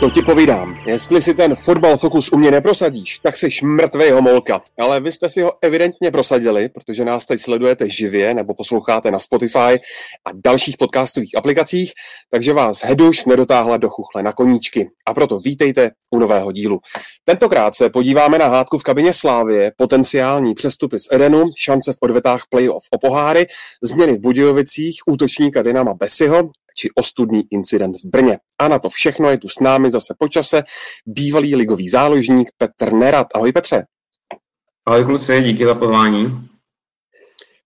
To 0.00 0.10
ti 0.10 0.22
povídám. 0.22 0.76
Jestli 0.86 1.22
si 1.22 1.34
ten 1.34 1.56
fotbal 1.56 1.98
fokus 1.98 2.32
u 2.32 2.36
mě 2.36 2.50
neprosadíš, 2.50 3.18
tak 3.18 3.36
jsi 3.36 3.48
mrtvej 3.62 4.10
homolka. 4.10 4.62
Ale 4.78 5.00
vy 5.00 5.12
jste 5.12 5.30
si 5.30 5.42
ho 5.42 5.52
evidentně 5.62 6.10
prosadili, 6.10 6.68
protože 6.68 7.04
nás 7.04 7.26
teď 7.26 7.40
sledujete 7.40 7.90
živě 7.90 8.34
nebo 8.34 8.54
posloucháte 8.54 9.10
na 9.10 9.18
Spotify 9.18 9.58
a 10.24 10.30
dalších 10.44 10.76
podcastových 10.76 11.38
aplikacích, 11.38 11.92
takže 12.30 12.52
vás 12.52 12.84
Heduš 12.84 13.24
nedotáhla 13.24 13.76
do 13.76 13.88
chuchle 13.88 14.22
na 14.22 14.32
koníčky. 14.32 14.90
A 15.06 15.14
proto 15.14 15.40
vítejte 15.40 15.90
u 16.10 16.18
nového 16.18 16.52
dílu. 16.52 16.80
Tentokrát 17.24 17.74
se 17.74 17.90
podíváme 17.90 18.38
na 18.38 18.46
hádku 18.46 18.78
v 18.78 18.82
kabině 18.82 19.12
Slávie, 19.12 19.72
potenciální 19.76 20.54
přestupy 20.54 20.98
z 20.98 21.12
Edenu, 21.12 21.44
šance 21.58 21.92
v 21.92 21.96
odvetách 22.00 22.42
playoff 22.50 22.84
o 22.90 22.98
poháry, 22.98 23.46
změny 23.82 24.12
v 24.12 24.20
Budějovicích, 24.20 25.00
útočníka 25.06 25.62
Dynama 25.62 25.94
Besiho 25.94 26.50
či 26.80 26.88
ostudný 26.94 27.44
incident 27.50 27.96
v 27.96 28.08
Brně. 28.08 28.38
A 28.58 28.68
na 28.68 28.78
to 28.78 28.90
všechno 28.90 29.30
je 29.30 29.38
tu 29.38 29.48
s 29.48 29.60
námi 29.60 29.90
zase 29.90 30.14
počase 30.18 30.62
bývalý 31.06 31.56
ligový 31.56 31.88
záložník 31.88 32.50
Petr 32.56 32.92
Nerad. 32.92 33.26
Ahoj 33.34 33.52
Petře. 33.52 33.84
Ahoj 34.86 35.04
kluci, 35.04 35.42
díky 35.42 35.64
za 35.64 35.74
pozvání. 35.74 36.48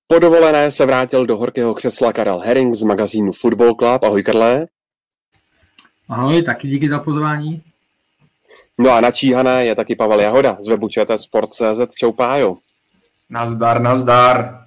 Po 0.06 0.18
dovolené 0.18 0.70
se 0.70 0.86
vrátil 0.86 1.26
do 1.26 1.36
horkého 1.36 1.74
křesla 1.74 2.12
Karel 2.12 2.38
Herring 2.38 2.74
z 2.74 2.82
magazínu 2.82 3.32
Football 3.32 3.74
Club. 3.74 4.04
Ahoj 4.04 4.22
Karle. 4.22 4.66
Ahoj, 6.08 6.42
taky 6.42 6.68
díky 6.68 6.88
za 6.88 6.98
pozvání. 6.98 7.62
No 8.78 8.90
a 8.90 9.00
načíhané 9.00 9.66
je 9.66 9.74
taky 9.74 9.96
Pavel 9.96 10.20
Jahoda 10.20 10.56
z 10.60 10.68
webu 10.68 10.88
Sport.cz. 11.16 11.94
Čau 11.98 12.12
Pájo. 12.12 12.56
Nazdar, 13.30 13.80
nazdar. 13.80 14.64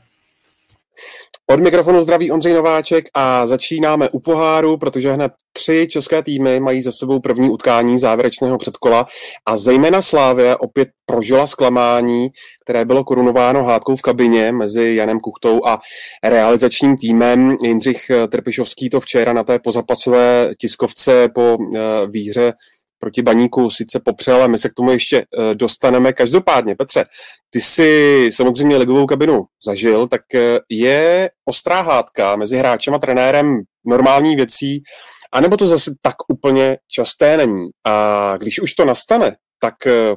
Od 1.50 1.60
mikrofonu 1.60 2.02
zdraví 2.02 2.32
Ondřej 2.32 2.54
Nováček 2.54 3.06
a 3.14 3.48
začínáme 3.48 4.10
u 4.10 4.20
poháru, 4.20 4.78
protože 4.78 5.12
hned 5.12 5.32
tři 5.54 5.88
české 5.92 6.24
týmy 6.24 6.60
mají 6.60 6.84
za 6.84 6.92
sebou 6.92 7.20
první 7.20 7.50
utkání 7.50 8.00
závěrečného 8.00 8.58
předkola 8.58 9.08
a 9.46 9.58
zejména 9.58 10.02
Slávě 10.02 10.56
opět 10.56 10.90
prožila 11.06 11.48
zklamání, 11.48 12.30
které 12.64 12.86
bylo 12.86 13.04
korunováno 13.04 13.64
hádkou 13.64 13.96
v 13.96 14.02
kabině 14.02 14.52
mezi 14.52 14.96
Janem 14.96 15.20
Kuchtou 15.20 15.66
a 15.66 15.80
realizačním 16.24 16.98
týmem. 16.98 17.58
Jindřich 17.64 18.12
Trpišovský 18.32 18.90
to 18.90 19.00
včera 19.00 19.34
na 19.34 19.44
té 19.44 19.60
pozapasové 19.60 20.52
tiskovce 20.60 21.30
po 21.36 21.58
eh, 21.76 21.80
výhře 22.08 22.54
proti 23.00 23.22
baníku 23.22 23.70
sice 23.70 24.00
popřel, 24.00 24.36
ale 24.36 24.48
my 24.48 24.58
se 24.58 24.70
k 24.70 24.74
tomu 24.74 24.92
ještě 24.92 25.18
eh, 25.18 25.56
dostaneme. 25.56 26.14
Každopádně, 26.14 26.76
Petře, 26.76 27.06
ty 27.50 27.62
jsi 27.62 28.30
samozřejmě 28.34 28.78
ligovou 28.78 29.06
kabinu 29.06 29.46
zažil, 29.66 30.08
tak 30.08 30.22
eh, 30.36 30.60
je 30.70 31.30
ostrá 31.46 31.82
hádka 31.82 32.36
mezi 32.36 32.58
hráčem 32.58 32.94
a 32.94 33.00
trenérem 33.00 33.62
normální 33.86 34.36
věcí, 34.36 34.84
anebo 35.32 35.58
to 35.58 35.68
zase 35.68 35.92
tak 36.02 36.16
úplně 36.28 36.78
časté 36.92 37.38
není. 37.38 37.70
A 37.88 38.34
když 38.38 38.60
už 38.60 38.74
to 38.74 38.86
nastane, 38.86 39.36
tak 39.62 39.88
eh, 39.88 40.16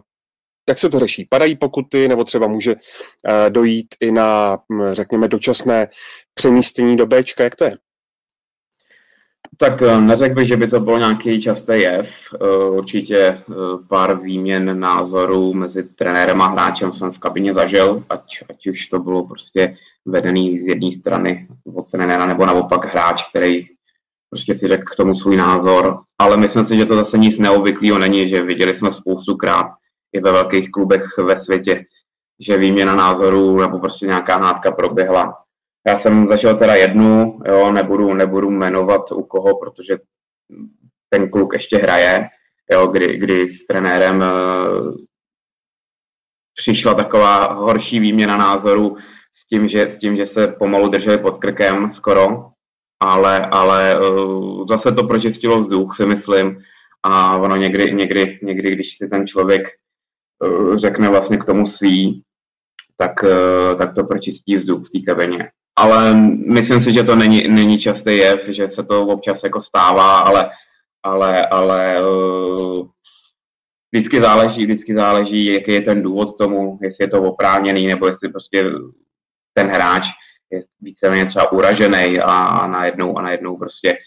jak 0.69 0.79
se 0.79 0.89
to 0.89 0.99
řeší? 0.99 1.27
Padají 1.31 1.57
pokuty, 1.57 2.09
nebo 2.09 2.25
třeba 2.25 2.47
může 2.47 2.75
dojít 3.49 3.87
i 4.01 4.13
na, 4.13 4.59
hm, 4.73 4.83
řekněme, 4.93 5.29
dočasné 5.29 5.89
přemístění 6.35 6.97
do 6.97 7.07
Bčka, 7.07 7.45
jak 7.45 7.57
to 7.57 7.65
je? 7.65 7.77
Tak 9.61 9.83
eh, 9.83 10.01
neřekl 10.01 10.35
bych, 10.35 10.49
že 10.49 10.57
by 10.57 10.67
to 10.67 10.81
byl 10.81 10.99
nějaký 10.99 11.41
častý 11.41 11.73
jev. 11.73 12.11
Eh, 12.35 12.71
určitě 12.71 13.19
eh, 13.19 13.55
pár 13.89 14.21
výměn 14.21 14.81
názorů 14.81 15.55
mezi 15.55 15.83
trenérem 15.83 16.43
a 16.43 16.47
hráčem 16.47 16.93
jsem 16.93 17.13
v 17.13 17.19
kabině 17.19 17.53
zažil, 17.53 18.05
ať, 18.09 18.43
ať 18.51 18.67
už 18.67 18.87
to 18.87 18.99
bylo 18.99 19.27
prostě 19.27 19.77
vedený 20.07 20.59
z 20.59 20.67
jedné 20.67 20.93
strany 20.93 21.49
od 21.75 21.91
trenéra 21.91 22.27
nebo 22.27 22.47
naopak 22.47 22.85
hráč, 22.85 23.23
který 23.31 23.67
prostě 24.31 24.55
si 24.55 24.69
řekl 24.69 24.85
k 24.93 24.97
tomu 24.97 25.15
svůj 25.15 25.37
názor. 25.37 25.99
Ale 26.19 26.37
myslím 26.37 26.65
si, 26.65 26.77
že 26.77 26.87
to 26.87 26.95
zase 26.95 27.19
nic 27.19 27.39
neobvyklého 27.39 27.99
není, 27.99 28.29
že 28.29 28.43
viděli 28.43 28.75
jsme 28.75 28.93
spoustukrát 28.93 29.67
i 30.13 30.21
ve 30.21 30.33
velkých 30.33 30.71
klubech 30.71 31.19
ve 31.19 31.39
světě, 31.39 31.85
že 32.41 32.57
výměna 32.57 32.95
názorů 32.95 33.61
nebo 33.61 33.79
prostě 33.79 34.07
nějaká 34.07 34.37
hádka 34.37 34.71
proběhla 34.71 35.35
já 35.89 35.99
jsem 35.99 36.27
zažil 36.27 36.57
teda 36.57 36.75
jednu, 36.75 37.41
jo, 37.47 37.73
nebudu, 37.73 38.15
nebudu 38.15 38.51
jmenovat 38.51 39.13
u 39.13 39.23
koho, 39.23 39.59
protože 39.59 39.99
ten 41.09 41.31
kluk 41.31 41.53
ještě 41.53 41.79
hraje, 41.79 42.29
jo, 42.73 42.87
kdy, 42.87 43.17
kdy 43.17 43.49
s 43.49 43.67
trenérem 43.67 44.17
uh, 44.21 44.95
přišla 46.55 46.95
taková 46.95 47.53
horší 47.53 48.01
výměna 48.01 48.37
názorů 48.37 48.97
s 49.33 49.47
tím, 49.47 49.69
že, 49.69 49.89
s 49.89 49.99
tím, 49.99 50.17
že 50.17 50.27
se 50.27 50.49
pomalu 50.49 50.89
drželi 50.89 51.19
pod 51.19 51.39
krkem 51.39 51.89
skoro, 51.89 52.51
ale, 53.01 53.47
ale 53.47 54.01
uh, 54.01 54.67
zase 54.69 54.93
to 54.93 55.05
pročistilo 55.05 55.59
vzduch, 55.59 55.97
si 55.97 56.07
myslím, 56.07 56.63
a 57.03 57.37
ono 57.37 57.57
někdy, 57.57 57.95
někdy, 57.95 58.39
někdy 58.43 58.71
když 58.71 58.97
si 58.97 59.09
ten 59.09 59.27
člověk 59.27 59.69
uh, 60.45 60.77
řekne 60.77 61.09
vlastně 61.09 61.37
k 61.37 61.45
tomu 61.45 61.67
svý, 61.67 62.23
tak, 62.97 63.25
tak 63.79 63.95
to 63.95 64.05
pročistí 64.05 64.57
vzduch 64.57 64.87
v 64.87 64.91
té 64.91 65.13
kabině 65.13 65.51
ale 65.81 66.15
myslím 66.47 66.81
si, 66.81 66.93
že 66.93 67.03
to 67.03 67.17
není, 67.17 67.43
není 67.49 67.79
častý 67.79 68.17
jev, 68.17 68.49
že 68.49 68.69
se 68.69 68.83
to 68.85 69.07
občas 69.07 69.43
jako 69.43 69.61
stává, 69.61 70.19
ale, 70.19 70.51
ale, 71.03 71.47
ale 71.47 72.03
uh, 72.03 72.87
vždycky 73.93 74.23
záleží, 74.23 74.65
vždycky 74.65 74.95
záleží, 74.95 75.45
jaký 75.45 75.73
je 75.73 75.81
ten 75.81 76.03
důvod 76.03 76.35
k 76.35 76.39
tomu, 76.39 76.79
jestli 76.83 77.05
je 77.05 77.09
to 77.09 77.23
oprávněný, 77.23 77.87
nebo 77.87 78.07
jestli 78.07 78.29
prostě 78.29 78.65
ten 79.53 79.69
hráč 79.69 80.07
je 80.51 80.63
víceméně 80.81 81.25
třeba 81.25 81.53
uražený 81.53 82.19
a 82.19 82.67
najednou, 82.67 83.19
a 83.19 83.23
najednou 83.23 83.57
prostě 83.57 83.99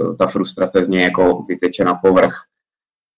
uh, 0.00 0.16
ta 0.16 0.26
frustrace 0.26 0.84
z 0.84 0.88
něj 0.88 1.02
jako 1.02 1.44
vyteče 1.48 1.84
na 1.84 1.94
povrch. 1.94 2.34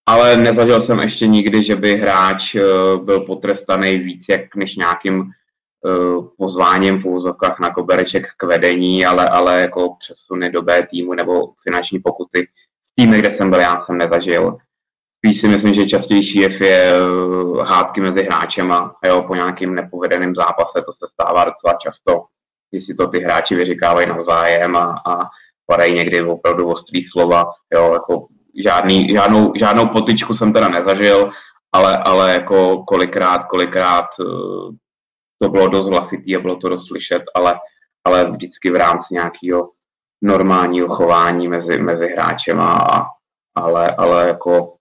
Ale 0.07 0.37
nezažil 0.37 0.81
jsem 0.81 0.99
ještě 0.99 1.27
nikdy, 1.27 1.63
že 1.63 1.77
by 1.77 1.97
hráč 1.97 2.55
uh, 2.55 3.05
byl 3.05 3.21
potrestaný 3.21 3.99
víc 3.99 4.25
jak 4.29 4.57
než 4.57 4.77
nějakým 4.77 5.31
pozváním 6.39 6.99
v 6.99 7.07
úzovkách 7.07 7.61
na 7.61 7.71
kobereček 7.71 8.27
k 8.37 8.43
vedení, 8.43 9.07
ale, 9.07 9.29
ale 9.29 9.61
jako 9.61 9.97
přesuny 9.99 10.51
do 10.51 10.63
B 10.63 10.87
týmu 10.91 11.15
nebo 11.15 11.53
finanční 11.63 11.99
pokuty 11.99 12.49
v 12.87 12.95
týmu, 12.97 13.13
kde 13.13 13.33
jsem 13.33 13.51
byl, 13.51 13.61
já 13.61 13.79
jsem 13.79 13.99
nezažil. 13.99 14.57
Spíš 15.19 15.41
si 15.41 15.49
myslím, 15.49 15.75
že 15.75 15.87
častější 15.87 16.39
je, 16.39 16.65
je 16.65 16.95
eh, 16.95 17.63
hádky 17.65 18.01
mezi 18.01 18.23
hráčem 18.23 18.73
a 18.73 18.95
jo, 19.07 19.25
po 19.27 19.35
nějakým 19.35 19.75
nepovedeném 19.75 20.35
zápase, 20.35 20.73
to 20.75 20.93
se 20.93 21.07
stává 21.13 21.45
docela 21.45 21.75
často, 21.83 22.25
když 22.71 22.85
si 22.85 22.95
to 22.95 23.09
ty 23.09 23.21
hráči 23.21 23.55
vyříkávají 23.55 24.09
navzájem 24.09 24.77
a, 24.77 25.03
a 25.07 25.21
padají 25.67 25.95
někdy 25.95 26.23
opravdu 26.23 26.71
ostrý 26.71 27.05
slova, 27.05 27.53
jo, 27.75 27.93
jako 27.93 28.27
žádný, 28.65 29.09
žádnou, 29.09 29.53
žádnou 29.57 29.87
potičku 29.87 30.35
jsem 30.35 30.53
teda 30.53 30.69
nezažil, 30.69 31.31
ale, 31.73 31.97
ale 31.97 32.33
jako 32.33 32.83
kolikrát, 32.83 33.45
kolikrát 33.45 34.07
eh, 34.21 34.25
to 35.39 35.49
bylo 35.49 35.69
dost 35.69 35.87
hlasitý 35.87 36.37
a 36.37 36.41
bylo 36.41 36.57
to 36.57 36.69
dost 36.69 36.87
slyšet, 36.87 37.23
ale, 37.35 37.59
ale 38.05 38.31
vždycky 38.31 38.71
v 38.71 38.77
rámci 38.77 39.15
nějakého 39.15 39.69
normálního 40.23 40.89
chování 40.89 41.49
mezi, 41.49 41.79
mezi 41.79 42.07
hráčem 42.09 42.61
a, 42.61 43.07
ale, 43.55 43.95
ale 43.99 44.29
jako 44.29 44.75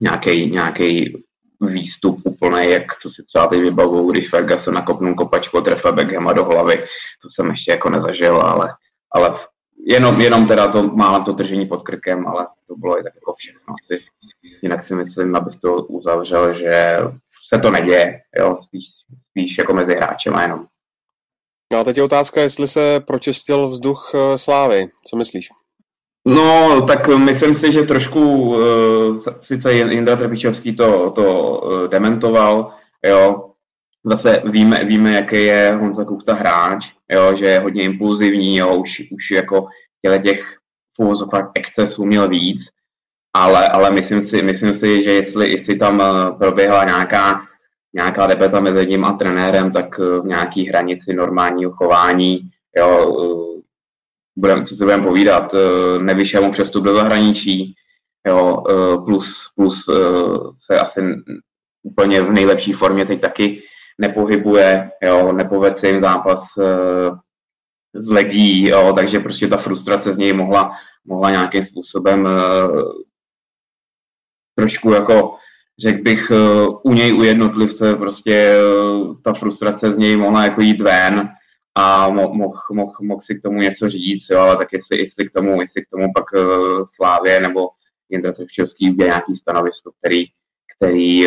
nějaký, 0.00 0.50
nějaký 0.50 1.22
výstup 1.60 2.20
úplný, 2.24 2.70
jak 2.70 2.96
co 2.96 3.10
si 3.10 3.22
třeba 3.22 3.46
teď 3.46 3.60
vybavuju, 3.60 4.10
když 4.10 4.28
Ferguson 4.28 4.74
nakopnul 4.74 5.14
kopačku 5.14 5.60
trefa 5.60 5.92
Beckhama 5.92 6.32
do 6.32 6.44
hlavy, 6.44 6.84
to 7.22 7.28
jsem 7.30 7.50
ještě 7.50 7.70
jako 7.70 7.90
nezažil, 7.90 8.40
ale, 8.40 8.74
ale 9.14 9.38
jenom, 9.86 10.20
jenom 10.20 10.48
teda 10.48 10.68
to 10.68 10.82
málem 10.82 11.24
to 11.24 11.32
držení 11.32 11.66
pod 11.66 11.82
krkem, 11.82 12.26
ale 12.26 12.46
to 12.66 12.76
bylo 12.76 13.00
i 13.00 13.02
tak 13.02 13.14
jako 13.14 13.34
všechno 13.38 13.74
asi. 13.82 14.02
Jinak 14.62 14.82
si 14.82 14.94
myslím, 14.94 15.36
abych 15.36 15.60
to 15.60 15.74
uzavřel, 15.74 16.54
že 16.54 16.98
se 17.48 17.58
to 17.58 17.70
neděje, 17.70 18.20
jo, 18.38 18.56
spíš, 18.62 18.84
spíš 19.30 19.58
jako 19.58 19.74
mezi 19.74 19.94
hráčem 19.94 20.34
a 20.34 20.42
jenom. 20.42 20.66
No 21.72 21.78
a 21.78 21.84
teď 21.84 21.96
je 21.96 22.02
otázka, 22.02 22.40
jestli 22.40 22.68
se 22.68 23.00
pročistil 23.00 23.68
vzduch 23.68 24.12
eh, 24.14 24.38
Slávy. 24.38 24.88
Co 25.06 25.16
myslíš? 25.16 25.48
No, 26.26 26.82
tak 26.86 27.08
myslím 27.08 27.54
si, 27.54 27.72
že 27.72 27.82
trošku 27.82 28.20
uh, 28.20 29.18
sice 29.38 29.72
Jindra 29.72 30.16
Trepičovský 30.16 30.76
to, 30.76 31.10
to 31.10 31.58
uh, 31.58 31.88
dementoval, 31.88 32.72
jo. 33.06 33.46
Zase 34.04 34.42
víme, 34.44 34.84
víme, 34.84 35.12
jaký 35.12 35.44
je 35.44 35.76
Honza 35.80 36.04
Kuchta 36.04 36.34
hráč, 36.34 36.86
jo, 37.12 37.36
že 37.36 37.44
je 37.44 37.60
hodně 37.60 37.82
impulzivní, 37.82 38.56
jo, 38.56 38.76
už, 38.76 39.02
už 39.10 39.30
jako 39.30 39.68
těle 40.02 40.18
těch 40.18 40.56
fůzokách 40.96 41.50
excesů 41.54 42.04
měl 42.04 42.28
víc, 42.28 42.60
ale, 43.36 43.68
ale 43.68 43.90
myslím, 43.90 44.22
si, 44.22 44.42
myslím 44.42 44.72
si, 44.72 45.02
že 45.02 45.12
jestli, 45.12 45.50
jestli 45.50 45.76
tam 45.76 46.02
proběhla 46.38 46.84
nějaká 46.84 47.40
nějaká 47.94 48.26
debata 48.26 48.60
mezi 48.60 48.86
ním 48.86 49.04
a 49.04 49.12
trenérem, 49.12 49.72
tak 49.72 49.98
v 49.98 50.22
nějaký 50.24 50.68
hranici 50.68 51.14
normálního 51.14 51.70
chování, 51.70 52.40
jo, 52.76 53.16
budem, 54.36 54.64
co 54.64 54.74
si 54.74 54.84
budeme 54.84 55.02
povídat, 55.02 55.54
nevyšel 55.98 56.42
mu 56.42 56.52
přestup 56.52 56.84
do 56.84 56.94
zahraničí, 56.94 57.74
jo, 58.26 58.62
plus, 59.04 59.52
plus 59.56 59.84
se 60.66 60.80
asi 60.80 61.02
úplně 61.82 62.22
v 62.22 62.32
nejlepší 62.32 62.72
formě 62.72 63.04
teď 63.04 63.20
taky 63.20 63.62
nepohybuje, 63.98 64.90
jo, 65.02 65.32
nepoved 65.32 65.76
se 65.76 65.88
jim 65.88 66.00
zápas 66.00 66.44
z 67.94 68.08
legí, 68.08 68.68
jo, 68.68 68.92
takže 68.96 69.18
prostě 69.18 69.48
ta 69.48 69.56
frustrace 69.56 70.12
z 70.12 70.16
něj 70.16 70.32
mohla, 70.32 70.70
mohla 71.04 71.30
nějakým 71.30 71.64
způsobem 71.64 72.28
trošku 74.58 74.92
jako 74.92 75.36
řekl 75.80 76.02
bych, 76.02 76.32
u 76.82 76.92
něj, 76.92 77.14
u 77.14 77.22
jednotlivce 77.22 77.94
prostě 77.94 78.54
ta 79.24 79.32
frustrace 79.32 79.94
z 79.94 79.98
něj 79.98 80.16
mohla 80.16 80.44
jako 80.44 80.60
jít 80.60 80.80
ven 80.80 81.28
a 81.74 82.08
mohl 82.08 82.34
moh, 82.34 82.98
moh, 83.02 83.22
si 83.22 83.34
k 83.34 83.42
tomu 83.42 83.60
něco 83.60 83.88
říct, 83.88 84.26
jo, 84.30 84.38
ale 84.38 84.56
tak 84.56 84.68
jestli, 84.72 84.98
jestli, 84.98 85.28
k 85.28 85.32
tomu, 85.32 85.60
jestli 85.60 85.82
k 85.82 85.88
tomu 85.90 86.12
pak 86.14 86.24
Slávě 86.94 87.40
nebo 87.40 87.68
Jindra 88.08 88.32
Trevčovský 88.32 88.90
udělá 88.90 89.06
nějaký 89.06 89.36
stanovisko, 89.36 89.90
který, 90.00 90.24
který 90.76 91.26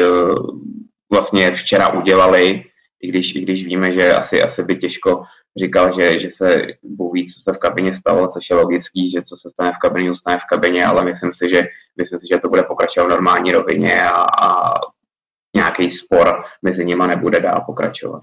vlastně 1.11 1.51
včera 1.51 1.93
udělali, 1.93 2.63
i 3.01 3.07
když, 3.07 3.35
i 3.35 3.41
když 3.41 3.65
víme, 3.65 3.93
že 3.93 4.13
asi, 4.13 4.43
asi 4.43 4.63
by 4.63 4.75
těžko 4.75 5.23
říkal, 5.57 5.99
že, 5.99 6.19
že 6.19 6.29
se 6.29 6.67
Bůh 6.83 7.13
ví, 7.13 7.27
co 7.27 7.41
se 7.41 7.53
v 7.53 7.57
kabině 7.57 7.95
stalo, 7.95 8.27
což 8.27 8.49
je 8.49 8.55
logický, 8.55 9.11
že 9.11 9.21
co 9.21 9.35
se 9.35 9.49
stane 9.49 9.71
v 9.71 9.77
kabině, 9.77 10.09
zůstane 10.09 10.37
v 10.37 10.49
kabině, 10.49 10.85
ale 10.85 11.05
myslím 11.05 11.31
si, 11.33 11.53
že, 11.53 11.67
myslím 11.97 12.19
si, 12.19 12.27
že 12.31 12.39
to 12.39 12.49
bude 12.49 12.63
pokračovat 12.63 13.07
v 13.07 13.09
normální 13.09 13.51
rovině 13.51 14.03
a, 14.03 14.25
a 14.45 14.73
nějaký 15.55 15.91
spor 15.91 16.43
mezi 16.61 16.85
nimi 16.85 17.03
nebude 17.07 17.39
dál 17.39 17.63
pokračovat. 17.65 18.21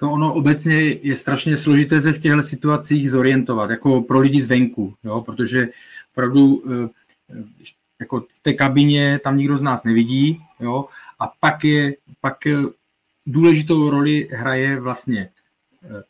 To 0.00 0.10
ono 0.10 0.34
obecně 0.34 0.74
je 0.82 1.16
strašně 1.16 1.56
složité 1.56 2.00
se 2.00 2.12
v 2.12 2.18
těchto 2.18 2.42
situacích 2.42 3.10
zorientovat, 3.10 3.70
jako 3.70 4.00
pro 4.00 4.20
lidi 4.20 4.40
zvenku, 4.40 4.94
jo? 5.04 5.20
protože 5.20 5.68
opravdu 6.12 6.62
eh, 6.66 6.88
jako 8.00 8.20
v 8.20 8.42
té 8.42 8.52
kabině 8.52 9.20
tam 9.24 9.36
nikdo 9.36 9.58
z 9.58 9.62
nás 9.62 9.84
nevidí, 9.84 10.40
jo? 10.60 10.84
a 11.18 11.32
pak 11.40 11.64
je, 11.64 11.94
pak 12.20 12.46
eh, 12.46 12.56
důležitou 13.26 13.90
roli 13.90 14.28
hraje 14.32 14.80
vlastně 14.80 15.30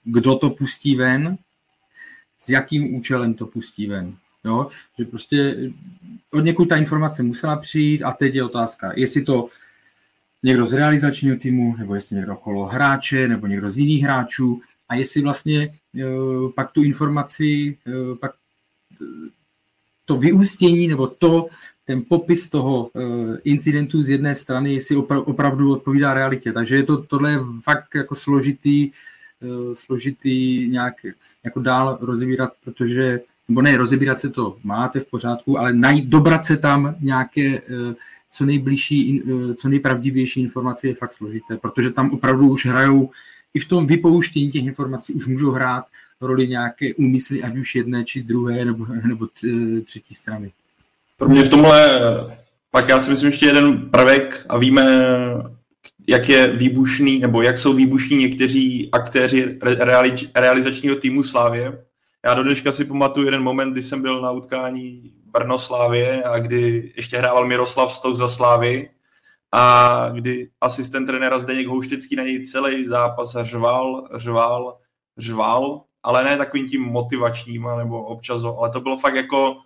kdo 0.04 0.36
to 0.38 0.50
pustí 0.50 0.96
ven, 0.96 1.38
s 2.38 2.48
jakým 2.48 2.94
účelem 2.94 3.34
to 3.34 3.46
pustí 3.46 3.86
ven. 3.86 4.16
Jo? 4.44 4.68
Že 4.98 5.04
prostě 5.04 5.56
od 6.30 6.40
někud 6.40 6.68
ta 6.68 6.76
informace 6.76 7.22
musela 7.22 7.56
přijít 7.56 8.02
a 8.02 8.12
teď 8.12 8.34
je 8.34 8.44
otázka, 8.44 8.92
jestli 8.96 9.22
to 9.22 9.48
někdo 10.42 10.66
z 10.66 10.72
realizačního 10.72 11.36
týmu, 11.36 11.76
nebo 11.78 11.94
jestli 11.94 12.16
někdo 12.16 12.32
okolo 12.32 12.66
hráče, 12.66 13.28
nebo 13.28 13.46
někdo 13.46 13.70
z 13.70 13.78
jiných 13.78 14.02
hráčů 14.02 14.60
a 14.88 14.94
jestli 14.94 15.22
vlastně 15.22 15.62
e, 15.62 15.72
pak 16.54 16.72
tu 16.72 16.82
informaci, 16.82 17.78
e, 17.86 18.16
pak 18.16 18.32
to 20.04 20.16
vyústění 20.16 20.88
nebo 20.88 21.06
to, 21.06 21.46
ten 21.84 22.02
popis 22.08 22.48
toho 22.48 22.90
e, 22.94 23.00
incidentu 23.44 24.02
z 24.02 24.08
jedné 24.08 24.34
strany, 24.34 24.74
jestli 24.74 24.96
opra- 24.96 25.24
opravdu 25.26 25.72
odpovídá 25.72 26.14
realitě. 26.14 26.52
Takže 26.52 26.76
je 26.76 26.82
to, 26.82 27.02
tohle 27.02 27.30
je 27.30 27.38
fakt 27.62 27.94
jako 27.94 28.14
složitý, 28.14 28.90
složitý 29.74 30.68
nějak 30.68 30.94
jako 31.44 31.60
dál 31.60 31.98
rozebírat, 32.00 32.52
protože, 32.64 33.20
nebo 33.48 33.62
ne, 33.62 33.76
rozebírat 33.76 34.20
se 34.20 34.30
to 34.30 34.56
máte 34.64 35.00
v 35.00 35.06
pořádku, 35.06 35.58
ale 35.58 35.72
najít, 35.72 36.08
dobrat 36.08 36.44
se 36.44 36.56
tam 36.56 36.94
nějaké 37.00 37.46
eh, 37.58 37.94
co 38.30 38.44
nejbližší, 38.44 39.22
eh, 39.22 39.54
co 39.54 39.68
nejpravdivější 39.68 40.40
informace 40.40 40.88
je 40.88 40.94
fakt 40.94 41.12
složité, 41.12 41.56
protože 41.56 41.90
tam 41.90 42.10
opravdu 42.10 42.48
už 42.48 42.66
hrajou 42.66 43.10
i 43.54 43.58
v 43.58 43.68
tom 43.68 43.86
vypouštění 43.86 44.50
těch 44.50 44.64
informací 44.64 45.12
už 45.12 45.26
můžou 45.26 45.50
hrát 45.50 45.84
roli 46.20 46.48
nějaké 46.48 46.94
úmysly, 46.94 47.42
ať 47.42 47.56
už 47.56 47.74
jedné 47.74 48.04
či 48.04 48.22
druhé 48.22 48.64
nebo, 48.64 48.86
nebo 48.86 49.28
třetí 49.84 50.14
strany. 50.14 50.52
Pro 51.16 51.28
mě 51.28 51.42
v 51.42 51.48
tomhle 51.48 52.00
pak 52.72 52.88
já 52.88 53.00
si 53.00 53.10
myslím 53.10 53.26
ještě 53.26 53.46
jeden 53.46 53.90
prvek 53.90 54.46
a 54.48 54.58
víme, 54.58 54.84
jak 56.08 56.28
je 56.28 56.48
výbušný, 56.56 57.18
nebo 57.18 57.42
jak 57.42 57.58
jsou 57.58 57.72
výbušní 57.72 58.16
někteří 58.16 58.88
aktéři 58.92 59.58
reali- 59.58 60.30
realizačního 60.34 60.96
týmu 60.96 61.22
Slávě. 61.22 61.84
Já 62.24 62.34
do 62.34 62.42
dneška 62.42 62.72
si 62.72 62.84
pamatuju 62.84 63.26
jeden 63.26 63.42
moment, 63.42 63.72
kdy 63.72 63.82
jsem 63.82 64.02
byl 64.02 64.20
na 64.20 64.30
utkání 64.30 65.02
Brno 65.24 65.58
Slávě 65.58 66.22
a 66.22 66.38
kdy 66.38 66.92
ještě 66.96 67.18
hrával 67.18 67.46
Miroslav 67.46 67.92
Stok 67.92 68.16
za 68.16 68.28
Slávy 68.28 68.90
a 69.52 70.08
kdy 70.14 70.48
asistent 70.60 71.06
trenéra 71.06 71.38
Zdeněk 71.38 71.66
Houštický 71.66 72.16
na 72.16 72.22
něj 72.22 72.44
celý 72.44 72.86
zápas 72.86 73.36
řval, 73.42 74.08
řval, 74.14 74.78
řval, 75.18 75.82
ale 76.02 76.24
ne 76.24 76.36
takovým 76.36 76.68
tím 76.68 76.82
motivačním, 76.82 77.66
nebo 77.78 78.04
občas, 78.04 78.42
ale 78.58 78.70
to 78.70 78.80
bylo 78.80 78.98
fakt 78.98 79.14
jako 79.14 79.56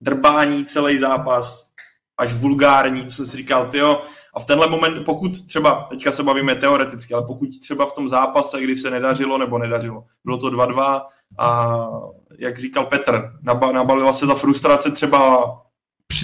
drbání 0.00 0.64
celý 0.64 0.98
zápas, 0.98 1.70
až 2.18 2.32
vulgární, 2.32 3.06
co 3.06 3.26
si 3.26 3.36
říkal, 3.36 3.70
tyjo, 3.70 4.02
a 4.34 4.40
v 4.40 4.46
tenhle 4.46 4.70
moment, 4.70 5.04
pokud 5.04 5.46
třeba, 5.46 5.86
teďka 5.90 6.12
se 6.12 6.22
bavíme 6.22 6.54
teoreticky, 6.54 7.14
ale 7.14 7.26
pokud 7.26 7.48
třeba 7.60 7.86
v 7.86 7.92
tom 7.92 8.08
zápase, 8.08 8.62
kdy 8.62 8.76
se 8.76 8.90
nedařilo 8.90 9.38
nebo 9.38 9.58
nedařilo, 9.58 10.04
bylo 10.24 10.38
to 10.38 10.50
2-2 10.50 11.00
a 11.38 11.78
jak 12.38 12.58
říkal 12.58 12.86
Petr, 12.86 13.32
nabalila 13.72 14.12
se 14.12 14.26
ta 14.26 14.34
frustrace 14.34 14.90
třeba 14.90 15.50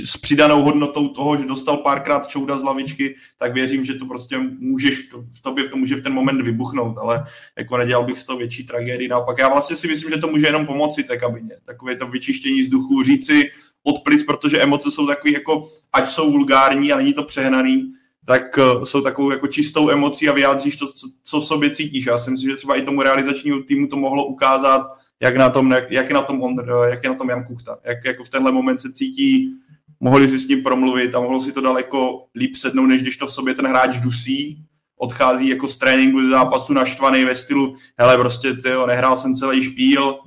s 0.04 0.16
přidanou 0.16 0.62
hodnotou 0.62 1.08
toho, 1.08 1.36
že 1.36 1.44
dostal 1.44 1.76
párkrát 1.76 2.28
čouda 2.28 2.58
z 2.58 2.62
lavičky, 2.62 3.14
tak 3.38 3.54
věřím, 3.54 3.84
že 3.84 3.94
to 3.94 4.06
prostě 4.06 4.38
můžeš, 4.58 5.08
v 5.38 5.42
tobě 5.42 5.68
to 5.68 5.76
může 5.76 5.96
v 5.96 6.02
ten 6.02 6.12
moment 6.12 6.42
vybuchnout, 6.42 6.98
ale 6.98 7.24
jako 7.58 7.76
nedělal 7.76 8.04
bych 8.04 8.18
z 8.18 8.24
toho 8.24 8.38
větší 8.38 8.66
tragédii. 8.66 9.08
Naopak 9.08 9.38
já 9.38 9.48
vlastně 9.48 9.76
si 9.76 9.88
myslím, 9.88 10.10
že 10.10 10.16
to 10.16 10.28
může 10.28 10.46
jenom 10.46 10.66
pomoci 10.66 11.04
té 11.04 11.16
kabině. 11.16 11.56
Takové 11.64 11.96
to 11.96 12.06
vyčištění 12.06 12.62
vzduchu, 12.62 13.02
říci 13.02 13.50
odplic, 13.86 14.22
protože 14.22 14.62
emoce 14.62 14.90
jsou 14.90 15.06
takové 15.06 15.32
jako, 15.32 15.68
ať 15.92 16.08
jsou 16.08 16.30
vulgární 16.30 16.92
a 16.92 16.96
není 16.96 17.14
to 17.14 17.22
přehnaný, 17.22 17.92
tak 18.26 18.58
uh, 18.58 18.84
jsou 18.84 19.00
takovou 19.00 19.30
jako 19.30 19.46
čistou 19.46 19.90
emocí 19.90 20.28
a 20.28 20.32
vyjádříš 20.32 20.76
to, 20.76 20.86
co, 20.86 21.08
co 21.24 21.40
v 21.40 21.46
sobě 21.46 21.70
cítíš. 21.70 22.06
Já 22.06 22.18
si 22.18 22.30
myslím, 22.30 22.50
že 22.50 22.56
třeba 22.56 22.76
i 22.76 22.82
tomu 22.82 23.02
realizačnímu 23.02 23.62
týmu 23.62 23.86
to 23.86 23.96
mohlo 23.96 24.26
ukázat, 24.26 24.86
jak, 25.20 25.36
na 25.36 25.50
tom, 25.50 25.70
jak, 25.70 25.90
jak, 25.90 26.08
je, 26.08 26.14
na 26.14 26.22
tom 26.22 26.42
on, 26.42 26.56
jak 26.90 27.02
je 27.02 27.10
na 27.10 27.16
tom 27.16 27.28
Jan 27.28 27.44
Kuchta. 27.44 27.78
Jak 27.84 28.04
jako 28.04 28.24
v 28.24 28.28
tenhle 28.28 28.52
moment 28.52 28.80
se 28.80 28.92
cítí, 28.92 29.52
mohli 30.00 30.28
si 30.28 30.38
s 30.38 30.48
ním 30.48 30.62
promluvit 30.62 31.14
a 31.14 31.20
mohlo 31.20 31.40
si 31.40 31.52
to 31.52 31.60
daleko 31.60 32.26
líp 32.34 32.56
sednout, 32.56 32.86
než 32.86 33.02
když 33.02 33.16
to 33.16 33.26
v 33.26 33.32
sobě 33.32 33.54
ten 33.54 33.66
hráč 33.66 33.98
dusí, 33.98 34.58
odchází 34.96 35.48
jako 35.48 35.68
z 35.68 35.76
tréninku 35.76 36.20
do 36.20 36.28
zápasu 36.28 36.72
naštvaný 36.72 37.24
ve 37.24 37.34
stylu, 37.34 37.74
hele, 37.98 38.18
prostě 38.18 38.54
ty 38.54 38.68
nehrál 38.86 39.16
jsem 39.16 39.34
celý 39.34 39.62
špíl, 39.62 40.18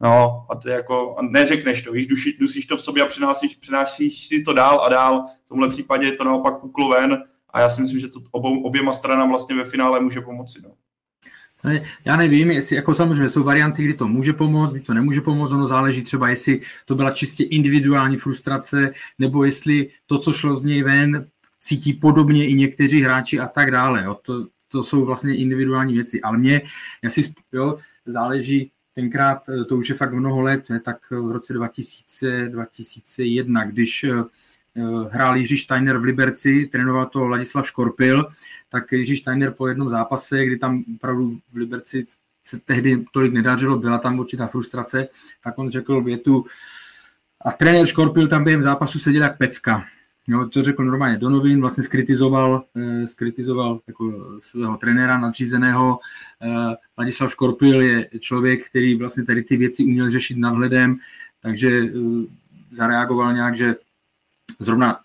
No 0.00 0.46
a 0.50 0.56
ty 0.56 0.68
jako, 0.68 1.16
a 1.18 1.22
neřekneš 1.22 1.82
to, 1.82 1.92
víš, 1.92 2.06
duši, 2.06 2.36
dusíš 2.40 2.66
to 2.66 2.76
v 2.76 2.80
sobě 2.80 3.02
a 3.02 3.06
přinášíš, 3.06 3.54
přinášíš 3.54 4.26
si 4.26 4.42
to 4.42 4.52
dál 4.52 4.80
a 4.80 4.88
dál. 4.88 5.26
V 5.44 5.48
tomhle 5.48 5.68
případě 5.68 6.06
je 6.06 6.12
to 6.12 6.24
naopak 6.24 6.60
puklo 6.60 6.88
ven 6.88 7.24
a 7.50 7.60
já 7.60 7.68
si 7.68 7.82
myslím, 7.82 8.00
že 8.00 8.08
to 8.08 8.20
obou, 8.30 8.62
oběma 8.62 8.92
stranám 8.92 9.28
vlastně 9.28 9.56
ve 9.56 9.64
finále 9.64 10.00
může 10.00 10.20
pomoci. 10.20 10.58
No. 10.62 10.70
Já 12.04 12.16
nevím, 12.16 12.50
jestli 12.50 12.76
jako 12.76 12.94
samozřejmě 12.94 13.28
jsou 13.28 13.42
varianty, 13.42 13.84
kdy 13.84 13.94
to 13.94 14.08
může 14.08 14.32
pomoct, 14.32 14.72
kdy 14.72 14.80
to 14.80 14.94
nemůže 14.94 15.20
pomoct, 15.20 15.52
ono 15.52 15.66
záleží 15.66 16.02
třeba, 16.02 16.28
jestli 16.28 16.60
to 16.84 16.94
byla 16.94 17.10
čistě 17.10 17.44
individuální 17.44 18.16
frustrace, 18.16 18.92
nebo 19.18 19.44
jestli 19.44 19.88
to, 20.06 20.18
co 20.18 20.32
šlo 20.32 20.56
z 20.56 20.64
něj 20.64 20.82
ven, 20.82 21.28
cítí 21.60 21.92
podobně 21.92 22.48
i 22.48 22.54
někteří 22.54 23.02
hráči 23.02 23.40
a 23.40 23.48
tak 23.48 23.70
dále. 23.70 24.04
Jo. 24.04 24.16
To, 24.22 24.46
to 24.68 24.82
jsou 24.82 25.04
vlastně 25.04 25.36
individuální 25.36 25.94
věci. 25.94 26.20
Ale 26.20 26.38
mě, 26.38 26.62
já 27.02 27.10
si, 27.10 27.32
jo, 27.52 27.76
záleží, 28.06 28.72
tenkrát, 29.00 29.42
to 29.68 29.76
už 29.76 29.88
je 29.88 29.94
fakt 29.94 30.12
mnoho 30.12 30.40
let, 30.40 30.70
ne, 30.70 30.80
tak 30.80 31.10
v 31.10 31.30
roce 31.30 31.52
2000, 31.52 32.48
2001, 32.48 33.64
když 33.64 34.06
Eh, 34.78 35.08
hrál 35.10 35.36
Jiří 35.36 35.58
Steiner 35.58 35.98
v 35.98 36.04
Liberci, 36.04 36.68
trénoval 36.72 37.06
to 37.06 37.28
Ladislav 37.28 37.66
Škorpil, 37.66 38.28
tak 38.68 38.92
Jiří 38.92 39.16
Steiner 39.16 39.50
po 39.50 39.68
jednom 39.68 39.90
zápase, 39.90 40.44
kdy 40.44 40.58
tam 40.58 40.84
opravdu 40.96 41.38
v 41.52 41.56
Liberci 41.56 42.04
se 42.44 42.60
tehdy 42.60 43.04
tolik 43.12 43.32
nedařilo, 43.32 43.78
byla 43.78 43.98
tam 43.98 44.18
určitá 44.18 44.46
frustrace, 44.46 45.08
tak 45.44 45.58
on 45.58 45.70
řekl 45.70 46.02
větu, 46.02 46.44
a 47.40 47.52
trenér 47.52 47.86
Škorpil 47.86 48.28
tam 48.28 48.44
během 48.44 48.62
zápasu 48.62 48.98
seděl 48.98 49.22
jak 49.22 49.38
pecka. 49.38 49.84
Jo, 50.28 50.48
to 50.48 50.64
řekl 50.64 50.84
normálně 50.84 51.18
do 51.18 51.30
novin, 51.30 51.60
vlastně 51.60 51.84
skritizoval, 51.84 52.64
eh, 52.76 53.06
skritizoval 53.06 53.80
jako 53.86 54.36
svého 54.38 54.76
trenéra 54.76 55.18
nadřízeného. 55.18 56.00
Eh, 56.42 56.76
Ladislav 56.98 57.32
Škorpil 57.32 57.80
je 57.80 58.10
člověk, 58.20 58.66
který 58.66 58.94
vlastně 58.94 59.24
tady 59.24 59.42
ty 59.42 59.56
věci 59.56 59.84
uměl 59.84 60.10
řešit 60.10 60.38
nadhledem, 60.38 60.98
takže 61.40 61.68
eh, 61.68 61.90
zareagoval 62.70 63.34
nějak, 63.34 63.56
že 63.56 63.76
zrovna 64.60 65.00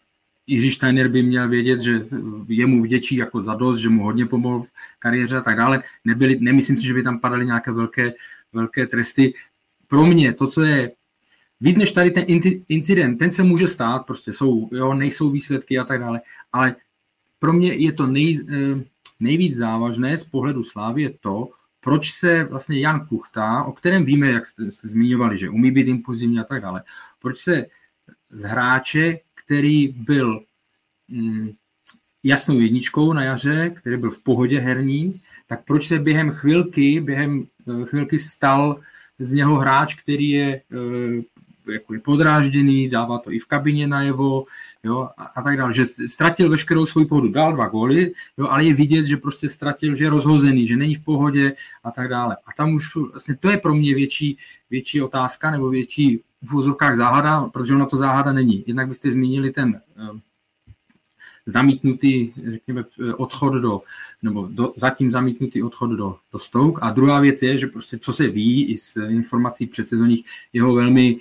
Jiří 0.47 0.71
Steiner 0.71 1.07
by 1.07 1.23
měl 1.23 1.49
vědět, 1.49 1.81
že 1.81 2.05
jemu 2.47 2.83
vděčí 2.83 3.15
jako 3.15 3.41
za 3.41 3.55
dost, 3.55 3.77
že 3.77 3.89
mu 3.89 4.03
hodně 4.03 4.25
pomohl 4.25 4.63
v 4.63 4.71
kariéře 4.99 5.37
a 5.37 5.41
tak 5.41 5.57
dále. 5.57 5.83
Nebyli, 6.05 6.39
nemyslím 6.39 6.77
si, 6.77 6.87
že 6.87 6.93
by 6.93 7.03
tam 7.03 7.19
padaly 7.19 7.45
nějaké 7.45 7.71
velké, 7.71 8.13
velké 8.53 8.87
tresty. 8.87 9.33
Pro 9.87 10.05
mě 10.05 10.33
to, 10.33 10.47
co 10.47 10.61
je 10.61 10.91
víc 11.63 11.77
než 11.77 11.91
tady 11.91 12.11
ten 12.11 12.25
incident, 12.69 13.19
ten 13.19 13.31
se 13.31 13.43
může 13.43 13.67
stát, 13.67 14.05
prostě 14.05 14.33
jsou, 14.33 14.69
jo, 14.71 14.93
nejsou 14.93 15.29
výsledky 15.29 15.79
a 15.79 15.83
tak 15.83 15.99
dále, 15.99 16.21
ale 16.53 16.75
pro 17.39 17.53
mě 17.53 17.73
je 17.73 17.91
to 17.91 18.07
nej, 18.07 18.39
nejvíc 19.19 19.55
závažné 19.55 20.17
z 20.17 20.23
pohledu 20.23 20.63
Slávy 20.63 21.01
je 21.01 21.09
to, 21.09 21.49
proč 21.79 22.11
se 22.11 22.43
vlastně 22.43 22.79
Jan 22.79 23.07
Kuchta, 23.07 23.63
o 23.63 23.71
kterém 23.71 24.05
víme, 24.05 24.27
jak 24.27 24.45
jste, 24.45 24.71
jste 24.71 24.87
zmiňovali, 24.87 25.37
že 25.37 25.49
umí 25.49 25.71
být 25.71 25.87
impulzivní 25.87 26.39
a 26.39 26.43
tak 26.43 26.61
dále, 26.61 26.83
proč 27.21 27.39
se 27.39 27.65
z 28.29 28.43
hráče, 28.43 29.19
který 29.45 29.87
byl 29.87 30.43
mm, 31.07 31.51
jasnou 32.23 32.59
jedničkou 32.59 33.13
na 33.13 33.23
jaře, 33.23 33.69
který 33.75 33.97
byl 33.97 34.11
v 34.11 34.23
pohodě 34.23 34.59
herní, 34.59 35.21
tak 35.47 35.65
proč 35.65 35.87
se 35.87 35.99
během 35.99 36.31
chvilky, 36.31 37.01
během 37.01 37.47
eh, 37.67 37.85
chvilky 37.85 38.19
stal 38.19 38.79
z 39.19 39.31
něho 39.31 39.55
hráč, 39.55 39.95
který 39.95 40.29
je 40.29 40.61
eh, 41.69 41.73
jako 41.73 41.93
je 41.93 41.99
podrážděný, 41.99 42.89
dává 42.89 43.17
to 43.17 43.31
i 43.31 43.39
v 43.39 43.45
kabině 43.45 43.87
najevo, 43.87 44.45
jo, 44.83 45.09
a, 45.17 45.23
a 45.23 45.41
tak 45.41 45.57
dále, 45.57 45.73
že 45.73 45.85
ztratil 45.85 46.49
veškerou 46.49 46.85
svoji 46.85 47.05
pohodu, 47.05 47.27
dal 47.27 47.53
dva 47.53 47.67
góly, 47.67 48.11
jo, 48.37 48.47
ale 48.47 48.63
je 48.63 48.73
vidět, 48.73 49.05
že 49.05 49.17
prostě 49.17 49.49
ztratil, 49.49 49.95
že 49.95 50.03
je 50.03 50.09
rozhozený, 50.09 50.67
že 50.67 50.77
není 50.77 50.95
v 50.95 51.03
pohodě 51.03 51.53
a 51.83 51.91
tak 51.91 52.09
dále. 52.09 52.35
A 52.35 52.53
tam 52.57 52.73
už 52.73 52.95
vlastně 52.95 53.35
to 53.35 53.49
je 53.49 53.57
pro 53.57 53.75
mě 53.75 53.95
větší, 53.95 54.37
větší 54.69 55.01
otázka 55.01 55.51
nebo 55.51 55.69
větší 55.69 56.21
v 56.41 56.55
úzovkách 56.55 56.97
záhada, 56.97 57.41
protože 57.53 57.75
ona 57.75 57.85
to 57.85 57.97
záhada 57.97 58.33
není. 58.33 58.63
Jednak 58.67 58.87
byste 58.87 59.11
zmínili 59.11 59.51
ten 59.51 59.81
eh, 59.97 60.19
zamítnutý, 61.45 62.31
řekněme, 62.51 62.83
odchod 63.17 63.53
do, 63.53 63.81
nebo 64.21 64.47
do, 64.51 64.73
zatím 64.75 65.11
zamítnutý 65.11 65.63
odchod 65.63 65.87
do, 65.87 66.17
do 66.33 66.39
Stoke. 66.39 66.79
A 66.81 66.89
druhá 66.89 67.19
věc 67.19 67.41
je, 67.41 67.57
že 67.57 67.67
prostě 67.67 67.97
co 67.97 68.13
se 68.13 68.27
ví 68.27 68.65
i 68.65 68.77
z 68.77 68.97
informací 68.97 69.67
předsezonních, 69.67 70.25
jeho 70.53 70.75
velmi 70.75 71.17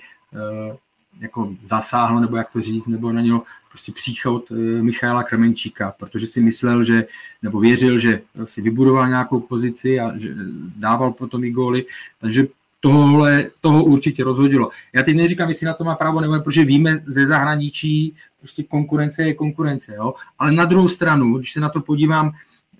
jako 1.19 1.55
zasáhlo, 1.63 2.19
nebo 2.19 2.37
jak 2.37 2.51
to 2.51 2.61
říct, 2.61 2.87
nebo 2.87 3.11
na 3.11 3.21
něho 3.21 3.43
prostě 3.69 3.91
příchod 3.91 4.51
uh, 4.51 4.57
Michaela 4.57 5.23
Krmenčíka, 5.23 5.93
protože 5.99 6.27
si 6.27 6.41
myslel, 6.41 6.83
že, 6.83 7.05
nebo 7.41 7.59
věřil, 7.59 7.97
že 7.97 8.21
si 8.45 8.61
vybudoval 8.61 9.07
nějakou 9.07 9.39
pozici 9.39 9.99
a 9.99 10.17
že 10.17 10.29
dával 10.75 11.11
potom 11.11 11.43
i 11.43 11.51
góly, 11.51 11.85
takže 12.19 12.47
tohle, 12.79 13.49
toho 13.61 13.83
určitě 13.83 14.23
rozhodilo. 14.23 14.69
Já 14.93 15.03
teď 15.03 15.15
neříkám, 15.15 15.49
jestli 15.49 15.65
na 15.65 15.73
to 15.73 15.83
má 15.83 15.95
právo 15.95 16.21
nebo 16.21 16.39
protože 16.39 16.65
víme 16.65 16.97
ze 16.97 17.25
zahraničí, 17.27 18.15
prostě 18.39 18.63
konkurence 18.63 19.23
je 19.23 19.33
konkurence, 19.33 19.95
jo? 19.95 20.13
ale 20.39 20.51
na 20.51 20.65
druhou 20.65 20.87
stranu, 20.87 21.37
když 21.37 21.51
se 21.51 21.59
na 21.59 21.69
to 21.69 21.81
podívám, 21.81 22.31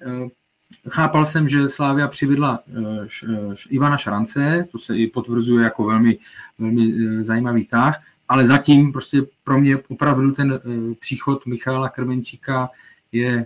eh, 0.02 0.30
chápal 0.90 1.26
jsem, 1.26 1.48
že 1.48 1.70
Slávia 1.70 2.08
přivedla 2.08 2.60
eh, 2.68 3.08
eh, 3.30 3.56
Ivana 3.70 3.98
Šrance, 3.98 4.68
to 4.72 4.78
se 4.78 4.98
i 4.98 5.08
potvrzuje 5.08 5.64
jako 5.64 5.84
velmi, 5.84 6.18
velmi 6.60 6.94
zajímavý 7.24 7.66
tah, 7.66 8.02
ale 8.30 8.48
zatím 8.48 8.92
prostě 8.92 9.22
pro 9.44 9.62
mě 9.62 9.78
opravdu 9.78 10.32
ten 10.32 10.60
příchod 11.00 11.46
Michala 11.46 11.90
Krmenčíka 11.90 12.70
je 13.12 13.46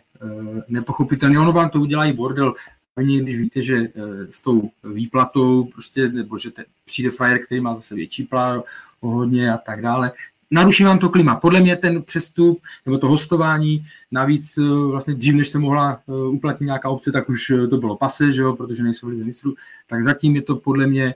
nepochopitelný. 0.67 1.37
Ono 1.37 1.51
vám 1.51 1.69
to 1.69 1.79
udělá 1.79 2.05
i 2.05 2.13
bordel 2.13 2.53
Ani 2.97 3.21
když 3.21 3.37
víte, 3.37 3.61
že 3.61 3.75
eh, 3.77 3.91
s 4.29 4.41
tou 4.41 4.71
výplatou 4.83 5.63
prostě, 5.63 6.09
nebo 6.09 6.37
že 6.37 6.51
te, 6.51 6.65
přijde 6.85 7.09
frajer, 7.09 7.45
který 7.45 7.61
má 7.61 7.75
zase 7.75 7.95
větší 7.95 8.23
plán, 8.23 8.63
hodně 9.01 9.53
a 9.53 9.57
tak 9.57 9.81
dále, 9.81 10.11
naruší 10.51 10.83
vám 10.83 10.99
to 10.99 11.09
klima. 11.09 11.35
Podle 11.35 11.59
mě 11.59 11.75
ten 11.75 12.03
přestup 12.03 12.61
nebo 12.85 12.97
to 12.97 13.07
hostování, 13.07 13.85
navíc 14.11 14.57
eh, 14.57 14.61
vlastně 14.91 15.13
dřív, 15.13 15.35
než 15.35 15.49
se 15.49 15.59
mohla 15.59 15.99
eh, 16.07 16.11
uplatnit 16.13 16.65
nějaká 16.65 16.89
obce, 16.89 17.11
tak 17.11 17.29
už 17.29 17.51
to 17.69 17.77
bylo 17.77 17.97
pase, 17.97 18.33
že 18.33 18.41
jo, 18.41 18.55
protože 18.55 18.83
nejsou 18.83 19.07
lize 19.07 19.23
mistrů, 19.23 19.55
tak 19.87 20.03
zatím 20.03 20.35
je 20.35 20.41
to 20.41 20.55
podle 20.55 20.87
mě 20.87 21.15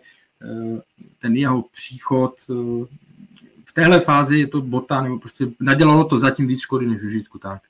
ten 1.20 1.36
jeho 1.36 1.66
příchod 1.74 2.34
v 3.72 3.74
téhle 3.74 4.00
fázi 4.00 4.40
je 4.40 4.48
to 4.48 4.62
bota, 4.62 5.02
nebo 5.02 5.20
prostě 5.20 5.48
nadělalo 5.60 6.04
to 6.04 6.20
zatím 6.20 6.48
víc 6.48 6.60
škody 6.60 6.86
než 6.86 7.02
užitku, 7.04 7.40
tak. 7.40 7.62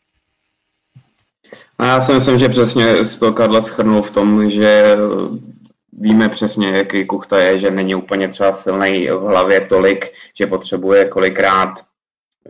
A 1.77 1.85
já 1.85 2.01
si 2.01 2.13
myslím, 2.13 2.39
že 2.39 2.49
přesně 2.49 2.95
toho 3.19 3.33
Karla 3.33 3.61
schrnul 3.61 4.01
v 4.01 4.11
tom, 4.11 4.49
že 4.49 4.95
víme 5.93 6.29
přesně, 6.29 6.69
jaký 6.69 7.05
Kuchta 7.05 7.39
je, 7.39 7.59
že 7.59 7.71
není 7.71 7.95
úplně 7.95 8.27
třeba 8.27 8.53
silný 8.53 9.07
v 9.07 9.21
hlavě 9.21 9.61
tolik, 9.61 10.11
že 10.33 10.47
potřebuje 10.47 11.05
kolikrát 11.05 11.73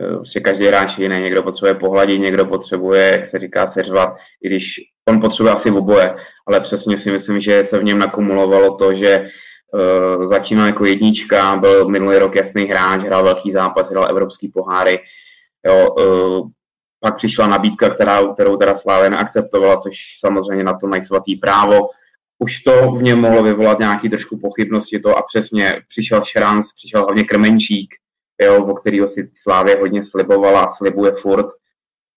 že 0.00 0.06
prostě 0.16 0.40
každý 0.40 0.66
hráč 0.66 0.98
jiný, 0.98 1.20
někdo 1.20 1.42
potřebuje 1.42 1.74
pohladit, 1.74 2.20
někdo 2.20 2.46
potřebuje, 2.46 3.12
jak 3.12 3.26
se 3.26 3.38
říká, 3.38 3.66
seřvat, 3.66 4.14
i 4.42 4.48
když 4.48 4.80
on 5.08 5.20
potřebuje 5.20 5.52
asi 5.52 5.70
oboje, 5.70 6.14
ale 6.46 6.60
přesně 6.60 6.96
si 6.96 7.10
myslím, 7.10 7.40
že 7.40 7.64
se 7.64 7.78
v 7.78 7.84
něm 7.84 7.98
nakumulovalo 7.98 8.74
to, 8.74 8.94
že 8.94 9.26
uh, 9.74 10.26
začínal 10.26 10.66
jako 10.66 10.84
jednička, 10.84 11.56
byl 11.56 11.88
minulý 11.88 12.18
rok 12.18 12.36
jasný 12.36 12.64
hráč, 12.64 13.00
hrál 13.00 13.24
velký 13.24 13.50
zápas, 13.50 13.90
hrál 13.90 14.06
evropský 14.10 14.48
poháry, 14.48 14.98
jo, 15.66 15.90
uh, 15.90 16.48
pak 17.00 17.16
přišla 17.16 17.46
nabídka, 17.46 17.88
která, 17.88 18.32
kterou 18.34 18.56
teda 18.56 18.74
Slávě 18.74 19.10
neakceptovala, 19.10 19.76
což 19.76 19.96
samozřejmě 20.18 20.64
na 20.64 20.78
to 20.80 20.86
mají 20.86 21.02
svatý 21.02 21.36
právo. 21.36 21.88
Už 22.42 22.60
to 22.60 22.90
v 22.92 23.02
něm 23.02 23.20
mohlo 23.20 23.42
vyvolat 23.42 23.78
nějaký 23.78 24.08
trošku 24.08 24.38
pochybnosti 24.38 24.98
to 24.98 25.16
a 25.18 25.22
přesně 25.22 25.82
přišel 25.88 26.24
Šranc, 26.24 26.72
přišel 26.72 27.02
hlavně 27.02 27.24
Krmenčík, 27.24 27.94
jo, 28.42 28.64
o 28.64 28.74
kterého 28.74 29.08
si 29.08 29.30
Slávě 29.34 29.76
hodně 29.80 30.04
slibovala 30.04 30.60
a 30.60 30.68
slibuje 30.68 31.12
furt, 31.12 31.46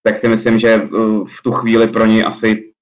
tak 0.03 0.17
si 0.17 0.27
myslím, 0.27 0.60
že 0.60 0.70
eh, 0.70 0.88
v 1.25 1.41
tu 1.44 1.51
chvíli 1.51 1.88
pro 1.88 2.05
něj 2.05 2.24
asi 2.27 2.74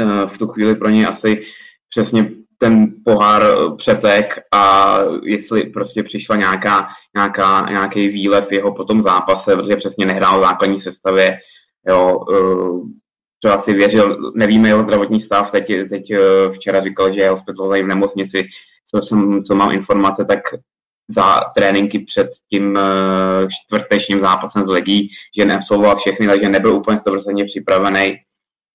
eh, 0.00 0.26
v 0.26 0.38
tu 0.38 0.46
chvíli 0.46 0.74
pro 0.74 0.88
něj 0.88 1.06
asi 1.06 1.42
přesně 1.88 2.30
ten 2.58 2.94
pohár 3.04 3.42
eh, 3.42 3.76
přetek 3.76 4.38
a 4.54 4.98
jestli 5.22 5.62
prostě 5.62 6.02
přišla 6.02 6.36
nějaká, 6.36 6.88
nějaká, 7.16 7.66
nějaký 7.70 8.08
výlev 8.08 8.52
jeho 8.52 8.74
po 8.74 8.84
tom 8.84 9.02
zápase, 9.02 9.56
protože 9.56 9.76
přesně 9.76 10.06
nehrál 10.06 10.38
v 10.38 10.42
základní 10.42 10.78
sestavě, 10.78 11.38
jo, 11.88 12.20
třeba 13.38 13.58
si 13.58 13.74
věřil, 13.74 14.32
nevíme 14.34 14.68
jeho 14.68 14.82
zdravotní 14.82 15.20
stav, 15.20 15.50
teď, 15.50 15.66
teď 15.90 16.10
eh, 16.10 16.20
včera 16.52 16.80
říkal, 16.80 17.12
že 17.12 17.20
je 17.20 17.30
hospitalizovaný 17.30 17.82
v 17.82 17.86
nemocnici, 17.86 18.48
co, 18.86 19.02
jsem, 19.02 19.42
co 19.42 19.54
mám 19.54 19.72
informace, 19.72 20.24
tak 20.24 20.40
za 21.08 21.40
tréninky 21.56 21.98
před 21.98 22.30
tím 22.50 22.78
čtvrtečním 23.48 24.20
zápasem 24.20 24.64
z 24.64 24.68
Legí, 24.68 25.08
že 25.38 25.44
neabsolvoval 25.44 25.96
všechny, 25.96 26.26
takže 26.26 26.48
nebyl 26.48 26.74
úplně 26.74 26.98
100% 26.98 27.46
připravený. 27.46 28.16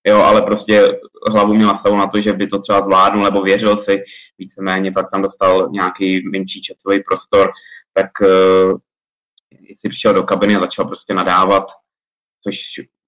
Jo, 0.08 0.18
ale 0.18 0.42
prostě 0.42 1.00
hlavu 1.32 1.54
měl 1.54 1.68
nastavu 1.68 1.98
na 1.98 2.08
to, 2.08 2.22
že 2.22 2.34
by 2.34 2.48
to 2.48 2.60
třeba 2.60 2.82
zvládnul, 2.82 3.24
nebo 3.24 3.42
věřil 3.42 3.78
si. 3.78 4.04
Víceméně, 4.38 4.92
pak 4.92 5.12
tam 5.12 5.22
dostal 5.22 5.70
nějaký 5.72 6.30
menší 6.30 6.62
časový 6.62 7.04
prostor, 7.04 7.52
tak 7.94 8.08
uh, 8.22 8.78
si 9.76 9.90
přišel 9.90 10.14
do 10.14 10.24
kabiny 10.24 10.56
a 10.56 10.60
začal 10.60 10.86
prostě 10.86 11.14
nadávat, 11.14 11.64
což 12.44 12.58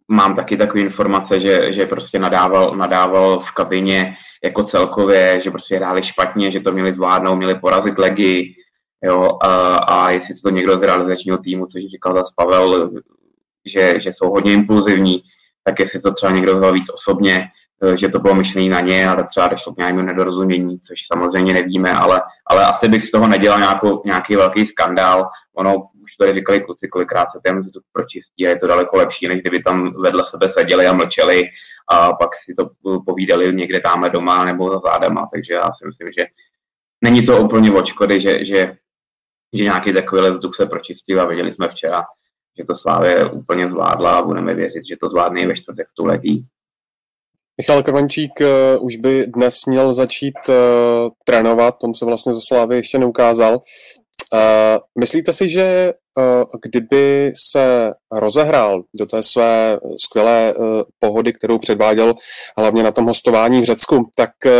mám 0.07 0.35
taky 0.35 0.57
takové 0.57 0.81
informace, 0.81 1.39
že, 1.39 1.73
že 1.73 1.85
prostě 1.85 2.19
nadával, 2.19 2.75
nadával 2.75 3.39
v 3.39 3.51
kabině 3.51 4.15
jako 4.43 4.63
celkově, 4.63 5.41
že 5.43 5.51
prostě 5.51 5.75
hráli 5.75 6.03
špatně, 6.03 6.51
že 6.51 6.59
to 6.59 6.71
měli 6.71 6.93
zvládnout, 6.93 7.35
měli 7.35 7.55
porazit 7.55 7.97
legy, 7.97 8.55
jo, 9.03 9.37
a, 9.41 9.75
a 9.75 10.09
jestli 10.09 10.33
to 10.43 10.49
někdo 10.49 10.79
z 10.79 10.81
realizačního 10.81 11.37
týmu, 11.37 11.65
což 11.65 11.81
říkal 11.81 12.13
zase 12.13 12.33
Pavel, 12.35 12.91
že, 13.65 13.99
že 13.99 14.13
jsou 14.13 14.29
hodně 14.29 14.53
impulzivní, 14.53 15.23
tak 15.63 15.79
jestli 15.79 16.01
to 16.01 16.13
třeba 16.13 16.31
někdo 16.31 16.57
vzal 16.57 16.73
víc 16.73 16.89
osobně, 16.93 17.47
eh, 17.83 17.97
že 17.97 18.09
to 18.09 18.19
bylo 18.19 18.35
myšlené 18.35 18.69
na 18.69 18.79
ně, 18.79 19.07
ale 19.07 19.23
třeba 19.23 19.47
došlo 19.47 19.73
k 19.73 19.77
nějakému 19.77 20.01
nedorozumění, 20.01 20.79
což 20.79 20.99
samozřejmě 21.13 21.53
nevíme, 21.53 21.91
ale, 21.91 22.21
ale 22.47 22.65
asi 22.65 22.87
bych 22.87 23.03
z 23.03 23.11
toho 23.11 23.27
nedělal 23.27 23.59
nějakou, 23.59 24.01
nějaký 24.05 24.35
velký 24.35 24.65
skandál. 24.65 25.29
Ono, 25.53 25.87
už 26.13 26.17
tady 26.17 26.33
říkali 26.33 26.61
kluci, 26.61 26.87
kolikrát 26.87 27.25
se 27.31 27.39
ten 27.43 27.59
vzduch 27.61 27.83
pročistí 27.91 28.47
a 28.47 28.49
je 28.49 28.59
to 28.59 28.67
daleko 28.67 28.97
lepší, 28.97 29.27
než 29.27 29.41
kdyby 29.41 29.63
tam 29.63 30.01
vedle 30.01 30.23
sebe 30.25 30.49
seděli 30.49 30.87
a 30.87 30.93
mlčeli 30.93 31.41
a 31.91 32.13
pak 32.13 32.29
si 32.45 32.55
to 32.55 32.69
povídali 33.05 33.55
někde 33.55 33.79
tamhle 33.79 34.09
doma 34.09 34.45
nebo 34.45 34.71
za 34.71 34.79
zádema, 34.79 35.29
takže 35.33 35.53
já 35.53 35.71
si 35.71 35.85
myslím, 35.85 36.11
že 36.17 36.25
není 37.03 37.25
to 37.25 37.41
úplně 37.41 37.71
od 37.71 37.85
škody, 37.85 38.21
že, 38.21 38.45
že, 38.45 38.77
že 39.53 39.63
nějaký 39.63 39.93
takový 39.93 40.29
vzduch 40.29 40.55
se 40.55 40.65
pročistil 40.65 41.21
a 41.21 41.25
viděli 41.25 41.53
jsme 41.53 41.67
včera, 41.67 42.03
že 42.57 42.65
to 42.65 42.75
Slávě 42.75 43.25
úplně 43.25 43.69
zvládla 43.69 44.17
a 44.17 44.21
budeme 44.21 44.53
věřit, 44.53 44.87
že 44.89 44.95
to 45.01 45.09
zvládne 45.09 45.41
i 45.41 45.47
ve 45.47 45.55
čtvrtek 45.55 45.87
tu 45.97 46.05
letí. 46.05 46.45
Michal 47.57 47.83
Krvančík 47.83 48.31
uh, 48.41 48.85
už 48.85 48.95
by 48.95 49.27
dnes 49.27 49.55
měl 49.67 49.93
začít 49.93 50.35
uh, 50.49 50.55
trénovat, 51.23 51.77
tom 51.77 51.93
se 51.93 52.05
vlastně 52.05 52.33
ze 52.33 52.39
Slávy 52.47 52.75
ještě 52.75 52.99
neukázal. 52.99 53.53
Uh, 53.53 54.39
myslíte 54.99 55.33
si, 55.33 55.49
že 55.49 55.93
kdyby 56.65 57.31
se 57.35 57.93
rozehrál 58.11 58.83
do 58.99 59.05
té 59.05 59.23
své 59.23 59.79
skvělé 59.97 60.53
uh, 60.53 60.65
pohody, 60.99 61.33
kterou 61.33 61.59
předváděl 61.59 62.13
hlavně 62.57 62.83
na 62.83 62.91
tom 62.91 63.05
hostování 63.05 63.61
v 63.61 63.65
Řecku, 63.65 64.11
tak 64.15 64.31
uh, 64.45 64.51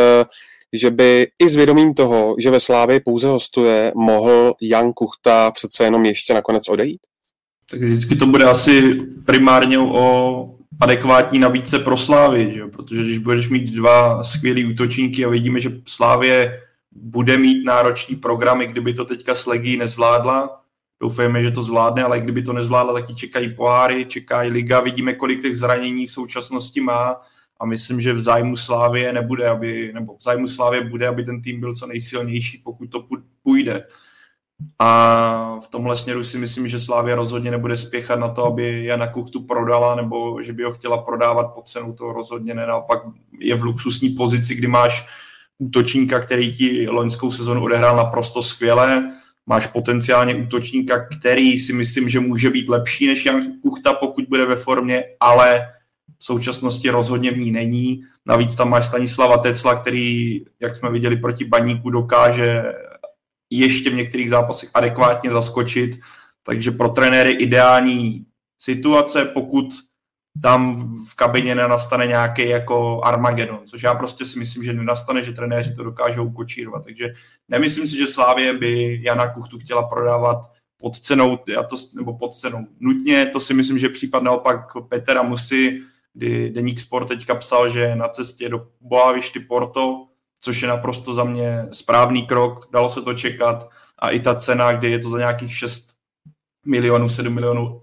že 0.74 0.92
by 0.92 1.28
i 1.40 1.50
s 1.50 1.56
vědomím 1.56 1.94
toho, 1.94 2.36
že 2.40 2.52
ve 2.52 2.60
Slávě 2.60 3.00
pouze 3.00 3.28
hostuje, 3.28 3.92
mohl 3.96 4.54
Jan 4.62 4.94
Kuchta 4.94 5.52
přece 5.52 5.84
jenom 5.84 6.06
ještě 6.06 6.34
nakonec 6.34 6.70
odejít? 6.70 7.02
Tak 7.72 7.80
vždycky 7.82 8.16
to 8.16 8.26
bude 8.26 8.46
asi 8.46 9.02
primárně 9.26 9.80
o 9.80 10.50
adekvátní 10.82 11.40
nabídce 11.40 11.80
pro 11.80 11.98
Slávy, 11.98 12.52
že? 12.54 12.66
protože 12.68 13.02
když 13.02 13.18
budeš 13.18 13.50
mít 13.50 13.72
dva 13.72 14.24
skvělý 14.24 14.66
útočníky 14.66 15.26
a 15.26 15.30
vidíme, 15.30 15.60
že 15.60 15.72
Slávě 15.88 16.60
bude 16.92 17.38
mít 17.38 17.66
náročný 17.66 18.16
programy, 18.16 18.68
kdyby 18.68 18.94
to 18.94 19.06
teďka 19.06 19.36
s 19.36 19.46
Legí 19.46 19.78
nezvládla, 19.78 20.63
Doufejme, 21.04 21.44
že 21.44 21.52
to 21.52 21.62
zvládne, 21.62 22.04
ale 22.04 22.20
kdyby 22.20 22.44
to 22.44 22.54
nezvládla, 22.54 22.94
tak 22.94 23.10
ji 23.10 23.16
čekají 23.16 23.54
poháry, 23.54 24.06
čekají 24.06 24.52
liga, 24.52 24.80
vidíme, 24.80 25.14
kolik 25.14 25.42
těch 25.42 25.58
zranění 25.58 26.08
v 26.08 26.12
současnosti 26.12 26.82
má 26.82 27.22
a 27.60 27.66
myslím, 27.66 28.02
že 28.02 28.14
v 28.14 28.20
zájmu 28.20 28.58
Slávě 28.58 29.14
nebude, 29.14 29.50
aby, 29.50 29.92
nebo 29.94 30.16
v 30.18 30.24
zájmu 30.24 30.48
Slávě 30.48 30.82
bude, 30.82 31.08
aby 31.08 31.24
ten 31.24 31.42
tým 31.42 31.60
byl 31.60 31.76
co 31.76 31.88
nejsilnější, 31.88 32.62
pokud 32.64 32.90
to 32.90 33.08
půjde. 33.44 33.88
A 34.80 35.60
v 35.64 35.68
tomhle 35.68 35.96
směru 35.96 36.24
si 36.24 36.38
myslím, 36.38 36.68
že 36.68 36.80
Slávě 36.80 37.16
rozhodně 37.16 37.52
nebude 37.52 37.78
spěchat 37.78 38.20
na 38.20 38.28
to, 38.28 38.46
aby 38.46 38.86
Jana 38.86 39.08
Kuchtu 39.08 39.42
prodala, 39.42 39.96
nebo 39.96 40.42
že 40.42 40.54
by 40.54 40.64
ho 40.64 40.72
chtěla 40.72 40.98
prodávat 40.98 41.54
po 41.54 41.62
cenu, 41.62 41.94
to 41.94 42.14
rozhodně 42.14 42.54
ne. 42.54 42.68
Naopak 42.68 43.00
je 43.40 43.56
v 43.56 43.64
luxusní 43.64 44.10
pozici, 44.10 44.56
kdy 44.56 44.68
máš 44.68 45.08
útočníka, 45.58 46.20
který 46.20 46.56
ti 46.56 46.88
loňskou 46.90 47.32
sezonu 47.32 47.64
odehrál 47.64 47.96
naprosto 47.96 48.44
skvěle, 48.44 49.14
máš 49.46 49.68
potenciálně 49.68 50.36
útočníka, 50.36 51.08
který 51.20 51.60
si 51.60 51.74
myslím, 51.74 52.10
že 52.10 52.20
může 52.20 52.50
být 52.50 52.70
lepší 52.70 53.08
než 53.08 53.26
Jan 53.26 53.44
Kuchta, 53.62 53.94
pokud 53.94 54.26
bude 54.30 54.46
ve 54.46 54.56
formě, 54.56 55.04
ale 55.20 55.70
v 56.18 56.26
současnosti 56.26 56.90
rozhodně 56.90 57.32
v 57.32 57.38
ní 57.38 57.52
není. 57.52 58.04
Navíc 58.26 58.56
tam 58.56 58.70
máš 58.70 58.86
Stanislava 58.86 59.38
Tecla, 59.38 59.76
který, 59.82 60.42
jak 60.60 60.76
jsme 60.76 60.92
viděli 60.92 61.18
proti 61.18 61.46
Baníku, 61.46 61.90
dokáže 61.90 62.64
ještě 63.50 63.90
v 63.90 63.96
některých 63.96 64.30
zápasech 64.30 64.70
adekvátně 64.74 65.32
zaskočit. 65.32 66.00
Takže 66.44 66.72
pro 66.72 66.90
trenéry 66.90 67.32
ideální 67.32 68.26
situace, 68.60 69.26
pokud 69.26 69.66
tam 70.42 70.90
v 71.06 71.16
kabině 71.16 71.56
nenastane 71.56 72.08
nějaký 72.08 72.50
jako 72.50 73.02
Armagedon, 73.04 73.60
což 73.66 73.84
já 73.84 73.96
prostě 73.96 74.26
si 74.26 74.40
myslím, 74.40 74.64
že 74.64 74.74
nenastane, 74.74 75.24
že 75.24 75.32
trenéři 75.32 75.76
to 75.76 75.84
dokážou 75.84 76.32
kočírovat. 76.32 76.84
Takže 76.84 77.14
nemyslím 77.48 77.88
si, 77.88 77.98
že 77.98 78.08
Slávě 78.08 78.54
by 78.54 79.00
Jana 79.04 79.34
Kuchtu 79.34 79.60
chtěla 79.60 79.84
prodávat 79.84 80.52
pod 80.78 81.00
cenou, 81.00 81.40
já 81.48 81.64
to, 81.64 81.76
nebo 81.96 82.18
pod 82.18 82.36
cenou 82.36 82.68
nutně, 82.80 83.26
to 83.26 83.40
si 83.40 83.54
myslím, 83.54 83.80
že 83.80 83.90
případ 83.90 84.24
naopak 84.24 84.60
Petra 84.90 85.24
Musy, 85.24 85.82
kdy 86.14 86.50
Deník 86.50 86.80
Sport 86.80 87.08
teďka 87.08 87.36
psal, 87.36 87.70
že 87.70 87.96
na 87.96 88.08
cestě 88.08 88.50
do 88.50 88.68
Boavišty 88.82 89.40
Porto, 89.40 90.08
což 90.42 90.62
je 90.62 90.68
naprosto 90.68 91.14
za 91.14 91.24
mě 91.24 91.68
správný 91.72 92.28
krok, 92.28 92.70
dalo 92.72 92.90
se 92.90 93.02
to 93.02 93.14
čekat 93.14 93.70
a 94.00 94.10
i 94.10 94.20
ta 94.20 94.36
cena, 94.36 94.74
kdy 94.74 94.92
je 94.92 95.00
to 95.00 95.10
za 95.10 95.18
nějakých 95.18 95.58
6 95.58 95.94
milionů, 96.66 97.10
7 97.10 97.34
milionů 97.34 97.82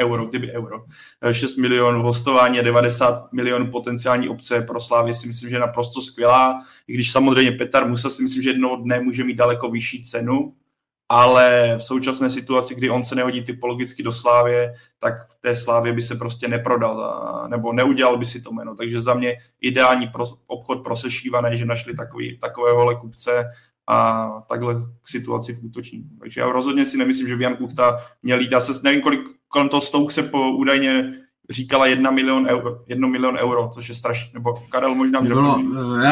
euro, 0.00 0.26
kdyby 0.26 0.52
euro, 0.52 0.84
6 1.32 1.56
milionů 1.56 2.02
hostování 2.02 2.58
a 2.58 2.62
90 2.62 3.32
milionů 3.32 3.70
potenciální 3.70 4.28
obce 4.28 4.62
pro 4.62 4.80
Slávy 4.80 5.14
si 5.14 5.26
myslím, 5.26 5.50
že 5.50 5.56
je 5.56 5.60
naprosto 5.60 6.00
skvělá, 6.00 6.64
i 6.88 6.94
když 6.94 7.12
samozřejmě 7.12 7.52
Petar 7.52 7.88
Musa 7.88 8.10
si 8.10 8.22
myslím, 8.22 8.42
že 8.42 8.50
jednoho 8.50 8.76
dne 8.76 9.00
může 9.00 9.24
mít 9.24 9.34
daleko 9.34 9.70
vyšší 9.70 10.02
cenu, 10.02 10.54
ale 11.08 11.74
v 11.78 11.84
současné 11.84 12.30
situaci, 12.30 12.74
kdy 12.74 12.90
on 12.90 13.04
se 13.04 13.14
nehodí 13.14 13.44
typologicky 13.44 14.02
do 14.02 14.12
Slávě, 14.12 14.74
tak 14.98 15.28
v 15.28 15.34
té 15.40 15.56
Slávě 15.56 15.92
by 15.92 16.02
se 16.02 16.14
prostě 16.14 16.48
neprodal, 16.48 17.46
nebo 17.48 17.72
neudělal 17.72 18.18
by 18.18 18.24
si 18.24 18.42
to 18.42 18.52
jméno. 18.52 18.76
Takže 18.76 19.00
za 19.00 19.14
mě 19.14 19.36
ideální 19.60 20.06
pro, 20.06 20.24
obchod 20.46 20.84
pro 20.84 20.96
sešívané, 20.96 21.56
že 21.56 21.64
našli 21.64 21.94
takový, 21.94 22.38
takového 22.38 23.00
kupce 23.00 23.44
a 23.88 24.28
takhle 24.48 24.74
k 25.02 25.08
situaci 25.08 25.52
v 25.52 25.64
útočníku. 25.64 26.08
Takže 26.20 26.40
já 26.40 26.52
rozhodně 26.52 26.84
si 26.84 26.98
nemyslím, 26.98 27.28
že 27.28 27.36
by 27.36 27.44
Jan 27.44 27.56
Kuchta 27.56 27.96
měl 28.22 28.40
jít. 28.40 28.52
Já 28.52 28.60
se 28.60 28.72
nevím, 28.82 29.00
kolik 29.00 29.20
kolem 29.48 29.68
toho 29.68 29.80
Stouk 29.80 30.12
se 30.12 30.22
po 30.22 30.52
údajně 30.52 31.14
říkala 31.50 31.86
jedna 31.86 32.10
milion 32.10 32.46
euro, 32.46 32.82
jedno 32.86 33.08
milion 33.08 33.36
euro, 33.36 33.70
což 33.74 33.88
je 33.88 33.94
strašně, 33.94 34.30
nebo 34.34 34.54
Karel 34.68 34.94
možná 34.94 35.20
mě 35.20 35.30
no, 35.30 35.64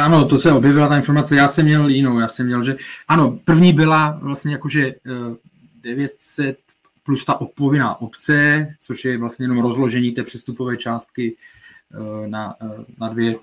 Ano, 0.02 0.28
to 0.28 0.38
se 0.38 0.52
objevila 0.52 0.88
ta 0.88 0.96
informace, 0.96 1.36
já 1.36 1.48
jsem 1.48 1.64
měl 1.64 1.88
jinou, 1.88 2.18
já 2.18 2.28
jsem 2.28 2.46
měl, 2.46 2.64
že 2.64 2.76
ano, 3.08 3.38
první 3.44 3.72
byla 3.72 4.18
vlastně 4.22 4.52
jakože 4.52 4.94
900 5.82 6.46
eh, 6.46 6.54
plus 7.02 7.24
ta 7.24 7.38
povinná 7.54 8.00
obce, 8.00 8.66
což 8.80 9.04
je 9.04 9.18
vlastně 9.18 9.44
jenom 9.44 9.58
rozložení 9.58 10.12
té 10.12 10.22
přestupové 10.22 10.76
částky 10.76 11.36
eh, 11.94 12.28
na, 12.28 12.54
na, 13.00 13.08
dvě, 13.08 13.36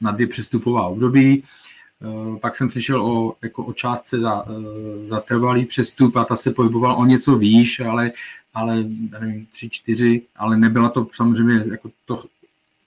na 0.00 0.10
dvě 0.10 0.26
přestupová 0.26 0.86
období. 0.86 1.44
Pak 2.40 2.56
jsem 2.56 2.70
slyšel 2.70 3.06
o, 3.06 3.34
jako 3.42 3.64
o 3.64 3.72
částce 3.72 4.20
za, 4.20 4.44
za 5.04 5.20
trvalý 5.20 5.66
přestup 5.66 6.16
a 6.16 6.24
ta 6.24 6.36
se 6.36 6.50
pohybovala 6.50 6.94
o 6.94 7.04
něco 7.04 7.36
výš, 7.36 7.80
ale 7.80 8.12
ale 8.54 8.84
nevím, 9.20 9.46
tři, 9.46 9.70
čtyři, 9.70 10.22
ale 10.36 10.56
nebyla 10.56 10.88
to 10.88 11.06
samozřejmě, 11.12 11.64
jako 11.70 11.90
to, 12.04 12.24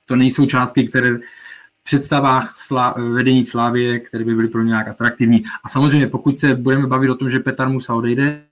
to 0.06 0.16
nejsou 0.16 0.46
částky, 0.46 0.88
které 0.88 1.18
v 1.18 1.84
představách 1.84 2.56
slá, 2.56 2.96
vedení 3.14 3.46
Slávě, 3.46 4.00
které 4.00 4.24
by 4.24 4.36
byly 4.36 4.48
pro 4.48 4.62
ně 4.62 4.68
nějak 4.68 4.88
atraktivní. 4.88 5.44
A 5.64 5.70
samozřejmě, 5.70 6.08
pokud 6.08 6.38
se 6.38 6.56
budeme 6.56 6.88
bavit 6.88 7.10
o 7.10 7.16
tom, 7.16 7.30
že 7.30 7.40
Petar 7.40 7.70
Musa 7.70 7.94
odejde 7.94 8.44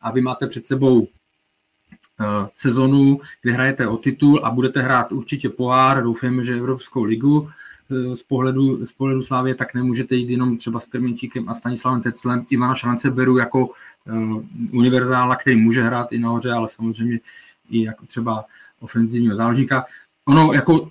a 0.00 0.10
vy 0.10 0.20
máte 0.20 0.46
před 0.46 0.66
sebou 0.66 1.00
uh, 1.00 1.06
sezonu, 2.54 3.20
kde 3.42 3.52
hrajete 3.52 3.88
o 3.88 3.96
titul 3.96 4.40
a 4.44 4.50
budete 4.50 4.82
hrát 4.82 5.12
určitě 5.12 5.48
pohár, 5.48 6.02
doufáme, 6.02 6.44
že 6.44 6.56
Evropskou 6.56 7.04
ligu, 7.04 7.48
Eh, 7.48 7.54
z 8.14 8.22
pohledu, 8.22 8.86
z 8.86 8.92
pohledu 8.92 9.22
Slávě, 9.22 9.54
tak 9.54 9.74
nemůžete 9.74 10.14
jít 10.14 10.30
jenom 10.30 10.56
třeba 10.56 10.80
s 10.80 10.86
Krmenčíkem 10.86 11.48
a 11.48 11.54
Stanislavem 11.54 12.02
Teclem. 12.02 12.46
Ivana 12.50 12.74
Šrance 12.74 13.10
beru 13.10 13.38
jako 13.38 13.66
uh, 13.66 14.44
univerzála, 14.72 15.36
který 15.36 15.56
může 15.56 15.82
hrát 15.82 16.12
i 16.12 16.18
nahoře, 16.18 16.52
ale 16.52 16.68
samozřejmě 16.68 17.20
i 17.70 17.82
jako 17.82 18.06
třeba 18.06 18.44
ofenzivního 18.80 19.36
záložníka. 19.36 19.84
Ono 20.24 20.52
jako 20.52 20.88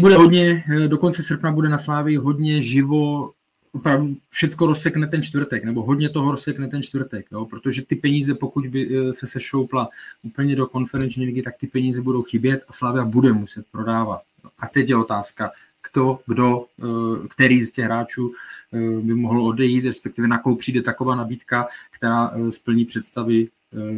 bude 0.00 0.16
hodně, 0.16 0.64
eh, 0.70 0.88
do 0.88 0.98
konce 0.98 1.22
srpna 1.22 1.52
bude 1.52 1.68
na 1.68 1.78
Slávii 1.78 2.16
hodně 2.16 2.62
živo, 2.62 3.32
opravdu 3.72 4.16
všecko 4.28 4.66
rozsekne 4.66 5.06
ten 5.06 5.22
čtvrtek, 5.22 5.64
nebo 5.64 5.82
hodně 5.82 6.08
toho 6.08 6.30
rozsekne 6.30 6.68
ten 6.68 6.82
čtvrtek, 6.82 7.26
jo? 7.32 7.46
protože 7.46 7.82
ty 7.82 7.96
peníze, 7.96 8.34
pokud 8.34 8.66
by 8.66 8.88
se 9.12 9.26
sešoupla 9.26 9.88
úplně 10.22 10.56
do 10.56 10.66
konferenční 10.66 11.24
ligy, 11.24 11.42
tak 11.42 11.56
ty 11.56 11.66
peníze 11.66 12.02
budou 12.02 12.22
chybět 12.22 12.64
a 12.68 12.72
Slávia 12.72 13.04
bude 13.04 13.32
muset 13.32 13.66
prodávat. 13.72 14.20
A 14.58 14.66
teď 14.66 14.88
je 14.88 14.96
otázka, 14.96 15.50
kdo, 15.92 16.18
kdo, 16.26 16.66
eh, 16.82 17.28
který 17.28 17.60
z 17.60 17.70
těch 17.70 17.84
hráčů 17.84 18.32
eh, 18.72 18.78
by 19.00 19.14
mohl 19.14 19.46
odejít, 19.46 19.84
respektive 19.84 20.28
na 20.28 20.38
kou 20.38 20.54
přijde 20.54 20.82
taková 20.82 21.14
nabídka, 21.14 21.68
která 21.90 22.30
eh, 22.34 22.52
splní 22.52 22.84
představy 22.84 23.48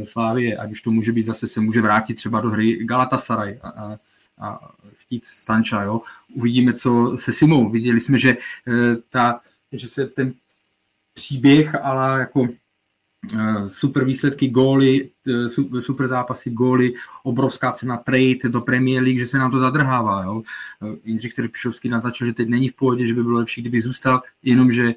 Slávie, 0.04 0.56
ať 0.56 0.72
už 0.72 0.80
to 0.80 0.90
může 0.90 1.12
být 1.12 1.26
zase, 1.26 1.48
se 1.48 1.60
může 1.60 1.80
vrátit 1.80 2.14
třeba 2.14 2.40
do 2.40 2.50
hry 2.50 2.84
Galatasaray 2.84 3.58
a, 3.62 3.68
a, 3.68 3.98
a 4.38 4.70
chtít 4.96 5.24
Stanča, 5.24 5.82
jo. 5.82 6.00
Uvidíme, 6.34 6.72
co 6.72 7.16
se 7.18 7.32
Simou. 7.32 7.70
Viděli 7.70 8.00
jsme, 8.00 8.18
že, 8.18 8.36
ta, 9.10 9.40
že 9.72 9.88
se 9.88 10.06
ten 10.06 10.34
příběh, 11.14 11.74
ale 11.84 12.20
jako 12.20 12.48
super 13.68 14.04
výsledky, 14.04 14.48
góly, 14.48 15.10
eh, 15.28 15.80
super 15.80 16.08
zápasy, 16.08 16.50
góly, 16.50 16.94
obrovská 17.22 17.72
cena 17.72 17.96
trade 17.96 18.48
do 18.48 18.60
Premier 18.60 19.02
League, 19.02 19.18
že 19.18 19.26
se 19.26 19.38
nám 19.38 19.50
to 19.50 19.58
zadrhává. 19.58 20.24
Jo? 20.24 20.42
Eh, 20.82 20.96
Jindřich 21.04 21.34
Trpišovský 21.34 21.88
naznačil, 21.88 22.26
že 22.26 22.32
teď 22.32 22.48
není 22.48 22.68
v 22.68 22.74
pohodě, 22.74 23.06
že 23.06 23.14
by 23.14 23.22
bylo 23.22 23.38
lepší, 23.38 23.60
kdyby 23.60 23.80
zůstal, 23.80 24.22
jenomže, 24.42 24.94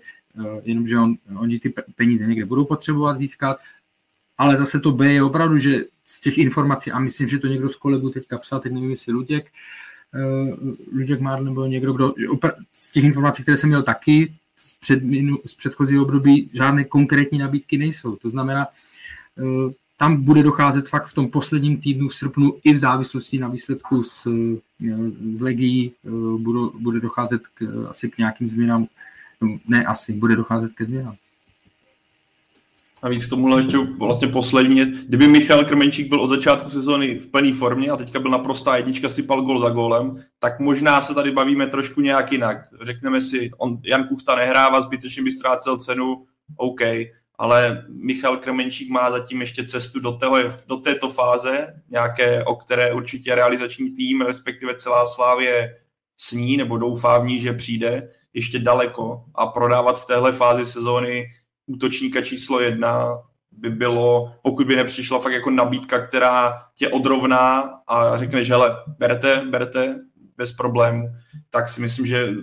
jenomže 0.63 0.99
on, 0.99 1.15
oni 1.35 1.59
ty 1.59 1.73
peníze 1.95 2.27
někde 2.27 2.45
budou 2.45 2.65
potřebovat 2.65 3.17
získat, 3.17 3.57
ale 4.37 4.57
zase 4.57 4.79
to 4.79 4.91
B 4.91 5.13
je 5.13 5.23
opravdu, 5.23 5.57
že 5.57 5.85
z 6.05 6.21
těch 6.21 6.37
informací, 6.37 6.91
a 6.91 6.99
myslím, 6.99 7.27
že 7.27 7.39
to 7.39 7.47
někdo 7.47 7.69
z 7.69 7.75
kolegů 7.75 8.09
teďka 8.09 8.37
psal, 8.37 8.59
teď 8.59 8.71
nevím, 8.73 8.89
jestli 8.89 9.13
Luděk, 9.13 9.51
Luděk 10.93 11.19
Már 11.19 11.41
nebo 11.41 11.65
někdo, 11.65 11.93
kdo, 11.93 12.13
z 12.73 12.91
těch 12.91 13.03
informací, 13.03 13.43
které 13.43 13.57
jsem 13.57 13.69
měl 13.69 13.83
taky, 13.83 14.33
z, 14.63 14.75
před, 14.75 15.03
z 15.45 15.55
předchozího 15.55 16.03
období 16.03 16.49
žádné 16.53 16.83
konkrétní 16.83 17.39
nabídky 17.39 17.77
nejsou. 17.77 18.15
To 18.15 18.29
znamená, 18.29 18.67
eh, 19.37 19.73
tam 19.97 20.23
bude 20.23 20.43
docházet 20.43 20.89
fakt 20.89 21.07
v 21.07 21.13
tom 21.13 21.31
posledním 21.31 21.77
týdnu 21.77 22.07
v 22.07 22.15
srpnu 22.15 22.57
i 22.63 22.73
v 22.73 22.77
závislosti 22.77 23.39
na 23.39 23.47
výsledku 23.47 24.03
z, 24.03 24.27
eh, 24.27 25.11
z 25.31 25.41
Legii 25.41 25.91
eh, 25.91 26.09
bude, 26.37 26.59
bude 26.79 26.99
docházet 26.99 27.47
k, 27.47 27.85
asi 27.89 28.09
k 28.09 28.17
nějakým 28.17 28.47
změnám, 28.47 28.87
no, 29.41 29.59
ne 29.67 29.85
asi, 29.85 30.13
bude 30.13 30.35
docházet 30.35 30.73
ke 30.73 30.85
změnám. 30.85 31.15
Navíc 33.03 33.25
k 33.25 33.29
tomuhle 33.29 33.59
ještě 33.59 33.77
vlastně 33.77 34.27
poslední, 34.27 34.85
kdyby 34.85 35.27
Michal 35.27 35.65
Krmenčík 35.65 36.09
byl 36.09 36.21
od 36.21 36.27
začátku 36.27 36.69
sezóny 36.69 37.19
v 37.19 37.31
plné 37.31 37.53
formě 37.53 37.89
a 37.89 37.97
teďka 37.97 38.19
byl 38.19 38.31
naprostá 38.31 38.77
jednička, 38.77 39.09
sypal 39.09 39.41
gol 39.41 39.59
za 39.59 39.69
gólem, 39.69 40.23
tak 40.39 40.59
možná 40.59 41.01
se 41.01 41.13
tady 41.13 41.31
bavíme 41.31 41.67
trošku 41.67 42.01
nějak 42.01 42.31
jinak. 42.31 42.57
Řekneme 42.81 43.21
si, 43.21 43.51
on, 43.57 43.77
Jan 43.83 44.07
Kuchta 44.07 44.35
nehrává, 44.35 44.81
zbytečně 44.81 45.23
by 45.23 45.31
ztrácel 45.31 45.77
cenu, 45.77 46.25
OK, 46.57 46.79
ale 47.37 47.85
Michal 47.89 48.37
Krmenčík 48.37 48.89
má 48.89 49.11
zatím 49.11 49.41
ještě 49.41 49.65
cestu 49.65 49.99
do, 49.99 50.17
toho, 50.17 50.37
do 50.67 50.77
této 50.77 51.09
fáze, 51.09 51.73
nějaké, 51.89 52.43
o 52.43 52.55
které 52.55 52.93
určitě 52.93 53.35
realizační 53.35 53.91
tým, 53.91 54.21
respektive 54.21 54.75
celá 54.75 55.05
Slávě 55.05 55.77
sní 56.17 56.57
nebo 56.57 56.77
doufá 56.77 57.17
v 57.17 57.25
ní, 57.25 57.41
že 57.41 57.53
přijde 57.53 58.09
ještě 58.33 58.59
daleko 58.59 59.23
a 59.35 59.47
prodávat 59.47 60.01
v 60.01 60.05
téhle 60.05 60.31
fázi 60.31 60.65
sezóny 60.65 61.25
útočníka 61.65 62.21
číslo 62.21 62.59
jedna 62.59 63.17
by 63.51 63.69
bylo, 63.69 64.31
pokud 64.41 64.67
by 64.67 64.75
nepřišla 64.75 65.19
fakt 65.19 65.33
jako 65.33 65.49
nabídka, 65.49 66.07
která 66.07 66.53
tě 66.75 66.89
odrovná 66.89 67.73
a 67.87 68.17
řekne, 68.17 68.43
že 68.43 68.53
hele, 68.53 68.77
berte, 68.99 69.41
berte, 69.49 69.99
bez 70.37 70.51
problémů, 70.51 71.09
tak 71.49 71.69
si 71.69 71.81
myslím, 71.81 72.05
že 72.05 72.33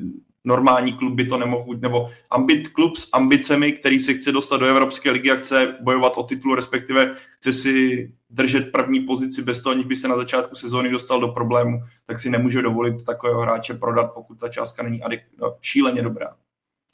normální 0.45 0.93
klub 0.93 1.15
by 1.15 1.27
to 1.27 1.39
nemohl, 1.39 1.77
nebo 1.77 2.11
ambit, 2.31 2.69
klub 2.69 2.97
s 2.97 3.09
ambicemi, 3.13 3.73
který 3.73 4.01
se 4.01 4.15
chce 4.15 4.33
dostat 4.33 4.57
do 4.57 4.67
Evropské 4.67 5.11
ligy 5.11 5.31
a 5.31 5.37
chce 5.37 5.77
bojovat 5.81 6.13
o 6.17 6.23
titul, 6.23 6.55
respektive 6.55 7.15
chce 7.39 7.53
si 7.53 8.13
držet 8.31 8.73
první 8.73 9.01
pozici 9.01 9.43
bez 9.43 9.61
toho, 9.61 9.73
aniž 9.73 9.87
by 9.87 9.97
se 9.97 10.09
na 10.09 10.17
začátku 10.17 10.57
sezóny 10.57 10.91
dostal 10.91 11.21
do 11.21 11.29
problému, 11.29 11.81
tak 12.07 12.21
si 12.21 12.31
nemůže 12.31 12.63
dovolit 12.63 13.05
takového 13.05 13.41
hráče 13.41 13.75
prodat, 13.75 14.15
pokud 14.15 14.41
ta 14.41 14.49
částka 14.49 14.83
není 14.83 15.03
adik- 15.03 15.25
no, 15.41 15.57
šíleně 15.61 16.03
dobrá. 16.03 16.37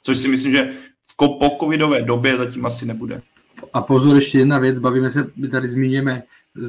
Což 0.03 0.17
si 0.17 0.27
myslím, 0.27 0.51
že 0.51 0.73
po 1.17 1.57
covidové 1.59 2.01
době 2.01 2.37
zatím 2.37 2.65
asi 2.65 2.85
nebude. 2.85 3.21
A 3.73 3.81
pozor, 3.81 4.15
ještě 4.15 4.39
jedna 4.39 4.59
věc, 4.59 4.79
bavíme 4.79 5.09
se, 5.09 5.31
my 5.35 5.47
tady 5.47 5.67
zmíníme 5.67 6.23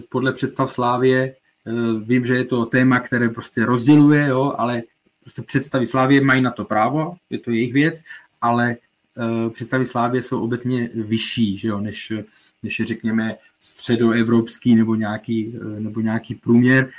podle 0.08 0.32
představ 0.32 0.70
Slávie, 0.70 1.34
eh, 1.66 1.72
vím, 2.04 2.24
že 2.24 2.34
je 2.34 2.44
to 2.44 2.66
téma, 2.66 3.00
které 3.00 3.28
prostě 3.28 3.64
rozděluje, 3.64 4.26
jo, 4.26 4.54
ale 4.58 4.82
prostě 5.20 5.42
představy 5.42 5.86
Slávie 5.86 6.20
mají 6.20 6.42
na 6.42 6.50
to 6.50 6.64
právo, 6.64 7.14
je 7.30 7.38
to 7.38 7.50
jejich 7.50 7.72
věc, 7.72 8.02
ale 8.40 8.76
uh, 9.16 9.52
představy 9.52 9.86
Slávie 9.86 10.22
jsou 10.22 10.40
obecně 10.40 10.90
vyšší, 10.94 11.56
že 11.56 11.68
jo, 11.68 11.80
než, 11.80 12.12
než 12.62 12.78
je, 12.78 12.84
řekněme, 12.84 13.36
středoevropský 13.60 14.74
nebo 14.74 14.94
nějaký, 14.94 15.48
uh, 15.48 15.80
nebo 15.80 16.00
nějaký 16.00 16.34
průměr, 16.34 16.90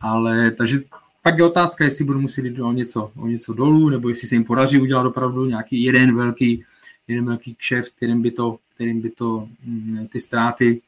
ale 0.00 0.50
takže 0.50 0.78
pak 1.22 1.38
je 1.38 1.44
otázka, 1.44 1.84
jestli 1.84 2.04
budu 2.04 2.20
muset 2.20 2.44
jít 2.44 2.60
o 2.60 2.72
něco, 2.72 3.12
o 3.16 3.26
něco 3.26 3.52
dolů, 3.52 3.88
nebo 3.88 4.08
jestli 4.08 4.28
se 4.28 4.34
jim 4.34 4.44
podaří 4.44 4.80
udělat 4.80 5.06
opravdu 5.06 5.44
nějaký 5.44 5.82
jeden 5.82 6.16
velký, 6.16 6.64
jeden 7.08 7.24
velký 7.24 7.54
kšeft, 7.54 7.96
kterým 7.96 8.22
by 8.22 8.30
to, 8.30 8.58
kterým 8.74 9.00
by 9.00 9.10
to 9.10 9.48
mm, 9.64 10.08
ty 10.12 10.20
ztráty 10.20 10.80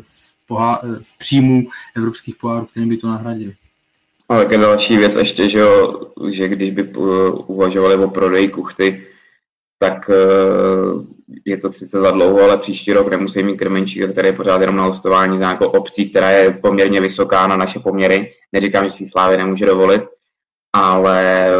z, 0.00 0.34
pohá, 0.46 0.82
z 1.02 1.12
příjmů 1.12 1.68
evropských 1.96 2.36
pohárů, 2.36 2.66
kterým 2.66 2.88
by 2.88 2.96
to 2.96 3.08
nahradili. 3.08 3.54
A 4.28 4.36
také 4.36 4.58
další 4.58 4.96
věc 4.96 5.16
ještě, 5.16 5.48
že, 5.48 5.58
jo, 5.58 6.00
že 6.30 6.48
když 6.48 6.70
by 6.70 6.92
uvažovali 7.46 7.94
o 7.94 8.10
prodeji 8.10 8.48
kuchty, 8.48 9.06
tak 9.78 10.10
eh, 10.10 10.14
je 11.44 11.56
to 11.56 11.72
sice 11.72 12.00
za 12.00 12.10
dlouho, 12.10 12.42
ale 12.42 12.58
příští 12.58 12.92
rok 12.92 13.10
nemusí 13.10 13.42
mít 13.42 13.56
krmenčík, 13.56 14.12
který 14.12 14.28
je 14.28 14.32
pořád 14.32 14.60
jenom 14.60 14.76
na 14.76 14.84
hostování 14.84 15.38
za 15.38 15.44
nějakou 15.44 15.66
obcí, 15.66 16.10
která 16.10 16.30
je 16.30 16.50
poměrně 16.50 17.00
vysoká 17.00 17.46
na 17.46 17.56
naše 17.56 17.78
poměry. 17.78 18.32
Neříkám, 18.52 18.84
že 18.84 18.90
si 18.90 19.06
Slávy 19.06 19.36
nemůže 19.36 19.66
dovolit, 19.66 20.02
ale 20.72 21.48
eh, 21.48 21.52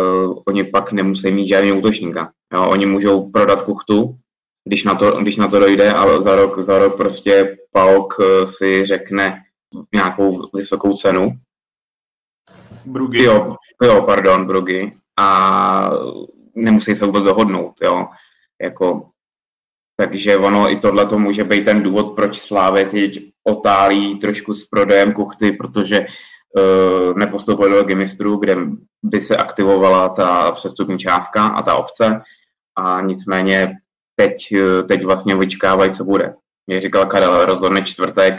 oni 0.46 0.64
pak 0.64 0.92
nemusí 0.92 1.30
mít 1.30 1.48
žádný 1.48 1.72
útočníka. 1.72 2.32
Jo, 2.54 2.70
oni 2.70 2.86
můžou 2.86 3.30
prodat 3.30 3.62
kuchtu, 3.62 4.16
když 4.64 4.84
na 4.84 4.94
to, 4.94 5.10
když 5.10 5.36
na 5.36 5.48
to 5.48 5.58
dojde 5.58 5.92
a 5.92 6.20
za 6.20 6.36
rok, 6.36 6.58
za 6.58 6.78
rok 6.78 6.96
prostě 6.96 7.56
Pauk 7.72 8.14
eh, 8.20 8.46
si 8.46 8.86
řekne 8.86 9.42
nějakou 9.94 10.48
vysokou 10.54 10.92
cenu 10.92 11.32
Brugy. 12.84 13.22
Jo, 13.22 13.56
jo, 13.82 14.02
pardon, 14.02 14.46
Brugy. 14.46 14.92
A 15.18 15.90
nemusí 16.54 16.94
se 16.94 17.06
vůbec 17.06 17.24
dohodnout, 17.24 17.74
jo. 17.82 18.06
Jako, 18.62 19.08
takže 19.96 20.36
ono 20.36 20.72
i 20.72 20.76
tohle 20.76 21.06
to 21.06 21.18
může 21.18 21.44
být 21.44 21.64
ten 21.64 21.82
důvod, 21.82 22.14
proč 22.14 22.40
Slávě 22.40 22.84
teď 22.84 23.18
otálí 23.44 24.18
trošku 24.18 24.54
s 24.54 24.64
prodejem 24.64 25.12
kuchty, 25.12 25.52
protože 25.52 26.00
uh, 26.00 27.18
nepostupuje 27.18 27.70
do 27.70 27.84
Gimistru, 27.84 28.36
kde 28.36 28.56
by 29.02 29.20
se 29.20 29.36
aktivovala 29.36 30.08
ta 30.08 30.52
přestupní 30.52 30.98
částka 30.98 31.46
a 31.46 31.62
ta 31.62 31.74
obce. 31.74 32.20
A 32.78 33.00
nicméně 33.00 33.72
teď, 34.16 34.54
teď 34.88 35.04
vlastně 35.04 35.36
vyčkávají, 35.36 35.90
co 35.90 36.04
bude. 36.04 36.34
Jak 36.68 36.82
říkal 36.82 37.06
Karel, 37.06 37.46
rozhodne 37.46 37.82
čtvrtek, 37.82 38.34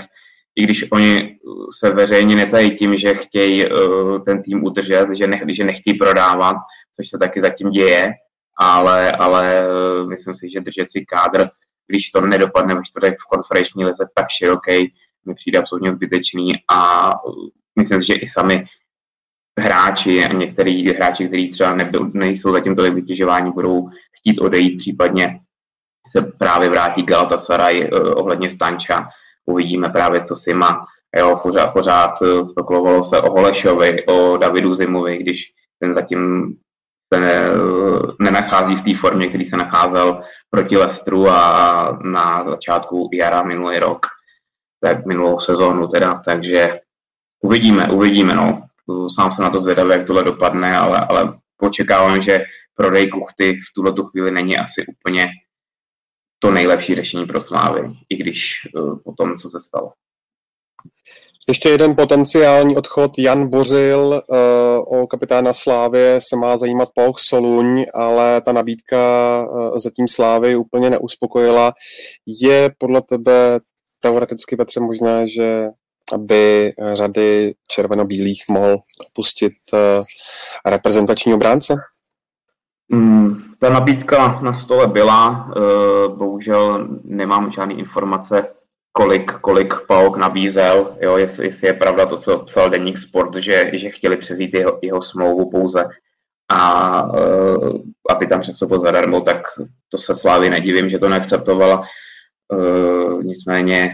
i 0.55 0.63
když 0.63 0.91
oni 0.91 1.39
se 1.79 1.89
veřejně 1.89 2.35
netají 2.35 2.77
tím, 2.77 2.97
že 2.97 3.13
chtějí 3.13 3.71
uh, 3.71 4.23
ten 4.23 4.41
tým 4.41 4.63
udržet, 4.63 5.07
že, 5.17 5.27
ne, 5.27 5.41
že 5.51 5.63
nechtějí 5.63 5.97
prodávat, 5.97 6.55
což 6.95 7.09
se 7.09 7.17
taky 7.17 7.41
zatím 7.41 7.69
děje, 7.69 8.13
ale, 8.57 9.11
ale 9.11 9.63
myslím 10.09 10.35
si, 10.35 10.49
že 10.49 10.59
držet 10.59 10.91
si 10.91 11.05
kádr, 11.05 11.49
když 11.87 12.09
to 12.09 12.21
nedopadne 12.21 12.75
ve 12.75 12.81
čtvrtek 12.83 13.17
v 13.19 13.29
konferenční 13.35 13.85
lize 13.85 14.05
tak 14.15 14.25
široký, 14.29 14.93
mi 15.25 15.35
přijde 15.35 15.59
absolutně 15.59 15.91
zbytečný 15.91 16.53
a 16.71 17.11
myslím 17.79 18.01
si, 18.01 18.07
že 18.07 18.13
i 18.13 18.27
sami 18.27 18.65
hráči 19.59 20.25
a 20.25 20.33
některý 20.33 20.89
hráči, 20.89 21.27
kteří 21.27 21.49
třeba 21.49 21.77
nejsou 22.13 22.51
zatím 22.51 22.75
tolik 22.75 22.93
vytěžování, 22.93 23.51
budou 23.51 23.89
chtít 24.19 24.39
odejít, 24.39 24.77
případně 24.77 25.39
se 26.11 26.21
právě 26.21 26.69
vrátí 26.69 27.03
Galatasaray 27.03 27.91
uh, 27.91 27.99
ohledně 28.15 28.49
Stanča, 28.49 29.09
uvidíme 29.45 29.89
právě, 29.89 30.25
co 30.25 30.35
si 30.35 30.53
má. 30.53 30.85
Jo, 31.17 31.39
pořád, 31.43 31.67
pořád 31.67 32.21
eh, 32.21 32.45
spekulovalo 32.45 33.03
se 33.03 33.21
o 33.21 33.31
Holešovi, 33.31 34.05
o 34.05 34.37
Davidu 34.37 34.75
Zimovi, 34.75 35.17
když 35.17 35.51
ten 35.79 35.93
zatím 35.93 36.53
se 37.13 37.19
ne, 37.19 37.41
nenachází 38.19 38.75
v 38.75 38.81
té 38.81 38.95
formě, 38.95 39.27
který 39.27 39.45
se 39.45 39.57
nacházel 39.57 40.21
proti 40.49 40.77
Lestru 40.77 41.29
a 41.29 41.99
na 42.03 42.49
začátku 42.49 43.09
jara 43.13 43.43
minulý 43.43 43.79
rok, 43.79 44.05
tak 44.81 45.05
minulou 45.05 45.39
sezónu 45.39 45.87
teda, 45.87 46.21
takže 46.25 46.79
uvidíme, 47.43 47.87
uvidíme, 47.91 48.33
no. 48.33 48.61
Sám 49.15 49.31
se 49.31 49.41
na 49.41 49.49
to 49.49 49.61
zvědavý, 49.61 49.91
jak 49.91 50.07
tohle 50.07 50.23
dopadne, 50.23 50.77
ale, 50.77 51.05
ale 51.09 51.33
očekávám, 51.61 52.21
že 52.21 52.39
prodej 52.75 53.09
kuchty 53.09 53.53
v 53.53 53.73
tuhle 53.75 53.93
chvíli 54.11 54.31
není 54.31 54.57
asi 54.57 54.85
úplně 54.87 55.27
to 56.39 56.51
nejlepší 56.51 56.95
řešení 56.95 57.25
pro 57.25 57.41
Slávy, 57.41 57.91
i 58.09 58.15
když 58.15 58.67
uh, 58.75 58.99
po 59.03 59.13
tom, 59.17 59.37
co 59.37 59.49
se 59.49 59.59
stalo. 59.59 59.91
Ještě 61.47 61.69
jeden 61.69 61.95
potenciální 61.95 62.77
odchod. 62.77 63.11
Jan 63.17 63.47
Bořil 63.47 64.23
uh, 64.27 65.01
o 65.01 65.07
kapitána 65.07 65.53
Slávy 65.53 65.99
se 66.19 66.35
má 66.35 66.57
zajímat 66.57 66.89
Pauk 66.95 67.19
Soluň, 67.19 67.85
ale 67.93 68.41
ta 68.41 68.51
nabídka 68.51 68.97
uh, 69.49 69.77
zatím 69.77 70.07
Slávy 70.07 70.55
úplně 70.55 70.89
neuspokojila. 70.89 71.73
Je 72.41 72.71
podle 72.77 73.01
tebe 73.01 73.59
teoreticky, 73.99 74.55
Petře, 74.55 74.79
možné, 74.79 75.27
že 75.27 75.67
aby 76.13 76.71
řady 76.93 77.53
červeno-bílých 77.67 78.43
mohl 78.49 78.77
pustit 79.13 79.53
uh, 79.73 79.79
reprezentační 80.65 81.33
obránce? 81.33 81.75
Mm, 82.91 83.35
ta 83.59 83.69
nabídka 83.69 84.39
na 84.41 84.53
stole 84.53 84.87
byla, 84.87 85.51
eh, 85.57 86.07
bohužel 86.07 86.87
nemám 87.03 87.51
žádné 87.51 87.73
informace, 87.73 88.47
kolik, 88.91 89.31
kolik 89.31 89.73
Pauk 89.87 90.17
nabízel, 90.17 90.97
jo, 91.01 91.17
jestli, 91.17 91.45
jestli 91.45 91.67
je 91.67 91.73
pravda 91.73 92.05
to, 92.05 92.17
co 92.17 92.37
psal 92.37 92.69
Deník 92.69 92.97
Sport, 92.97 93.35
že, 93.35 93.71
že 93.73 93.89
chtěli 93.89 94.17
přezít 94.17 94.53
jeho, 94.53 94.79
jeho 94.81 95.01
smlouvu 95.01 95.51
pouze 95.51 95.85
a 96.51 97.03
uh, 97.03 97.77
aby 98.09 98.27
tam 98.27 98.39
přestoupil 98.39 98.79
zadarmo, 98.79 99.21
tak 99.21 99.41
to 99.91 99.97
se 99.97 100.15
Slávy 100.15 100.49
nedivím, 100.49 100.89
že 100.89 100.99
to 100.99 101.09
neakceptovala. 101.09 101.83
Uh, 102.53 103.23
nicméně 103.23 103.91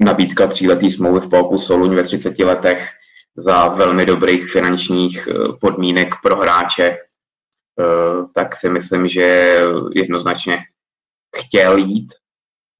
nabídka 0.00 0.46
tříletý 0.46 0.90
smlouvy 0.90 1.20
v 1.20 1.28
Pauku 1.28 1.58
Soluň 1.58 1.94
ve 1.94 2.02
30 2.02 2.38
letech 2.38 2.88
za 3.36 3.68
velmi 3.68 4.06
dobrých 4.06 4.50
finančních 4.50 5.28
podmínek 5.60 6.14
pro 6.22 6.36
hráče 6.36 6.96
Eh, 7.80 8.26
tak 8.34 8.56
si 8.56 8.68
myslím, 8.68 9.08
že 9.08 9.56
jednoznačně 9.94 10.58
chtěl 11.36 11.76
jít 11.76 12.12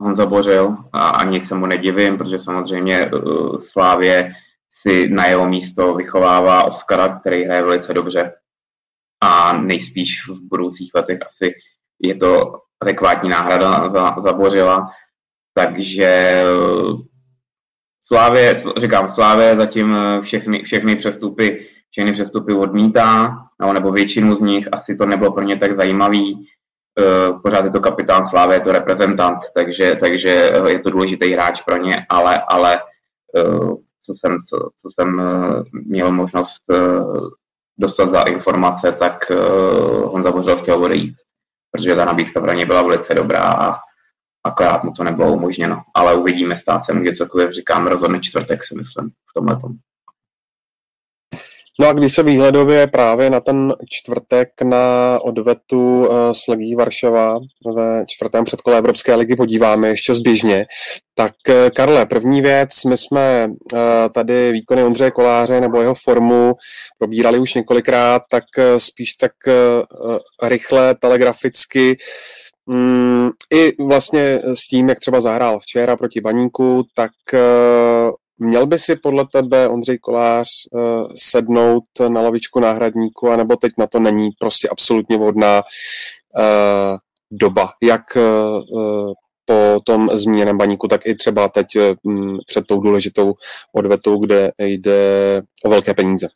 Honza 0.01 0.27
Bořil 0.27 0.77
a 0.93 1.09
ani 1.09 1.41
se 1.41 1.55
mu 1.55 1.67
nedivím, 1.67 2.19
protože 2.19 2.39
samozřejmě 2.39 2.97
eh, 2.99 3.11
Slávě 3.59 4.33
si 4.71 5.09
na 5.09 5.27
jeho 5.27 5.49
místo 5.49 5.95
vychovává 5.95 6.65
Oskara, 6.65 7.21
který 7.21 7.45
hraje 7.45 7.63
velice 7.63 7.95
dobře 7.95 8.33
a 9.21 9.53
nejspíš 9.53 10.29
v 10.29 10.41
budoucích 10.41 10.91
letech 10.95 11.19
asi 11.27 11.55
je 11.99 12.15
to 12.15 12.61
adekvátní 12.81 13.29
náhrada 13.29 13.89
za, 13.89 14.17
za 14.19 14.33
Bořila. 14.33 14.91
Takže 15.55 16.07
eh, 16.07 16.45
Slávě, 18.13 18.63
říkám, 18.81 19.09
Slávě 19.09 19.57
zatím 19.57 19.97
všechny, 20.21 20.63
všechny 20.63 20.97
přestupy 20.97 21.67
všechny 21.91 22.13
přestupy 22.13 22.55
odmítá, 22.55 23.39
no, 23.61 23.73
nebo 23.73 23.93
většinu 23.93 24.35
z 24.35 24.41
nich, 24.41 24.69
asi 24.73 24.97
to 24.97 25.07
nebylo 25.07 25.33
pro 25.33 25.43
ně 25.43 25.57
tak 25.57 25.77
zajímavý. 25.77 26.47
E, 26.99 27.33
pořád 27.43 27.65
je 27.65 27.71
to 27.71 27.81
kapitán 27.81 28.27
Slávy, 28.27 28.55
je 28.55 28.61
to 28.61 28.73
reprezentant, 28.73 29.39
takže, 29.55 29.97
takže 30.01 30.53
je 30.69 30.79
to 30.79 30.91
důležitý 30.91 31.33
hráč 31.33 31.63
pro 31.63 31.77
ně, 31.77 32.07
ale, 32.09 32.43
ale 32.49 32.77
e, 32.77 32.81
co 34.05 34.15
jsem, 34.15 34.39
co, 34.49 34.69
co 34.81 34.89
jsem 34.91 35.23
měl 35.73 36.13
možnost 36.13 36.63
dostat 37.79 38.11
za 38.11 38.23
informace, 38.23 38.93
tak 38.93 39.31
Honza 40.05 40.31
Bořil 40.33 40.57
chtěl 40.57 40.85
odejít, 40.85 41.15
protože 41.71 41.97
ta 41.97 42.05
nabídka 42.05 42.41
pro 42.41 42.53
ně 42.53 42.67
byla 42.67 42.83
velice 42.83 43.15
dobrá 43.15 43.43
a 43.43 43.77
akorát 44.45 44.85
mu 44.85 44.93
to 44.93 45.05
nebylo 45.05 45.33
umožněno. 45.33 45.83
Ale 45.95 46.15
uvidíme, 46.15 46.57
stát 46.57 46.85
se 46.85 46.93
může 46.93 47.13
cokoliv, 47.13 47.53
říkám, 47.53 47.87
rozhodne 47.87 48.21
čtvrtek 48.21 48.65
si 48.65 48.75
myslím 48.75 49.09
v 49.09 49.35
tomhle. 49.35 49.59
No 51.81 51.89
a 51.89 51.93
když 51.93 52.15
se 52.15 52.23
výhledově 52.23 52.87
právě 52.87 53.31
na 53.31 53.41
ten 53.41 53.75
čtvrtek 53.89 54.49
na 54.63 55.19
odvetu 55.23 56.01
uh, 56.01 56.07
s 56.33 56.49
Legí 56.49 56.75
Varšava 56.75 57.39
ve 57.77 58.05
čtvrtém 58.07 58.45
předkole 58.45 58.79
Evropské 58.79 59.15
ligy 59.15 59.37
podíváme 59.37 59.89
ještě 59.89 60.15
zběžně, 60.15 60.67
tak 61.15 61.33
uh, 61.49 61.55
Karle, 61.77 62.07
první 62.07 62.43
věc, 62.43 62.85
my 62.85 62.97
jsme 62.97 63.49
uh, 63.49 63.81
tady 64.15 64.53
výkony 64.53 64.83
Ondřeje 64.83 65.11
Koláře 65.11 65.61
nebo 65.61 65.81
jeho 65.81 65.95
formu 65.95 66.55
probírali 66.99 67.39
už 67.39 67.55
několikrát, 67.55 68.23
tak 68.31 68.45
spíš 68.79 69.13
tak 69.13 69.33
rychle, 70.43 70.95
telegraficky 70.95 71.97
Mm, 72.67 73.31
I 73.53 73.83
vlastně 73.83 74.43
s 74.45 74.67
tím, 74.69 74.89
jak 74.89 75.01
třeba 75.01 75.21
zahrál 75.21 75.59
včera 75.59 75.97
proti 75.97 76.21
Baníku, 76.21 76.85
tak 76.95 77.11
uh, 77.33 78.11
měl 78.39 78.67
by 78.67 78.79
si 78.79 78.97
podle 78.97 79.27
tebe 79.33 79.69
Ondřej 79.69 79.99
Kolář 79.99 80.47
uh, 80.73 81.13
sednout 81.17 81.85
na 82.09 82.21
lavičku 82.21 82.61
náhradníku, 82.61 83.29
anebo 83.29 83.57
teď 83.57 83.73
na 83.79 83.87
to 83.87 84.01
není 84.01 84.29
prostě 84.39 84.69
absolutně 84.69 85.17
vhodná 85.17 85.63
uh, 85.63 86.97
doba, 87.31 87.71
jak 87.83 88.03
po 89.45 89.81
tom 89.87 90.09
zmíněném 90.13 90.59
baníku, 90.59 90.89
tak 90.89 91.07
i 91.07 91.15
třeba 91.15 91.49
teď 91.49 91.67
um, 92.03 92.39
před 92.47 92.67
tou 92.67 92.81
důležitou 92.81 93.33
odvetou, 93.75 94.19
kde 94.19 94.51
jde 94.59 95.43
o 95.65 95.71
velké 95.71 95.95
peníze. 95.95 96.29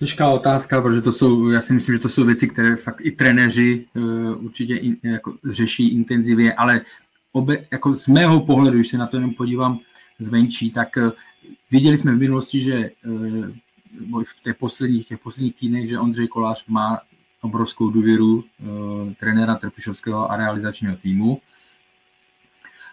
Těžká 0.00 0.30
otázka, 0.30 0.82
protože 0.82 1.02
to 1.02 1.12
jsou, 1.12 1.48
já 1.48 1.60
si 1.60 1.74
myslím, 1.74 1.94
že 1.94 1.98
to 1.98 2.08
jsou 2.08 2.24
věci, 2.24 2.48
které 2.48 2.76
fakt 2.76 3.00
i 3.00 3.10
trenéři 3.10 3.86
uh, 3.94 4.44
určitě 4.44 4.76
in, 4.76 4.96
jako 5.02 5.34
řeší 5.50 5.88
intenzivně, 5.88 6.52
ale 6.54 6.80
obe, 7.32 7.58
jako 7.70 7.94
z 7.94 8.08
mého 8.08 8.40
pohledu, 8.40 8.76
když 8.76 8.88
se 8.88 8.98
na 8.98 9.06
to 9.06 9.16
jenom 9.16 9.34
podívám 9.34 9.78
zvenčí, 10.18 10.70
tak 10.70 10.96
uh, 10.96 11.10
viděli 11.70 11.98
jsme 11.98 12.14
v 12.14 12.18
minulosti, 12.18 12.60
že 12.60 12.90
uh, 13.06 14.22
v 14.24 14.42
těch 14.42 14.56
posledních, 14.56 15.06
těch 15.06 15.18
posledních 15.18 15.54
týdnech, 15.54 15.88
že 15.88 15.98
Ondřej 15.98 16.28
Kolář 16.28 16.66
má 16.66 17.00
obrovskou 17.40 17.90
důvěru 17.90 18.36
uh, 18.36 19.12
trenéra 19.12 19.54
Trpišovského 19.54 20.32
a 20.32 20.36
realizačního 20.36 20.96
týmu. 20.96 21.40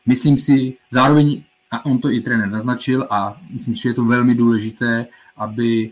Myslím 0.06 0.38
si, 0.38 0.74
zároveň, 0.92 1.44
a 1.72 1.86
on 1.86 2.00
to 2.00 2.12
i 2.12 2.22
trenér 2.22 2.50
naznačil, 2.50 3.08
a 3.10 3.42
myslím 3.50 3.76
si, 3.76 3.82
že 3.82 3.90
je 3.90 3.94
to 3.94 4.06
velmi 4.06 4.36
důležité, 4.36 5.06
aby 5.38 5.92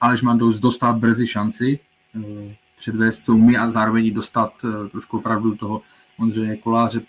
Aleš 0.00 0.22
Mandous 0.22 0.58
dostat 0.58 0.96
brzy 0.96 1.26
šanci 1.26 1.78
eh, 2.16 2.54
předvést 2.78 3.24
soumy 3.24 3.56
a 3.56 3.70
zároveň 3.70 4.14
dostat 4.14 4.52
eh, 4.64 4.88
trošku 4.88 5.18
opravdu 5.18 5.56
toho 5.56 5.82
Ondřeje 6.18 6.56
Koláře 6.56 7.00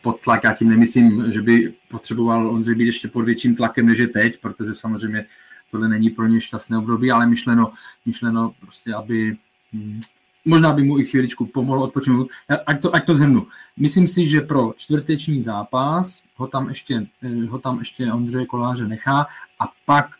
pod 0.00 0.20
tlak. 0.20 0.44
Já 0.44 0.52
tím 0.52 0.68
nemyslím, 0.68 1.32
že 1.32 1.42
by 1.42 1.74
potřeboval 1.90 2.50
Ondřej 2.50 2.74
být 2.74 2.86
ještě 2.86 3.08
pod 3.08 3.22
větším 3.22 3.56
tlakem, 3.56 3.86
než 3.86 3.98
je 3.98 4.08
teď, 4.08 4.40
protože 4.40 4.74
samozřejmě 4.74 5.26
tohle 5.70 5.88
není 5.88 6.10
pro 6.10 6.26
ně 6.26 6.40
šťastné 6.40 6.78
období, 6.78 7.10
ale 7.10 7.26
myšleno, 7.26 7.72
myšleno 8.06 8.54
prostě, 8.60 8.94
aby 8.94 9.36
hm, 9.72 10.00
možná 10.44 10.72
by 10.72 10.82
mu 10.82 10.98
i 10.98 11.04
chvíličku 11.04 11.46
pomohlo 11.46 11.84
odpočinout. 11.84 12.28
Ať 12.66 12.82
to, 12.82 12.94
ať 12.94 13.06
to 13.06 13.14
zhrnu. 13.14 13.46
Myslím 13.76 14.08
si, 14.08 14.26
že 14.26 14.40
pro 14.40 14.72
čtvrteční 14.76 15.42
zápas 15.42 16.22
ho 16.36 16.46
tam 16.46 16.68
ještě, 16.68 17.06
eh, 17.22 17.46
ho 17.46 17.58
tam 17.58 17.78
ještě 17.78 18.12
Ondřeje 18.12 18.46
Koláře 18.46 18.88
nechá 18.88 19.26
a 19.60 19.72
pak 19.86 20.10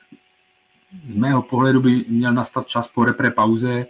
z 1.07 1.14
mého 1.14 1.42
pohledu 1.42 1.81
by 1.81 2.05
měl 2.09 2.33
nastat 2.33 2.66
čas 2.66 2.88
po 2.88 3.05
repre 3.05 3.31
pauze, 3.31 3.87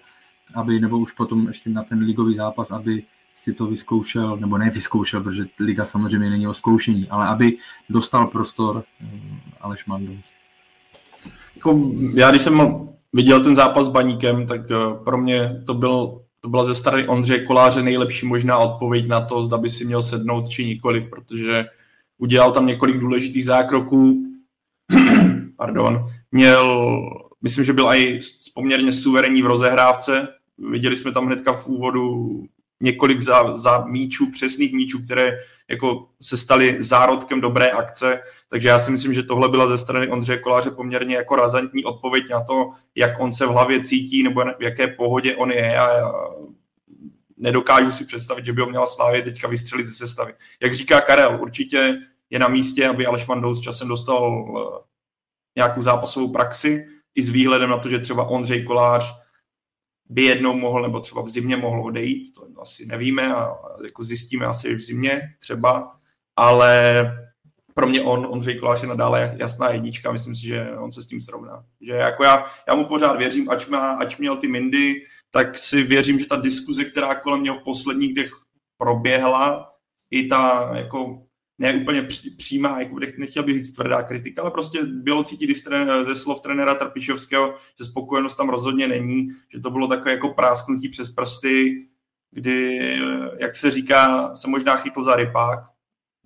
aby, 0.55 0.81
nebo 0.81 0.99
už 0.99 1.13
potom 1.13 1.47
ještě 1.47 1.71
na 1.71 1.83
ten 1.83 1.99
ligový 1.99 2.35
zápas, 2.35 2.71
aby 2.71 3.03
si 3.35 3.53
to 3.53 3.67
vyzkoušel, 3.67 4.37
nebo 4.37 4.59
nevyzkoušel, 4.59 5.23
protože 5.23 5.47
liga 5.61 5.85
samozřejmě 5.85 6.31
není 6.31 6.47
o 6.47 6.55
zkoušení, 6.55 7.09
ale 7.09 7.27
aby 7.27 7.57
dostal 7.89 8.27
prostor 8.27 8.85
eh, 9.01 9.07
Aleš 9.61 9.87
Mandous. 9.87 10.33
Jako, 11.57 11.81
já 12.15 12.31
když 12.31 12.43
jsem 12.43 12.89
viděl 13.13 13.45
ten 13.45 13.55
zápas 13.55 13.87
s 13.87 13.89
Baníkem, 13.89 14.47
tak 14.47 14.71
eh, 14.71 14.77
pro 15.05 15.19
mě 15.19 15.63
to, 15.67 15.75
byl, 15.75 16.21
to 16.41 16.49
byla 16.49 16.65
ze 16.65 16.75
strany 16.75 17.09
Ondřeje 17.09 17.45
Koláře 17.45 17.83
nejlepší 17.83 18.27
možná 18.27 18.59
odpověď 18.59 19.09
na 19.09 19.21
to, 19.21 19.43
zda 19.43 19.59
by 19.59 19.71
si 19.71 19.85
měl 19.85 20.03
sednout 20.03 20.49
či 20.49 20.65
nikoliv, 20.65 21.11
protože 21.11 21.65
udělal 22.19 22.53
tam 22.53 22.67
několik 22.67 22.99
důležitých 22.99 23.45
zákroků, 23.45 24.25
pardon, 25.59 26.07
měl, 26.33 27.01
myslím, 27.43 27.65
že 27.65 27.73
byl 27.73 27.87
i 27.93 28.21
poměrně 28.55 28.93
suverénní 28.93 29.43
v 29.43 29.47
rozehrávce. 29.47 30.29
Viděli 30.71 30.97
jsme 30.97 31.13
tam 31.13 31.27
hnedka 31.27 31.53
v 31.53 31.67
úvodu 31.67 32.29
několik 32.81 33.21
za, 33.21 33.57
za 33.57 33.85
míčů, 33.85 34.31
přesných 34.31 34.73
míčů, 34.73 35.05
které 35.05 35.39
jako 35.69 36.07
se 36.23 36.37
staly 36.37 36.77
zárodkem 36.83 37.41
dobré 37.41 37.71
akce, 37.71 38.21
takže 38.51 38.69
já 38.69 38.79
si 38.79 38.91
myslím, 38.91 39.15
že 39.15 39.23
tohle 39.23 39.49
byla 39.49 39.67
ze 39.67 39.79
strany 39.79 40.09
Ondřeje 40.09 40.39
Koláře 40.39 40.71
poměrně 40.71 41.17
jako 41.17 41.37
razantní 41.37 41.85
odpověď 41.85 42.25
na 42.31 42.45
to, 42.45 42.71
jak 42.95 43.21
on 43.21 43.33
se 43.33 43.47
v 43.47 43.49
hlavě 43.49 43.85
cítí 43.85 44.23
nebo 44.23 44.45
v 44.59 44.63
jaké 44.63 44.89
pohodě 44.89 45.37
on 45.37 45.51
je 45.51 45.79
a 45.79 46.13
nedokážu 47.37 47.93
si 47.93 48.05
představit, 48.05 48.45
že 48.45 48.53
by 48.53 48.61
ho 48.61 48.69
měla 48.69 48.87
Slávě 48.87 49.23
teďka 49.23 49.49
vystřelit 49.49 49.87
ze 49.87 49.95
sestavy. 49.95 50.35
Jak 50.63 50.75
říká 50.75 51.01
Karel, 51.01 51.39
určitě 51.41 51.99
je 52.31 52.39
na 52.39 52.49
místě, 52.49 52.89
aby 52.89 53.07
Aleš 53.07 53.27
Mandou 53.27 53.55
s 53.55 53.61
časem 53.61 53.89
dostal 53.89 54.45
nějakou 55.59 55.83
zápasovou 55.83 56.33
praxi, 56.33 56.87
i 57.15 57.23
s 57.23 57.29
výhledem 57.29 57.71
na 57.71 57.79
to, 57.79 57.89
že 57.89 57.99
třeba 57.99 58.29
Ondřej 58.29 58.65
Kolář 58.65 59.15
by 60.09 60.23
jednou 60.23 60.55
mohl, 60.57 60.83
nebo 60.83 61.01
třeba 61.01 61.23
v 61.23 61.29
zimě 61.29 61.57
mohl 61.57 61.83
odejít, 61.83 62.35
to 62.35 62.61
asi 62.61 62.87
nevíme 62.87 63.35
a 63.35 63.55
jako 63.85 64.05
zjistíme 64.05 64.47
asi 64.47 64.75
v 64.75 64.81
zimě 64.81 65.21
třeba, 65.39 65.97
ale 66.37 66.73
pro 67.75 67.87
mě 67.87 68.03
on, 68.03 68.27
Ondřej 68.31 68.59
Kolář 68.59 68.83
je 68.83 68.89
nadále 68.89 69.37
jasná 69.39 69.71
jednička, 69.71 70.13
myslím 70.13 70.35
si, 70.35 70.47
že 70.47 70.71
on 70.79 70.93
se 70.93 71.03
s 71.03 71.07
tím 71.07 71.21
srovná. 71.21 71.65
Že 71.81 71.93
jako 71.93 72.25
já, 72.25 72.47
já 72.69 72.75
mu 72.75 72.85
pořád 72.85 73.19
věřím, 73.19 73.51
ač, 73.51 73.67
má, 73.67 73.91
ač 73.91 74.17
měl 74.17 74.37
ty 74.37 74.49
mindy, 74.49 74.95
tak 75.31 75.59
si 75.59 75.83
věřím, 75.83 76.19
že 76.19 76.27
ta 76.27 76.37
diskuze, 76.37 76.85
která 76.85 77.15
kolem 77.15 77.43
něho 77.43 77.59
v 77.61 77.65
posledních 77.65 78.15
dnech 78.15 78.31
proběhla, 78.77 79.73
i 80.11 80.27
ta 80.27 80.71
jako 80.75 81.28
ne 81.59 81.75
úplně 81.75 82.09
přímá, 82.37 82.81
jako 82.81 82.97
nechtěl 83.19 83.43
bych 83.43 83.57
říct 83.57 83.73
tvrdá 83.73 84.03
kritika, 84.03 84.43
ale 84.43 84.51
prostě 84.51 84.83
bylo 84.83 85.25
cítit 85.25 85.57
ze 86.07 86.17
slov 86.17 86.41
trenéra 86.41 86.75
Trpišovského, 86.75 87.55
že 87.79 87.85
spokojenost 87.85 88.37
tam 88.37 88.49
rozhodně 88.49 88.89
není, 88.89 89.29
že 89.55 89.61
to 89.61 89.71
bylo 89.71 89.89
takové 89.89 90.11
jako 90.11 90.29
prásknutí 90.29 90.89
přes 90.89 91.11
prsty, 91.11 91.87
kdy, 92.31 92.79
jak 93.41 93.57
se 93.57 93.71
říká, 93.71 94.35
se 94.35 94.49
možná 94.49 94.77
chytl 94.77 95.05
za 95.05 95.17
rypák, 95.17 95.59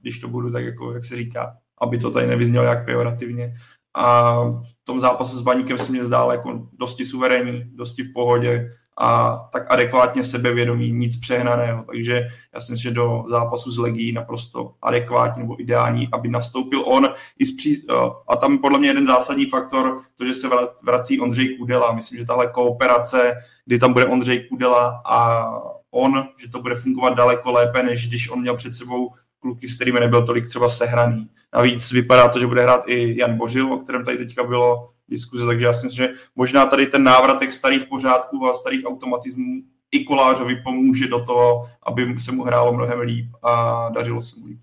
když 0.00 0.18
to 0.18 0.28
budu 0.28 0.52
tak 0.52 0.64
jako, 0.64 0.92
jak 0.92 1.04
se 1.04 1.16
říká, 1.16 1.56
aby 1.80 1.98
to 1.98 2.10
tady 2.10 2.26
nevyznělo 2.26 2.64
jak 2.64 2.84
pejorativně. 2.84 3.54
A 3.94 4.34
v 4.44 4.84
tom 4.84 5.00
zápase 5.00 5.36
s 5.36 5.40
Baníkem 5.40 5.78
se 5.78 5.92
mě 5.92 6.04
zdálo 6.04 6.32
jako 6.32 6.68
dosti 6.72 7.06
suverénní, 7.06 7.64
dosti 7.74 8.02
v 8.02 8.12
pohodě, 8.12 8.70
a 9.00 9.38
tak 9.52 9.66
adekvátně 9.68 10.24
sebevědomí, 10.24 10.92
nic 10.92 11.16
přehnaného. 11.16 11.84
Takže 11.86 12.28
já 12.54 12.60
si 12.60 12.72
myslím, 12.72 12.90
že 12.90 12.94
do 12.94 13.24
zápasu 13.28 13.70
s 13.70 13.78
Legí 13.78 14.12
naprosto 14.12 14.72
adekvátní 14.82 15.42
nebo 15.42 15.60
ideální, 15.60 16.08
aby 16.12 16.28
nastoupil 16.28 16.82
on. 16.86 17.08
I 17.38 17.46
zpří... 17.46 17.86
A 18.28 18.36
tam 18.36 18.58
podle 18.58 18.78
mě 18.78 18.88
jeden 18.88 19.06
zásadní 19.06 19.46
faktor, 19.46 20.00
to, 20.18 20.24
že 20.24 20.34
se 20.34 20.48
vrací 20.82 21.20
Ondřej 21.20 21.56
Kudela. 21.56 21.92
Myslím, 21.92 22.18
že 22.18 22.26
tahle 22.26 22.46
kooperace, 22.46 23.34
kdy 23.66 23.78
tam 23.78 23.92
bude 23.92 24.06
Ondřej 24.06 24.48
Kudela 24.48 25.02
a 25.04 25.46
on, 25.90 26.24
že 26.42 26.48
to 26.48 26.62
bude 26.62 26.74
fungovat 26.74 27.14
daleko 27.14 27.50
lépe, 27.50 27.82
než 27.82 28.08
když 28.08 28.30
on 28.30 28.40
měl 28.40 28.56
před 28.56 28.74
sebou 28.74 29.12
kluky, 29.40 29.68
s 29.68 29.76
kterými 29.76 30.00
nebyl 30.00 30.26
tolik 30.26 30.48
třeba 30.48 30.68
sehraný. 30.68 31.28
Navíc 31.54 31.92
vypadá 31.92 32.28
to, 32.28 32.40
že 32.40 32.46
bude 32.46 32.62
hrát 32.62 32.82
i 32.86 33.18
Jan 33.18 33.36
Božil, 33.36 33.72
o 33.72 33.78
kterém 33.78 34.04
tady 34.04 34.18
teďka 34.18 34.44
bylo 34.44 34.91
diskuze, 35.08 35.46
takže 35.46 35.66
já 35.66 35.72
si 35.72 35.86
myslím, 35.86 36.06
že 36.06 36.14
možná 36.36 36.66
tady 36.66 36.86
ten 36.86 37.04
návratek 37.04 37.52
starých 37.52 37.84
pořádků 37.84 38.46
a 38.46 38.54
starých 38.54 38.86
automatismů 38.86 39.62
i 39.92 40.04
Kolářovi 40.04 40.56
pomůže 40.56 41.08
do 41.08 41.24
toho, 41.24 41.68
aby 41.82 42.20
se 42.20 42.32
mu 42.32 42.42
hrálo 42.42 42.72
mnohem 42.72 43.00
líp 43.00 43.26
a 43.42 43.88
dařilo 43.88 44.22
se 44.22 44.40
mu 44.40 44.46
líp. 44.46 44.60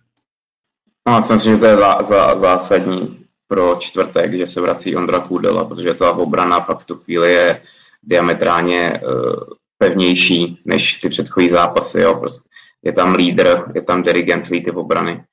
No, 1.07 1.13
já 1.15 1.21
si 1.21 1.33
myslím, 1.33 1.53
že 1.53 1.59
to 1.59 1.65
je 1.65 1.77
zá, 1.77 2.03
zá, 2.03 2.39
zásadní 2.39 3.25
pro 3.47 3.75
čtvrtek, 3.75 4.33
že 4.33 4.47
se 4.47 4.61
vrací 4.61 4.95
Ondra 4.95 5.19
Kudela, 5.19 5.65
protože 5.65 5.93
ta 5.93 6.11
obrana 6.11 6.59
pak 6.59 6.79
v 6.79 6.85
tu 6.85 6.95
chvíli 6.95 7.33
je 7.33 7.61
diametrálně 8.03 9.01
uh, 9.03 9.43
pevnější 9.77 10.59
než 10.65 10.97
ty 10.97 11.09
předchozí 11.09 11.49
zápasy. 11.49 12.01
Jo. 12.01 12.15
Prostě 12.15 12.41
je 12.83 12.93
tam 12.93 13.13
lídr, 13.13 13.71
je 13.75 13.81
tam 13.81 14.03
dirigent 14.03 14.45
svý 14.45 14.63
typ 14.63 14.75
obrany, 14.75 15.23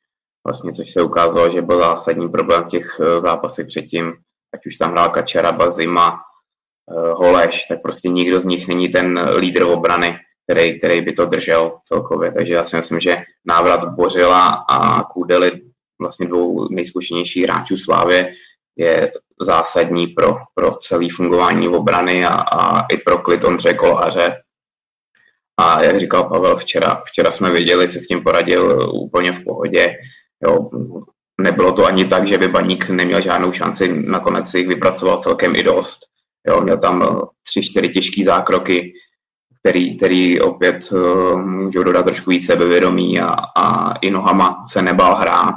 vlastně, 0.47 0.73
což 0.73 0.91
se 0.91 1.03
ukázalo, 1.03 1.51
že 1.51 1.63
byl 1.63 1.81
zásadní 1.81 2.29
problém 2.29 2.65
v 2.65 2.69
těch 2.69 3.01
uh, 3.01 3.21
zápasech 3.21 3.67
předtím 3.67 4.13
ať 4.55 4.67
už 4.67 4.77
tam 4.77 4.91
hrál 4.91 5.09
Kačera, 5.11 5.53
Bazima, 5.53 6.19
eh, 6.91 7.13
Holeš, 7.13 7.65
tak 7.69 7.83
prostě 7.83 8.09
nikdo 8.09 8.41
z 8.41 8.45
nich 8.45 8.69
není 8.69 8.89
ten 8.89 9.31
lídr 9.37 9.63
obrany, 9.63 10.19
který, 10.47 10.79
který 10.79 11.01
by 11.01 11.13
to 11.13 11.27
držel 11.27 11.79
celkově. 11.85 12.33
Takže 12.33 12.55
já 12.55 12.65
si 12.65 12.77
myslím, 12.77 13.01
že 13.01 13.17
návrat 13.45 13.95
Bořila 13.95 14.49
a 14.71 15.03
Kudely, 15.03 15.51
vlastně 16.01 16.27
dvou 16.27 16.69
nejzkušenějších 16.69 17.45
hráčů 17.45 17.77
Slávě, 17.77 18.33
je 18.77 19.13
zásadní 19.41 20.07
pro, 20.07 20.37
pro 20.55 20.77
celé 20.77 21.09
fungování 21.17 21.69
obrany 21.69 22.27
a, 22.27 22.35
a 22.35 22.87
i 22.87 22.97
pro 22.97 23.19
klid 23.19 23.45
Ondře 23.45 23.75
Koláře. 23.75 24.37
A 25.61 25.83
jak 25.83 26.01
říkal 26.01 26.29
Pavel 26.29 26.57
včera, 26.57 27.03
včera 27.07 27.33
jsme 27.33 27.51
viděli, 27.51 27.89
se 27.89 28.01
s 28.01 28.07
tím 28.07 28.23
poradil 28.23 28.91
úplně 28.95 29.33
v 29.33 29.45
pohodě. 29.45 29.97
Jo, 30.45 30.71
nebylo 31.41 31.73
to 31.73 31.87
ani 31.87 32.05
tak, 32.05 32.27
že 32.27 32.39
by 32.39 32.49
Baník 32.49 32.89
neměl 32.89 33.21
žádnou 33.21 33.53
šanci, 33.53 34.03
nakonec 34.07 34.51
si 34.51 34.59
jich 34.59 34.69
vypracoval 34.69 35.21
celkem 35.21 35.57
i 35.57 35.63
dost. 35.63 35.99
Jo, 36.49 36.61
měl 36.61 36.79
tam 36.79 37.21
tři, 37.47 37.63
čtyři 37.63 37.89
těžké 37.89 38.25
zákroky, 38.25 38.93
který, 39.61 39.97
který 39.97 40.41
opět 40.41 40.93
uh, 40.93 41.41
můžou 41.41 41.83
dodat 41.83 42.03
trošku 42.03 42.31
víc 42.31 42.47
sebevědomí 42.47 43.21
a, 43.21 43.37
a 43.57 43.95
i 43.99 44.11
nohama 44.11 44.63
se 44.67 44.83
nebál 44.83 45.17
hrát, 45.17 45.55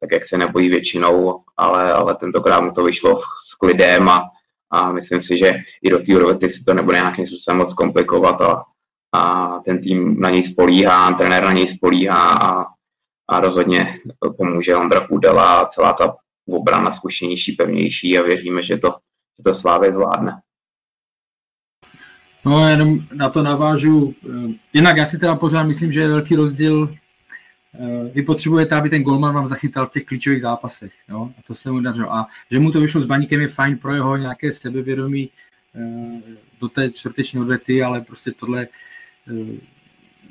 tak 0.00 0.12
jak 0.12 0.24
se 0.24 0.38
nebojí 0.38 0.68
většinou, 0.68 1.40
ale, 1.56 1.92
ale 1.92 2.14
tentokrát 2.14 2.60
mu 2.60 2.72
to 2.72 2.84
vyšlo 2.84 3.20
s 3.46 3.54
klidem 3.54 4.08
a, 4.08 4.24
a 4.70 4.92
myslím 4.92 5.20
si, 5.20 5.38
že 5.38 5.52
i 5.82 5.90
do 5.90 5.98
té 5.98 6.18
rovety 6.18 6.48
si 6.48 6.64
to 6.64 6.74
nebude 6.74 6.96
nějakým 6.96 7.26
způsobem 7.26 7.58
moc 7.58 7.74
komplikovat 7.74 8.40
a, 8.40 8.62
a 9.12 9.48
ten 9.64 9.80
tým 9.80 10.20
na 10.20 10.30
něj 10.30 10.42
spolíhá, 10.42 11.12
trenér 11.12 11.44
na 11.44 11.52
něj 11.52 11.66
spolíhá 11.66 12.32
a, 12.32 12.64
a 13.32 13.40
rozhodně 13.40 13.98
pomůže 14.36 14.76
Ondra 14.76 15.06
Kudela 15.06 15.60
a 15.60 15.66
celá 15.66 15.92
ta 15.92 16.16
obrana 16.48 16.90
zkušenější, 16.90 17.52
pevnější 17.52 18.18
a 18.18 18.22
věříme, 18.22 18.62
že 18.62 18.76
to, 18.76 18.94
že 19.38 19.42
to 19.44 19.54
Slávě 19.54 19.92
zvládne. 19.92 20.32
No, 22.44 22.68
jenom 22.68 22.98
na 23.14 23.30
to 23.30 23.42
navážu. 23.42 24.14
Eh, 24.24 24.54
jinak 24.72 24.96
já 24.96 25.06
si 25.06 25.18
teda 25.18 25.36
pořád 25.36 25.62
myslím, 25.62 25.92
že 25.92 26.00
je 26.00 26.08
velký 26.08 26.36
rozdíl. 26.36 26.94
Eh, 27.74 28.10
vy 28.14 28.22
potřebujete, 28.22 28.74
aby 28.74 28.90
ten 28.90 29.02
golman 29.02 29.34
vám 29.34 29.48
zachytal 29.48 29.86
v 29.86 29.90
těch 29.90 30.04
klíčových 30.04 30.40
zápasech. 30.40 30.92
Jo? 31.08 31.30
A 31.38 31.42
to 31.46 31.54
se 31.54 31.70
mu 31.70 31.80
dařilo. 31.80 32.12
A 32.12 32.26
že 32.50 32.58
mu 32.58 32.72
to 32.72 32.80
vyšlo 32.80 33.00
s 33.00 33.06
baníkem 33.06 33.40
je 33.40 33.48
fajn 33.48 33.78
pro 33.78 33.94
jeho 33.94 34.16
nějaké 34.16 34.52
sebevědomí 34.52 35.30
eh, 35.74 36.22
do 36.60 36.68
té 36.68 36.90
čtvrteční 36.90 37.40
odvety, 37.40 37.82
ale 37.82 38.00
prostě 38.00 38.32
tohle 38.32 38.68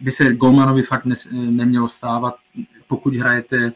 by 0.02 0.12
se 0.12 0.34
golmanovi 0.34 0.84
fakt 0.84 1.06
ne, 1.06 1.16
nemělo 1.32 1.90
stávat, 1.90 2.36
pokud 2.92 3.16
hrajete 3.16 3.74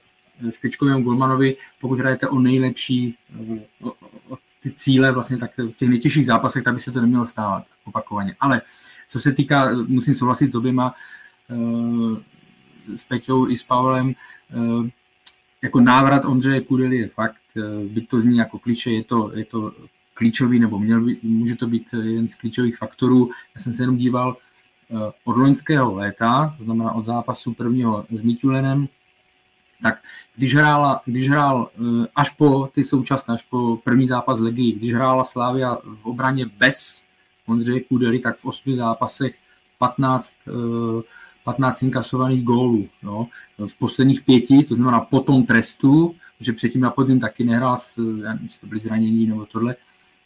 špičkovému 0.50 1.04
golmanovi, 1.04 1.56
pokud 1.82 2.00
hrajete 2.00 2.28
o 2.28 2.40
nejlepší, 2.40 3.16
o, 3.82 3.94
o 4.30 4.38
ty 4.60 4.72
cíle 4.72 5.12
vlastně 5.12 5.38
tak 5.38 5.52
v 5.58 5.76
těch 5.76 5.90
nejtěžších 5.90 6.26
zápasech, 6.26 6.64
tak 6.64 6.74
by 6.74 6.80
se 6.80 6.92
to 6.92 7.02
nemělo 7.02 7.26
stávat 7.26 7.64
opakovaně. 7.86 8.36
Ale 8.40 8.62
co 9.10 9.20
se 9.20 9.32
týká, 9.32 9.72
musím 9.88 10.14
souhlasit 10.14 10.52
s 10.52 10.56
oběma, 10.56 10.94
eh, 11.50 12.98
s 12.98 13.04
Peťou 13.04 13.50
i 13.50 13.58
s 13.58 13.64
Pavlem, 13.64 14.12
eh, 14.12 14.90
jako 15.64 15.80
návrat 15.80 16.26
Ondřeje 16.26 16.62
Kudely 16.62 16.98
je 16.98 17.08
fakt, 17.08 17.48
eh, 17.58 17.88
byť 17.88 18.10
to 18.10 18.22
zní 18.22 18.38
jako 18.38 18.60
kliše, 18.60 18.92
je 18.92 19.04
to, 19.04 19.32
je 19.34 19.46
to 19.46 19.72
klíčový, 20.14 20.60
nebo 20.60 20.80
měl 20.80 21.02
by, 21.02 21.18
může 21.24 21.56
to 21.56 21.68
být 21.68 21.88
jeden 21.94 22.28
z 22.28 22.36
klíčových 22.36 22.78
faktorů. 22.78 23.30
Já 23.56 23.62
jsem 23.62 23.74
se 23.74 23.84
jenom 23.84 23.98
díval 23.98 24.38
od 25.24 25.38
loňského 25.38 25.96
léta, 25.96 26.56
to 26.58 26.64
znamená 26.64 26.92
od 26.92 27.06
zápasu 27.06 27.54
prvního 27.54 28.06
s 28.12 28.22
Mitulenem, 28.22 28.88
tak 29.84 30.04
když, 30.36 30.56
hrála, 30.56 31.02
když 31.06 31.30
hrál 31.30 31.70
eh, 31.74 32.08
až 32.16 32.30
po 32.30 32.70
ty 32.74 32.84
současné, 32.84 33.34
až 33.34 33.44
po 33.44 33.78
první 33.84 34.08
zápas 34.08 34.40
Legii, 34.40 34.72
když 34.72 34.94
hrála 34.94 35.24
Slávia 35.24 35.78
v 35.84 36.06
obraně 36.06 36.46
bez 36.58 37.04
Ondřeje 37.46 37.82
Kudely, 37.82 38.20
tak 38.20 38.38
v 38.38 38.46
osmi 38.46 38.76
zápasech 38.76 39.36
15, 39.78 40.36
15 41.44 41.84
eh, 41.84 41.86
inkasovaných 41.86 42.44
gólů. 42.44 42.90
No. 43.04 43.28
V 43.68 43.78
posledních 43.78 44.22
pěti, 44.22 44.64
to 44.64 44.76
znamená 44.76 45.00
po 45.00 45.20
tom 45.20 45.46
trestu, 45.46 46.16
že 46.40 46.54
předtím 46.54 46.82
na 46.82 46.90
podzim 46.90 47.20
taky 47.20 47.44
nehrál, 47.44 47.78
nevím, 47.98 48.48
to 48.62 48.68
byly 48.68 48.80
zranění 48.80 49.28
nebo 49.28 49.46
tohle, 49.46 49.76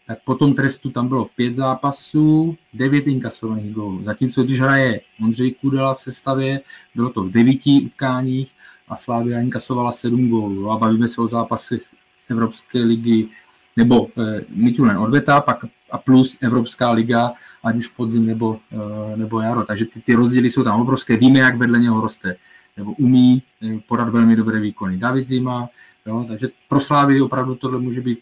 tak 0.09 0.19
po 0.25 0.35
tom 0.35 0.53
trestu 0.53 0.89
tam 0.89 1.07
bylo 1.07 1.25
pět 1.25 1.55
zápasů, 1.55 2.57
devět 2.73 3.07
inkasovaných 3.07 3.73
gólů. 3.73 4.03
Zatímco 4.03 4.43
když 4.43 4.61
hraje 4.61 5.01
Ondřej 5.23 5.51
Kudela 5.51 5.93
v 5.93 6.01
sestavě, 6.01 6.61
bylo 6.95 7.09
to 7.09 7.23
v 7.23 7.31
devíti 7.31 7.81
utkáních 7.85 8.53
a 8.89 8.95
Slávia 8.95 9.41
inkasovala 9.41 9.91
sedm 9.91 10.29
gólů. 10.29 10.71
A 10.71 10.77
bavíme 10.77 11.07
se 11.07 11.21
o 11.21 11.27
zápasech 11.27 11.81
Evropské 12.29 12.79
ligy 12.79 13.29
nebo 13.77 14.07
eh, 14.17 14.41
Mitulen 14.49 14.97
odveta, 14.97 15.41
pak 15.41 15.65
a 15.91 15.97
plus 15.97 16.37
Evropská 16.41 16.91
liga, 16.91 17.33
ať 17.63 17.75
už 17.75 17.87
podzim 17.87 18.25
nebo, 18.25 18.59
eh, 18.71 19.17
nebo 19.17 19.41
jaro. 19.41 19.63
Takže 19.65 19.85
ty, 19.85 20.01
ty 20.01 20.13
rozdíly 20.13 20.49
jsou 20.49 20.63
tam 20.63 20.81
obrovské. 20.81 21.17
Víme, 21.17 21.39
jak 21.39 21.57
vedle 21.57 21.79
něho 21.79 22.01
roste. 22.01 22.35
Nebo 22.77 22.91
umí 22.91 23.43
eh, 23.61 23.79
podat 23.87 24.09
velmi 24.09 24.35
dobré 24.35 24.59
výkony. 24.59 24.97
David 24.97 25.27
Zima, 25.27 25.69
jo, 26.05 26.25
takže 26.27 26.49
pro 26.67 26.79
Slávy 26.79 27.21
opravdu 27.21 27.55
tohle 27.55 27.79
může 27.79 28.01
být, 28.01 28.19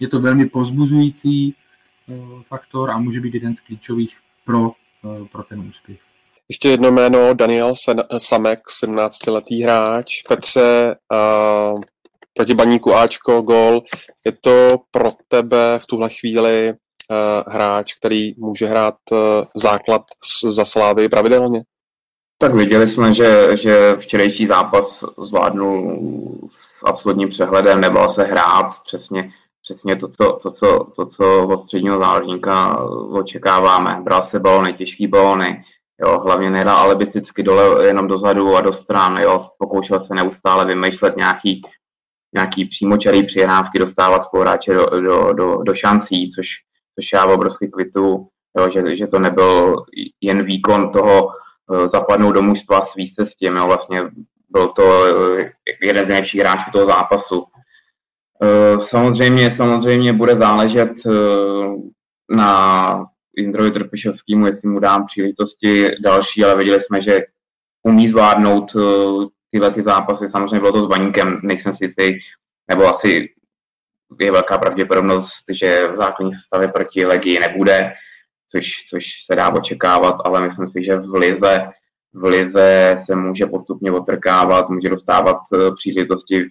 je 0.00 0.08
to 0.08 0.20
velmi 0.20 0.46
pozbuzující 0.46 1.54
faktor 2.42 2.90
a 2.90 2.98
může 2.98 3.20
být 3.20 3.34
jeden 3.34 3.54
z 3.54 3.60
klíčových 3.60 4.18
pro, 4.44 4.72
pro 5.32 5.42
ten 5.42 5.60
úspěch. 5.60 6.11
Ještě 6.50 6.68
jedno 6.68 6.90
jméno, 6.90 7.34
Daniel 7.34 7.74
Samek, 8.18 8.60
17-letý 8.84 9.62
hráč. 9.62 10.22
Petře, 10.28 10.96
uh, 11.12 11.80
proti 12.34 12.54
baníku 12.54 12.94
Ačko, 12.94 13.42
gol. 13.42 13.80
Je 14.26 14.32
to 14.40 14.68
pro 14.90 15.10
tebe 15.28 15.78
v 15.82 15.86
tuhle 15.86 16.08
chvíli 16.08 16.72
uh, 16.72 17.52
hráč, 17.52 17.94
který 17.94 18.32
může 18.38 18.66
hrát 18.66 18.94
uh, 19.12 19.18
základ 19.56 20.02
za 20.44 20.64
Slávy 20.64 21.08
pravidelně? 21.08 21.62
Tak 22.38 22.54
viděli 22.54 22.88
jsme, 22.88 23.12
že, 23.12 23.56
že 23.56 23.96
včerejší 23.96 24.46
zápas 24.46 25.04
zvládnul 25.18 26.00
s 26.52 26.84
absolutním 26.86 27.28
přehledem, 27.28 27.80
nebal 27.80 28.08
se 28.08 28.22
hrát 28.22 28.70
přesně, 28.84 29.32
přesně 29.62 29.96
to, 29.96 30.08
co, 30.08 30.38
to, 30.42 30.50
co, 30.50 30.86
to, 30.96 31.06
co 31.06 31.48
od 31.48 31.64
středního 31.64 31.98
záložníka 31.98 32.84
očekáváme. 33.10 34.00
Bral 34.02 34.24
se 34.24 34.40
balony, 34.40 34.74
těžký 34.74 35.06
balony, 35.06 35.64
Jo, 36.02 36.20
hlavně 36.20 36.50
nedá 36.50 36.74
alibisticky 36.74 37.42
dole 37.42 37.86
jenom 37.86 38.06
dozadu 38.06 38.56
a 38.56 38.60
do 38.60 38.72
stran. 38.72 39.16
Jo, 39.16 39.46
pokoušel 39.58 40.00
se 40.00 40.14
neustále 40.14 40.64
vymýšlet 40.64 41.16
nějaký, 41.16 41.62
nějaký 42.34 42.64
přímočarý 42.64 43.26
přihrávky, 43.26 43.78
dostávat 43.78 44.22
spoluhráče 44.22 44.74
do, 44.74 44.86
do, 45.00 45.32
do, 45.32 45.56
do, 45.62 45.74
šancí, 45.74 46.30
což, 46.30 46.46
což 46.98 47.06
já 47.14 47.26
obrovský 47.26 47.70
kvitu, 47.70 48.28
jo, 48.58 48.70
že, 48.70 48.96
že 48.96 49.06
to 49.06 49.18
nebyl 49.18 49.76
jen 50.20 50.42
výkon 50.44 50.92
toho 50.92 51.26
uh, 51.26 51.88
zapadnout 51.88 52.32
do 52.32 52.42
mužstva 52.42 52.84
s 52.84 52.94
výsestím. 52.94 53.56
Jo, 53.56 53.66
vlastně 53.66 54.02
byl 54.48 54.68
to 54.68 54.82
uh, 54.82 55.38
jeden 55.82 56.04
z 56.04 56.08
nejlepších 56.08 56.40
hráčů 56.40 56.70
toho 56.72 56.86
zápasu. 56.86 57.40
Uh, 57.40 58.78
samozřejmě, 58.78 59.50
samozřejmě 59.50 60.12
bude 60.12 60.36
záležet 60.36 60.92
na 62.30 63.11
Jindrovi 63.36 63.70
Trpišovskému, 63.70 64.46
jestli 64.46 64.68
mu 64.68 64.80
dám 64.80 65.06
příležitosti 65.06 65.90
další, 66.00 66.44
ale 66.44 66.56
viděli 66.56 66.80
jsme, 66.80 67.00
že 67.00 67.22
umí 67.82 68.08
zvládnout 68.08 68.74
uh, 68.74 69.26
tyhle 69.50 69.70
ty 69.70 69.82
zápasy. 69.82 70.28
Samozřejmě 70.28 70.60
bylo 70.60 70.72
to 70.72 70.82
s 70.82 70.86
Baníkem, 70.86 71.40
nejsem 71.42 71.72
si 71.72 71.84
jistý, 71.84 72.12
nebo 72.68 72.86
asi 72.88 73.28
je 74.20 74.32
velká 74.32 74.58
pravděpodobnost, 74.58 75.44
že 75.52 75.88
v 75.88 75.96
základní 75.96 76.32
sestavě 76.32 76.68
proti 76.68 77.06
Legii 77.06 77.38
nebude, 77.38 77.92
což, 78.50 78.70
což 78.90 79.04
se 79.30 79.36
dá 79.36 79.52
očekávat, 79.54 80.16
ale 80.24 80.48
myslím 80.48 80.68
si, 80.68 80.84
že 80.84 80.96
v 80.96 81.14
Lize, 81.14 81.70
v 82.12 82.24
Lize 82.24 82.96
se 83.04 83.16
může 83.16 83.46
postupně 83.46 83.92
otrkávat, 83.92 84.70
může 84.70 84.88
dostávat 84.88 85.36
uh, 85.50 85.74
příležitosti 85.76 86.50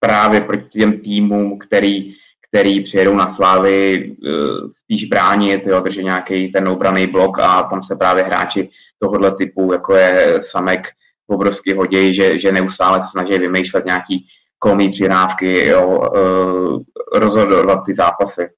právě 0.00 0.40
proti 0.40 0.78
těm 0.78 1.00
týmům, 1.00 1.58
který 1.58 2.14
který 2.52 2.80
přijedou 2.80 3.16
na 3.16 3.34
Slávy 3.34 4.06
eh, 4.26 4.30
spíš 4.70 5.04
bránit, 5.04 5.66
jo, 5.66 5.80
takže 5.80 6.02
nějaký 6.02 6.52
ten 6.52 6.68
obraný 6.68 7.06
blok 7.06 7.38
a 7.38 7.62
tam 7.62 7.82
se 7.82 7.96
právě 7.96 8.24
hráči 8.24 8.70
tohohle 8.98 9.36
typu, 9.36 9.72
jako 9.72 9.94
je 9.94 10.40
Samek, 10.50 10.88
obrovsky 11.26 11.74
hodí, 11.74 12.14
že, 12.14 12.38
že 12.38 12.52
neustále 12.52 13.00
se 13.00 13.06
snaží 13.10 13.38
vymýšlet 13.38 13.84
nějaký 13.84 14.26
komí 14.58 14.90
přirávky, 14.90 15.68
jo, 15.68 16.10
eh, 16.16 17.18
rozhodovat 17.18 17.82
ty 17.86 17.94
zápasy. 17.94 18.48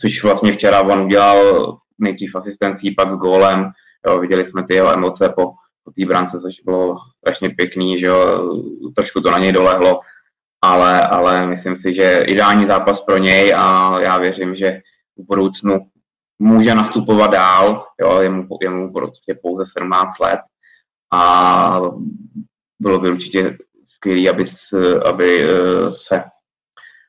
Což 0.00 0.22
vlastně 0.22 0.52
včera 0.52 0.82
on 0.82 1.00
udělal 1.00 1.78
nejdřív 1.98 2.36
asistencí, 2.36 2.90
pak 2.90 3.08
gólem, 3.08 3.70
jo, 4.06 4.18
viděli 4.18 4.46
jsme 4.46 4.66
ty 4.66 4.74
jeho 4.74 4.92
emoce 4.92 5.28
po, 5.28 5.50
po 5.84 5.90
té 5.96 6.06
brance, 6.06 6.40
což 6.40 6.54
bylo 6.64 6.96
strašně 7.18 7.50
pěkný, 7.50 8.00
že 8.00 8.06
jo, 8.06 8.50
trošku 8.96 9.20
to 9.20 9.30
na 9.30 9.38
něj 9.38 9.52
dolehlo, 9.52 10.00
ale, 10.62 11.00
ale 11.00 11.46
myslím 11.46 11.76
si, 11.76 11.94
že 11.94 12.24
ideální 12.26 12.66
zápas 12.66 13.00
pro 13.00 13.18
něj 13.18 13.54
a 13.56 13.96
já 14.00 14.18
věřím, 14.18 14.54
že 14.54 14.80
v 15.16 15.26
budoucnu 15.26 15.78
může 16.38 16.74
nastupovat 16.74 17.30
dál, 17.30 17.86
jo, 18.00 18.20
je 18.20 18.30
mu, 18.30 18.46
je 18.62 18.70
mu 18.70 18.92
prostě 18.92 19.38
pouze 19.42 19.64
17 19.78 20.18
let 20.18 20.40
a 21.12 21.80
bylo 22.80 22.98
by 22.98 23.10
určitě 23.10 23.56
skvělé, 23.86 24.30
aby, 24.30 24.44
aby 25.04 25.44
eh, 25.44 25.90
se 25.90 26.24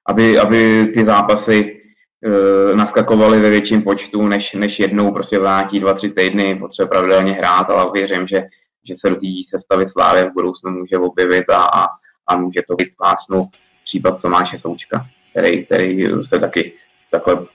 aby, 0.08 0.40
aby 0.40 0.88
ty 0.94 1.06
zápasy 1.06 1.82
uh, 2.26 2.76
naskakovaly 2.78 3.40
ve 3.40 3.50
větším 3.50 3.82
počtu, 3.82 4.28
než, 4.28 4.54
než 4.54 4.80
jednou 4.80 5.12
prostě 5.12 5.40
za 5.40 5.48
nějaký 5.48 5.80
dva, 5.80 5.94
tři 5.94 6.10
týdny. 6.10 6.56
Potřebuje 6.56 6.90
pravidelně 6.90 7.32
hrát, 7.32 7.70
ale 7.70 7.92
věřím, 7.94 8.28
že, 8.28 8.44
že 8.88 8.96
se 8.98 9.10
do 9.10 9.16
té 9.16 9.28
sestavy 9.50 9.86
Slávy 9.90 10.24
v 10.24 10.34
budoucnu 10.34 10.72
může 10.72 10.98
objevit 10.98 11.50
a, 11.50 11.64
a 11.64 11.88
a 12.28 12.38
může 12.38 12.62
to 12.68 12.76
být 12.76 12.90
pásnu 12.98 13.50
případ 13.86 14.22
Tomáše 14.22 14.60
Součka, 14.60 15.08
který, 15.32 15.66
který 15.66 16.06
se 16.30 16.40
taky 16.40 16.74
takhle 17.12 17.46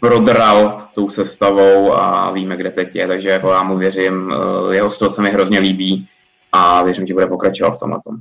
prodral 0.00 0.88
tou 0.94 1.08
sestavou 1.08 1.92
a 1.92 2.30
víme, 2.30 2.56
kde 2.56 2.70
teď 2.70 2.94
je, 2.94 3.06
takže 3.06 3.28
jako 3.28 3.50
já 3.50 3.62
mu 3.62 3.78
věřím, 3.78 4.32
eh, 4.32 4.74
jeho 4.74 4.90
styl 4.90 5.12
se 5.12 5.22
mi 5.22 5.28
hrozně 5.30 5.58
líbí 5.58 6.08
a 6.52 6.82
věřím, 6.82 7.06
že 7.06 7.14
bude 7.14 7.26
pokračovat 7.26 7.76
v 7.76 7.78
tomhle 7.78 8.00
tom. 8.04 8.16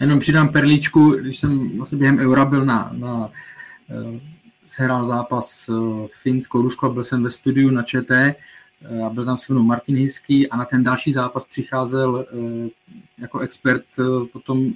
Jenom 0.00 0.18
přidám 0.18 0.48
perličku, 0.48 1.10
když 1.10 1.38
jsem 1.38 1.76
vlastně 1.76 1.98
během 1.98 2.18
Eura 2.18 2.44
byl 2.44 2.64
na, 2.64 2.90
na, 2.92 3.30
eh, 3.90 4.20
sehrál 4.64 5.06
zápas 5.06 5.70
Finsko-Rusko, 6.22 6.90
byl 6.90 7.04
jsem 7.04 7.22
ve 7.22 7.30
studiu 7.30 7.70
na 7.70 7.82
ČT 7.82 8.36
a 9.06 9.10
byl 9.10 9.24
tam 9.24 9.38
se 9.38 9.52
mnou 9.52 9.62
Martin 9.62 9.96
Hiský 9.96 10.50
a 10.50 10.56
na 10.56 10.64
ten 10.64 10.84
další 10.84 11.12
zápas 11.12 11.46
přicházel 11.46 12.26
jako 13.18 13.38
expert 13.38 13.84
potom 14.32 14.72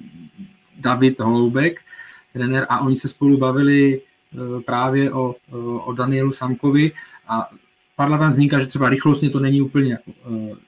David 0.77 1.21
Holoubek, 1.21 1.81
trenér, 2.33 2.67
a 2.69 2.81
oni 2.81 2.97
se 2.97 3.09
spolu 3.09 3.37
bavili 3.37 4.01
právě 4.67 5.13
o, 5.13 5.35
o 5.85 5.93
Danielu 5.93 6.33
Samkovi 6.33 6.93
a 7.29 7.49
padla 7.97 8.19
tam 8.19 8.33
zmínka, 8.33 8.61
že 8.61 8.67
třeba 8.67 8.89
rychlostně 8.89 9.31
to 9.31 9.41
není 9.41 9.63
úplně 9.63 9.93
jako, 9.93 10.13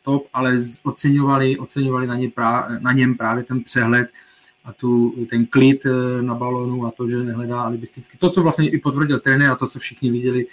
top, 0.02 0.26
ale 0.32 0.58
oceňovali, 0.82 1.58
oceňovali 1.58 2.06
na, 2.06 2.16
ně 2.16 2.30
prá, 2.30 2.68
na 2.80 2.92
něm 2.92 3.14
právě 3.14 3.44
ten 3.44 3.62
přehled 3.62 4.08
a 4.64 4.72
tu, 4.72 5.14
ten 5.30 5.46
klid 5.46 5.86
eh, 5.86 6.22
na 6.22 6.34
balonu 6.34 6.86
a 6.86 6.90
to, 6.90 7.08
že 7.08 7.18
nehledá 7.18 7.62
alibisticky. 7.62 8.18
To, 8.18 8.30
co 8.30 8.42
vlastně 8.42 8.70
i 8.70 8.78
potvrdil 8.78 9.20
trenér 9.20 9.50
a 9.50 9.56
to, 9.56 9.66
co 9.66 9.78
všichni 9.78 10.10
viděli 10.10 10.46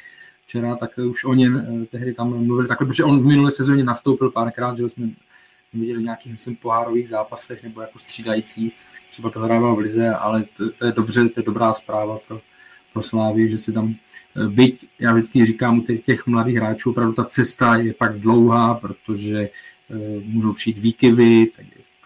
včera, 0.45 0.75
tak 0.75 0.97
už 0.97 1.25
o 1.25 1.33
něm 1.33 1.57
eh, 1.57 1.85
tehdy 1.85 2.13
tam 2.13 2.45
mluvili 2.45 2.67
takhle, 2.67 2.87
protože 2.87 3.03
on 3.03 3.21
v 3.21 3.25
minulé 3.25 3.51
sezóně 3.51 3.83
nastoupil 3.83 4.31
párkrát, 4.31 4.77
že 4.77 4.89
jsme 4.89 5.09
viděli 5.79 5.99
v 5.99 6.03
nějakých, 6.03 6.31
myslím, 6.31 6.55
pohárových 6.55 7.09
zápasech 7.09 7.63
nebo 7.63 7.81
jako 7.81 7.99
střídající, 7.99 8.71
třeba 9.09 9.29
to 9.29 9.39
hrával 9.39 9.75
v 9.75 9.79
Lize, 9.79 10.09
ale 10.09 10.43
to, 10.57 10.71
to 10.71 10.85
je 10.85 10.91
dobře, 10.91 11.29
to 11.29 11.39
je 11.39 11.43
dobrá 11.43 11.73
zpráva 11.73 12.19
pro, 12.27 12.41
pro 12.93 13.01
Slávy, 13.01 13.49
že 13.49 13.57
si 13.57 13.73
tam 13.73 13.95
eh, 14.35 14.47
byť, 14.47 14.87
já 14.99 15.13
vždycky 15.13 15.45
říkám 15.45 15.79
u 15.79 15.81
těch, 15.81 16.01
těch 16.01 16.27
mladých 16.27 16.57
hráčů, 16.57 16.89
opravdu 16.89 17.13
ta 17.13 17.25
cesta 17.25 17.75
je 17.75 17.93
pak 17.93 18.19
dlouhá, 18.19 18.73
protože 18.73 19.49
uh, 19.89 20.23
můžou 20.23 20.53
přijít 20.53 20.77
výkyvy, 20.77 21.47
tak 21.55 21.65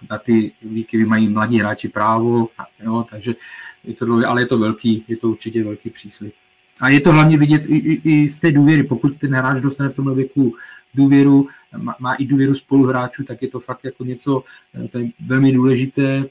na 0.10 0.18
ty 0.18 0.52
výkyvy 0.62 1.06
mají 1.06 1.30
mladí 1.30 1.60
hráči 1.60 1.90
právo, 1.90 2.50
jo, 2.84 3.06
takže 3.10 3.36
je 3.84 3.94
to 3.94 4.06
dlouhé, 4.06 4.26
ale 4.26 4.42
je 4.42 4.46
to 4.46 4.58
velký, 4.58 5.06
je 5.08 5.18
to 5.18 5.30
určitě 5.30 5.64
velký 5.64 5.90
příslip. 5.90 6.34
A 6.82 6.90
je 6.90 7.00
to 7.00 7.12
hlavně 7.12 7.38
vidět 7.38 7.66
i, 7.66 7.76
i, 7.76 8.02
i 8.04 8.30
z 8.30 8.40
té 8.40 8.52
důvěry. 8.52 8.84
Pokud 8.84 9.18
ten 9.18 9.36
hráč 9.36 9.62
dostane 9.62 9.90
v 9.90 9.94
tomhle 9.94 10.16
věku 10.16 10.56
důvěru, 10.94 11.48
má, 11.78 11.96
má 12.00 12.14
i 12.14 12.26
důvěru 12.26 12.54
spoluhráčů, 12.54 13.24
tak 13.24 13.42
je 13.42 13.48
to 13.48 13.60
fakt 13.60 13.84
jako 13.84 14.04
něco, 14.04 14.44
eh, 14.76 14.88
to 14.88 15.00
je 15.00 15.10
velmi 15.26 15.52
důležité. 15.52 16.26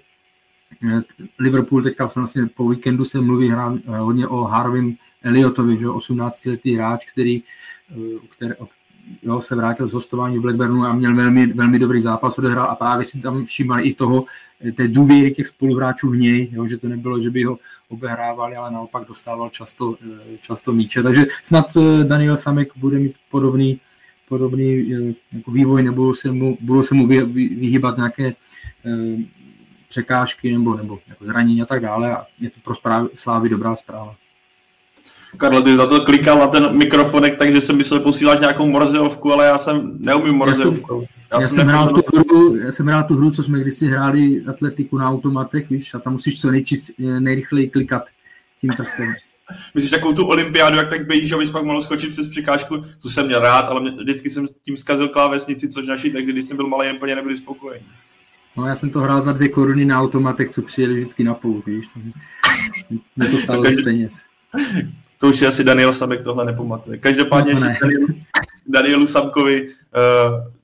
Eh, 0.89 1.03
Liverpool 1.39 1.83
teďka 1.83 2.09
vlastně 2.17 2.47
po 2.47 2.69
víkendu 2.69 3.05
se 3.05 3.21
mluví 3.21 3.49
hrá, 3.49 3.75
eh, 3.75 3.99
hodně 3.99 4.29
o 4.29 4.43
Harvim 4.45 4.97
Elliotovi, 5.23 5.79
že 5.79 5.89
18-letý 5.89 6.75
hráč, 6.75 7.13
který, 7.13 7.43
který, 8.37 8.53
jo, 9.23 9.41
se 9.41 9.57
vrátil 9.57 9.89
z 9.89 9.93
hostování 9.93 10.39
v 10.39 10.43
Blackburnu 10.43 10.85
a 10.85 10.93
měl 10.93 11.17
velmi, 11.17 11.47
velmi 11.47 11.79
dobrý 11.79 12.03
zápas, 12.03 12.39
odehrál 12.39 12.71
a 12.71 12.75
právě 12.75 13.05
si 13.05 13.21
tam 13.21 13.45
všímali 13.45 13.83
i 13.83 13.95
toho, 13.95 14.25
té 14.75 14.89
důvěry 14.89 15.31
těch 15.31 15.47
spoluhráčů 15.47 16.11
v 16.11 16.17
něj, 16.17 16.51
jo, 16.53 16.67
že 16.67 16.77
to 16.77 16.89
nebylo, 16.89 17.21
že 17.21 17.31
by 17.31 17.45
ho 17.45 17.59
obehrávali, 17.89 18.57
ale 18.57 18.71
naopak 18.71 19.09
dostával 19.09 19.51
často, 19.51 19.97
často 20.41 20.73
míče. 20.73 21.03
Takže 21.03 21.27
snad 21.43 21.67
Daniel 22.05 22.37
Samek 22.37 22.73
bude 22.77 22.99
mít 22.99 23.15
podobný, 23.31 23.81
podobný 24.31 24.91
jako 25.33 25.51
vývoj, 25.51 25.83
nebo 25.83 26.15
se 26.15 26.33
mu, 26.33 26.59
budou 26.61 26.83
se 26.83 26.95
mu 26.95 27.07
vyhýbat 27.07 27.97
nějaké 27.97 28.33
překážky 29.89 30.53
nebo, 30.53 30.75
nebo 30.75 30.99
jako 31.09 31.25
zranění 31.25 31.63
a 31.63 31.67
tak 31.67 31.83
dále 31.83 32.17
a 32.17 32.27
je 32.41 32.51
to 32.51 32.61
pro 32.65 32.75
Slávy 33.15 33.49
dobrá 33.49 33.77
zpráva. 33.77 34.15
Karlo, 35.37 35.63
ty 35.63 35.77
za 35.77 35.87
to 35.87 36.05
klikal 36.05 36.39
na 36.39 36.47
ten 36.47 36.79
mikrofonek, 36.79 37.37
takže 37.37 37.61
jsem 37.61 37.77
myslel, 37.77 38.01
že 38.01 38.03
posíláš 38.03 38.41
nějakou 38.41 38.69
morzeovku, 38.69 39.33
ale 39.33 39.47
já 39.47 39.59
jsem 39.59 39.99
neumím 39.99 40.35
morzeovku. 40.35 41.07
Já, 41.33 41.41
já, 41.41 41.49
jsem, 41.49 41.59
já, 41.59 41.65
jsem 41.65 41.67
hrál 41.67 41.89
tu 41.89 42.03
hru, 42.17 42.57
já 42.57 42.73
jsem 42.73 42.87
hrál 42.87 43.05
tu 43.05 43.15
hru, 43.15 43.31
co 43.31 43.43
jsme 43.43 43.61
kdysi 43.61 43.87
hráli 43.87 44.45
atletiku 44.47 44.99
na 44.99 45.11
automatech, 45.11 45.71
víš, 45.71 45.95
a 45.95 45.99
tam 45.99 46.13
musíš 46.13 46.41
co 46.41 46.51
nejčist, 46.51 46.91
nejrychleji 46.99 47.69
klikat 47.69 48.03
tím 48.61 48.71
prstem. 48.77 49.07
Myslíš 49.75 49.91
takovou 49.91 50.15
tu 50.15 50.27
olympiádu, 50.27 50.77
jak 50.77 50.91
tak 50.91 51.07
běžíš, 51.07 51.33
abys 51.33 51.51
pak 51.51 51.65
mohl 51.65 51.83
skočit 51.83 52.11
přes 52.11 52.27
překážku, 52.27 52.83
tu 53.03 53.09
jsem 53.09 53.27
měl 53.27 53.41
rád, 53.41 53.63
ale 53.63 53.81
mě, 53.81 53.91
vždycky 53.91 54.31
jsem 54.31 54.47
tím 54.63 54.77
zkazil 54.77 55.09
klávesnici, 55.09 55.69
což 55.69 55.87
naši, 55.87 56.11
tak 56.11 56.25
když 56.25 56.49
jsem 56.49 56.57
byl 56.57 56.67
malý, 56.67 56.97
úplně 56.97 57.15
nebyli 57.15 57.37
spokojení. 57.37 57.87
No 58.57 58.67
já 58.67 58.75
jsem 58.75 58.91
to 58.91 59.01
hrál 59.01 59.23
za 59.23 59.33
dvě 59.33 59.49
koruny 59.49 59.85
na 59.85 60.01
automatech, 60.01 60.51
co 60.51 60.63
přijeli 60.63 60.95
vždycky 60.95 61.25
na 61.25 61.35
půl, 61.35 61.63
víš. 61.67 61.87
Mě 63.17 63.29
to 63.29 63.39
stalo 63.39 63.65
z 63.65 63.85
peněz. 63.85 64.23
To 65.19 65.29
už 65.29 65.37
si 65.37 65.47
asi 65.47 65.65
Daniel 65.65 65.93
Samek 65.93 66.23
tohle 66.23 66.45
nepamatuje. 66.45 66.99
Každopádně 66.99 67.55
no, 67.55 67.61
ne. 67.61 67.79
Danielu, 67.83 68.07
Danielu 68.67 69.07
Samkovi, 69.07 69.69
uh, 69.69 69.71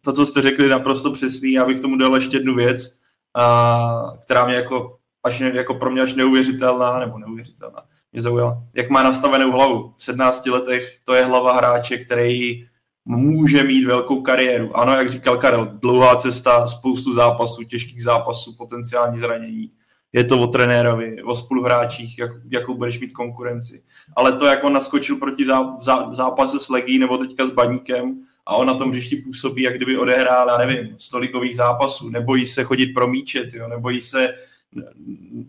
to, 0.05 0.13
co 0.13 0.27
jste 0.27 0.43
řekli, 0.43 0.69
naprosto 0.69 1.13
přesný. 1.13 1.53
Já 1.53 1.65
bych 1.65 1.81
tomu 1.81 1.97
dal 1.97 2.15
ještě 2.15 2.37
jednu 2.37 2.55
věc, 2.55 2.99
uh, 3.37 4.17
která 4.19 4.47
mě 4.47 4.55
jako, 4.55 4.97
až 5.25 5.41
jako 5.41 5.75
pro 5.75 5.91
mě 5.91 6.01
až 6.01 6.15
neuvěřitelná, 6.15 7.01
nebo 7.01 7.19
neuvěřitelná, 7.19 7.83
mě 8.17 8.23
zaujala. 8.23 8.63
Jak 8.75 8.91
má 8.91 9.03
nastavenou 9.03 9.53
hlavu. 9.53 9.95
V 9.97 10.05
17 10.05 10.47
letech 10.47 10.99
to 11.05 11.15
je 11.15 11.25
hlava 11.25 11.57
hráče, 11.57 11.99
který 11.99 12.67
může 13.05 13.63
mít 13.63 13.85
velkou 13.85 14.23
kariéru. 14.23 14.77
Ano, 14.77 14.93
jak 14.93 15.11
říkal 15.11 15.37
Karel, 15.37 15.67
dlouhá 15.67 16.17
cesta, 16.17 16.67
spoustu 16.67 17.15
zápasů, 17.15 17.63
těžkých 17.63 18.03
zápasů, 18.03 18.55
potenciální 18.57 19.19
zranění 19.19 19.71
je 20.13 20.25
to 20.25 20.41
o 20.41 20.47
trenérovi, 20.47 21.23
o 21.23 21.35
spoluhráčích, 21.35 22.19
jak, 22.19 22.31
jakou 22.51 22.75
budeš 22.75 23.01
mít 23.01 23.13
konkurenci. 23.13 23.83
Ale 24.17 24.33
to, 24.33 24.47
jak 24.47 24.65
on 24.65 24.73
naskočil 24.73 25.17
proti 25.17 25.47
zá, 25.47 25.77
zá, 25.81 26.15
zápase 26.15 26.59
s 26.59 26.69
Legí 26.69 26.99
nebo 26.99 27.19
teďka 27.19 27.47
s 27.47 27.51
Baníkem 27.51 28.21
a 28.47 28.57
on 28.57 28.67
na 28.67 28.75
tom 28.75 28.91
hřišti 28.91 29.17
působí, 29.17 29.63
jak 29.63 29.77
kdyby 29.77 29.99
odehrál, 29.99 30.49
já 30.49 30.59
nevím, 30.59 30.95
stolikových 30.99 31.57
zápasů, 31.57 32.09
nebojí 32.09 32.47
se 32.47 32.65
chodit 32.65 32.87
pro 32.87 33.09
míče, 33.09 33.45
tyjo, 33.45 33.69
nebojí 33.69 34.01
se 34.01 34.35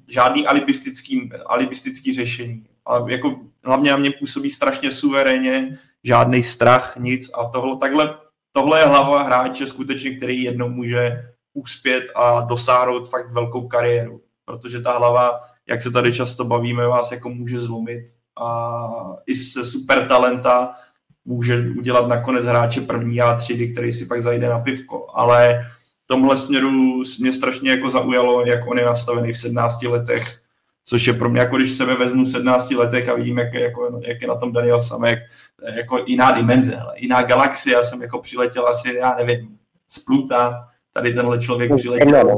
žádný 0.07 0.47
alibistický, 0.47 1.29
alibistický 1.45 2.13
řešení. 2.13 2.65
A 2.85 3.09
jako 3.09 3.39
hlavně 3.63 3.91
na 3.91 3.97
mě 3.97 4.11
působí 4.11 4.49
strašně 4.49 4.91
suverénně, 4.91 5.77
žádný 6.03 6.43
strach, 6.43 6.97
nic. 6.99 7.29
A 7.33 7.45
tohle, 7.45 7.77
takhle, 7.77 8.17
tohle 8.51 8.79
je 8.79 8.85
hlava 8.85 9.23
hráče 9.23 9.67
skutečně, 9.67 10.15
který 10.15 10.43
jednou 10.43 10.69
může 10.69 11.31
uspět 11.53 12.03
a 12.15 12.41
dosáhnout 12.41 13.09
fakt 13.09 13.31
velkou 13.31 13.67
kariéru. 13.67 14.21
Protože 14.45 14.81
ta 14.81 14.97
hlava, 14.97 15.39
jak 15.69 15.81
se 15.81 15.91
tady 15.91 16.13
často 16.13 16.45
bavíme, 16.45 16.87
vás 16.87 17.11
jako 17.11 17.29
může 17.29 17.59
zlomit. 17.59 18.05
A 18.39 18.87
i 19.25 19.35
se 19.35 19.65
super 19.65 20.07
talenta 20.07 20.73
může 21.25 21.69
udělat 21.77 22.07
nakonec 22.07 22.45
hráče 22.45 22.81
první 22.81 23.21
a 23.21 23.35
třídy, 23.35 23.71
který 23.71 23.91
si 23.91 24.05
pak 24.05 24.21
zajde 24.21 24.49
na 24.49 24.59
pivko, 24.59 25.07
ale 25.13 25.65
tomhle 26.07 26.37
směru 26.37 27.01
mě 27.19 27.33
strašně 27.33 27.71
jako 27.71 27.89
zaujalo, 27.89 28.45
jak 28.45 28.67
on 28.67 28.77
je 28.77 28.85
nastavený 28.85 29.33
v 29.33 29.37
17 29.37 29.83
letech, 29.83 30.41
což 30.85 31.07
je 31.07 31.13
pro 31.13 31.29
mě, 31.29 31.39
jako 31.39 31.57
když 31.57 31.71
sebe 31.71 31.95
vezmu 31.95 32.23
v 32.23 32.29
17 32.29 32.71
letech 32.71 33.09
a 33.09 33.15
vidím, 33.15 33.37
jak, 33.37 33.53
jako, 33.53 33.99
jak 34.07 34.21
je 34.21 34.27
na 34.27 34.35
tom 34.35 34.53
Daniel 34.53 34.79
Samek, 34.79 35.19
jako 35.75 36.03
jiná 36.07 36.31
dimenze, 36.31 36.75
hele, 36.75 36.93
jiná 36.97 37.23
galaxie, 37.23 37.73
já 37.73 37.83
jsem 37.83 38.01
jako 38.01 38.19
přiletěl 38.19 38.67
asi, 38.67 38.93
já 38.93 39.15
nevím, 39.15 39.57
z 39.89 39.99
Pluta, 39.99 40.67
tady 40.93 41.13
tenhle 41.13 41.39
člověk 41.39 41.71
přiletěl 41.75 42.37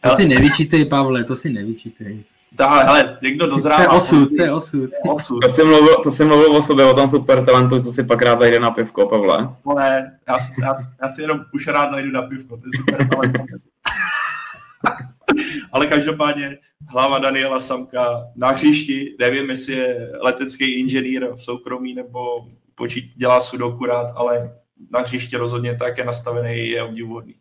to 0.00 0.10
si 0.10 0.28
nevyčítej, 0.28 0.84
Pavle, 0.84 1.24
to 1.24 1.36
si 1.36 1.52
nevyčítej. 1.52 2.24
Tak, 2.56 2.86
hele, 2.86 3.18
někdo 3.22 3.46
dozrává. 3.46 3.76
To 3.76 3.82
je 3.82 3.88
osud, 3.88 4.28
to 4.36 4.42
je 4.42 4.52
osud. 4.52 4.90
osud. 5.08 5.40
To, 5.40 5.48
jsem 5.48 5.66
mluvil, 5.66 5.96
to 6.02 6.10
jsem 6.10 6.28
mluvil 6.28 6.56
o 6.56 6.62
sobě, 6.62 6.84
o 6.84 6.94
tom 6.94 7.08
super 7.08 7.44
talentu, 7.44 7.82
co 7.82 7.92
si 7.92 8.04
pak 8.04 8.22
rád 8.22 8.38
zajde 8.38 8.60
na 8.60 8.70
pivko, 8.70 9.06
Pavle. 9.06 9.48
Ale 9.66 10.10
já, 10.28 10.36
já, 10.62 10.74
já, 11.02 11.08
si 11.08 11.22
jenom 11.22 11.40
už 11.54 11.66
rád 11.66 11.90
zajdu 11.90 12.10
na 12.10 12.22
pivko, 12.22 12.56
to 12.56 12.62
je 12.66 12.78
super 12.78 13.08
talent. 13.08 13.38
Ale 15.72 15.86
každopádně 15.86 16.58
hlava 16.88 17.18
Daniela 17.18 17.60
Samka 17.60 18.24
na 18.36 18.50
hřišti, 18.50 19.16
nevím, 19.18 19.50
jestli 19.50 19.72
je 19.72 20.12
letecký 20.20 20.80
inženýr 20.80 21.28
v 21.34 21.42
soukromí 21.42 21.94
nebo 21.94 22.20
počít, 22.74 23.12
dělá 23.16 23.40
sudoku 23.40 23.86
rád, 23.86 24.12
ale 24.16 24.54
na 24.90 25.00
hřiště 25.00 25.38
rozhodně 25.38 25.74
tak 25.74 25.98
je 25.98 26.04
nastavený, 26.04 26.68
je 26.68 26.82
obdivuhodný. 26.82 27.34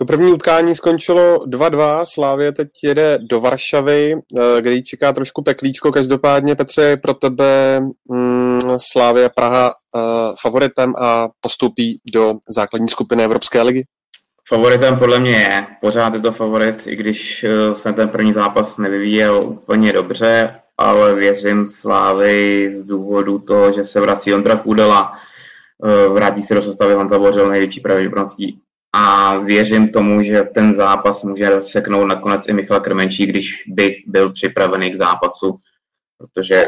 To 0.00 0.04
první 0.04 0.32
utkání 0.32 0.74
skončilo 0.74 1.38
2-2, 1.38 2.04
Slávě 2.14 2.52
teď 2.52 2.68
jede 2.84 3.18
do 3.30 3.40
Varšavy, 3.40 4.14
eh, 4.14 4.60
kde 4.60 4.72
jí 4.72 4.82
čeká 4.82 5.12
trošku 5.12 5.42
peklíčko. 5.42 5.92
Každopádně, 5.92 6.54
Petře, 6.54 6.96
pro 6.96 7.14
tebe 7.14 7.80
mm, 8.10 8.58
Slávě 8.76 9.28
Praha 9.28 9.74
uh, 9.94 10.02
favoritem 10.42 10.94
a 10.98 11.28
postupí 11.40 12.00
do 12.14 12.34
základní 12.48 12.88
skupiny 12.88 13.24
Evropské 13.24 13.62
ligy? 13.62 13.84
Favoritem 14.48 14.98
podle 14.98 15.20
mě 15.20 15.30
je, 15.30 15.66
pořád 15.80 16.14
je 16.14 16.20
to 16.20 16.32
favorit, 16.32 16.86
i 16.86 16.96
když 16.96 17.44
eh, 17.44 17.74
se 17.74 17.92
ten 17.92 18.08
první 18.08 18.32
zápas 18.32 18.78
nevyvíjel 18.78 19.42
úplně 19.48 19.92
dobře, 19.92 20.54
ale 20.78 21.14
věřím 21.14 21.66
Slávy 21.66 22.68
z 22.72 22.82
důvodu 22.82 23.38
toho, 23.38 23.72
že 23.72 23.84
se 23.84 24.00
vrací 24.00 24.34
Ondra 24.34 24.56
Kudela, 24.56 25.12
vrátí 26.12 26.42
se 26.42 26.54
do 26.54 26.62
sestavy 26.62 26.94
Honza 26.94 27.18
Bořil, 27.18 27.48
největší 27.48 27.80
pravděpodobností 27.80 28.60
a 28.92 29.36
věřím 29.38 29.88
tomu, 29.88 30.22
že 30.22 30.42
ten 30.42 30.74
zápas 30.74 31.22
může 31.22 31.62
seknout 31.62 32.08
nakonec 32.08 32.48
i 32.48 32.52
Michal 32.52 32.80
Krmenčí, 32.80 33.26
když 33.26 33.64
by 33.66 33.96
byl 34.06 34.32
připravený 34.32 34.90
k 34.90 34.96
zápasu, 34.96 35.58
protože 36.18 36.66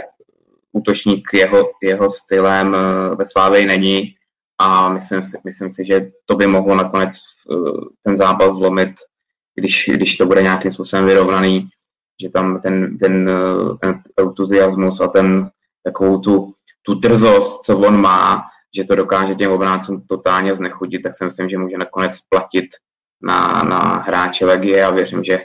útočník 0.73 1.29
jeho, 1.35 1.71
jeho 1.83 2.09
stylem 2.09 2.75
eh, 2.75 3.15
ve 3.15 3.25
Slávě 3.27 3.67
není. 3.67 4.15
A 4.59 4.89
myslím 4.89 5.23
si, 5.23 5.39
myslím 5.45 5.71
si, 5.71 5.85
že 5.85 6.11
to 6.27 6.37
by 6.37 6.47
mohlo 6.47 6.75
nakonec 6.75 7.15
eh, 7.15 7.55
ten 8.05 8.17
zápas 8.17 8.53
zlomit, 8.55 8.91
když, 9.55 9.91
když 9.95 10.17
to 10.17 10.27
bude 10.27 10.43
nějakým 10.43 10.71
způsobem 10.71 11.07
vyrovnaný, 11.07 11.69
že 12.23 12.29
tam 12.29 12.61
ten, 12.61 12.99
ten, 12.99 13.29
eh, 13.29 13.77
ten 13.81 14.01
entuziasmus 14.19 15.01
a 15.01 15.09
ten, 15.09 15.51
takovou 15.85 16.19
tu, 16.19 16.55
tu 16.83 16.95
drzost, 16.95 17.65
co 17.65 17.79
on 17.79 18.01
má, 18.01 18.43
že 18.77 18.85
to 18.85 18.95
dokáže 18.95 19.35
těm 19.35 19.51
obráncům 19.51 20.03
totálně 20.09 20.55
znechutit, 20.55 21.03
tak 21.03 21.15
si 21.15 21.25
myslím, 21.25 21.49
že 21.49 21.59
může 21.59 21.79
nakonec 21.79 22.19
platit 22.29 22.67
na, 23.23 23.63
na 23.63 23.79
hráče 23.97 24.47
Legie 24.47 24.85
a 24.85 24.91
věřím, 24.91 25.25
že, 25.25 25.39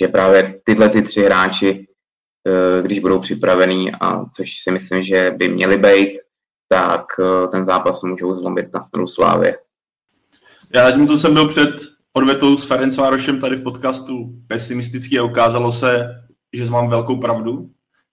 že 0.00 0.08
právě 0.08 0.60
tyhle 0.64 0.88
ty 0.88 1.02
tři 1.02 1.22
hráči, 1.22 1.86
eh, 2.46 2.82
když 2.82 2.98
budou 2.98 3.20
připravení, 3.20 3.92
a 4.00 4.24
což 4.36 4.62
si 4.62 4.70
myslím, 4.70 5.02
že 5.02 5.30
by 5.36 5.48
měli 5.48 5.76
být, 5.76 6.12
tak 6.68 7.06
eh, 7.20 7.48
ten 7.48 7.66
zápas 7.66 8.02
můžou 8.02 8.32
zlomit 8.32 8.72
na 8.74 8.82
stranu 8.82 9.06
Slávy. 9.06 9.54
Já 10.74 10.90
tím, 10.90 11.06
co 11.06 11.18
jsem 11.18 11.34
byl 11.34 11.48
před 11.48 11.74
odvetou 12.12 12.56
s 12.56 12.64
Ferencvárošem 12.64 13.40
tady 13.40 13.56
v 13.56 13.62
podcastu 13.62 14.34
pesimisticky 14.46 15.18
a 15.18 15.22
ukázalo 15.22 15.72
se, 15.72 16.06
že 16.52 16.70
mám 16.70 16.90
velkou 16.90 17.16
pravdu, 17.16 17.70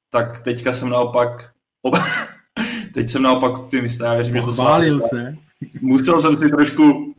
tak 0.10 0.42
teďka 0.42 0.74
jsem 0.74 0.90
naopak 0.90 1.52
teď 2.94 3.10
jsem 3.10 3.22
naopak 3.22 3.58
optimista, 3.58 4.06
já 4.06 4.14
věřím, 4.14 4.36
že 4.36 4.42
to 4.42 4.52
Chválil 4.52 5.02
se. 5.02 5.36
Musel 5.82 6.22
jsem 6.22 6.38
si 6.38 6.50
trošku 6.50 7.16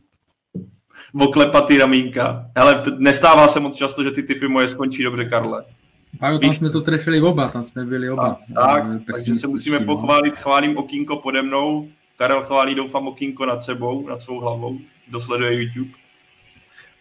oklepat 1.21 1.67
ty 1.67 1.79
ramínka. 1.79 2.51
Ale 2.55 2.83
nestává 2.99 3.49
se 3.49 3.61
moc 3.61 3.77
často, 3.77 4.05
že 4.05 4.11
ty 4.11 4.23
typy 4.23 4.49
moje 4.49 4.69
skončí 4.69 5.03
dobře, 5.03 5.25
Karle. 5.25 5.65
Pájo, 6.19 6.39
tam 6.39 6.53
jsme 6.53 6.71
to 6.71 6.81
trefili 6.81 7.21
oba, 7.21 7.49
tam 7.49 7.65
jsme 7.65 7.85
byli 7.85 8.11
oba. 8.11 8.41
Tak, 8.55 8.85
tak 8.85 9.03
takže 9.15 9.35
se 9.35 9.47
musíme 9.47 9.79
no. 9.79 9.85
pochválit, 9.85 10.37
chválím 10.37 10.77
okýnko 10.77 11.17
pode 11.17 11.43
mnou, 11.43 11.89
Karel 12.17 12.43
chválí, 12.43 12.75
doufám, 12.75 13.09
okýnko 13.09 13.47
nad 13.47 13.63
sebou, 13.63 14.09
nad 14.09 14.21
svou 14.21 14.41
hlavou, 14.41 14.79
dosleduje 15.09 15.63
YouTube. 15.63 15.91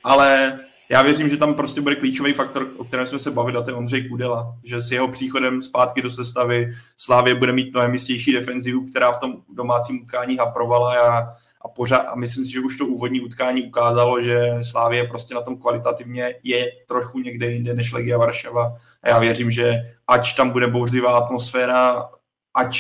Ale 0.03 0.59
já 0.89 1.01
věřím, 1.01 1.29
že 1.29 1.37
tam 1.37 1.53
prostě 1.53 1.81
bude 1.81 1.95
klíčový 1.95 2.33
faktor, 2.33 2.71
o 2.77 2.83
kterém 2.83 3.05
jsme 3.05 3.19
se 3.19 3.31
bavili, 3.31 3.57
a 3.57 3.61
to 3.61 3.69
je 3.69 3.75
Ondřej 3.75 4.09
Kudela, 4.09 4.55
že 4.63 4.81
s 4.81 4.91
jeho 4.91 5.07
příchodem 5.07 5.61
zpátky 5.61 6.01
do 6.01 6.09
sestavy 6.09 6.71
Slávě 6.97 7.35
bude 7.35 7.51
mít 7.51 7.73
mnohem 7.73 7.93
jistější 7.93 8.31
defenzivu, 8.31 8.85
která 8.85 9.11
v 9.11 9.19
tom 9.19 9.41
domácím 9.49 10.01
utkání 10.01 10.37
haprovala 10.37 11.01
a, 11.01 11.17
a, 11.61 11.67
pořád, 11.75 11.97
a 11.99 12.15
myslím 12.15 12.45
si, 12.45 12.51
že 12.51 12.59
už 12.59 12.77
to 12.77 12.85
úvodní 12.85 13.21
utkání 13.21 13.63
ukázalo, 13.63 14.21
že 14.21 14.51
Slávě 14.61 15.07
prostě 15.07 15.35
na 15.35 15.41
tom 15.41 15.57
kvalitativně 15.57 16.35
je 16.43 16.71
trochu 16.87 17.19
někde 17.19 17.51
jinde 17.51 17.73
než 17.73 17.91
Legia 17.91 18.17
Varšava. 18.17 18.75
A 19.03 19.09
já 19.09 19.19
věřím, 19.19 19.51
že 19.51 19.73
ač 20.07 20.33
tam 20.33 20.49
bude 20.49 20.67
bouřlivá 20.67 21.17
atmosféra, 21.17 22.09
ač 22.53 22.77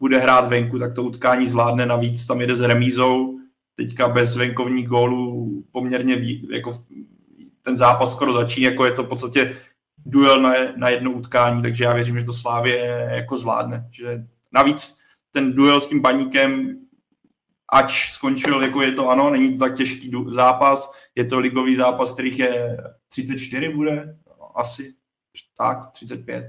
bude 0.00 0.18
hrát 0.18 0.48
venku, 0.48 0.78
tak 0.78 0.94
to 0.94 1.02
utkání 1.02 1.48
zvládne, 1.48 1.86
navíc 1.86 2.26
tam 2.26 2.40
jede 2.40 2.56
s 2.56 2.60
remízou, 2.60 3.38
teďka 3.76 4.08
bez 4.08 4.36
venkovních 4.36 4.88
gólů 4.88 5.64
poměrně 5.72 6.18
jako 6.50 6.72
ten 7.66 7.76
zápas 7.76 8.10
skoro 8.10 8.32
začíná, 8.32 8.70
jako 8.70 8.84
je 8.84 8.92
to 8.92 9.02
v 9.02 9.08
podstatě 9.08 9.56
duel 10.06 10.40
na, 10.42 10.54
na 10.76 10.88
jedno 10.88 11.12
utkání, 11.12 11.62
takže 11.62 11.84
já 11.84 11.92
věřím, 11.92 12.18
že 12.18 12.24
to 12.24 12.32
Slávě 12.32 13.08
jako 13.10 13.38
zvládne. 13.38 13.88
Že 13.90 14.26
navíc 14.52 14.98
ten 15.30 15.52
duel 15.52 15.80
s 15.80 15.86
tím 15.86 16.00
baníkem, 16.00 16.78
ač 17.72 18.10
skončil, 18.10 18.62
jako 18.62 18.82
je 18.82 18.92
to 18.92 19.08
ano, 19.08 19.30
není 19.30 19.52
to 19.52 19.58
tak 19.58 19.76
těžký 19.76 20.12
zápas, 20.28 20.92
je 21.14 21.24
to 21.24 21.38
ligový 21.38 21.76
zápas, 21.76 22.12
kterých 22.12 22.38
je 22.38 22.76
34 23.08 23.68
bude, 23.68 24.16
asi 24.54 24.94
tak, 25.58 25.90
35. 25.92 26.44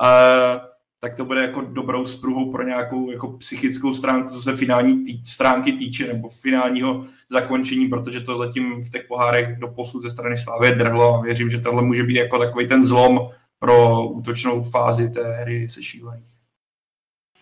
Uh, 0.00 0.71
tak 1.04 1.16
to 1.16 1.24
bude 1.24 1.42
jako 1.42 1.60
dobrou 1.60 2.06
spruhou 2.06 2.52
pro 2.52 2.62
nějakou 2.62 3.10
jako 3.10 3.28
psychickou 3.28 3.94
stránku, 3.94 4.34
co 4.34 4.42
se 4.42 4.56
finální 4.56 5.04
tý, 5.04 5.26
stránky 5.26 5.72
týče, 5.72 6.06
nebo 6.06 6.28
finálního 6.28 7.06
zakončení, 7.30 7.88
protože 7.88 8.20
to 8.20 8.38
zatím 8.38 8.84
v 8.84 8.90
těch 8.90 9.04
pohárech 9.08 9.58
do 9.58 9.68
posud 9.68 10.02
ze 10.02 10.10
strany 10.10 10.36
Slávy 10.36 10.72
drhlo 10.72 11.14
a 11.14 11.20
věřím, 11.20 11.50
že 11.50 11.58
tohle 11.58 11.82
může 11.82 12.02
být 12.02 12.16
jako 12.16 12.38
takový 12.38 12.68
ten 12.68 12.82
zlom 12.82 13.20
pro 13.58 14.08
útočnou 14.08 14.62
fázi 14.62 15.10
té 15.10 15.36
hry 15.36 15.68
se 15.68 15.82
šílených. 15.82 16.24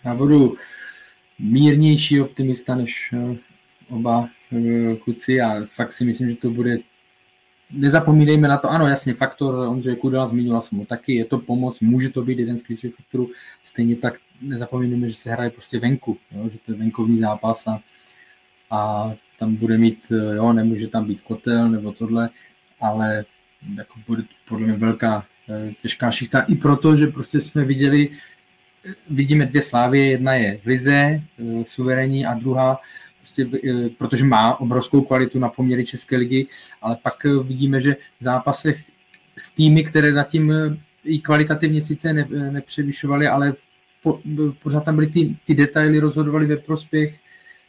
Já 0.04 0.14
budu 0.14 0.56
mírnější 1.38 2.20
optimista 2.20 2.74
než 2.74 3.14
eh, 3.14 3.36
oba 3.90 4.28
eh, 4.52 4.96
kluci 4.96 5.40
a 5.40 5.64
fakt 5.64 5.92
si 5.92 6.04
myslím, 6.04 6.30
že 6.30 6.36
to 6.36 6.50
bude 6.50 6.78
nezapomínejme 7.72 8.48
na 8.48 8.56
to, 8.56 8.70
ano, 8.70 8.86
jasně, 8.88 9.14
faktor 9.14 9.54
Ondřej 9.54 9.96
Kudela, 9.96 10.28
zmínila 10.28 10.60
jsem 10.60 10.78
ho 10.78 10.84
taky, 10.84 11.14
je 11.14 11.24
to 11.24 11.38
pomoc, 11.38 11.80
může 11.80 12.10
to 12.10 12.22
být 12.22 12.38
jeden 12.38 12.58
z 12.58 12.62
klíčových 12.62 12.96
faktorů, 12.96 13.30
stejně 13.62 13.96
tak 13.96 14.14
nezapomínejme, 14.42 15.08
že 15.08 15.14
se 15.14 15.32
hraje 15.32 15.50
prostě 15.50 15.78
venku, 15.78 16.16
jo, 16.32 16.48
že 16.52 16.58
to 16.66 16.72
je 16.72 16.78
venkovní 16.78 17.18
zápas 17.18 17.66
a, 17.66 17.80
a 18.70 19.12
tam 19.38 19.56
bude 19.56 19.78
mít, 19.78 20.12
jo, 20.34 20.52
nemůže 20.52 20.88
tam 20.88 21.04
být 21.04 21.20
kotel 21.20 21.68
nebo 21.68 21.92
tohle, 21.92 22.30
ale 22.80 23.24
jako 23.76 23.94
bude 24.06 24.22
podle 24.48 24.66
mě 24.66 24.76
velká 24.76 25.26
eh, 25.48 25.72
těžká 25.82 26.10
šichta. 26.10 26.40
I 26.40 26.54
proto, 26.54 26.96
že 26.96 27.06
prostě 27.06 27.40
jsme 27.40 27.64
viděli, 27.64 28.08
vidíme 29.10 29.46
dvě 29.46 29.62
slávy, 29.62 29.98
jedna 29.98 30.34
je 30.34 30.58
v 30.62 30.66
Lize, 30.66 30.92
eh, 30.92 31.22
suverénní 31.64 32.26
a 32.26 32.34
druhá 32.34 32.80
prostě, 33.30 33.58
eh, 33.68 33.88
protože 33.98 34.24
má 34.24 34.60
obrovskou 34.60 35.02
kvalitu 35.02 35.38
na 35.38 35.48
poměry 35.48 35.84
České 35.84 36.16
ligy, 36.16 36.46
ale 36.82 36.96
pak 37.02 37.26
eh, 37.26 37.42
vidíme, 37.42 37.80
že 37.80 37.96
v 38.20 38.24
zápasech 38.24 38.84
s 39.36 39.50
týmy, 39.54 39.84
které 39.84 40.12
zatím 40.12 40.52
eh, 40.52 40.76
i 41.04 41.18
kvalitativně 41.18 41.82
sice 41.82 42.12
ne, 42.12 42.26
nepřevyšovaly, 42.50 43.28
ale 43.28 43.54
po, 44.02 44.20
pořád 44.62 44.84
tam 44.84 44.94
byly 44.94 45.06
ty, 45.06 45.36
ty 45.46 45.54
detaily, 45.54 45.98
rozhodovaly 45.98 46.46
ve 46.46 46.56
prospěch, 46.56 47.20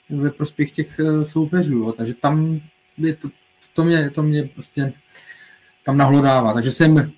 ve 0.09 0.32
prospěch 0.32 0.72
těch 0.72 0.99
soupeřů. 1.24 1.78
Jo. 1.78 1.91
Takže 1.91 2.14
tam 2.14 2.62
je 2.97 3.16
to, 3.16 3.30
to, 3.74 3.84
mě, 3.84 4.09
to 4.09 4.24
mě 4.24 4.43
prostě 4.43 4.93
tam 5.86 5.97
nahlodává. 5.97 6.53
Takže 6.53 6.72
jsem 6.72 7.12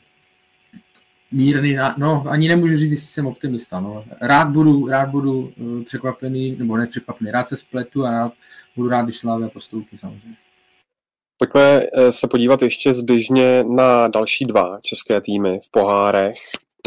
mírný, 1.33 1.77
no 1.97 2.25
ani 2.27 2.47
nemůžu 2.47 2.77
říct, 2.77 2.91
jestli 2.91 3.07
jsem 3.07 3.27
optimista. 3.27 3.79
No. 3.79 4.05
Rád 4.21 4.47
budu, 4.47 4.87
rád 4.87 5.09
budu 5.09 5.39
uh, 5.39 5.83
překvapený, 5.83 6.55
nebo 6.59 6.77
nepřekvapený, 6.77 7.31
rád 7.31 7.47
se 7.47 7.57
spletu 7.57 8.05
a 8.05 8.11
rád, 8.11 8.33
budu 8.75 8.89
rád, 8.89 9.01
když 9.01 9.17
Slávia 9.17 9.49
postoupí 9.49 9.97
samozřejmě. 9.97 10.35
Pojďme 11.37 11.81
eh, 11.93 12.11
se 12.11 12.27
podívat 12.27 12.61
ještě 12.61 12.93
zběžně 12.93 13.63
na 13.63 14.07
další 14.07 14.45
dva 14.45 14.79
české 14.81 15.21
týmy 15.21 15.59
v 15.63 15.71
pohárech. 15.71 16.37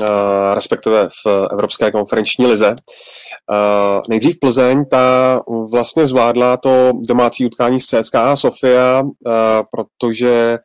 Eh, 0.02 0.54
respektive 0.54 1.08
v 1.08 1.46
Evropské 1.52 1.90
konferenční 1.90 2.46
lize. 2.46 2.70
Eh, 2.70 4.00
nejdřív 4.08 4.40
Plzeň, 4.40 4.84
ta 4.84 5.40
vlastně 5.70 6.06
zvládla 6.06 6.56
to 6.56 6.92
domácí 7.08 7.46
utkání 7.46 7.80
s 7.80 7.86
CSKA 7.86 8.36
Sofia, 8.36 9.02
eh, 9.02 9.30
protože 9.70 10.58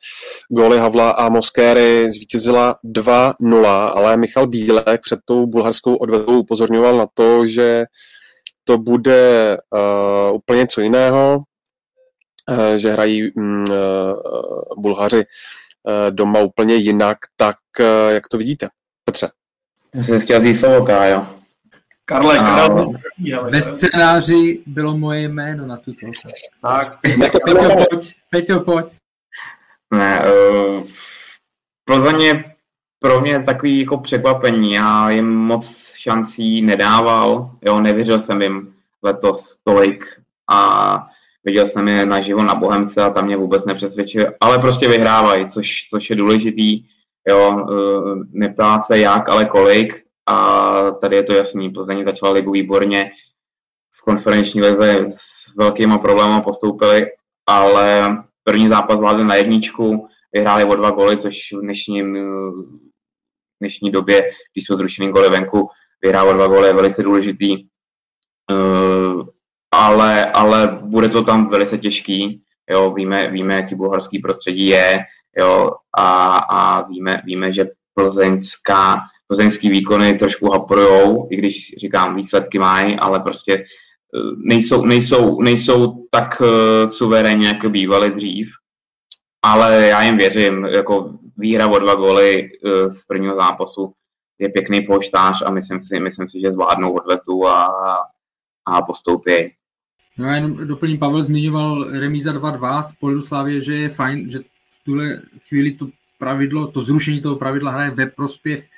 góly 0.49 0.77
Havla 0.77 1.11
a 1.11 1.29
Moskéry 1.29 2.11
zvítězila 2.11 2.75
2-0, 2.83 3.87
ale 3.87 4.17
Michal 4.17 4.47
Bílek 4.47 5.01
před 5.01 5.19
tou 5.25 5.45
bulharskou 5.45 5.95
odvedou 5.95 6.39
upozorňoval 6.39 6.97
na 6.97 7.07
to, 7.13 7.45
že 7.45 7.83
to 8.63 8.77
bude 8.77 9.57
úplně 10.33 10.59
něco 10.59 10.81
jiného, 10.81 11.43
že 12.75 12.91
hrají 12.91 13.31
uh, 13.33 13.43
Bulhaři 14.77 15.23
doma 16.09 16.39
úplně 16.39 16.75
jinak, 16.75 17.17
tak 17.37 17.55
jak 18.09 18.27
to 18.27 18.37
vidíte? 18.37 18.67
Petře. 19.05 19.29
Já 19.95 20.03
jsem 20.03 20.19
chtěl 20.19 20.41
říct 20.41 20.59
slovo, 20.59 20.85
Kájo. 20.85 21.27
Karle, 22.05 22.37
Karel. 22.37 22.85
Ve 23.49 23.61
scénáři 23.61 24.63
bylo 24.65 24.97
moje 24.97 25.21
jméno 25.21 25.67
na 25.67 25.77
tuto. 25.77 26.07
Tak. 26.61 26.99
Peťo, 27.01 27.39
pojď. 27.89 28.15
Peťo, 28.29 28.59
pojď. 28.59 28.85
Ne, 29.93 30.21
uh, 30.21 30.87
Plzeň 31.85 32.21
je 32.21 32.43
pro 32.99 33.21
mě 33.21 33.43
takový 33.43 33.79
jako 33.79 33.97
překvapení. 33.97 34.73
Já 34.73 35.09
jim 35.09 35.35
moc 35.35 35.93
šancí 35.95 36.61
nedával, 36.61 37.51
jo, 37.61 37.81
nevěřil 37.81 38.19
jsem 38.19 38.41
jim 38.41 38.73
letos 39.03 39.57
tolik 39.63 40.05
a 40.51 41.07
viděl 41.43 41.67
jsem 41.67 41.87
je 41.87 42.05
naživo 42.05 42.43
na 42.43 42.55
Bohemce 42.55 43.01
a 43.01 43.09
tam 43.09 43.25
mě 43.25 43.37
vůbec 43.37 43.65
nepřesvědčil, 43.65 44.33
ale 44.41 44.59
prostě 44.59 44.87
vyhrávají, 44.87 45.47
což, 45.49 45.87
což 45.89 46.09
je 46.09 46.15
důležitý. 46.15 46.83
Jo, 47.29 47.59
e, 47.59 47.73
neptá 48.31 48.79
se 48.79 48.99
jak, 48.99 49.29
ale 49.29 49.45
kolik. 49.45 50.03
A 50.27 50.91
tady 50.91 51.15
je 51.15 51.23
to 51.23 51.33
jasný. 51.33 51.69
Plzeň 51.69 52.03
začala 52.03 52.31
ligu 52.31 52.51
výborně. 52.51 53.11
V 53.99 54.01
konferenční 54.01 54.61
lize 54.61 55.05
s 55.07 55.55
velkýma 55.57 55.97
problémy 55.97 56.41
postoupili, 56.43 57.07
ale 57.47 58.17
první 58.43 58.67
zápas 58.67 58.97
zvládli 58.97 59.23
na 59.23 59.35
jedničku, 59.35 60.07
vyhráli 60.33 60.63
o 60.63 60.75
dva 60.75 60.91
goly, 60.91 61.17
což 61.17 61.35
v 61.53 61.61
dnešním, 61.61 62.13
v 62.53 63.59
dnešní 63.61 63.91
době, 63.91 64.31
když 64.53 64.65
jsou 64.65 64.77
zrušený 64.77 65.11
goly 65.11 65.29
venku, 65.29 65.69
vyhrát 66.01 66.27
o 66.27 66.33
dva 66.33 66.47
goly 66.47 66.67
je 66.67 66.73
velice 66.73 67.03
důležitý. 67.03 67.53
E, 67.53 67.65
ale, 69.71 70.25
ale 70.25 70.79
bude 70.81 71.09
to 71.09 71.23
tam 71.23 71.49
velice 71.49 71.77
těžký. 71.77 72.43
Jo, 72.69 72.91
víme, 72.91 73.31
víme, 73.31 73.53
jaký 73.53 73.75
bulharský 73.75 74.19
prostředí 74.19 74.67
je, 74.67 74.97
jo, 75.37 75.71
a, 75.97 76.37
a 76.37 76.87
víme, 76.87 77.21
víme, 77.25 77.53
že 77.53 77.65
plzeňská, 77.93 79.01
plzeňský 79.27 79.69
výkony 79.69 80.13
trošku 80.13 80.49
haprujou, 80.49 81.27
i 81.31 81.35
když 81.35 81.75
říkám, 81.77 82.15
výsledky 82.15 82.59
mají, 82.59 82.99
ale 82.99 83.19
prostě 83.19 83.53
eh, 83.57 83.65
nejsou, 84.45 84.85
nejsou, 84.85 85.41
nejsou 85.41 86.07
tak 86.11 86.41
uh, 86.41 86.47
suverénně, 86.87 87.47
jako 87.47 87.69
bývaly 87.69 88.11
dřív, 88.11 88.47
ale 89.41 89.87
já 89.87 90.03
jim 90.03 90.17
věřím, 90.17 90.65
jako 90.65 91.13
výhra 91.37 91.67
o 91.67 91.79
dva 91.79 91.95
góly 91.95 92.49
uh, 92.63 92.87
z 92.87 93.05
prvního 93.05 93.35
zápasu 93.35 93.93
je 94.39 94.49
pěkný 94.49 94.81
poštář 94.81 95.41
a 95.45 95.51
myslím 95.51 95.79
si, 95.79 95.99
myslím 95.99 96.27
si, 96.27 96.39
že 96.41 96.51
zvládnou 96.51 96.93
odvetu 96.93 97.47
a, 97.47 97.73
a 98.65 98.81
postoupí. 98.81 99.53
No 100.17 100.27
já 100.27 100.35
jenom 100.35 100.67
doplním, 100.67 100.99
Pavel 100.99 101.23
zmiňoval 101.23 101.91
remíza 101.99 102.33
2-2 102.33 102.83
z 102.83 102.95
pohledu 102.95 103.21
Slávě, 103.21 103.61
že 103.61 103.75
je 103.75 103.89
fajn, 103.89 104.29
že 104.31 104.39
v 104.81 104.85
tuhle 104.85 105.21
chvíli 105.47 105.71
to 105.71 105.89
pravidlo, 106.17 106.67
to 106.67 106.81
zrušení 106.81 107.21
toho 107.21 107.35
pravidla 107.35 107.71
hraje 107.71 107.91
ve 107.91 108.05
prospěch 108.05 108.69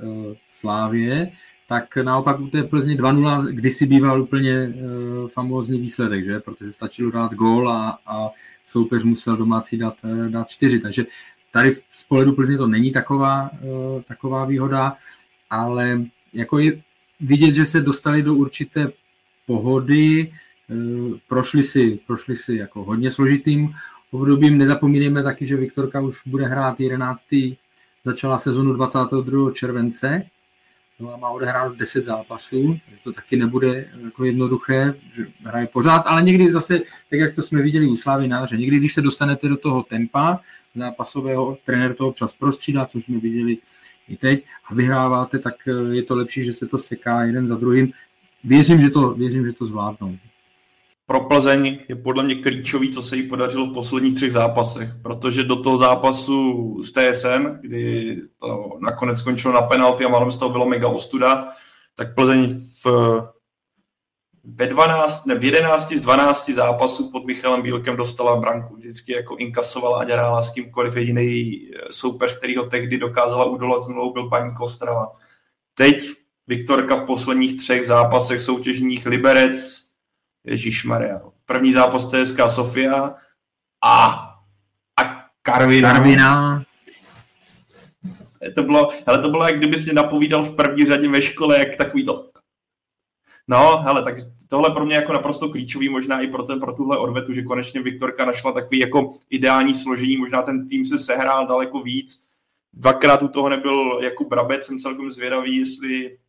uh, 0.00 0.34
Slávě, 0.48 1.32
tak 1.68 1.96
naopak 1.96 2.40
u 2.40 2.48
té 2.48 2.62
Plzně 2.62 2.96
2-0 2.96 3.46
kdysi 3.46 3.86
býval 3.86 4.22
úplně 4.22 4.68
uh, 4.68 5.28
famózní 5.28 5.80
výsledek, 5.80 6.24
že? 6.24 6.40
protože 6.40 6.72
stačilo 6.72 7.10
dát 7.10 7.34
gól 7.34 7.70
a, 7.70 7.98
a 8.06 8.30
soupeř 8.66 9.02
musel 9.02 9.36
domácí 9.36 9.78
dát, 9.78 9.94
uh, 10.04 10.28
dát 10.28 10.48
4, 10.48 10.78
takže 10.78 11.06
tady 11.52 11.72
z 11.92 12.04
pohledu 12.04 12.32
Plzně 12.32 12.58
to 12.58 12.66
není 12.66 12.92
taková, 12.92 13.50
uh, 13.62 14.02
taková 14.02 14.44
výhoda, 14.44 14.96
ale 15.50 16.02
jako 16.32 16.58
je 16.58 16.82
vidět, 17.20 17.54
že 17.54 17.64
se 17.64 17.80
dostali 17.80 18.22
do 18.22 18.34
určité 18.34 18.92
pohody, 19.46 20.32
prošli 21.28 21.62
si, 21.62 21.98
prošli 22.06 22.36
si 22.36 22.54
jako 22.56 22.84
hodně 22.84 23.10
složitým 23.10 23.74
obdobím. 24.10 24.58
Nezapomínejme 24.58 25.22
taky, 25.22 25.46
že 25.46 25.56
Viktorka 25.56 26.00
už 26.00 26.26
bude 26.26 26.46
hrát 26.46 26.80
11. 26.80 27.26
začala 28.04 28.38
sezonu 28.38 28.72
22. 28.72 29.52
července, 29.52 30.22
no 31.00 31.14
a 31.14 31.16
má 31.16 31.28
odehráno 31.28 31.74
10 31.74 32.04
zápasů, 32.04 32.78
takže 32.84 33.02
to 33.04 33.12
taky 33.12 33.36
nebude 33.36 33.90
jako 34.04 34.24
jednoduché, 34.24 34.94
že 35.12 35.26
hraje 35.44 35.66
pořád, 35.66 35.98
ale 35.98 36.22
někdy 36.22 36.50
zase, 36.50 36.78
tak 37.10 37.20
jak 37.20 37.34
to 37.34 37.42
jsme 37.42 37.62
viděli 37.62 37.86
u 37.86 37.96
Slávy 37.96 38.30
že 38.50 38.56
někdy, 38.56 38.76
když 38.76 38.94
se 38.94 39.02
dostanete 39.02 39.48
do 39.48 39.56
toho 39.56 39.82
tempa 39.82 40.40
zápasového, 40.74 41.58
trenér 41.64 41.94
to 41.94 42.08
občas 42.08 42.32
prostřídá, 42.32 42.86
což 42.86 43.04
jsme 43.04 43.18
viděli 43.18 43.58
i 44.08 44.16
teď, 44.16 44.44
a 44.70 44.74
vyhráváte, 44.74 45.38
tak 45.38 45.54
eh, 45.68 45.94
je 45.94 46.02
to 46.02 46.16
lepší, 46.16 46.44
že 46.44 46.52
se 46.52 46.66
to 46.66 46.78
seká 46.78 47.22
jeden 47.22 47.48
za 47.48 47.56
druhým. 47.56 47.92
Věřím, 48.44 48.80
že 48.80 48.90
to, 48.90 49.10
věřím, 49.10 49.46
že 49.46 49.52
to 49.52 49.66
zvládnou 49.66 50.18
pro 51.06 51.20
Plzeň 51.20 51.78
je 51.88 51.96
podle 51.96 52.24
mě 52.24 52.34
klíčový, 52.34 52.90
co 52.90 53.02
se 53.02 53.16
jí 53.16 53.22
podařilo 53.22 53.66
v 53.66 53.74
posledních 53.74 54.14
třech 54.14 54.32
zápasech, 54.32 54.88
protože 55.02 55.42
do 55.42 55.62
toho 55.62 55.76
zápasu 55.76 56.82
s 56.82 56.92
TSM, 56.92 57.58
kdy 57.60 58.16
to 58.40 58.70
nakonec 58.80 59.18
skončilo 59.18 59.54
na 59.54 59.62
penalty 59.62 60.04
a 60.04 60.08
malem 60.08 60.30
z 60.30 60.36
toho 60.36 60.50
bylo 60.50 60.66
mega 60.68 60.88
ostuda, 60.88 61.48
tak 61.94 62.14
Plzeň 62.14 62.60
v, 62.84 62.86
ve 64.44 64.66
12, 64.66 65.26
ne, 65.26 65.34
v 65.34 65.44
11 65.44 65.92
z 65.92 66.00
12 66.00 66.50
zápasů 66.50 67.10
pod 67.10 67.24
Michalem 67.24 67.62
Bílkem 67.62 67.96
dostala 67.96 68.36
branku. 68.36 68.76
Vždycky 68.76 69.12
jako 69.12 69.36
inkasovala 69.36 70.00
a 70.00 70.04
dělala 70.04 70.42
s 70.42 70.54
kýmkoliv 70.54 70.96
jediný 70.96 71.60
soupeř, 71.90 72.38
který 72.38 72.56
ho 72.56 72.64
tehdy 72.64 72.98
dokázala 72.98 73.44
udolat 73.44 73.82
z 73.82 73.88
nulou, 73.88 74.12
byl 74.12 74.28
paní 74.28 74.54
Kostrava. 74.54 75.12
Teď 75.74 76.04
Viktorka 76.46 76.96
v 76.96 77.06
posledních 77.06 77.56
třech 77.56 77.86
zápasech 77.86 78.40
soutěžních 78.40 79.06
Liberec, 79.06 79.85
Ježíš 80.46 80.84
Maria. 80.84 81.20
První 81.44 81.72
zápas 81.72 82.10
CSK 82.10 82.40
Sofia 82.48 83.14
a, 83.84 84.08
a 85.00 85.24
Karvina. 85.42 85.92
Karvina. 85.92 86.62
To 88.54 88.62
bylo, 88.62 88.90
ale 89.06 89.18
to 89.18 89.28
bylo, 89.28 89.46
jak 89.46 89.56
kdybys 89.56 89.84
mě 89.84 89.94
napovídal 89.94 90.42
v 90.42 90.56
první 90.56 90.86
řadě 90.86 91.08
ve 91.08 91.22
škole, 91.22 91.58
jak 91.58 91.76
takový 91.76 92.04
to. 92.04 92.30
No, 93.48 93.76
hele, 93.76 94.04
tak 94.04 94.14
tohle 94.48 94.70
pro 94.70 94.86
mě 94.86 94.96
jako 94.96 95.12
naprosto 95.12 95.48
klíčový, 95.48 95.88
možná 95.88 96.20
i 96.20 96.26
pro, 96.26 96.42
ten, 96.42 96.60
pro 96.60 96.72
tuhle 96.72 96.98
odvetu, 96.98 97.32
že 97.32 97.42
konečně 97.42 97.82
Viktorka 97.82 98.24
našla 98.24 98.52
takový 98.52 98.78
jako 98.78 99.14
ideální 99.30 99.74
složení, 99.74 100.16
možná 100.16 100.42
ten 100.42 100.68
tým 100.68 100.84
se 100.84 100.98
sehrál 100.98 101.46
daleko 101.46 101.82
víc. 101.82 102.22
Dvakrát 102.72 103.22
u 103.22 103.28
toho 103.28 103.48
nebyl 103.48 104.00
jako 104.02 104.24
Brabec, 104.24 104.66
jsem 104.66 104.78
celkem 104.78 105.10
zvědavý, 105.10 105.56
jestli 105.56 106.10
Eh, 106.10 106.25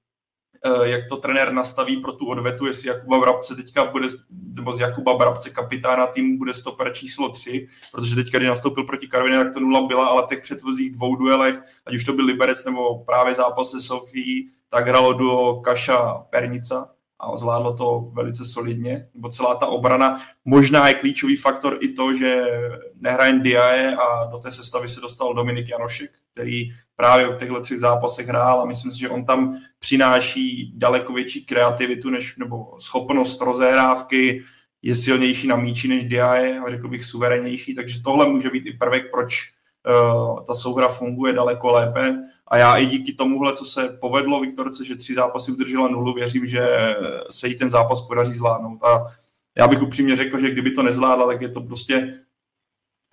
jak 0.83 1.01
to 1.09 1.17
trenér 1.17 1.53
nastaví 1.53 1.97
pro 1.97 2.13
tu 2.13 2.25
odvetu, 2.25 2.65
jestli 2.65 2.89
Jakuba 2.89 3.19
Brabce 3.19 3.55
teďka 3.55 3.85
bude, 3.85 4.07
nebo 4.55 4.73
z 4.73 4.79
Jakuba 4.79 5.17
Brabce 5.17 5.49
kapitána 5.49 6.07
týmu 6.07 6.37
bude 6.37 6.53
stoper 6.53 6.93
číslo 6.93 7.29
3, 7.29 7.67
protože 7.91 8.15
teďka, 8.15 8.37
když 8.37 8.49
nastoupil 8.49 8.83
proti 8.83 9.07
Karvině, 9.07 9.37
tak 9.37 9.53
to 9.53 9.59
nula 9.59 9.87
byla, 9.87 10.07
ale 10.07 10.23
v 10.23 10.27
těch 10.27 10.41
předchozích 10.41 10.91
dvou 10.91 11.15
duelech, 11.15 11.61
ať 11.85 11.95
už 11.95 12.03
to 12.03 12.13
byl 12.13 12.25
Liberec 12.25 12.65
nebo 12.65 13.03
právě 13.03 13.33
zápas 13.33 13.71
se 13.71 13.81
Sofí, 13.81 14.49
tak 14.69 14.87
hralo 14.87 15.13
do 15.13 15.61
Kaša 15.63 16.13
Pernica, 16.29 16.89
a 17.19 17.37
zvládlo 17.37 17.73
to 17.73 18.09
velice 18.13 18.45
solidně, 18.45 19.07
nebo 19.13 19.29
celá 19.29 19.55
ta 19.55 19.65
obrana. 19.65 20.21
Možná 20.45 20.87
je 20.87 20.93
klíčový 20.93 21.35
faktor 21.35 21.77
i 21.81 21.87
to, 21.87 22.13
že 22.13 22.45
nehraje 22.95 23.39
Diaje 23.39 23.95
a 23.95 24.25
do 24.25 24.37
té 24.37 24.51
sestavy 24.51 24.87
se 24.87 25.01
dostal 25.01 25.33
Dominik 25.33 25.69
Janošek, 25.69 26.11
který 26.33 26.69
právě 26.95 27.27
v 27.27 27.37
těchto 27.37 27.61
třech 27.61 27.79
zápasech 27.79 28.27
hrál 28.27 28.61
a 28.61 28.65
myslím 28.65 28.91
si, 28.91 28.99
že 28.99 29.09
on 29.09 29.25
tam 29.25 29.57
přináší 29.79 30.73
daleko 30.75 31.13
větší 31.13 31.45
kreativitu 31.45 32.09
než, 32.09 32.37
nebo 32.37 32.75
schopnost 32.79 33.41
rozehrávky, 33.41 34.43
je 34.81 34.95
silnější 34.95 35.47
na 35.47 35.55
míči 35.55 35.87
než 35.87 36.03
Diaje 36.03 36.59
a 36.59 36.69
řekl 36.69 36.87
bych 36.87 37.03
suverénnější, 37.03 37.75
takže 37.75 38.01
tohle 38.01 38.29
může 38.29 38.49
být 38.49 38.65
i 38.65 38.73
prvek, 38.73 39.11
proč 39.11 39.51
uh, 39.87 40.45
ta 40.45 40.53
souhra 40.53 40.87
funguje 40.87 41.33
daleko 41.33 41.71
lépe 41.71 42.17
a 42.47 42.57
já 42.57 42.77
i 42.77 42.85
díky 42.85 43.13
tomuhle, 43.13 43.55
co 43.55 43.65
se 43.65 43.97
povedlo 44.01 44.39
Viktorce, 44.41 44.85
že 44.85 44.95
tři 44.95 45.13
zápasy 45.13 45.51
udržela 45.51 45.87
nulu, 45.87 46.13
věřím, 46.13 46.45
že 46.45 46.67
se 47.29 47.47
jí 47.47 47.55
ten 47.55 47.69
zápas 47.69 48.01
podaří 48.01 48.33
zvládnout. 48.33 48.83
A 48.83 49.05
já 49.57 49.67
bych 49.67 49.81
upřímně 49.81 50.15
řekl, 50.15 50.39
že 50.39 50.51
kdyby 50.51 50.71
to 50.71 50.83
nezvládla, 50.83 51.27
tak 51.27 51.41
je 51.41 51.49
to 51.49 51.61
prostě 51.61 52.13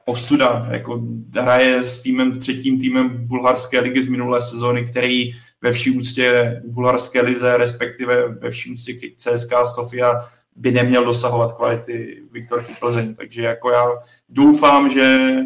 ostuda. 0.05 0.69
Jako 0.71 1.03
hraje 1.35 1.85
s 1.85 2.03
týmem, 2.03 2.39
třetím 2.39 2.81
týmem 2.81 3.27
bulharské 3.27 3.81
ligy 3.81 4.03
z 4.03 4.09
minulé 4.09 4.43
sezóny, 4.43 4.85
který 4.85 5.33
ve 5.63 5.73
vší 5.73 5.91
úctě 5.91 6.61
bulharské 6.67 7.21
lize, 7.21 7.57
respektive 7.57 8.29
ve 8.29 8.51
vší 8.51 8.73
úctě 8.73 8.95
CSK 9.17 9.53
Sofia 9.75 10.29
by 10.57 10.71
neměl 10.71 11.05
dosahovat 11.05 11.53
kvality 11.53 12.23
Viktorky 12.33 12.77
Plzeň. 12.81 13.15
Takže 13.15 13.43
jako 13.43 13.71
já 13.71 13.87
doufám, 14.29 14.91
že 14.91 15.37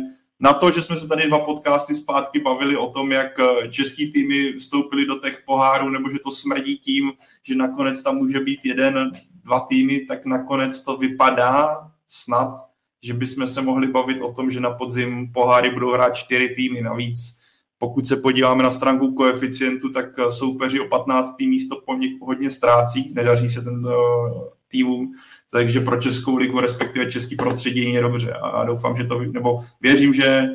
na 0.41 0.53
to, 0.53 0.71
že 0.71 0.83
jsme 0.83 0.97
se 0.97 1.09
tady 1.09 1.27
dva 1.27 1.39
podcasty 1.39 1.95
zpátky 1.95 2.41
bavili 2.41 2.77
o 2.77 2.91
tom, 2.91 3.13
jak 3.13 3.39
eh, 3.39 3.69
český 3.69 4.13
týmy 4.13 4.53
vstoupili 4.53 5.07
do 5.07 5.19
těch 5.19 5.43
pohárů, 5.47 5.91
nebo 5.91 6.11
že 6.11 6.19
to 6.25 6.31
smrdí 6.31 6.79
tím, 6.79 7.13
že 7.43 7.55
nakonec 7.55 8.03
tam 8.03 8.17
může 8.17 8.41
být 8.41 8.65
jeden, 8.65 9.21
dva 9.45 9.61
týmy, 9.61 10.01
tak 10.01 10.27
nakonec 10.27 10.83
to 10.83 10.97
vypadá 10.97 11.91
snad, 12.09 12.69
že 13.03 13.15
bychom 13.15 13.47
se 13.47 13.63
mohli 13.63 13.87
bavit 13.87 14.21
o 14.21 14.33
tom, 14.33 14.51
že 14.51 14.61
na 14.61 14.71
podzim 14.71 15.33
poháry 15.33 15.71
budou 15.71 15.93
hrát 15.93 16.17
čtyři 16.17 16.49
týmy 16.49 16.83
navíc. 16.83 17.39
Pokud 17.79 18.07
se 18.07 18.17
podíváme 18.17 18.63
na 18.63 18.71
stránku 18.71 19.15
koeficientu, 19.15 19.89
tak 19.89 20.19
eh, 20.19 20.33
soupeři 20.33 20.81
o 20.81 20.89
15. 20.89 21.41
místo 21.41 21.81
po 21.87 21.97
hodně 22.27 22.51
ztrácí, 22.51 23.13
nedaří 23.15 23.49
se 23.49 23.63
ten 23.63 23.87
uh, 23.87 23.93
týmům 24.69 25.13
takže 25.53 25.81
pro 25.81 26.01
Českou 26.01 26.37
ligu, 26.37 26.61
respektive 26.61 27.11
český 27.13 27.37
prostředí 27.37 27.93
je 27.93 28.01
dobře. 28.01 28.33
A 28.33 28.65
doufám, 28.65 28.97
že 28.97 29.05
to, 29.05 29.21
nebo 29.21 29.61
věřím, 29.81 30.15
že, 30.15 30.49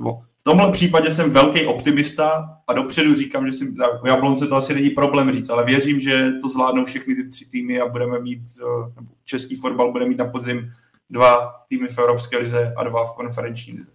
nebo 0.00 0.22
v 0.42 0.44
tomhle 0.44 0.72
případě 0.72 1.10
jsem 1.10 1.30
velký 1.30 1.66
optimista 1.66 2.58
a 2.68 2.72
dopředu 2.72 3.14
říkám, 3.14 3.46
že 3.46 3.52
si, 3.52 3.74
u 4.02 4.06
Jablonce 4.06 4.46
to 4.46 4.54
asi 4.54 4.74
není 4.74 4.90
problém 4.90 5.32
říct, 5.32 5.50
ale 5.50 5.64
věřím, 5.64 6.00
že 6.00 6.32
to 6.42 6.48
zvládnou 6.48 6.84
všechny 6.84 7.14
ty 7.14 7.28
tři 7.28 7.44
týmy 7.48 7.80
a 7.80 7.88
budeme 7.88 8.20
mít, 8.20 8.42
eh, 8.60 8.92
nebo 8.96 9.12
český 9.24 9.56
fotbal 9.56 9.92
bude 9.92 10.06
mít 10.06 10.18
na 10.18 10.24
podzim 10.24 10.72
dva 11.10 11.52
týmy 11.68 11.88
v 11.88 11.98
Evropské 11.98 12.38
lize 12.38 12.74
a 12.76 12.84
dva 12.84 13.04
v 13.04 13.12
konferenční 13.12 13.72
lize. 13.72 13.90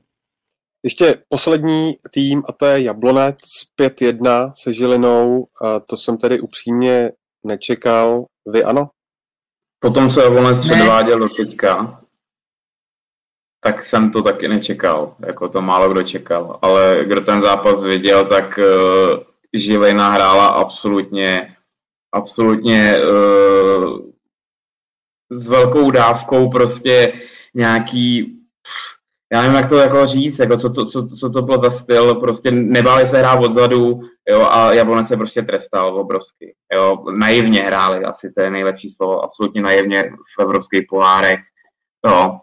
Ještě 0.84 1.24
poslední 1.30 1.98
tým, 2.12 2.44
a 2.50 2.52
to 2.52 2.66
je 2.66 2.82
Jablonec 2.82 3.38
5-1 3.82 4.54
se 4.64 4.74
Žilinou. 4.74 5.48
A 5.62 5.80
to 5.80 5.98
jsem 5.98 6.18
tedy 6.18 6.40
upřímně 6.40 7.12
nečekal. 7.46 8.26
Vy 8.54 8.64
ano? 8.64 8.90
Po 9.80 9.90
tom, 9.90 10.10
co 10.10 10.22
Jablonec 10.22 10.58
předváděl 10.58 11.20
do 11.20 11.30
teďka, 11.30 12.02
tak 13.60 13.84
jsem 13.84 14.12
to 14.12 14.22
taky 14.22 14.48
nečekal, 14.48 15.16
jako 15.28 15.50
to 15.50 15.62
málo 15.62 15.90
kdo 15.90 16.04
čekal. 16.04 16.60
Ale 16.62 17.04
kdo 17.08 17.22
ten 17.22 17.42
zápas 17.42 17.84
viděl, 17.84 18.26
tak 18.26 18.58
uh, 18.58 19.20
Žilina 19.54 20.10
hrála 20.10 20.48
absolutně, 20.48 21.56
absolutně 22.12 22.96
uh, 23.00 24.00
s 25.30 25.48
velkou 25.48 25.92
dávkou 25.92 26.50
prostě 26.50 27.14
nějaký 27.54 28.38
já 29.34 29.42
nevím, 29.42 29.56
jak 29.56 29.70
to 29.70 29.78
jako 29.78 30.06
říct, 30.06 30.40
jako 30.40 30.58
co, 30.58 30.70
to, 30.70 30.86
co, 30.86 31.08
co 31.08 31.30
to 31.30 31.42
bylo 31.42 31.58
za 31.58 31.72
styl, 31.72 32.16
prostě 32.16 32.52
nebáli 32.52 33.08
se 33.08 33.18
hrát 33.18 33.40
odzadu, 33.40 34.02
jo, 34.30 34.42
a 34.42 34.74
Jablonec 34.74 35.08
se 35.08 35.18
prostě 35.18 35.42
trestal 35.42 36.00
obrovsky, 36.00 36.56
jo, 36.74 37.06
naivně 37.18 37.62
hráli, 37.62 38.06
asi 38.06 38.32
to 38.32 38.42
je 38.42 38.52
nejlepší 38.52 38.90
slovo, 38.90 39.24
absolutně 39.24 39.62
naivně 39.62 40.04
v 40.38 40.42
evropských 40.42 40.84
pohárech, 40.90 41.40
jo, 42.06 42.40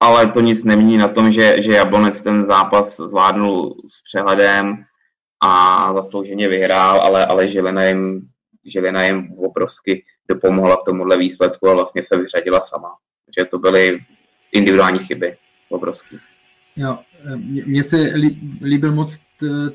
ale 0.00 0.26
to 0.26 0.40
nic 0.40 0.64
nemění 0.64 0.98
na 0.98 1.08
tom, 1.08 1.30
že, 1.30 1.62
že 1.62 1.72
Jablonec 1.72 2.20
ten 2.20 2.44
zápas 2.44 2.96
zvládnul 2.96 3.74
s 3.86 4.02
přehledem 4.02 4.84
a 5.42 5.92
zaslouženě 5.94 6.48
vyhrál, 6.48 7.00
ale, 7.00 7.26
ale 7.26 7.48
Žilina 7.48 7.84
jim, 7.84 8.20
Žilina 8.66 9.04
jim 9.04 9.34
obrovsky 9.38 10.04
dopomohla 10.28 10.76
k 10.76 10.84
tomuhle 10.84 11.18
výsledku 11.18 11.68
a 11.68 11.74
vlastně 11.74 12.02
se 12.02 12.16
vyřadila 12.16 12.60
sama. 12.60 12.90
Takže 13.26 13.50
to 13.50 13.58
byly 13.58 14.00
individuální 14.52 14.98
chyby 14.98 15.36
obrovský. 15.68 16.18
Jo, 16.76 16.98
Mně 17.66 17.82
se 17.82 18.12
líbil 18.62 18.92
moc 18.92 19.20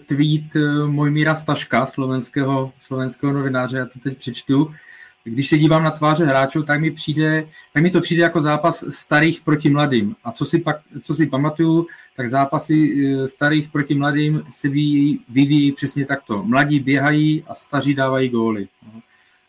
tweet 0.05 0.43
Mojmíra 0.85 1.35
Staška, 1.35 1.85
slovenského, 1.85 2.73
slovenského 2.79 3.33
novináře, 3.33 3.77
já 3.77 3.85
to 3.85 3.99
teď 3.99 4.17
přečtu. 4.17 4.73
Když 5.23 5.49
se 5.49 5.57
dívám 5.57 5.83
na 5.83 5.91
tváře 5.91 6.25
hráčů, 6.25 6.63
tak 6.63 6.81
mi, 6.81 6.91
přijde, 6.91 7.47
tak 7.73 7.83
mi 7.83 7.91
to 7.91 8.01
přijde 8.01 8.23
jako 8.23 8.41
zápas 8.41 8.83
starých 8.89 9.41
proti 9.41 9.69
mladým. 9.69 10.15
A 10.23 10.31
co 10.31 10.45
si, 10.45 10.59
pak, 10.59 10.77
co 11.01 11.13
si 11.13 11.27
pamatuju, 11.27 11.87
tak 12.15 12.29
zápasy 12.29 12.95
starých 13.25 13.69
proti 13.69 13.95
mladým 13.95 14.43
se 14.49 14.67
vyvíjí, 14.67 15.19
vyvíjí 15.29 15.71
přesně 15.71 16.05
takto. 16.05 16.43
Mladí 16.43 16.79
běhají 16.79 17.43
a 17.47 17.53
staří 17.53 17.93
dávají 17.93 18.29
góly. 18.29 18.67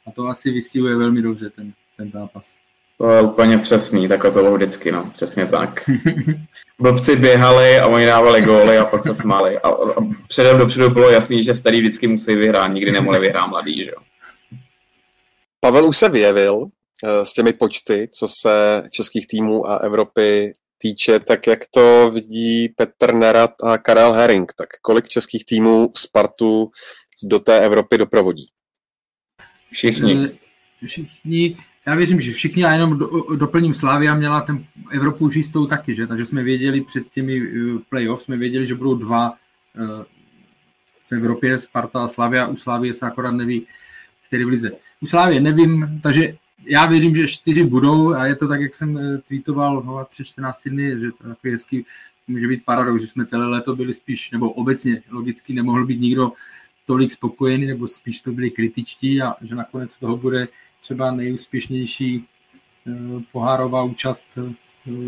A 0.06 0.10
to 0.10 0.26
asi 0.26 0.50
vystihuje 0.50 0.96
velmi 0.96 1.22
dobře 1.22 1.50
ten, 1.50 1.72
ten 1.96 2.10
zápas. 2.10 2.58
To 2.98 3.10
je 3.10 3.22
úplně 3.22 3.58
přesný, 3.58 4.08
tak 4.08 4.22
to 4.22 4.30
bylo 4.30 4.54
vždycky, 4.54 4.92
no, 4.92 5.10
přesně 5.14 5.46
tak. 5.46 5.90
Blbci 6.78 7.16
běhali 7.16 7.78
a 7.78 7.86
oni 7.86 8.06
dávali 8.06 8.42
góly 8.42 8.78
a 8.78 8.84
pak 8.84 9.04
se 9.04 9.14
smáli. 9.14 9.58
A, 9.58 9.68
a 9.68 10.04
předem 10.28 10.58
dopředu 10.58 10.90
bylo 10.90 11.10
jasný, 11.10 11.44
že 11.44 11.54
starý 11.54 11.80
vždycky 11.80 12.08
musí 12.08 12.36
vyhrát, 12.36 12.72
nikdy 12.72 12.92
nemohli 12.92 13.20
vyhrát 13.20 13.48
mladý, 13.48 13.84
že 13.84 13.90
jo. 13.90 14.02
Pavel 15.60 15.86
už 15.86 15.96
se 15.96 16.08
vyjevil 16.08 16.66
eh, 17.04 17.24
s 17.24 17.32
těmi 17.32 17.52
počty, 17.52 18.08
co 18.12 18.28
se 18.28 18.82
českých 18.90 19.26
týmů 19.26 19.70
a 19.70 19.76
Evropy 19.76 20.52
týče, 20.78 21.20
tak 21.20 21.46
jak 21.46 21.60
to 21.70 22.10
vidí 22.10 22.68
Petr 22.68 23.14
Nerat 23.14 23.50
a 23.62 23.78
Karel 23.78 24.12
Herring, 24.12 24.52
tak 24.58 24.68
kolik 24.82 25.08
českých 25.08 25.44
týmů 25.44 25.92
Spartu 25.96 26.70
do 27.22 27.40
té 27.40 27.60
Evropy 27.60 27.98
doprovodí? 27.98 28.46
Všichni. 29.72 30.28
Eh, 30.82 30.86
všichni, 30.86 31.56
já 31.86 31.94
věřím, 31.94 32.20
že 32.20 32.32
všichni, 32.32 32.64
a 32.64 32.72
jenom 32.72 32.98
do, 32.98 33.36
doplním 33.36 33.74
Slávia 33.74 34.14
měla 34.14 34.40
ten 34.40 34.64
Evropu 34.90 35.24
už 35.24 35.36
jistou 35.36 35.66
taky, 35.66 35.94
že? 35.94 36.06
takže 36.06 36.24
jsme 36.24 36.42
věděli 36.42 36.80
před 36.80 37.08
těmi 37.08 37.40
eh, 37.40 37.78
playoff, 37.88 38.22
jsme 38.22 38.36
věděli, 38.36 38.66
že 38.66 38.74
budou 38.74 38.94
dva 38.94 39.30
uh, 39.30 40.04
v 41.06 41.12
Evropě, 41.12 41.58
Sparta 41.58 42.04
a 42.04 42.08
Slavia, 42.08 42.46
u 42.46 42.56
Slávie 42.56 42.94
se 42.94 43.06
akorát 43.06 43.30
neví, 43.30 43.66
který 44.26 44.44
v 44.44 44.48
lize. 44.48 44.70
U 45.00 45.06
Slávie 45.06 45.40
nevím, 45.40 46.00
takže 46.02 46.34
já 46.64 46.86
věřím, 46.86 47.16
že 47.16 47.28
čtyři 47.28 47.64
budou 47.64 48.14
a 48.14 48.26
je 48.26 48.36
to 48.36 48.48
tak, 48.48 48.60
jak 48.60 48.74
jsem 48.74 49.20
tweetoval 49.28 49.82
no, 49.86 50.06
před 50.10 50.24
14 50.24 50.68
dny, 50.68 51.00
že 51.00 51.12
to 51.12 51.28
takový 51.28 51.52
hezký 51.52 51.84
může 52.28 52.48
být 52.48 52.64
paradox, 52.64 53.00
že 53.00 53.08
jsme 53.08 53.26
celé 53.26 53.46
léto 53.46 53.76
byli 53.76 53.94
spíš, 53.94 54.30
nebo 54.30 54.50
obecně 54.50 55.02
logicky 55.10 55.52
nemohl 55.52 55.86
být 55.86 56.00
nikdo 56.00 56.32
tolik 56.86 57.10
spokojený, 57.10 57.66
nebo 57.66 57.88
spíš 57.88 58.20
to 58.20 58.32
byli 58.32 58.50
kritičtí 58.50 59.22
a 59.22 59.34
že 59.42 59.54
nakonec 59.54 59.98
toho 59.98 60.16
bude 60.16 60.48
třeba 60.86 61.10
nejúspěšnější 61.10 62.24
eh, 62.86 62.92
pohárová 63.32 63.82
účast 63.82 64.38
eh, 64.38 64.52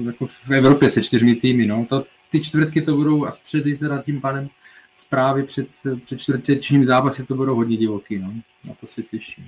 jako 0.06 0.26
v 0.26 0.50
Evropě 0.50 0.90
se 0.90 1.02
čtyřmi 1.02 1.34
týmy. 1.34 1.66
No. 1.66 1.86
To, 1.88 2.04
ty 2.30 2.40
čtvrtky 2.40 2.82
to 2.82 2.96
budou 2.96 3.26
a 3.26 3.32
středy 3.32 3.76
teda 3.76 4.02
tím 4.02 4.20
pádem 4.20 4.48
zprávy 4.94 5.42
před, 5.42 5.68
před 6.04 6.20
čtvrtečním 6.20 6.86
zápasy 6.86 7.26
to 7.26 7.34
budou 7.34 7.54
hodně 7.54 7.76
divoký. 7.76 8.18
No. 8.18 8.32
Na 8.68 8.74
to 8.80 8.86
se 8.86 9.02
těším. 9.02 9.44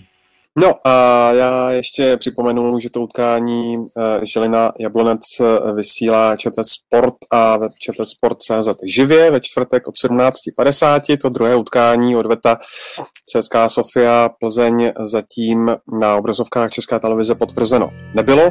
No 0.59 0.75
a 0.85 1.31
já 1.33 1.71
ještě 1.71 2.17
připomenu, 2.17 2.79
že 2.81 2.91
to 2.91 3.01
utkání 3.01 3.77
eh, 3.77 4.27
Žilina 4.27 4.73
Jablonec 4.79 5.21
eh, 5.41 5.73
vysílá 5.73 6.37
ČT 6.37 6.67
Sport 6.67 7.15
a 7.31 7.57
web 7.57 7.73
ČT 7.79 8.09
Sport.cz 8.09 8.69
živě 8.95 9.31
ve 9.31 9.41
čtvrtek 9.41 9.89
od 9.89 9.95
17.50. 10.05 11.19
To 11.19 11.29
druhé 11.29 11.57
utkání 11.57 12.17
odveta 12.17 12.59
CSK 13.27 13.55
Sofia 13.67 14.31
Plzeň 14.41 14.93
zatím 15.01 15.77
na 16.01 16.17
obrazovkách 16.17 16.71
Česká 16.71 16.99
televize 16.99 17.35
potvrzeno 17.35 17.91
nebylo. 18.15 18.51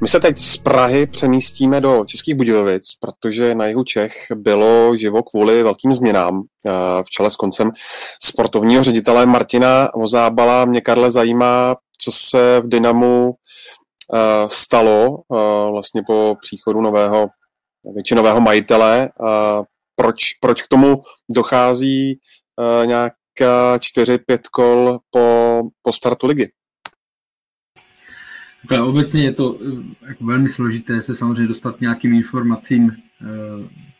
My 0.00 0.08
se 0.08 0.20
teď 0.20 0.38
z 0.38 0.56
Prahy 0.56 1.06
přemístíme 1.06 1.80
do 1.80 2.04
Českých 2.04 2.34
Budějovic, 2.34 2.82
protože 3.00 3.54
na 3.54 3.66
jihu 3.66 3.84
Čech 3.84 4.12
bylo 4.34 4.96
živo 4.96 5.22
kvůli 5.22 5.62
velkým 5.62 5.92
změnám 5.92 6.42
eh, 6.66 6.70
v 7.02 7.10
čele 7.10 7.30
s 7.30 7.36
koncem 7.36 7.70
sportovního 8.22 8.84
ředitele 8.84 9.26
Martina 9.26 9.88
Vozábala. 9.94 10.64
Mě, 10.64 10.80
Karle, 10.80 11.10
zajímá, 11.10 11.76
co 12.00 12.12
se 12.12 12.60
v 12.60 12.68
Dynamu 12.68 13.34
eh, 14.14 14.18
stalo 14.46 15.18
eh, 15.18 15.70
vlastně 15.70 16.02
po 16.06 16.36
příchodu 16.40 16.80
nového 16.80 17.26
většinového 17.94 18.40
majitele. 18.40 19.10
Proč, 19.96 20.34
proč 20.40 20.62
k 20.62 20.68
tomu 20.68 21.02
dochází 21.30 22.18
nějaká 22.84 23.76
4-5 23.76 24.18
kol 24.52 24.98
po, 25.10 25.60
po 25.82 25.92
startu 25.92 26.26
ligy? 26.26 26.50
Takhle 28.68 28.86
obecně 28.86 29.24
je 29.24 29.32
to 29.32 29.58
eh, 29.60 30.06
jako 30.08 30.24
velmi 30.24 30.48
složité 30.48 31.02
se 31.02 31.14
samozřejmě 31.14 31.48
dostat 31.48 31.80
nějakým 31.80 32.12
informacím 32.12 32.90
eh, 32.90 33.26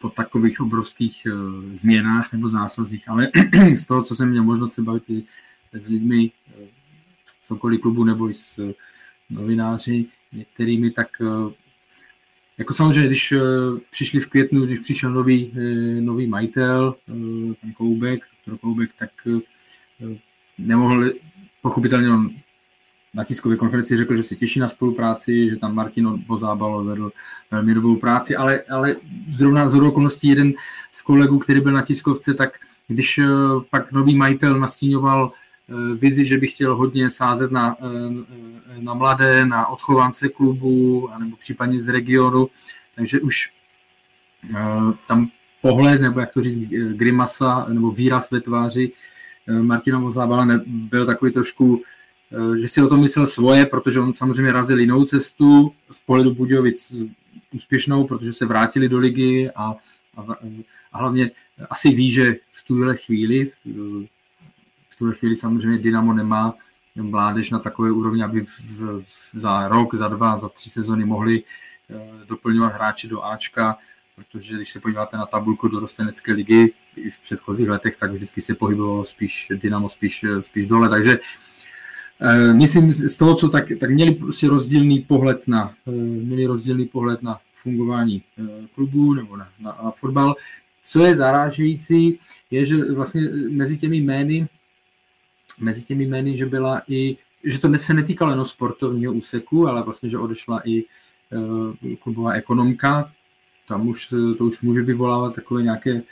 po 0.01 0.09
takových 0.09 0.61
obrovských 0.61 1.27
eh, 1.27 1.33
změnách 1.77 2.33
nebo 2.33 2.49
zásazích, 2.49 3.09
ale 3.09 3.29
z 3.77 3.87
toho, 3.87 4.03
co 4.03 4.15
jsem 4.15 4.31
měl 4.31 4.45
možnost 4.45 4.73
se 4.73 4.83
bavit 4.83 5.11
i 5.11 5.25
s 5.73 5.87
lidmi 5.87 6.31
z 7.43 7.51
okolí 7.51 7.79
klubu 7.79 8.05
nebo 8.05 8.31
i 8.31 8.35
s 8.35 8.75
novináři 9.31 10.07
některými, 10.33 10.91
tak 10.91 11.09
jako 12.59 12.75
samozřejmě, 12.75 13.07
když 13.07 13.35
přišli 13.91 14.21
v 14.21 14.27
květnu, 14.27 14.67
když 14.67 14.79
přišel 14.79 15.11
nový, 15.11 15.53
nový 16.01 16.27
majitel, 16.27 16.95
pan 17.61 17.73
Koubek, 17.73 18.25
Koubek, 18.61 18.91
tak 18.99 19.11
nemohl, 20.59 21.11
pochopitelně 21.63 22.11
on 22.11 22.31
na 23.15 23.25
tiskové 23.25 23.57
konferenci 23.57 23.97
řekl, 23.97 24.17
že 24.17 24.23
se 24.23 24.37
těší 24.37 24.61
na 24.61 24.69
spolupráci, 24.69 25.51
že 25.51 25.57
tam 25.57 25.75
Martin 25.75 26.25
Vozábal 26.27 26.85
vedl 26.85 27.13
velmi 27.51 27.75
dobrou 27.75 27.97
práci, 27.97 28.37
ale, 28.37 28.63
ale 28.63 28.97
zrovna 29.29 29.69
z 29.69 29.75
okolností 29.75 30.29
jeden 30.29 30.53
z 30.93 31.03
kolegů, 31.03 31.39
který 31.39 31.61
byl 31.61 31.73
na 31.73 31.83
tiskovce, 31.83 32.35
tak 32.35 32.59
když 32.89 33.19
eh, 33.19 33.27
pak 33.71 33.93
nový 33.93 34.17
majitel 34.17 34.61
nastíňoval 34.61 35.33
eh, 35.33 35.95
vizi, 35.95 36.25
že 36.25 36.39
by 36.39 36.47
chtěl 36.47 36.77
hodně 36.77 37.11
sázet 37.11 37.51
na, 37.51 37.77
eh, 37.81 38.81
na 38.81 38.95
mladé, 38.95 39.47
na 39.47 39.67
odchovance 39.67 40.29
klubu, 40.29 41.09
nebo 41.19 41.37
případně 41.37 41.83
z 41.83 41.89
regionu, 41.89 42.49
takže 42.95 43.21
už 43.21 43.53
tam 45.07 45.29
pohled, 45.63 46.01
nebo 46.01 46.21
jak 46.21 46.33
to 46.33 46.43
říct, 46.43 46.71
grimasa, 46.93 47.67
nebo 47.69 47.91
výraz 47.91 48.31
ve 48.31 48.41
tváři 48.41 48.93
Martina 49.63 49.99
Vozábala 49.99 50.47
byl 50.67 51.07
takový 51.07 51.33
trošku 51.33 51.83
že 52.61 52.69
si 52.69 52.83
o 52.83 52.89
tom 52.89 53.01
myslel 53.01 53.27
svoje, 53.27 53.67
protože 53.67 54.01
on 54.01 54.15
samozřejmě 54.15 54.53
razil 54.53 54.79
jinou 54.79 55.05
cestu 55.05 55.73
z 55.91 55.99
pohledu 55.99 56.35
Budějovic 56.35 56.95
úspěšnou, 57.55 58.07
protože 58.07 58.33
se 58.33 58.47
vrátili 58.47 58.89
do 58.89 58.99
ligy 58.99 59.51
a, 59.57 59.77
a, 60.17 60.27
a 60.93 60.99
hlavně 60.99 61.31
asi 61.71 61.91
ví, 61.91 62.11
že 62.11 62.37
v 62.53 62.65
tuhle 62.65 62.97
chvíli, 62.97 63.51
v 64.91 64.99
tuhle 64.99 65.15
chvíli 65.15 65.37
samozřejmě 65.37 65.79
Dynamo 65.79 66.13
nemá 66.13 66.55
mládež 66.97 67.51
na 67.51 67.59
takové 67.59 67.93
úrovni, 67.93 68.23
aby 68.23 68.41
v, 68.41 68.61
v, 69.01 69.31
za 69.33 69.69
rok, 69.69 69.95
za 69.95 70.09
dva, 70.09 70.39
za 70.39 70.49
tři 70.49 70.71
sezony 70.71 71.05
mohli 71.05 71.43
doplňovat 72.29 72.73
hráči 72.73 73.09
do 73.09 73.25
Ačka, 73.25 73.79
protože 74.17 74.57
když 74.57 74.71
se 74.71 74.81
podíváte 74.81 75.17
na 75.17 75.27
tabulku 75.27 75.69
do 75.69 75.81
rostenecké 75.81 76.33
ligy 76.33 76.73
i 76.97 77.11
v 77.11 77.21
předchozích 77.21 77.69
letech, 77.69 77.97
tak 77.97 78.11
vždycky 78.11 78.41
se 78.41 78.55
pohybovalo 78.55 79.05
spíš 79.05 79.53
Dynamo 79.55 79.89
spíš, 79.89 80.25
spíš 80.41 80.67
dole, 80.67 80.89
takže 80.89 81.19
uh, 81.19 81.25
Eh, 81.25 81.48
myslím, 82.53 82.93
z 82.93 83.17
toho, 83.17 83.35
co 83.35 83.49
tak, 83.49 83.65
tak 83.81 83.91
měli 83.91 84.15
prostě 84.15 84.49
rozdílný 84.49 85.01
pohled 85.01 85.49
na, 85.49 85.75
eh, 85.87 85.91
měli 85.91 86.47
rozdílný 86.47 86.87
pohled 86.87 87.23
na 87.23 87.39
fungování 87.55 88.23
eh, 88.39 88.67
klubu 88.75 89.15
nebo 89.15 89.37
na, 89.37 89.49
na, 89.61 89.79
na 89.85 89.91
fotbal. 89.91 90.35
Co 90.83 91.05
je 91.05 91.17
zarážející, 91.17 92.19
je, 92.51 92.67
že 92.67 92.93
vlastně 92.93 93.23
mezi 93.51 93.79
těmi 93.79 93.97
jmény, 93.97 94.49
mezi 95.61 95.83
těmi 95.83 96.05
jmény, 96.05 96.37
že 96.37 96.47
byla 96.47 96.83
i, 96.89 97.17
že 97.45 97.59
to 97.59 97.79
se 97.79 97.95
netýkalo 97.95 98.31
jenom 98.31 98.47
sportovního 98.47 99.13
úseku, 99.13 99.69
ale 99.69 99.83
vlastně, 99.83 100.11
že 100.11 100.19
odešla 100.19 100.63
i 100.69 100.85
klubová 102.03 102.33
ekonomka, 102.33 103.13
tam 103.69 103.89
už 103.89 104.15
to 104.39 104.45
už 104.45 104.61
může 104.61 104.83
vyvolávat 104.83 105.35
takové 105.35 105.63
nějaké 105.63 106.03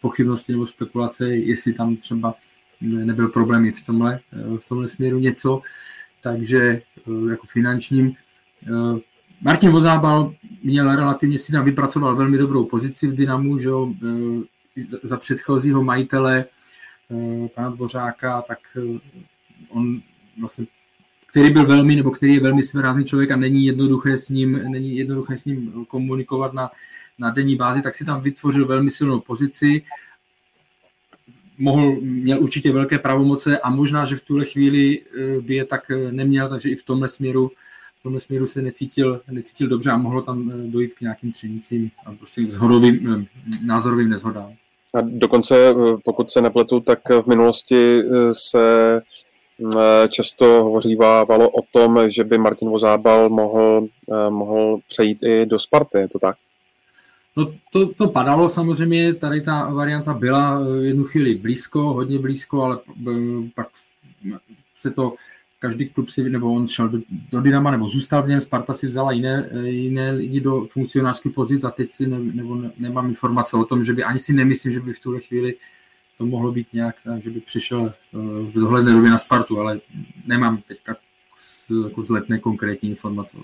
pochybnosti 0.00 0.52
nebo 0.52 0.66
spekulace, 0.66 1.30
jestli 1.36 1.72
tam 1.72 1.96
třeba 1.96 2.34
nebyl 2.80 3.28
problém 3.28 3.64
i 3.64 3.70
v 3.72 3.86
tomhle, 3.86 4.20
v 4.58 4.68
tomhle 4.68 4.88
směru 4.88 5.18
něco, 5.18 5.62
takže 6.20 6.60
eh, 6.60 7.30
jako 7.30 7.46
finančním. 7.46 8.12
Eh, 8.66 9.00
Martin 9.40 9.70
Vozábal 9.70 10.34
měl 10.62 10.96
relativně 10.96 11.38
si 11.38 11.52
tam 11.52 11.64
vypracoval 11.64 12.16
velmi 12.16 12.38
dobrou 12.38 12.64
pozici 12.64 13.08
v 13.08 13.14
Dynamu, 13.14 13.58
že 13.58 13.68
jo, 13.68 13.94
eh, 14.02 14.86
za 15.02 15.16
předchozího 15.16 15.84
majitele 15.84 16.44
pana 17.54 17.70
Dvořáka, 17.70 18.42
tak 18.42 18.58
on 19.68 20.00
vlastně 20.40 20.66
který 21.30 21.50
byl 21.50 21.66
velmi, 21.66 21.96
nebo 21.96 22.10
který 22.10 22.34
je 22.34 22.40
velmi 22.40 22.62
svérázný 22.62 23.04
člověk 23.04 23.30
a 23.30 23.36
není 23.36 23.66
jednoduché 23.66 24.18
s 24.18 24.28
ním, 24.28 24.72
není 24.72 24.96
jednoduché 24.96 25.36
s 25.36 25.44
ním 25.44 25.84
komunikovat 25.88 26.52
na, 26.52 26.70
na 27.18 27.30
denní 27.30 27.56
bázi, 27.56 27.82
tak 27.82 27.94
si 27.94 28.04
tam 28.04 28.20
vytvořil 28.20 28.66
velmi 28.66 28.90
silnou 28.90 29.20
pozici. 29.20 29.82
Mohl, 31.60 31.96
měl 32.00 32.42
určitě 32.42 32.72
velké 32.72 32.98
pravomoce 32.98 33.58
a 33.58 33.70
možná, 33.70 34.04
že 34.04 34.16
v 34.16 34.24
tuhle 34.24 34.44
chvíli 34.44 35.00
eh, 35.00 35.40
by 35.40 35.54
je 35.54 35.64
tak 35.64 35.90
eh, 35.90 36.12
neměl, 36.12 36.48
takže 36.48 36.70
i 36.70 36.74
v 36.74 36.84
tomhle 36.84 37.08
směru 37.08 37.50
v 37.96 38.02
tomhle 38.02 38.20
směru 38.20 38.46
se 38.46 38.62
necítil, 38.62 39.20
necítil 39.30 39.68
dobře 39.68 39.90
a 39.90 39.96
mohlo 39.96 40.22
tam 40.22 40.50
eh, 40.50 40.70
dojít 40.70 40.94
k 40.94 41.00
nějakým 41.00 41.32
třenicím 41.32 41.90
a 42.06 42.12
prostě 42.12 42.42
zhodovým, 42.46 43.26
názorovým 43.64 44.10
nezhodám. 44.10 44.52
A 44.94 45.00
dokonce, 45.00 45.74
pokud 46.04 46.30
se 46.32 46.40
nepletu, 46.40 46.80
tak 46.80 46.98
v 47.08 47.26
minulosti 47.26 48.02
se 48.32 49.00
často 50.08 50.46
hovořívalo 50.46 51.50
o 51.50 51.62
tom, 51.72 52.10
že 52.10 52.24
by 52.24 52.38
Martin 52.38 52.68
Vozábal 52.68 53.28
mohl, 53.28 53.86
mohl 54.28 54.78
přejít 54.88 55.22
i 55.22 55.46
do 55.46 55.58
Sparty, 55.58 55.98
je 55.98 56.08
to 56.08 56.18
tak? 56.18 56.36
No 57.40 57.54
to, 57.72 57.86
to 57.86 58.08
padalo 58.08 58.48
samozřejmě, 58.48 59.14
tady 59.14 59.40
ta 59.40 59.70
varianta 59.70 60.14
byla 60.14 60.60
jednu 60.80 61.04
chvíli 61.04 61.34
blízko, 61.34 61.82
hodně 61.82 62.18
blízko, 62.18 62.62
ale 62.62 62.78
pak 63.54 63.68
se 64.76 64.90
to 64.90 65.14
každý 65.58 65.88
klub 65.88 66.08
si, 66.08 66.30
nebo 66.30 66.54
on 66.54 66.66
šel 66.66 66.88
do, 66.88 66.98
do 67.30 67.40
Dynama, 67.40 67.70
nebo 67.70 67.88
zůstal 67.88 68.22
v 68.22 68.28
něm, 68.28 68.40
Sparta 68.40 68.74
si 68.74 68.86
vzala 68.86 69.12
jiné, 69.12 69.50
jiné 69.64 70.10
lidi 70.10 70.40
do 70.40 70.66
funkcionářské 70.66 71.30
pozice 71.30 71.66
a 71.66 71.70
teď 71.70 71.90
si 71.90 72.06
ne, 72.06 72.18
nebo 72.18 72.54
ne, 72.54 72.70
nemám 72.78 73.08
informace 73.08 73.56
o 73.56 73.64
tom, 73.64 73.84
že 73.84 73.92
by, 73.92 74.04
ani 74.04 74.18
si 74.18 74.32
nemyslím, 74.32 74.72
že 74.72 74.80
by 74.80 74.92
v 74.92 75.00
tuhle 75.00 75.20
chvíli 75.20 75.56
to 76.18 76.26
mohlo 76.26 76.52
být 76.52 76.72
nějak, 76.72 76.96
že 77.18 77.30
by 77.30 77.40
přišel 77.40 77.80
uh, 77.80 78.20
v 78.50 78.52
dohledné 78.52 78.92
době 78.92 79.10
na 79.10 79.18
Spartu, 79.18 79.60
ale 79.60 79.80
nemám 80.26 80.62
teďka 80.68 80.96
jako 81.84 82.02
zletné 82.02 82.38
konkrétní 82.38 82.88
informace. 82.88 83.36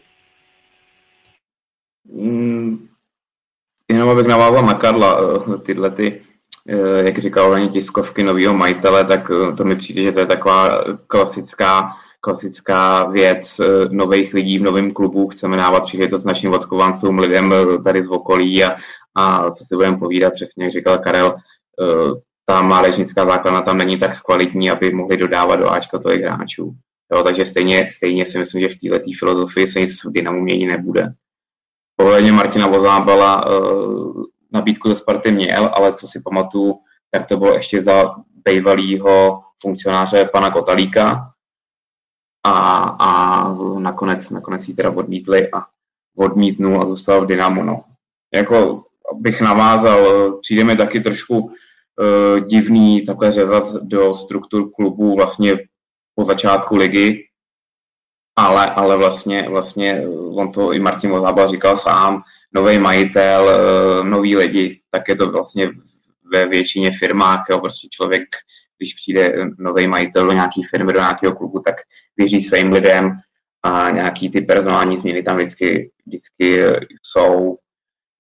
Jenom 3.96 4.10
abych 4.10 4.26
navázal 4.26 4.66
na 4.66 4.74
Karla, 4.74 5.20
eh, 5.20 5.58
tyhle 5.58 5.90
ty, 5.90 6.20
eh, 6.68 7.04
jak 7.04 7.18
říkal 7.18 7.54
ani 7.54 7.68
tiskovky 7.68 8.22
nového 8.22 8.54
majitele, 8.54 9.04
tak 9.04 9.30
to 9.56 9.64
mi 9.64 9.76
přijde, 9.76 10.02
že 10.02 10.12
to 10.12 10.20
je 10.20 10.26
taková 10.26 10.84
klasická 11.06 11.92
klasická 12.20 13.04
věc 13.04 13.60
nových 13.90 14.34
lidí 14.34 14.58
v 14.58 14.62
novém 14.62 14.90
klubu. 14.90 15.28
Chceme 15.28 15.56
dávat 15.56 15.80
příležitost 15.80 16.24
našim 16.24 16.52
odkovancům, 16.52 17.18
lidem 17.18 17.54
tady 17.84 18.02
z 18.02 18.08
okolí 18.08 18.64
a, 18.64 18.76
a 19.14 19.50
co 19.50 19.64
si 19.64 19.74
budeme 19.74 19.96
povídat, 19.96 20.32
přesně 20.32 20.64
jak 20.64 20.72
říkal 20.72 20.98
Karel, 20.98 21.34
ta 22.46 22.62
mládežnická 22.62 23.26
základna 23.26 23.60
tam 23.60 23.78
není 23.78 23.98
tak 23.98 24.22
kvalitní, 24.22 24.70
aby 24.70 24.90
mohli 24.90 25.16
dodávat 25.16 25.56
do 25.56 25.72
Ačka 25.72 25.98
tolik 25.98 26.22
hráčů. 26.22 26.74
Jo, 27.12 27.22
takže 27.22 27.44
stejně, 27.44 27.88
stejně 27.90 28.26
si 28.26 28.38
myslím, 28.38 28.62
že 28.62 28.68
v 28.68 28.78
této 28.78 29.10
filozofii 29.18 29.68
se 29.68 29.80
nic 29.80 30.04
v 30.04 30.12
Dynamu 30.12 30.40
mění 30.40 30.66
nebude. 30.66 31.12
Pohledně 31.96 32.32
Martina 32.32 32.66
Vozábala 32.66 33.46
uh, 33.46 34.24
nabídku 34.52 34.88
ze 34.88 34.96
Sparty 34.96 35.32
měl, 35.32 35.70
ale 35.74 35.92
co 35.92 36.06
si 36.06 36.20
pamatuju, 36.20 36.78
tak 37.10 37.26
to 37.26 37.36
bylo 37.36 37.52
ještě 37.52 37.82
za 37.82 38.14
bývalého 38.44 39.42
funkcionáře 39.62 40.24
pana 40.32 40.50
Kotalíka 40.50 41.32
a, 42.46 42.52
a 43.00 43.08
nakonec, 43.78 44.30
nakonec 44.30 44.68
ji 44.68 44.74
teda 44.74 44.90
odmítli 44.90 45.52
a 45.52 45.62
odmítnul 46.18 46.82
a 46.82 46.86
zůstal 46.86 47.20
v 47.20 47.26
Dynamu. 47.26 47.62
No. 47.62 47.84
Jako 48.34 48.84
bych 49.14 49.40
navázal, 49.40 50.32
přijde 50.40 50.64
mi 50.64 50.76
taky 50.76 51.00
trošku 51.00 51.38
uh, 51.38 52.40
divný 52.40 53.04
takhle 53.04 53.32
řezat 53.32 53.72
do 53.72 54.14
struktur 54.14 54.70
klubu 54.70 55.16
vlastně 55.16 55.56
po 56.14 56.24
začátku 56.24 56.76
ligy, 56.76 57.25
ale, 58.36 58.70
ale 58.70 58.96
vlastně, 58.96 59.48
vlastně 59.48 60.02
on 60.36 60.52
to 60.52 60.72
i 60.72 60.78
Martin 60.78 61.10
Mozábal 61.10 61.48
říkal 61.48 61.76
sám, 61.76 62.22
nový 62.54 62.78
majitel, 62.78 63.44
uh, 63.44 64.06
noví 64.06 64.36
lidi, 64.36 64.80
tak 64.90 65.08
je 65.08 65.16
to 65.16 65.30
vlastně 65.30 65.68
ve 66.32 66.46
většině 66.46 66.90
firmách, 66.98 67.44
jo, 67.50 67.58
prostě 67.58 67.88
člověk, 67.90 68.22
když 68.78 68.94
přijde 68.94 69.46
nový 69.58 69.86
majitel 69.86 70.26
do 70.26 70.32
nějaké 70.32 70.60
firmy, 70.70 70.92
do 70.92 71.00
nějakého 71.00 71.34
klubu, 71.34 71.58
tak 71.58 71.74
věří 72.16 72.40
svým 72.40 72.72
lidem 72.72 73.16
a 73.62 73.90
nějaký 73.90 74.30
ty 74.30 74.40
personální 74.40 74.98
změny 74.98 75.22
tam 75.22 75.36
vždycky, 75.36 75.90
vždycky 76.06 76.62
jsou. 77.02 77.56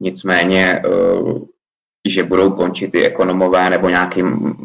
Nicméně 0.00 0.82
že 2.08 2.22
budou 2.22 2.50
končit 2.50 2.94
i 2.94 3.06
ekonomové 3.06 3.70
nebo 3.70 3.88
nějaký 3.88 4.22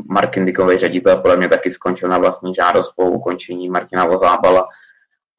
marketingový 0.10 0.78
ředitel, 0.78 1.18
podle 1.18 1.38
mě 1.38 1.48
taky 1.48 1.72
skončil 1.72 2.10
na 2.10 2.18
vlastní 2.18 2.54
žádost 2.54 2.94
po 2.96 3.10
ukončení 3.10 3.70
Martina 3.70 4.06
Vozábala 4.06 4.68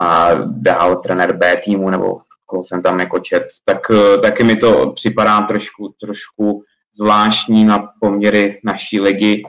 a 0.03 0.35
dál 0.45 0.97
trenér 0.97 1.37
B 1.37 1.57
týmu, 1.65 1.91
nebo 1.91 2.21
koho 2.47 2.65
jsem 2.65 2.83
tam 2.83 3.01
jako 3.01 3.19
čet, 3.19 3.47
tak 3.65 3.79
taky 4.23 4.45
mi 4.45 4.57
to 4.57 4.93
připadá 4.93 5.41
trošku, 5.41 5.95
trošku 6.01 6.65
zvláštní 6.95 7.65
na 7.65 7.89
poměry 8.01 8.61
naší 8.65 9.01
ligy, 9.01 9.43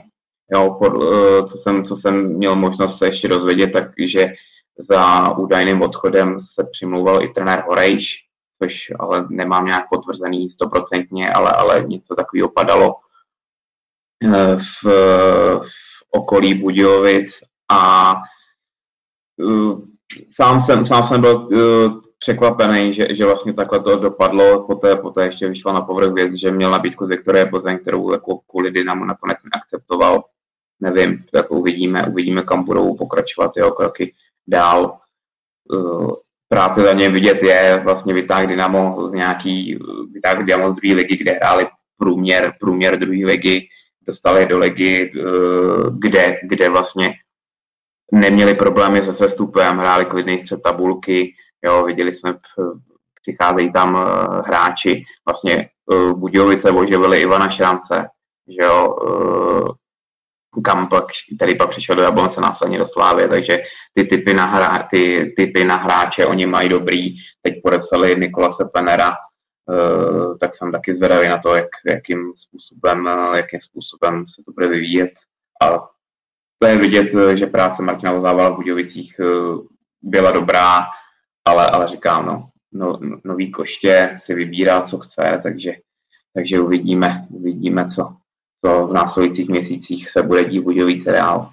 jo, 0.54 0.76
pod, 0.80 0.94
co, 1.50 1.58
jsem, 1.58 1.84
co 1.84 1.96
jsem 1.96 2.28
měl 2.28 2.56
možnost 2.56 2.98
se 2.98 3.06
ještě 3.06 3.28
dozvědět, 3.28 3.72
takže 3.72 4.26
za 4.80 5.32
údajným 5.38 5.82
odchodem 5.82 6.40
se 6.40 6.64
přimlouval 6.72 7.24
i 7.24 7.28
trenér 7.28 7.64
Horejš, 7.68 8.16
což 8.62 8.92
ale 9.00 9.26
nemám 9.30 9.66
nějak 9.66 9.90
potvrzený 9.90 10.50
stoprocentně, 10.50 11.30
ale, 11.30 11.52
ale 11.52 11.84
něco 11.88 12.16
takového 12.16 12.50
padalo 12.50 12.96
eh, 14.24 14.58
v, 14.58 14.84
v 15.60 16.04
okolí 16.12 16.54
Budějovic 16.54 17.40
a 17.72 18.16
sám 20.30 20.62
jsem, 20.62 20.86
sám 20.86 21.04
jsem 21.04 21.22
byl 21.22 21.36
uh, 21.36 22.02
překvapený, 22.20 22.94
že, 22.94 23.08
že 23.16 23.26
vlastně 23.26 23.54
takhle 23.54 23.80
to 23.80 23.96
dopadlo, 23.96 24.64
poté, 24.64 24.96
poté 24.96 25.26
ještě 25.26 25.48
vyšla 25.48 25.74
na 25.74 25.82
povrch 25.82 26.14
věc, 26.14 26.34
že 26.34 26.52
měl 26.52 26.72
nabídku 26.72 27.06
z 27.06 27.10
Viktorie 27.10 27.46
Plzeň, 27.46 27.78
kterou 27.78 28.12
jako 28.12 28.40
kvůli 28.50 28.72
Dynamu 28.72 29.06
nakonec 29.06 29.38
neakceptoval. 29.54 30.24
Nevím, 30.80 31.24
tak 31.32 31.52
uvidíme, 31.52 32.08
uvidíme, 32.08 32.42
kam 32.42 32.64
budou 32.64 32.96
pokračovat 32.96 33.52
jeho 33.58 33.72
kroky 33.72 34.14
dál. 34.48 34.98
Uh, 35.74 36.12
práce 36.48 36.82
za 36.82 36.94
ně 36.94 37.10
vidět 37.10 37.44
je, 37.44 37.82
vlastně 37.84 38.14
vytáh 38.14 38.48
Dynamo 38.48 39.08
z 39.08 39.12
nějaký, 39.12 39.80
vytáh 40.14 40.46
Dynamo 40.46 40.72
z 40.72 40.76
druhé 40.76 40.96
ligy, 40.96 41.18
kde 41.18 41.32
hráli 41.32 41.66
průměr, 41.98 42.54
průměr 42.60 43.00
druhé 43.00 43.26
ligy, 43.26 43.68
dostali 44.08 44.46
do 44.46 44.60
ligy, 44.60 45.12
eh, 45.16 45.90
kde, 46.00 46.38
kde 46.44 46.70
vlastně 46.70 47.14
neměli 48.14 48.54
problémy 48.54 49.04
se 49.04 49.12
sestupem, 49.12 49.78
hráli 49.78 50.06
klidný 50.06 50.40
střed 50.40 50.62
tabulky, 50.62 51.34
jo, 51.66 51.84
viděli 51.84 52.14
jsme, 52.14 52.36
přicházejí 53.22 53.72
tam 53.72 53.98
eh, 53.98 54.42
hráči, 54.46 55.04
vlastně 55.26 55.70
eh, 55.94 56.14
Budějovice 56.14 56.72
oživili 56.72 57.22
Ivana 57.22 57.50
Šrance, 57.50 58.08
že 58.48 58.66
jo, 58.66 58.96
kam 60.64 60.88
pak, 60.88 61.06
který 61.36 61.58
pak 61.58 61.70
přišel 61.70 61.96
do 61.96 62.04
Jablonce 62.04 62.42
následně 62.42 62.80
do 62.80 62.88
Slávy, 62.88 63.30
takže 63.30 63.58
ty 63.94 64.04
typy 64.04 64.34
na, 64.34 64.46
hra, 64.46 64.88
ty 64.92 65.34
typy 65.36 65.64
na 65.64 65.76
hráče 65.76 66.26
oni 66.26 66.46
mají 66.46 66.70
dobrý, 66.70 67.16
teď 67.42 67.54
podepsali 67.64 68.16
Nikola 68.20 68.52
Sepenera, 68.52 69.10
uh, 69.10 70.38
tak 70.38 70.56
jsem 70.56 70.72
taky 70.72 70.94
zvedavý 70.94 71.30
na 71.30 71.38
to, 71.38 71.56
jak, 71.56 71.68
jakým, 71.90 72.34
způsobem, 72.36 73.10
jakým 73.36 73.62
způsobem 73.62 74.26
se 74.36 74.44
to 74.46 74.52
bude 74.52 74.68
vyvíjet. 74.68 75.12
A 75.62 75.88
to 76.64 76.68
je 76.68 76.78
vidět, 76.78 77.08
že 77.34 77.46
práce 77.46 77.82
Martina 77.82 78.14
Vozávala 78.14 78.50
v 78.50 78.56
Budějovicích 78.56 79.16
uh, 79.20 79.60
byla 80.02 80.32
dobrá, 80.32 80.86
ale, 81.46 81.68
ale 81.68 81.88
říkám, 81.88 82.26
no, 82.26 82.50
no, 82.74 83.00
nový 83.24 83.52
koště 83.52 84.20
si 84.24 84.34
vybírá, 84.34 84.82
co 84.82 85.00
chce, 85.00 85.40
takže, 85.44 85.72
takže 86.34 86.60
uvidíme, 86.60 87.26
uvidíme, 87.30 87.90
co, 87.90 88.16
co 88.66 88.88
v 88.88 88.94
následujících 88.94 89.50
měsících 89.50 90.10
se 90.10 90.24
bude 90.24 90.44
dít 90.44 90.66
více 90.68 91.12
dál. 91.12 91.50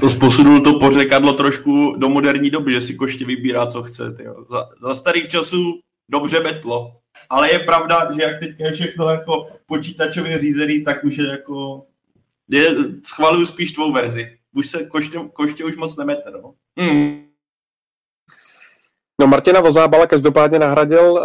To 0.00 0.08
posunul 0.20 0.60
to 0.60 0.78
pořekadlo 0.78 1.32
trošku 1.32 1.96
do 1.98 2.08
moderní 2.08 2.50
doby, 2.50 2.72
že 2.72 2.80
si 2.80 2.94
koště 2.94 3.24
vybírá, 3.24 3.66
co 3.66 3.82
chce. 3.82 4.12
Tyjo. 4.12 4.44
Za, 4.50 4.68
za 4.82 4.94
starých 4.94 5.28
časů 5.28 5.80
dobře 6.08 6.40
betlo. 6.40 6.92
Ale 7.30 7.52
je 7.52 7.58
pravda, 7.58 8.12
že 8.14 8.22
jak 8.22 8.40
teďka 8.40 8.64
je 8.64 8.72
všechno 8.72 9.08
jako 9.08 9.46
počítačově 9.66 10.38
řízený, 10.38 10.84
tak 10.84 11.04
už 11.04 11.16
je 11.16 11.26
jako... 11.26 11.82
Je, 12.48 12.64
schvaluju 13.06 13.46
spíš 13.46 13.72
tvou 13.72 13.92
verzi. 13.92 14.35
Už 14.56 14.70
se 14.70 14.84
koště, 14.84 15.18
koště 15.32 15.64
už 15.64 15.76
moc 15.76 15.96
nemete, 15.96 16.30
no. 16.30 16.54
Hmm. 16.78 17.26
No 19.20 19.26
Martina 19.26 19.60
Vozábala 19.60 20.06
každopádně 20.06 20.58
nahradil 20.58 21.12
uh, 21.12 21.20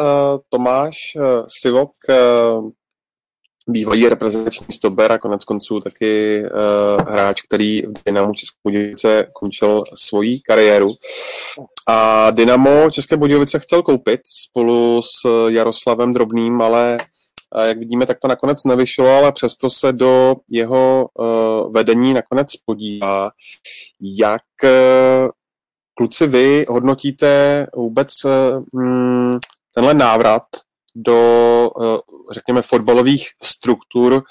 Tomáš 0.49 0.95
uh, 1.15 1.23
Sivok, 1.47 1.91
uh, 2.09 2.69
bývalý 3.67 4.09
reprezentační 4.09 4.65
stoper 4.71 5.11
a 5.11 5.17
konec 5.17 5.45
konců 5.45 5.79
taky 5.79 6.43
uh, 6.43 7.09
hráč, 7.09 7.41
který 7.41 7.82
v 7.82 7.93
Dynamu 8.05 8.34
České 8.34 8.57
Budějovice 8.63 9.27
končil 9.34 9.84
svoji 9.95 10.39
kariéru. 10.39 10.89
A 11.88 12.32
Dynamo 12.32 12.91
České 12.91 13.17
Budějovice 13.17 13.59
chtěl 13.59 13.84
koupit 13.84 14.21
spolu 14.25 15.01
s 15.01 15.47
Jaroslavem 15.47 16.13
Drobným, 16.13 16.61
ale 16.61 16.97
uh, 16.99 17.05
jak 17.64 17.78
vidíme, 17.78 18.06
tak 18.06 18.20
to 18.20 18.28
nakonec 18.28 18.64
nevyšlo, 18.64 19.08
ale 19.08 19.32
přesto 19.32 19.70
se 19.70 19.93
do 19.93 20.36
jeho 20.49 21.08
uh, 21.14 21.74
vedení 21.74 22.14
nakonec 22.14 22.47
podívá, 22.66 23.32
jak 24.02 24.41
uh, 24.64 25.30
kluci, 25.93 26.28
vy 26.28 26.66
hodnotíte 26.70 27.68
vůbec 27.76 28.10
mm, 28.74 29.39
tenhle 29.74 29.93
návrat 29.93 30.43
do, 30.95 31.72
eh, 31.82 31.99
řekněme, 32.32 32.62
fotbalových 32.62 33.28
struktur 33.43 34.24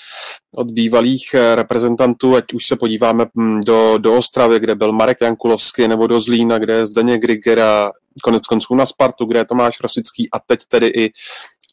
od 0.54 0.70
bývalých 0.70 1.34
eh, 1.34 1.54
reprezentantů, 1.54 2.36
ať 2.36 2.52
už 2.52 2.66
se 2.66 2.76
podíváme 2.76 3.26
hm, 3.38 3.60
do, 3.60 3.98
do 3.98 4.16
Ostravy, 4.16 4.60
kde 4.60 4.74
byl 4.74 4.92
Marek 4.92 5.20
Jankulovský, 5.20 5.88
nebo 5.88 6.06
do 6.06 6.20
Zlína, 6.20 6.58
kde 6.58 6.72
je 6.72 6.86
Zdeněk 6.86 7.20
Grigera, 7.20 7.92
konec 8.22 8.46
konců 8.46 8.74
na 8.74 8.86
Spartu, 8.86 9.24
kde 9.24 9.38
je 9.38 9.44
Tomáš 9.44 9.80
Rosický 9.80 10.30
a 10.32 10.40
teď 10.46 10.60
tedy 10.68 10.86
i 10.86 11.12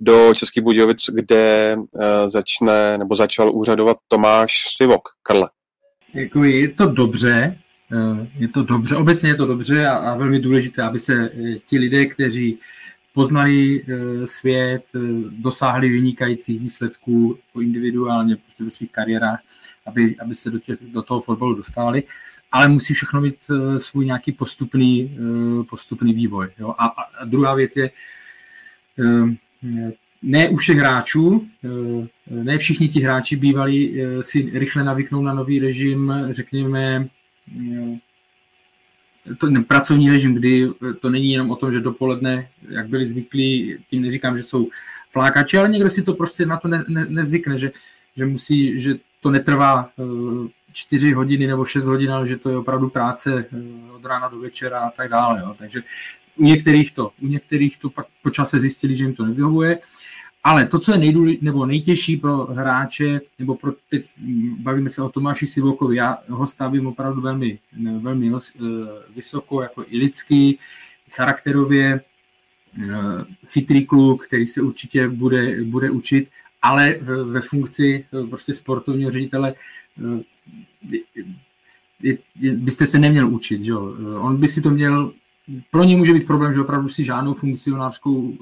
do 0.02 0.34
Českých 0.34 0.64
Budějovic, 0.64 1.10
kde 1.14 1.76
uh, 1.78 2.02
začne 2.28 2.98
nebo 2.98 3.16
začal 3.16 3.56
úřadovat 3.56 3.98
Tomáš 4.08 4.52
Sivok. 4.78 5.10
Karle. 5.24 5.50
Jako 6.14 6.43
je 6.43 6.68
to 6.68 6.86
dobře, 6.86 7.58
je 8.38 8.48
to 8.48 8.64
dobře, 8.64 8.95
obecně 8.95 9.30
je 9.30 9.36
to 9.36 9.45
dobře 9.45 9.88
a, 9.88 9.95
a 9.95 10.16
velmi 10.16 10.39
důležité, 10.39 10.84
aby 10.84 11.00
se 11.00 11.32
ti 11.66 11.78
lidé, 11.78 12.06
kteří 12.06 12.60
poznali 13.18 13.82
eh, 13.82 14.28
svět, 14.28 14.86
eh, 14.95 15.00
dosáhli 15.30 15.89
vynikajících 15.89 16.60
výsledků 16.60 17.39
individuálně 17.62 18.36
prostě 18.36 18.64
ve 18.64 18.70
svých 18.70 18.91
kariérách, 18.91 19.39
aby, 19.86 20.16
aby 20.20 20.36
se 20.36 20.52
do, 20.52 20.60
těch, 20.60 20.78
do 20.82 21.02
toho 21.02 21.22
fotbalu 21.22 21.56
dostávali, 21.56 22.04
ale 22.52 22.68
musí 22.68 22.93
všechno 22.93 23.22
mít 23.22 23.38
eh, 23.50 23.80
svůj 23.80 24.06
nějaký 24.06 24.32
postupný, 24.32 25.18
postupný 25.70 26.14
vývoj. 26.14 26.48
Jo? 26.60 26.76
A, 26.78 26.86
a 26.86 27.26
druhá 27.26 27.54
věc 27.56 27.76
je, 27.76 27.89
ne 30.22 30.49
u 30.49 30.55
všech 30.55 30.78
hráčů, 30.78 31.47
ne 32.30 32.58
všichni 32.58 32.89
ti 32.89 32.99
hráči 32.99 33.36
bývali 33.36 34.03
si 34.22 34.49
rychle 34.53 34.84
navyknou 34.84 35.22
na 35.22 35.34
nový 35.34 35.60
režim, 35.60 36.14
řekněme, 36.30 37.08
to, 39.38 39.49
ne, 39.49 39.64
pracovní 39.64 40.10
režim, 40.10 40.34
kdy 40.34 40.70
to 40.99 41.10
není 41.10 41.32
jenom 41.32 41.51
o 41.51 41.55
tom, 41.55 41.74
že 41.74 41.80
dopoledne, 41.80 42.49
jak 42.70 42.88
byli 42.88 43.08
zvyklí, 43.08 43.78
tím 43.89 44.01
neříkám, 44.01 44.38
že 44.38 44.43
jsou 44.43 44.68
flákači, 45.12 45.58
ale 45.58 45.70
někdo 45.70 45.89
si 45.89 46.03
to 46.03 46.14
prostě 46.14 46.45
na 46.45 46.58
to 46.58 46.68
ne, 46.68 46.84
ne, 46.88 47.05
nezvykne, 47.10 47.58
že, 47.58 47.72
že 48.16 48.26
musí, 48.26 48.80
že 48.80 48.95
to 49.22 49.32
netrvá 49.32 49.89
čtyři 50.74 51.12
hodiny 51.12 51.47
nebo 51.47 51.66
šest 51.66 51.86
hodin, 51.86 52.12
ale 52.12 52.28
že 52.28 52.38
to 52.38 52.49
je 52.49 52.58
opravdu 52.58 52.89
práce 52.89 53.45
od 53.95 54.05
rána 54.05 54.28
do 54.28 54.39
večera 54.39 54.80
a 54.80 54.89
tak 54.89 55.10
dále. 55.10 55.39
Jo. 55.39 55.55
Takže 55.58 55.82
u 56.38 56.44
některých 56.44 56.94
to, 56.94 57.12
u 57.22 57.28
některých 57.28 57.78
to 57.78 57.90
pak 57.90 58.06
po 58.24 58.30
čase 58.30 58.60
zjistili, 58.60 58.96
že 58.96 59.04
jim 59.04 59.14
to 59.14 59.26
nevyhovuje. 59.26 59.80
Ale 60.44 60.66
to, 60.66 60.80
co 60.80 60.92
je 60.92 60.98
nejdůle, 60.98 61.34
nebo 61.42 61.66
nejtěžší 61.66 62.18
pro 62.18 62.38
hráče, 62.38 63.22
nebo 63.40 63.56
pro 63.56 63.74
teď 63.90 64.02
bavíme 64.60 64.90
se 64.90 65.02
o 65.02 65.10
Tomáši 65.10 65.48
Sivokovi, 65.48 65.96
já 65.96 66.18
ho 66.30 66.48
stavím 66.48 66.88
opravdu 66.88 67.22
velmi, 67.22 67.60
velmi 68.00 68.32
eh, 68.36 68.62
vysoko, 69.16 69.62
jako 69.62 69.86
i 69.88 69.98
lidský, 69.98 70.60
charakterově, 71.12 72.02
eh, 72.84 72.92
chytrý 73.46 73.86
kluk, 73.86 74.28
který 74.28 74.48
se 74.48 74.62
určitě 74.62 75.08
bude, 75.08 75.64
bude 75.64 75.92
učit, 75.92 76.30
ale 76.62 76.96
ve 77.24 77.42
funkci 77.42 78.06
eh, 78.14 78.28
prostě 78.28 78.54
sportovního 78.54 79.12
ředitele 79.12 79.54
byste 82.56 82.86
se 82.86 83.00
neměl 83.00 83.30
učit. 83.30 83.64
Že? 83.64 83.74
On 84.20 84.38
by 84.38 84.48
si 84.48 84.62
to 84.62 84.70
měl 84.70 85.14
pro 85.72 85.84
ně 85.84 85.98
může 85.98 86.14
být 86.14 86.28
problém, 86.28 86.54
že 86.54 86.62
opravdu 86.62 86.89
si 86.89 87.04
žádnou 87.04 87.34
funkcionářskou 87.34 88.34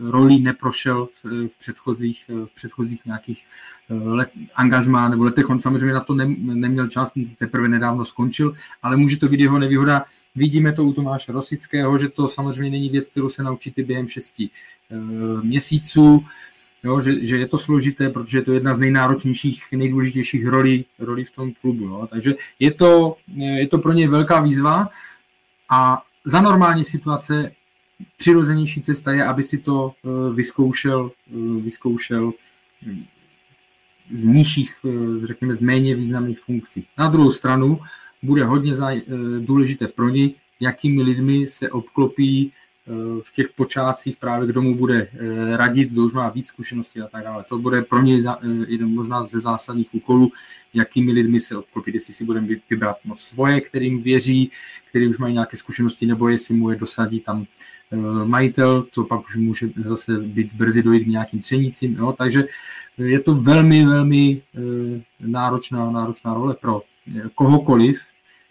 rolí 0.00 0.40
neprošel 0.40 1.08
v 1.24 1.58
předchozích, 1.58 2.30
v 2.46 2.54
předchozích 2.54 3.06
nějakých 3.06 3.44
eh, 3.90 3.94
let, 3.94 4.30
angažmá 4.54 5.08
nebo 5.08 5.24
letech. 5.24 5.50
On 5.50 5.60
samozřejmě 5.60 5.94
na 5.94 6.00
to 6.00 6.14
ne, 6.14 6.26
neměl 6.38 6.88
čas, 6.88 7.12
teprve 7.38 7.68
nedávno 7.68 8.04
skončil, 8.04 8.54
ale 8.82 8.96
může 8.96 9.16
to 9.16 9.28
být 9.28 9.40
jeho 9.40 9.58
nevýhoda. 9.58 10.04
Vidíme 10.34 10.72
to 10.72 10.84
u 10.84 10.92
Tomáše 10.92 11.32
Rosického, 11.32 11.98
že 11.98 12.08
to 12.08 12.28
samozřejmě 12.28 12.70
není 12.70 12.88
věc, 12.88 13.08
kterou 13.08 13.28
se 13.28 13.42
naučíte 13.42 13.82
během 13.82 14.08
šesti 14.08 14.50
eh, 14.90 14.96
měsíců. 15.42 16.24
Jo, 16.84 17.00
že, 17.00 17.26
že 17.26 17.38
je 17.38 17.46
to 17.48 17.58
složité, 17.58 18.10
protože 18.10 18.38
je 18.38 18.42
to 18.42 18.52
jedna 18.52 18.74
z 18.74 18.78
nejnáročnějších, 18.78 19.64
nejdůležitějších 19.72 20.46
rolí, 20.46 20.84
rolí 20.98 21.24
v 21.24 21.30
tom 21.30 21.52
klubu. 21.60 21.84
Jo. 21.84 22.08
Takže 22.10 22.34
je 22.58 22.72
to, 22.72 23.16
je 23.36 23.66
to 23.68 23.78
pro 23.78 23.92
ně 23.92 24.08
velká 24.08 24.40
výzva 24.40 24.88
a 25.70 26.02
za 26.26 26.40
normální 26.40 26.84
situace 26.84 27.52
přirozenější 28.16 28.82
cesta 28.82 29.12
je, 29.12 29.24
aby 29.24 29.42
si 29.42 29.58
to 29.58 29.92
eh, 30.04 30.34
vyzkoušel, 30.34 31.10
eh, 31.30 31.60
vyzkoušel 31.60 32.32
hm, 32.82 33.04
z 34.10 34.26
nižších, 34.26 34.76
eh, 34.84 35.26
řekněme, 35.26 35.54
z 35.54 35.60
méně 35.60 35.94
významných 35.94 36.40
funkcí. 36.40 36.86
Na 36.98 37.08
druhou 37.08 37.30
stranu 37.30 37.80
bude 38.22 38.44
hodně 38.44 38.72
důležité 39.40 39.88
pro 39.88 40.08
ně, 40.08 40.30
jakými 40.60 41.02
lidmi 41.02 41.46
se 41.46 41.70
obklopí 41.70 42.52
v 43.22 43.32
těch 43.32 43.48
počátcích 43.48 44.16
právě 44.16 44.48
kdo 44.48 44.62
mu 44.62 44.74
bude 44.74 45.08
radit, 45.56 45.90
kdo 45.90 46.04
už 46.04 46.12
má 46.12 46.28
víc 46.28 46.46
zkušeností 46.46 47.00
a 47.00 47.06
tak 47.06 47.24
dále. 47.24 47.44
To 47.48 47.58
bude 47.58 47.82
pro 47.82 48.02
něj 48.02 48.24
jeden 48.68 48.94
možná 48.94 49.24
ze 49.24 49.40
zásadních 49.40 49.94
úkolů, 49.94 50.32
jakými 50.74 51.12
lidmi 51.12 51.40
se 51.40 51.56
obklopit, 51.56 51.94
jestli 51.94 52.14
si 52.14 52.24
budeme 52.24 52.48
vybrat 52.70 52.96
moc 53.04 53.20
svoje, 53.20 53.60
kterým 53.60 54.02
věří, 54.02 54.50
který 54.88 55.08
už 55.08 55.18
mají 55.18 55.34
nějaké 55.34 55.56
zkušenosti, 55.56 56.06
nebo 56.06 56.28
jestli 56.28 56.54
mu 56.54 56.70
je 56.70 56.76
dosadí 56.76 57.20
tam 57.20 57.46
Eh, 57.92 58.24
majitel, 58.24 58.82
to 58.82 59.04
pak 59.04 59.24
už 59.24 59.36
může 59.36 59.68
zase 59.84 60.18
být 60.18 60.52
brzy 60.52 60.82
dojít 60.82 61.04
k 61.04 61.06
nějakým 61.06 61.40
třenicím, 61.40 61.94
jo? 61.94 62.14
takže 62.18 62.44
je 62.98 63.20
to 63.20 63.34
velmi, 63.34 63.86
velmi 63.86 64.42
eh, 64.54 65.02
náročná, 65.20 65.90
náročná 65.90 66.34
role 66.34 66.54
pro 66.54 66.82
eh, 67.16 67.22
kohokoliv. 67.34 68.00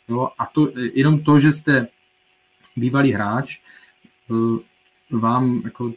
Jo? 0.09 0.29
A 0.38 0.45
to, 0.45 0.71
jenom 0.93 1.19
to, 1.19 1.39
že 1.39 1.51
jste 1.51 1.88
bývalý 2.75 3.11
hráč, 3.11 3.59
vám 5.11 5.61
jako 5.63 5.91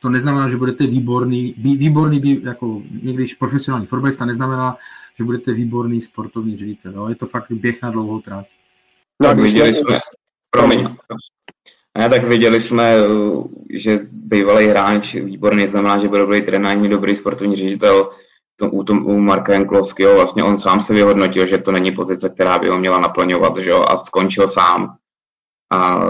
to 0.00 0.08
neznamená, 0.08 0.48
že 0.48 0.56
budete 0.56 0.86
výborný, 0.86 1.54
výborný 1.58 2.42
jako 2.42 2.82
někdy 3.02 3.24
profesionální 3.38 3.86
fotbalista 3.86 4.24
neznamená, 4.24 4.76
že 5.18 5.24
budete 5.24 5.52
výborný 5.52 6.00
sportovní 6.00 6.56
ředitel. 6.56 6.92
Jo? 6.92 7.08
Je 7.08 7.14
to 7.14 7.26
fakt 7.26 7.52
běh 7.52 7.82
na 7.82 7.90
dlouhou 7.90 8.20
trať. 8.20 8.46
No, 9.22 9.28
tak 9.28 9.38
viděli 9.38 9.74
jsme, 9.74 9.98
promiň, 10.50 10.96
a 12.04 12.08
tak 12.08 12.28
viděli 12.28 12.60
jsme, 12.60 12.94
že 13.70 14.00
bývalý 14.12 14.66
hráč 14.66 15.14
výborný 15.14 15.68
znamená, 15.68 15.98
že 15.98 16.08
byl 16.08 16.18
dobrý 16.18 16.42
trenér, 16.42 16.78
dobrý 16.78 17.16
sportovní 17.16 17.56
ředitel. 17.56 18.10
To, 18.56 18.70
u, 18.70 18.84
tom, 18.84 19.06
u 19.06 19.20
Marka 19.20 19.52
Janklovského 19.52 20.14
vlastně 20.14 20.44
on 20.44 20.58
sám 20.58 20.80
se 20.80 20.94
vyhodnotil, 20.94 21.46
že 21.46 21.58
to 21.58 21.72
není 21.72 21.90
pozice, 21.90 22.28
která 22.28 22.58
by 22.58 22.68
ho 22.68 22.78
měla 22.78 23.00
naplňovat, 23.00 23.56
že 23.56 23.70
jo, 23.70 23.84
a 23.88 23.98
skončil 23.98 24.48
sám. 24.48 24.96
A 25.72 26.00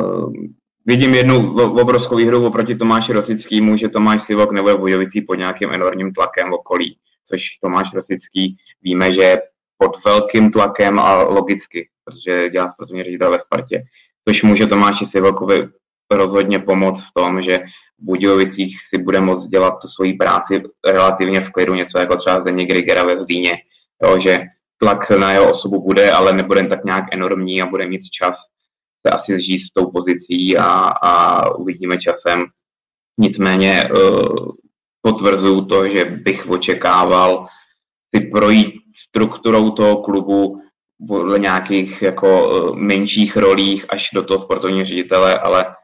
vidím 0.86 1.14
jednu 1.14 1.54
obrovskou 1.54 2.16
výhru 2.16 2.46
oproti 2.46 2.74
Tomáši 2.74 3.12
Rosickému, 3.12 3.76
že 3.76 3.88
Tomáš 3.88 4.22
Sivok 4.22 4.52
nebude 4.52 4.74
Bujovicí 4.74 5.20
pod 5.22 5.34
nějakým 5.34 5.72
enormním 5.72 6.12
tlakem 6.12 6.50
v 6.50 6.54
okolí, 6.54 6.98
což 7.24 7.42
Tomáš 7.62 7.94
Rosický 7.94 8.56
víme, 8.82 9.12
že 9.12 9.22
je 9.22 9.42
pod 9.78 10.04
velkým 10.04 10.50
tlakem 10.50 10.98
a 10.98 11.22
logicky, 11.22 11.88
protože 12.04 12.48
dělá 12.48 12.68
sportovní 12.68 13.04
ředitel 13.04 13.30
ve 13.30 13.40
Spartě. 13.40 13.82
Což 14.28 14.42
může 14.42 14.66
Tomáši 14.66 15.06
Sivokovi 15.06 15.68
rozhodně 16.10 16.58
pomoct 16.58 17.00
v 17.00 17.12
tom, 17.14 17.42
že 17.42 17.58
v 17.98 18.04
Budějovicích 18.04 18.78
si 18.88 18.98
bude 18.98 19.20
moct 19.20 19.46
dělat 19.46 19.74
tu 19.82 19.88
svoji 19.88 20.14
práci 20.14 20.62
relativně 20.86 21.40
v 21.40 21.50
klidu, 21.50 21.74
něco 21.74 21.98
jako 21.98 22.16
třeba 22.16 22.40
Zdeněk 22.40 22.68
Grigera 22.68 23.04
ve 23.04 23.16
Zlíně, 23.16 23.52
jo, 24.02 24.20
že 24.20 24.38
tlak 24.78 25.10
na 25.10 25.32
jeho 25.32 25.50
osobu 25.50 25.82
bude, 25.82 26.12
ale 26.12 26.32
nebude 26.32 26.66
tak 26.66 26.84
nějak 26.84 27.04
enormní 27.12 27.62
a 27.62 27.66
bude 27.66 27.86
mít 27.86 28.02
čas 28.10 28.36
se 29.06 29.10
asi 29.10 29.38
zžít 29.38 29.66
s 29.66 29.72
tou 29.72 29.90
pozicí 29.90 30.56
a, 30.56 30.64
a 31.02 31.50
uvidíme 31.54 31.98
časem. 31.98 32.44
Nicméně 33.18 33.82
uh, 33.90 34.48
potvrzuju 35.00 35.64
to, 35.64 35.88
že 35.88 36.04
bych 36.04 36.46
očekával 36.46 37.46
si 38.14 38.26
projít 38.26 38.74
strukturou 39.08 39.70
toho 39.70 39.96
klubu 39.96 40.62
podle 41.08 41.38
nějakých 41.38 42.02
jako 42.02 42.28
eh, 42.28 42.76
menších 42.76 43.36
rolích 43.36 43.86
až 43.88 44.10
do 44.14 44.22
toho 44.22 44.40
sportovního 44.40 44.84
ředitele, 44.84 45.38
ale, 45.38 45.74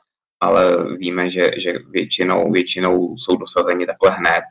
ale 0.40 0.62
víme, 0.96 1.30
že, 1.30 1.50
že 1.56 1.78
většinou, 1.90 2.52
většinou 2.52 3.16
jsou 3.16 3.36
dosazeni 3.36 3.86
takhle 3.86 4.10
hned. 4.10 4.44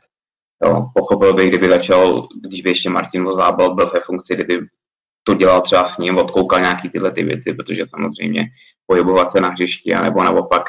Jo, 0.64 0.86
pochopil 0.94 1.34
bych, 1.34 1.48
kdyby 1.48 1.68
začal, 1.68 2.28
když 2.48 2.62
by 2.62 2.70
ještě 2.70 2.90
Martin 2.90 3.24
Vozábal 3.24 3.74
byl 3.74 3.90
ve 3.94 4.00
funkci, 4.00 4.34
kdyby 4.34 4.58
to 5.22 5.34
dělal 5.34 5.60
třeba 5.60 5.88
s 5.88 5.98
ním, 5.98 6.18
odkoukal 6.18 6.60
nějaký 6.60 6.90
tyhle 6.90 7.12
ty 7.12 7.24
věci, 7.24 7.54
protože 7.54 7.86
samozřejmě 7.86 8.48
pohybovat 8.86 9.32
se 9.32 9.40
na 9.40 9.48
hřišti, 9.48 9.94
nebo 10.02 10.22
naopak 10.22 10.62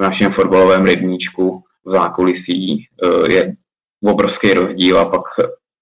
v 0.00 0.02
našem 0.02 0.32
fotbalovém 0.32 0.84
rybníčku 0.84 1.62
v 1.84 1.90
zákulisí 1.90 2.86
eh, 3.04 3.32
je 3.32 3.56
obrovský 4.04 4.52
rozdíl 4.52 4.98
a 4.98 5.04
pak 5.04 5.22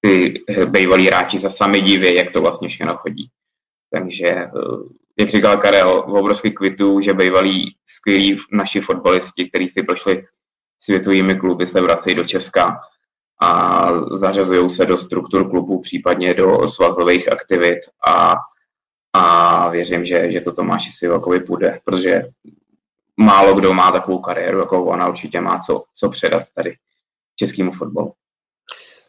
ty 0.01 0.45
bývalí 0.67 1.07
hráči 1.07 1.39
se 1.39 1.51
sami 1.51 1.81
diví, 1.81 2.15
jak 2.15 2.33
to 2.33 2.41
vlastně 2.41 2.69
všechno 2.69 2.97
chodí. 2.97 3.31
Takže, 3.91 4.27
eh, 4.27 4.49
jak 5.19 5.29
říkal 5.29 5.57
Karel, 5.57 6.05
obrovský 6.07 6.51
kvitu, 6.51 7.01
že 7.01 7.15
bývalí 7.15 7.77
skvělí 7.87 8.37
naši 8.53 8.81
fotbalisti, 8.81 9.49
kteří 9.49 9.69
si 9.69 9.83
prošli 9.83 10.25
světovými 10.81 11.35
kluby, 11.35 11.67
se 11.67 11.81
vracejí 11.81 12.17
do 12.17 12.25
Česka 12.25 12.81
a 13.41 13.89
zařazují 14.17 14.71
se 14.71 14.87
do 14.87 14.99
struktur 14.99 15.51
klubů, 15.51 15.81
případně 15.81 16.35
do 16.35 16.69
svazových 16.69 17.33
aktivit 17.33 17.79
a, 18.09 18.35
a 19.13 19.69
věřím, 19.69 20.05
že, 20.05 20.33
že 20.33 20.41
to 20.41 20.53
Tomáši 20.53 20.93
Sivakovi 20.93 21.41
půjde, 21.41 21.81
protože 21.85 22.23
málo 23.17 23.55
kdo 23.55 23.75
má 23.75 23.93
takovou 23.93 24.19
kariéru, 24.19 24.59
jako 24.59 24.85
ona 24.85 25.09
určitě 25.09 25.41
má 25.41 25.59
co, 25.59 25.85
co 25.95 26.09
předat 26.09 26.43
tady 26.55 26.75
českému 27.37 27.73
fotbalu. 27.73 28.13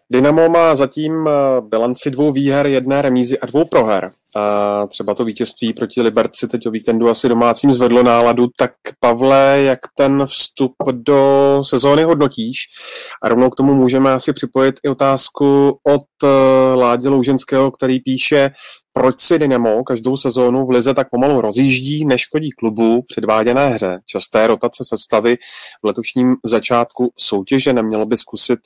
Dynamo 0.10 0.50
má 0.50 0.76
zatím 0.76 1.28
eh, 1.28 1.62
bilanci 1.62 2.12
dvou 2.12 2.32
výher, 2.32 2.68
jedné 2.68 3.02
remízy 3.02 3.40
a 3.40 3.46
dvou 3.46 3.66
proher. 3.66 4.12
A 4.36 4.88
třeba 4.88 5.14
to 5.16 5.26
vítězství 5.26 5.74
proti 5.74 6.02
Liberci 6.02 6.48
teď 6.48 6.68
o 6.68 6.72
víkendu 6.72 7.10
asi 7.10 7.30
domácím 7.30 7.72
zvedlo 7.72 8.04
náladu. 8.04 8.48
Tak 8.58 8.72
Pavle, 9.00 9.62
jak 9.64 9.80
ten 9.98 10.26
vstup 10.26 10.72
do 10.92 11.62
sezóny 11.66 12.04
hodnotíš? 12.04 12.58
A 13.24 13.30
rovnou 13.30 13.50
k 13.50 13.56
tomu 13.56 13.76
můžeme 13.76 14.14
asi 14.14 14.34
připojit 14.34 14.76
i 14.84 14.90
otázku 14.90 15.80
od 15.84 16.02
eh, 16.24 16.28
Ládě 16.76 17.10
Louženského, 17.10 17.72
který 17.72 18.00
píše, 18.00 18.52
proč 18.94 19.20
si 19.20 19.40
Dynamo 19.40 19.84
každou 19.84 20.18
sezónu 20.18 20.66
v 20.66 20.70
Lize 20.70 20.94
tak 20.94 21.10
pomalu 21.10 21.42
rozjíždí, 21.42 22.06
neškodí 22.06 22.52
klubu 22.52 23.02
předváděné 23.08 23.70
hře. 23.70 24.00
Časté 24.06 24.48
rotace 24.48 24.84
sestavy 24.88 25.36
v 25.84 25.88
letošním 25.88 26.36
začátku 26.46 27.14
soutěže 27.18 27.74
nemělo 27.74 28.06
by 28.06 28.18
zkusit 28.18 28.60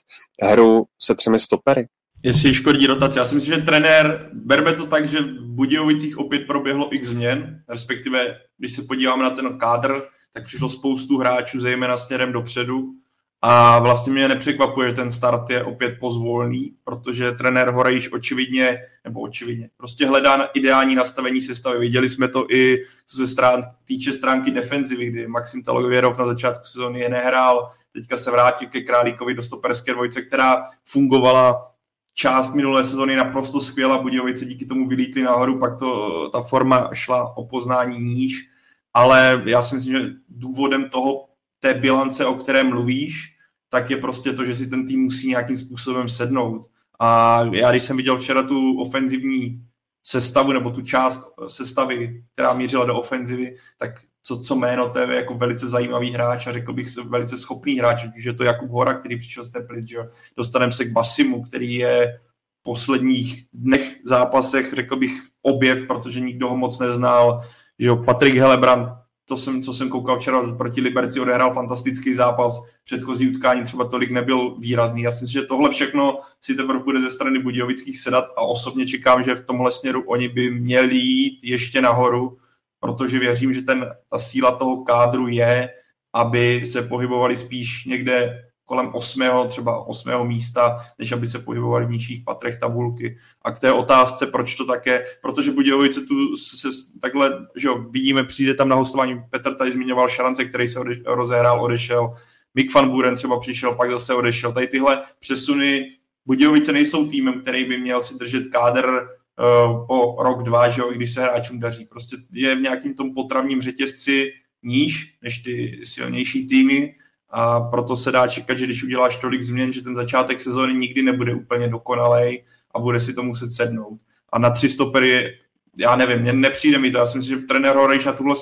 hru 0.44 0.86
se 1.02 1.16
třemi 1.16 1.40
stopery. 1.40 1.88
Jestli 2.24 2.54
škodí 2.54 2.88
rotace. 2.88 3.20
Já 3.20 3.26
si 3.26 3.36
myslím, 3.36 3.56
že 3.56 3.62
trenér, 3.62 4.30
berme 4.34 4.74
to 4.74 4.86
tak, 4.86 5.08
že 5.08 5.22
v 5.22 5.46
Budějovicích 5.46 6.18
opět 6.18 6.48
proběhlo 6.48 6.96
x 6.96 7.08
změn, 7.08 7.64
respektive 7.70 8.38
když 8.58 8.74
se 8.74 8.82
podíváme 8.82 9.24
na 9.24 9.30
ten 9.30 9.58
kádr, 9.58 10.02
tak 10.34 10.44
přišlo 10.44 10.70
spoustu 10.70 11.18
hráčů, 11.18 11.60
zejména 11.60 11.98
směrem 11.98 12.32
dopředu. 12.32 12.94
A 13.42 13.80
vlastně 13.80 14.14
mě 14.14 14.28
nepřekvapuje, 14.28 14.90
že 14.90 14.96
ten 14.96 15.12
start 15.12 15.50
je 15.50 15.64
opět 15.64 15.98
pozvolný, 16.00 16.76
protože 16.84 17.32
trenér 17.32 17.70
Horejš 17.70 18.12
očividně, 18.12 18.80
nebo 19.04 19.22
očividně, 19.22 19.70
prostě 19.78 20.06
hledá 20.06 20.38
na 20.38 20.46
ideální 20.46 20.96
nastavení 20.96 21.42
sestavy. 21.42 21.80
Viděli 21.80 22.10
jsme 22.10 22.28
to 22.28 22.46
i 22.50 22.84
co 23.08 23.18
se 23.18 23.28
strán, 23.28 23.64
týče 23.86 24.14
stránky 24.14 24.52
defenzivy, 24.52 25.06
kdy 25.06 25.28
Maxim 25.28 25.64
Talověrov 25.64 26.18
na 26.18 26.26
začátku 26.26 26.66
sezóny 26.66 27.00
je 27.00 27.10
nehrál, 27.10 27.72
teďka 27.94 28.18
se 28.18 28.32
vrátil 28.32 28.68
ke 28.68 28.82
Králíkovi 28.82 29.34
do 29.34 29.42
stoperské 29.42 29.94
dvojce, 29.94 30.22
která 30.22 30.64
fungovala 30.86 31.71
část 32.14 32.54
minulé 32.54 32.84
sezóny 32.84 33.16
naprosto 33.16 33.62
skvělá, 33.62 34.02
Budějovice 34.02 34.46
díky 34.46 34.66
tomu 34.66 34.88
vylítli 34.88 35.22
nahoru, 35.22 35.60
pak 35.60 35.80
to, 35.80 36.30
ta 36.30 36.42
forma 36.42 36.90
šla 36.94 37.38
o 37.38 37.46
poznání 37.46 38.00
níž, 38.00 38.50
ale 38.94 39.44
já 39.46 39.62
si 39.62 39.76
myslím, 39.76 39.94
že 39.94 40.10
důvodem 40.30 40.90
toho 40.90 41.28
té 41.60 41.74
bilance, 41.74 42.26
o 42.26 42.36
které 42.36 42.64
mluvíš, 42.64 43.36
tak 43.70 43.90
je 43.90 43.98
prostě 43.98 44.34
to, 44.34 44.46
že 44.46 44.56
si 44.56 44.68
ten 44.68 44.88
tým 44.88 45.02
musí 45.02 45.28
nějakým 45.28 45.58
způsobem 45.58 46.10
sednout. 46.10 46.70
A 47.00 47.42
já, 47.52 47.72
když 47.72 47.84
jsem 47.84 47.98
viděl 47.98 48.18
včera 48.18 48.44
tu 48.44 48.82
ofenzivní 48.82 49.66
sestavu, 50.04 50.52
nebo 50.52 50.72
tu 50.72 50.82
část 50.82 51.24
sestavy, 51.48 52.24
která 52.34 52.54
mířila 52.54 52.86
do 52.86 53.00
ofenzivy, 53.00 53.56
tak 53.78 53.92
co, 54.24 54.40
co 54.40 54.56
jméno, 54.56 54.90
to 54.90 55.00
je 55.00 55.16
jako 55.16 55.34
velice 55.34 55.68
zajímavý 55.68 56.12
hráč 56.12 56.48
a 56.48 56.52
řekl 56.52 56.74
bych 56.74 56.98
velice 56.98 57.38
schopný 57.38 57.80
hráč, 57.80 58.06
že 58.16 58.30
je 58.30 58.34
to 58.34 58.44
Jakub 58.44 58.70
Hora, 58.70 58.94
který 58.94 59.18
přišel 59.18 59.46
z 59.46 59.50
Teplic, 59.50 59.90
že 59.90 59.98
dostaneme 60.38 60.72
se 60.72 60.86
k 60.86 60.92
Basimu, 60.92 61.44
který 61.44 61.74
je 61.74 62.20
v 62.60 62.64
posledních 62.64 63.46
dnech 63.54 63.96
zápasech, 64.06 64.74
řekl 64.74 64.96
bych, 64.96 65.12
objev, 65.42 65.88
protože 65.88 66.20
nikdo 66.20 66.50
ho 66.50 66.58
moc 66.58 66.80
neznal, 66.80 67.44
že 67.80 67.88
jo, 67.88 67.98
Patrik 67.98 68.36
Helebrand, 68.36 68.90
to 69.26 69.38
jsem, 69.38 69.64
co 69.64 69.74
jsem 69.74 69.90
koukal 69.90 70.20
včera 70.20 70.42
proti 70.58 70.82
Liberci, 70.82 71.20
odehrál 71.20 71.54
fantastický 71.54 72.14
zápas, 72.14 72.62
předchozí 72.84 73.30
utkání 73.30 73.64
třeba 73.64 73.88
tolik 73.88 74.12
nebyl 74.12 74.56
výrazný. 74.60 75.02
Já 75.02 75.12
si 75.12 75.24
myslím, 75.24 75.42
že 75.42 75.48
tohle 75.48 75.70
všechno 75.70 76.20
si 76.42 76.56
teprve 76.56 76.80
bude 76.80 77.02
ze 77.02 77.12
strany 77.12 77.40
Budějovických 77.40 78.00
sedat 78.00 78.26
a 78.38 78.42
osobně 78.42 78.88
čekám, 78.88 79.24
že 79.24 79.36
v 79.36 79.46
tomhle 79.46 79.72
směru 79.72 80.04
oni 80.08 80.30
by 80.30 80.52
měli 80.52 80.96
jít 80.96 81.40
ještě 81.44 81.82
nahoru, 81.82 82.38
protože 82.80 83.20
věřím, 83.20 83.54
že 83.54 83.62
ten, 83.62 83.86
ta 84.10 84.20
síla 84.20 84.52
toho 84.52 84.84
kádru 84.84 85.28
je, 85.28 85.70
aby 86.14 86.66
se 86.66 86.82
pohybovali 86.82 87.38
spíš 87.38 87.86
někde 87.86 88.44
kolem 88.72 88.90
8. 88.94 89.22
třeba 89.48 89.88
8. 89.88 90.28
místa, 90.28 90.78
než 91.00 91.12
aby 91.12 91.28
se 91.28 91.40
pohybovali 91.40 91.86
v 91.86 91.90
nižších 91.90 92.24
patrech 92.26 92.58
tabulky. 92.58 93.18
A 93.42 93.52
k 93.52 93.60
té 93.60 93.72
otázce, 93.72 94.28
proč 94.28 94.56
to 94.56 94.66
také, 94.66 95.04
protože 95.22 95.52
Budějovice 95.52 96.02
tu 96.02 96.36
se, 96.38 96.68
takhle, 97.02 97.48
že 97.56 97.68
jo, 97.68 97.86
vidíme, 97.90 98.24
přijde 98.24 98.54
tam 98.54 98.70
na 98.70 98.76
hostování, 98.76 99.22
Petr 99.30 99.54
tady 99.54 99.72
zmiňoval 99.72 100.08
Šarance, 100.08 100.46
který 100.46 100.68
se 100.68 100.80
ode, 100.80 100.96
rozehrál, 101.06 101.64
odešel, 101.64 102.14
Mick 102.56 102.74
van 102.74 102.90
Buren 102.90 103.16
třeba 103.16 103.40
přišel, 103.40 103.76
pak 103.76 103.90
zase 103.90 104.14
odešel. 104.14 104.52
Tady 104.52 104.68
tyhle 104.68 105.04
přesuny 105.20 105.86
Budějovice 106.26 106.72
nejsou 106.72 107.08
týmem, 107.08 107.42
který 107.42 107.64
by 107.64 107.78
měl 107.78 108.02
si 108.02 108.18
držet 108.18 108.44
kádr 108.52 108.86
uh, 108.86 109.88
po 109.88 110.16
rok, 110.20 110.44
dva, 110.44 110.70
že 110.70 110.82
jo, 110.82 110.92
i 110.92 110.96
když 110.96 111.14
se 111.14 111.22
hráčům 111.22 111.60
daří. 111.60 111.86
Prostě 111.86 112.16
je 112.32 112.56
v 112.56 112.62
nějakým 112.62 112.94
tom 112.94 113.14
potravním 113.14 113.62
řetězci 113.62 114.34
níž 114.64 115.18
než 115.22 115.38
ty 115.38 115.82
silnější 115.84 116.48
týmy 116.48 116.96
a 117.32 117.62
proto 117.62 117.98
se 117.98 118.12
dá 118.12 118.28
čekat, 118.28 118.58
že 118.58 118.66
když 118.66 118.84
uděláš 118.84 119.18
tolik 119.18 119.42
změn, 119.42 119.74
že 119.74 119.82
ten 119.82 119.96
začátek 119.96 120.42
sezóny 120.42 120.74
nikdy 120.74 121.04
nebude 121.04 121.34
úplně 121.34 121.68
dokonalej 121.68 122.44
a 122.76 122.80
bude 122.80 123.00
si 123.00 123.14
to 123.14 123.24
muset 123.24 123.52
sednout. 123.52 124.00
A 124.30 124.40
na 124.40 124.50
tři 124.50 124.70
stopery, 124.70 125.38
já 125.78 125.96
nevím, 125.96 126.20
mně 126.20 126.34
nepřijde 126.34 126.78
mi 126.78 126.92
to. 126.92 126.98
Já 126.98 127.06
si 127.06 127.18
myslím, 127.18 127.40
že 127.40 127.46
trenér 127.46 127.76
Horejš 127.76 128.06
na 128.06 128.14
tuhle 128.14 128.36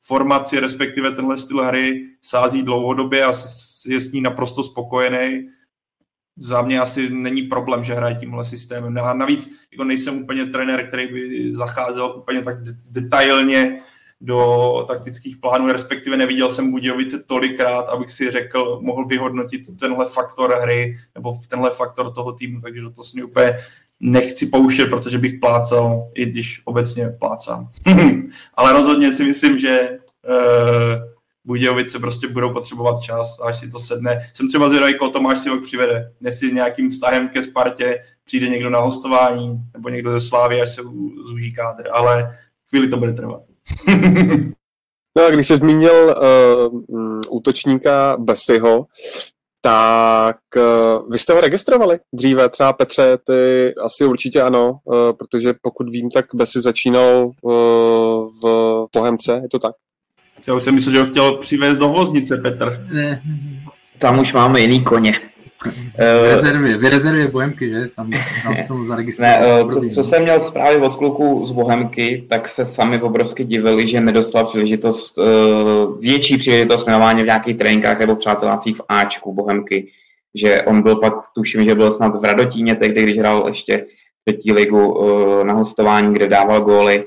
formaci, 0.00 0.60
respektive 0.60 1.10
tenhle 1.10 1.38
styl 1.38 1.64
hry 1.64 2.06
sází 2.22 2.62
dlouhodobě 2.62 3.24
a 3.24 3.32
je 3.86 4.00
s 4.00 4.12
ní 4.12 4.20
naprosto 4.20 4.62
spokojený. 4.62 5.48
Za 6.38 6.62
mě 6.62 6.80
asi 6.80 7.10
není 7.10 7.42
problém, 7.42 7.84
že 7.84 7.94
hraje 7.94 8.14
tímhle 8.14 8.44
systémem. 8.44 8.98
A 8.98 9.14
navíc 9.14 9.66
jako 9.72 9.84
nejsem 9.84 10.22
úplně 10.22 10.46
trenér, 10.46 10.88
který 10.88 11.06
by 11.06 11.52
zacházel 11.52 12.14
úplně 12.16 12.42
tak 12.42 12.56
detailně 12.90 13.80
do 14.24 14.84
taktických 14.88 15.36
plánů, 15.36 15.72
respektive 15.72 16.16
neviděl 16.16 16.48
jsem 16.48 16.70
Budějovice 16.70 17.22
tolikrát, 17.22 17.82
abych 17.82 18.12
si 18.12 18.30
řekl, 18.30 18.78
mohl 18.82 19.06
vyhodnotit 19.06 19.62
tenhle 19.80 20.06
faktor 20.06 20.54
hry 20.60 20.98
nebo 21.14 21.38
tenhle 21.48 21.70
faktor 21.70 22.12
toho 22.12 22.32
týmu, 22.32 22.60
takže 22.60 22.80
do 22.80 22.90
toho 22.90 23.04
si 23.04 23.22
úplně 23.22 23.58
nechci 24.00 24.46
pouštět, 24.46 24.86
protože 24.86 25.18
bych 25.18 25.40
plácal, 25.40 26.10
i 26.14 26.26
když 26.26 26.62
obecně 26.64 27.08
plácám. 27.08 27.68
Ale 28.54 28.72
rozhodně 28.72 29.12
si 29.12 29.24
myslím, 29.24 29.58
že 29.58 29.88
uh, 30.28 31.12
Budějovice 31.44 31.98
prostě 31.98 32.28
budou 32.28 32.52
potřebovat 32.52 33.00
čas, 33.00 33.38
až 33.42 33.58
si 33.58 33.68
to 33.68 33.78
sedne. 33.78 34.30
Jsem 34.34 34.48
třeba 34.48 34.68
zvědavý, 34.68 34.98
koho 34.98 35.10
Tomáš 35.10 35.38
si 35.38 35.50
přivede. 35.64 36.12
Jestli 36.20 36.52
nějakým 36.52 36.90
vztahem 36.90 37.28
ke 37.28 37.42
Spartě 37.42 38.02
přijde 38.24 38.48
někdo 38.48 38.70
na 38.70 38.78
hostování, 38.78 39.60
nebo 39.72 39.88
někdo 39.88 40.12
ze 40.12 40.20
Slávy, 40.20 40.60
až 40.60 40.74
se 40.74 40.82
zúží 41.26 41.54
kádr, 41.54 41.88
ale 41.92 42.38
chvíli 42.70 42.88
to 42.88 42.96
bude 42.96 43.12
trvat. 43.12 43.51
no 45.18 45.24
a 45.26 45.30
když 45.30 45.46
jsi 45.46 45.56
zmínil 45.56 46.16
uh, 46.88 47.20
útočníka 47.30 48.16
Besiho, 48.18 48.86
tak 49.60 50.36
uh, 50.56 51.10
vy 51.10 51.18
jste 51.18 51.32
ho 51.32 51.40
registrovali 51.40 51.98
dříve, 52.14 52.48
třeba 52.48 52.72
Petře, 52.72 53.18
ty 53.26 53.74
asi 53.84 54.04
určitě 54.04 54.42
ano, 54.42 54.78
uh, 54.84 55.12
protože 55.18 55.54
pokud 55.62 55.90
vím, 55.90 56.10
tak 56.10 56.24
Besi 56.34 56.60
začínal 56.60 57.30
uh, 57.42 57.52
v 58.42 58.86
Pohemce, 58.92 59.32
je 59.32 59.48
to 59.48 59.58
tak? 59.58 59.74
Já 60.48 60.54
už 60.54 60.62
jsem 60.62 60.74
myslel, 60.74 60.92
že 60.92 61.00
ho 61.00 61.06
chtěl 61.06 61.36
přivést 61.36 61.78
do 61.78 61.88
voznice, 61.88 62.36
Petr. 62.36 62.86
Tam 63.98 64.18
už 64.18 64.32
máme 64.32 64.60
jiný 64.60 64.84
koně. 64.84 65.31
V 65.98 66.30
rezervě, 66.30 66.76
v 66.76 66.84
rezervě 66.84 67.28
Bohemky, 67.28 67.70
že? 67.70 67.88
Tam, 67.96 68.10
tam 68.42 68.54
jsem 68.66 68.86
zaregistroval. 68.86 69.40
Ne, 69.40 69.60
eh, 69.60 69.64
co, 69.72 69.80
co, 69.94 70.04
jsem 70.04 70.22
měl 70.22 70.40
zprávy 70.40 70.76
od 70.76 70.94
kluků 70.94 71.46
z 71.46 71.52
Bohemky, 71.52 72.26
tak 72.28 72.48
se 72.48 72.66
sami 72.66 73.02
obrovsky 73.02 73.44
divili, 73.44 73.88
že 73.88 74.00
nedostal 74.00 74.46
příležitost, 74.46 75.18
eh, 75.18 75.22
větší 76.00 76.38
příležitost 76.38 76.86
jmenování 76.86 77.22
v 77.22 77.26
nějakých 77.26 77.56
tréninkách 77.56 77.98
nebo 77.98 78.14
v 78.14 78.18
přátelácích 78.18 78.76
v 78.76 78.84
Ačku 78.88 79.34
Bohemky. 79.34 79.88
Že 80.34 80.62
on 80.62 80.82
byl 80.82 80.96
pak, 80.96 81.14
tuším, 81.34 81.64
že 81.68 81.74
byl 81.74 81.92
snad 81.92 82.20
v 82.20 82.24
Radotíně 82.24 82.74
tehdy, 82.74 83.02
když 83.02 83.18
hrál 83.18 83.44
ještě 83.48 83.86
třetí 84.26 84.52
ligu 84.52 84.98
eh, 85.00 85.44
na 85.44 85.54
hostování, 85.54 86.14
kde 86.14 86.28
dával 86.28 86.60
góly. 86.60 87.04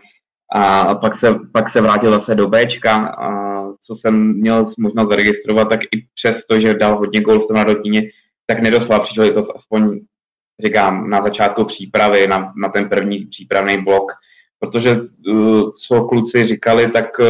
A 0.56 0.95
pak 0.95 1.15
se, 1.15 1.36
pak 1.53 1.69
se 1.69 1.82
vrátil 1.82 2.11
zase 2.11 2.36
do 2.36 2.48
Bčka, 2.48 3.07
a 3.07 3.56
co 3.88 3.95
jsem 3.95 4.34
měl 4.34 4.65
možnost 4.77 5.10
zaregistrovat, 5.10 5.69
tak 5.69 5.80
i 5.84 6.06
přesto, 6.15 6.60
že 6.60 6.73
dal 6.73 6.98
hodně 6.98 7.22
gól 7.22 7.40
v 7.40 7.48
tom 7.48 7.57
Radotíně, 7.57 8.02
tak 8.45 8.59
nedostal 8.59 8.99
příležitost 8.99 9.51
aspoň, 9.55 9.99
říkám, 10.65 11.09
na 11.09 11.22
začátku 11.22 11.65
přípravy, 11.65 12.27
na, 12.27 12.53
na 12.57 12.69
ten 12.69 12.89
první 12.89 13.26
přípravný 13.26 13.77
blok, 13.77 14.11
protože 14.59 14.97
uh, 15.27 15.72
co 15.88 16.03
kluci 16.03 16.45
říkali, 16.45 16.91
tak 16.91 17.19
uh, 17.19 17.26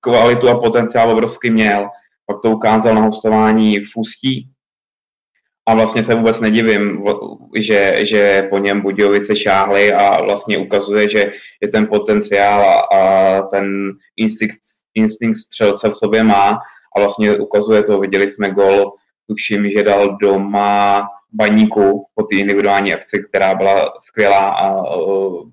kvalitu 0.00 0.48
a 0.48 0.60
potenciál 0.60 1.10
obrovský 1.10 1.50
měl. 1.50 1.88
Pak 2.26 2.36
to 2.42 2.50
ukázal 2.50 2.94
na 2.94 3.00
hostování 3.00 3.78
v 3.78 3.96
Ústí. 3.96 4.48
A 5.66 5.74
vlastně 5.74 6.02
se 6.02 6.14
vůbec 6.14 6.40
nedivím, 6.40 7.04
že, 7.56 8.04
že 8.04 8.46
po 8.50 8.58
něm 8.58 8.80
Budějovice 8.80 9.36
šáhly 9.36 9.92
a 9.92 10.22
vlastně 10.22 10.58
ukazuje, 10.58 11.08
že 11.08 11.32
je 11.62 11.68
ten 11.68 11.86
potenciál 11.86 12.64
a, 12.64 12.80
a 12.80 13.42
ten 13.42 13.92
instinkt, 14.16 14.58
instinkt 14.94 15.38
střelce 15.38 15.88
v 15.88 15.94
sobě 15.94 16.24
má. 16.24 16.58
A 16.96 17.00
vlastně 17.00 17.36
ukazuje 17.36 17.82
to, 17.82 18.00
viděli 18.00 18.30
jsme 18.30 18.50
gol 18.50 18.92
tuším, 19.28 19.70
že 19.70 19.82
dal 19.82 20.16
doma 20.16 21.06
baníku 21.32 22.06
po 22.14 22.22
té 22.22 22.36
individuální 22.36 22.94
akci, 22.94 23.24
která 23.28 23.54
byla 23.54 23.92
skvělá 24.00 24.48
a 24.48 24.94
uh, 24.96 25.48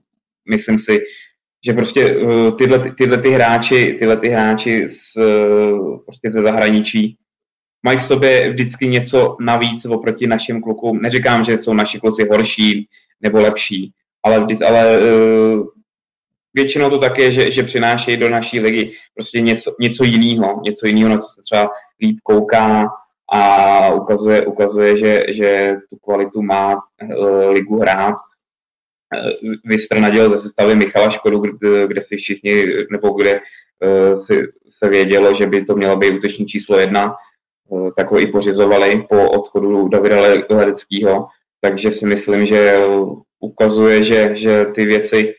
myslím 0.49 0.79
si, 0.79 0.99
že 1.65 1.73
prostě 1.73 2.15
uh, 2.15 2.57
tyhle, 2.57 2.91
tyhle 2.97 3.17
ty 3.17 3.29
hráči, 3.29 3.95
tyhle 3.99 4.17
ty 4.17 4.29
hráči 4.29 4.89
z, 4.89 5.17
uh, 5.17 5.97
prostě 6.05 6.31
ze 6.31 6.41
zahraničí 6.41 7.17
mají 7.85 7.97
v 7.97 8.05
sobě 8.05 8.49
vždycky 8.49 8.87
něco 8.87 9.37
navíc 9.39 9.85
oproti 9.85 10.27
našim 10.27 10.61
klukům. 10.61 11.01
Neříkám, 11.01 11.43
že 11.43 11.57
jsou 11.57 11.73
naši 11.73 11.99
kluci 11.99 12.27
horší 12.31 12.87
nebo 13.21 13.41
lepší, 13.41 13.93
ale, 14.23 14.47
ale 14.67 14.99
uh, 14.99 15.67
většinou 16.53 16.89
to 16.89 16.97
tak 16.97 17.17
je, 17.17 17.31
že, 17.31 17.51
že 17.51 17.63
přinášejí 17.63 18.17
do 18.17 18.29
naší 18.29 18.59
ligy 18.59 18.91
prostě 19.13 19.41
něco, 19.41 19.75
něco 19.79 20.03
jiného, 20.03 20.61
něco 20.65 20.87
jiného, 20.87 21.09
na 21.09 21.17
co 21.17 21.27
se 21.27 21.41
třeba 21.41 21.69
líp 22.01 22.17
kouká 22.23 22.87
a 23.31 23.93
ukazuje, 23.93 24.45
ukazuje 24.45 24.97
že, 24.97 25.23
že 25.29 25.77
tu 25.89 25.97
kvalitu 25.97 26.41
má 26.41 26.75
uh, 26.75 27.49
ligu 27.49 27.79
hrát. 27.79 28.15
Uh, 28.15 29.53
Vystrnadil 29.65 30.29
ze 30.29 30.39
sestavy 30.39 30.75
Michala 30.75 31.09
Škodu, 31.09 31.39
kde, 31.39 31.87
kde 31.87 32.01
si 32.01 32.17
všichni, 32.17 32.65
nebo 32.91 33.09
kde 33.09 33.39
uh, 33.39 34.15
si, 34.15 34.47
se 34.67 34.89
vědělo, 34.89 35.33
že 35.33 35.47
by 35.47 35.65
to 35.65 35.75
mělo 35.75 35.95
být 35.95 36.13
útoční 36.13 36.45
číslo 36.45 36.79
jedna, 36.79 37.15
tak 37.95 38.11
ho 38.11 38.19
i 38.19 38.27
pořizovali 38.27 39.05
po 39.09 39.31
odchodu 39.31 39.87
Davida 39.87 40.21
Ledeckého, 40.49 41.27
takže 41.61 41.91
si 41.91 42.05
myslím, 42.05 42.45
že 42.45 42.83
ukazuje, 43.39 44.03
že, 44.03 44.35
že 44.35 44.65
ty 44.65 44.85
věci 44.85 45.35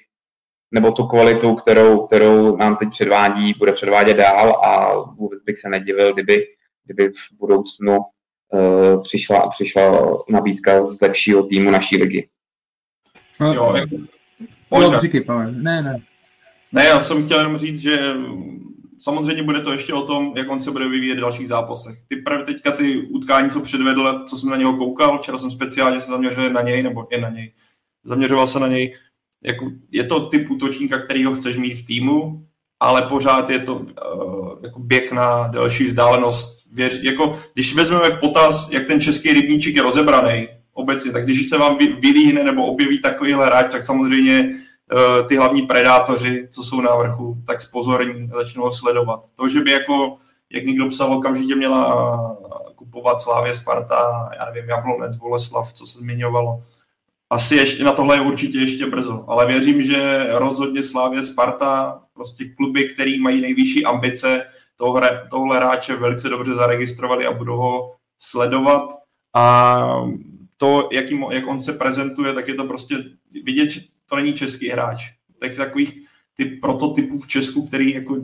nebo 0.75 0.93
tu 0.93 1.07
kvalitu, 1.07 1.55
kterou, 1.55 2.07
kterou 2.07 2.57
nám 2.57 2.77
teď 2.77 2.89
předvádí, 2.91 3.55
bude 3.59 3.73
předvádět 3.73 4.17
dál 4.17 4.61
a 4.65 4.95
vůbec 4.99 5.41
bych 5.41 5.59
se 5.59 5.69
nedivil, 5.69 6.13
kdyby, 6.13 6.47
kdyby 6.85 7.09
v 7.09 7.39
budoucnu 7.39 7.99
uh, 7.99 9.03
přišla, 9.03 9.49
přišla 9.49 10.17
nabídka 10.29 10.83
z 10.83 11.01
lepšího 11.01 11.43
týmu 11.43 11.71
naší 11.71 11.97
ligy. 11.97 12.29
No, 13.41 13.55
jo, 13.55 13.75
jako, 13.77 13.97
jo, 14.81 15.01
říkej, 15.01 15.25
Ne, 15.51 15.83
ne. 15.83 15.99
Ne, 16.73 16.85
já 16.85 17.01
jsem 17.01 17.25
chtěl 17.25 17.39
jenom 17.39 17.59
říct, 17.59 17.81
že 17.81 18.15
samozřejmě 18.99 19.43
bude 19.43 19.61
to 19.61 19.73
ještě 19.73 19.95
o 19.95 20.03
tom, 20.03 20.33
jak 20.37 20.51
on 20.51 20.61
se 20.61 20.71
bude 20.71 20.89
vyvíjet 20.89 21.15
v 21.15 21.21
dalších 21.21 21.49
zápasech. 21.49 21.99
Ty 22.09 22.17
právě 22.17 22.45
teďka 22.45 22.71
ty 22.73 23.07
utkání, 23.07 23.51
co 23.51 23.61
předvedl, 23.61 24.25
co 24.29 24.37
jsem 24.37 24.51
na 24.51 24.57
něho 24.57 24.77
koukal, 24.77 25.19
včera 25.19 25.39
jsem 25.39 25.51
speciálně 25.51 26.01
se 26.01 26.11
zaměřil 26.11 26.51
na 26.51 26.63
něj, 26.63 26.83
nebo 26.83 27.07
je 27.11 27.21
na 27.21 27.31
něj, 27.31 27.53
zaměřoval 28.05 28.47
se 28.47 28.61
na 28.61 28.69
něj, 28.69 28.97
jako, 29.43 29.71
je 29.91 30.05
to 30.05 30.27
typ 30.27 30.51
útočníka, 30.51 30.99
který 30.99 31.25
ho 31.25 31.37
chceš 31.37 31.57
mít 31.57 31.75
v 31.75 31.87
týmu, 31.87 32.47
ale 32.81 33.03
pořád 33.03 33.51
je 33.51 33.59
to 33.59 33.75
uh, 33.75 34.59
jako 34.63 34.79
běh 34.79 35.13
na 35.13 35.49
delší 35.49 35.85
vzdálenost. 35.85 36.62
Věř, 36.73 37.03
jako, 37.03 37.41
když 37.55 37.75
vezmeme 37.75 38.11
v 38.11 38.21
potaz, 38.21 38.71
jak 38.71 38.87
ten 38.87 39.01
český 39.01 39.33
rybníček 39.33 39.75
je 39.75 39.83
rozebraný 39.83 40.49
obecně, 40.73 41.13
tak 41.13 41.25
když 41.25 41.49
se 41.49 41.59
vám 41.59 41.79
vylíhne 41.79 42.45
nebo 42.45 42.67
objeví 42.67 43.01
takovýhle 43.01 43.47
hráč, 43.47 43.73
tak 43.73 43.85
samozřejmě 43.85 44.51
uh, 44.93 45.27
ty 45.27 45.37
hlavní 45.37 45.63
predátoři, 45.63 46.49
co 46.51 46.63
jsou 46.63 46.81
na 46.81 46.97
vrchu, 46.97 47.37
tak 47.47 47.61
spozorní 47.61 48.31
začnou 48.37 48.63
ho 48.63 48.73
sledovat. 48.73 49.21
To, 49.37 49.49
že 49.49 49.61
by 49.61 49.71
jako, 49.71 50.17
jak 50.53 50.65
někdo 50.65 50.89
psal, 50.89 51.15
okamžitě 51.15 51.55
měla 51.55 52.37
kupovat 52.77 53.21
Slávě 53.21 53.55
Sparta, 53.55 54.31
já 54.39 54.45
nevím, 54.45 54.71
Jablonec, 54.71 55.17
Boleslav, 55.17 55.73
co 55.73 55.87
se 55.87 55.99
zmiňovalo, 55.99 56.63
asi 57.31 57.57
ještě 57.57 57.85
na 57.85 57.93
tohle 57.93 58.17
je 58.17 58.21
určitě 58.21 58.59
ještě 58.59 58.87
brzo, 58.87 59.25
ale 59.29 59.47
věřím, 59.47 59.83
že 59.83 60.27
rozhodně 60.31 60.83
Slávě 60.83 61.23
Sparta, 61.23 62.01
prostě 62.15 62.45
kluby, 62.45 62.85
který 62.85 63.21
mají 63.21 63.41
nejvyšší 63.41 63.85
ambice, 63.85 64.45
tohle, 64.83 65.27
tohle 65.31 65.57
hráče 65.57 65.97
velice 65.97 66.29
dobře 66.29 66.55
zaregistrovali 66.55 67.27
a 67.27 67.33
budou 67.33 67.57
ho 67.57 67.95
sledovat 68.19 68.89
a 69.35 70.05
to, 70.57 70.89
jaký, 70.93 71.21
jak 71.31 71.47
on 71.47 71.61
se 71.61 71.73
prezentuje, 71.73 72.33
tak 72.33 72.49
je 72.49 72.55
to 72.55 72.65
prostě 72.65 72.95
vidět, 73.45 73.71
že 73.71 73.81
to 74.09 74.17
není 74.17 74.33
český 74.33 74.69
hráč. 74.69 75.13
Tak 75.41 75.57
takových 75.57 76.03
ty 76.37 76.45
prototypů 76.45 77.19
v 77.19 77.27
Česku, 77.27 77.67
který 77.67 77.95
jako 77.95 78.17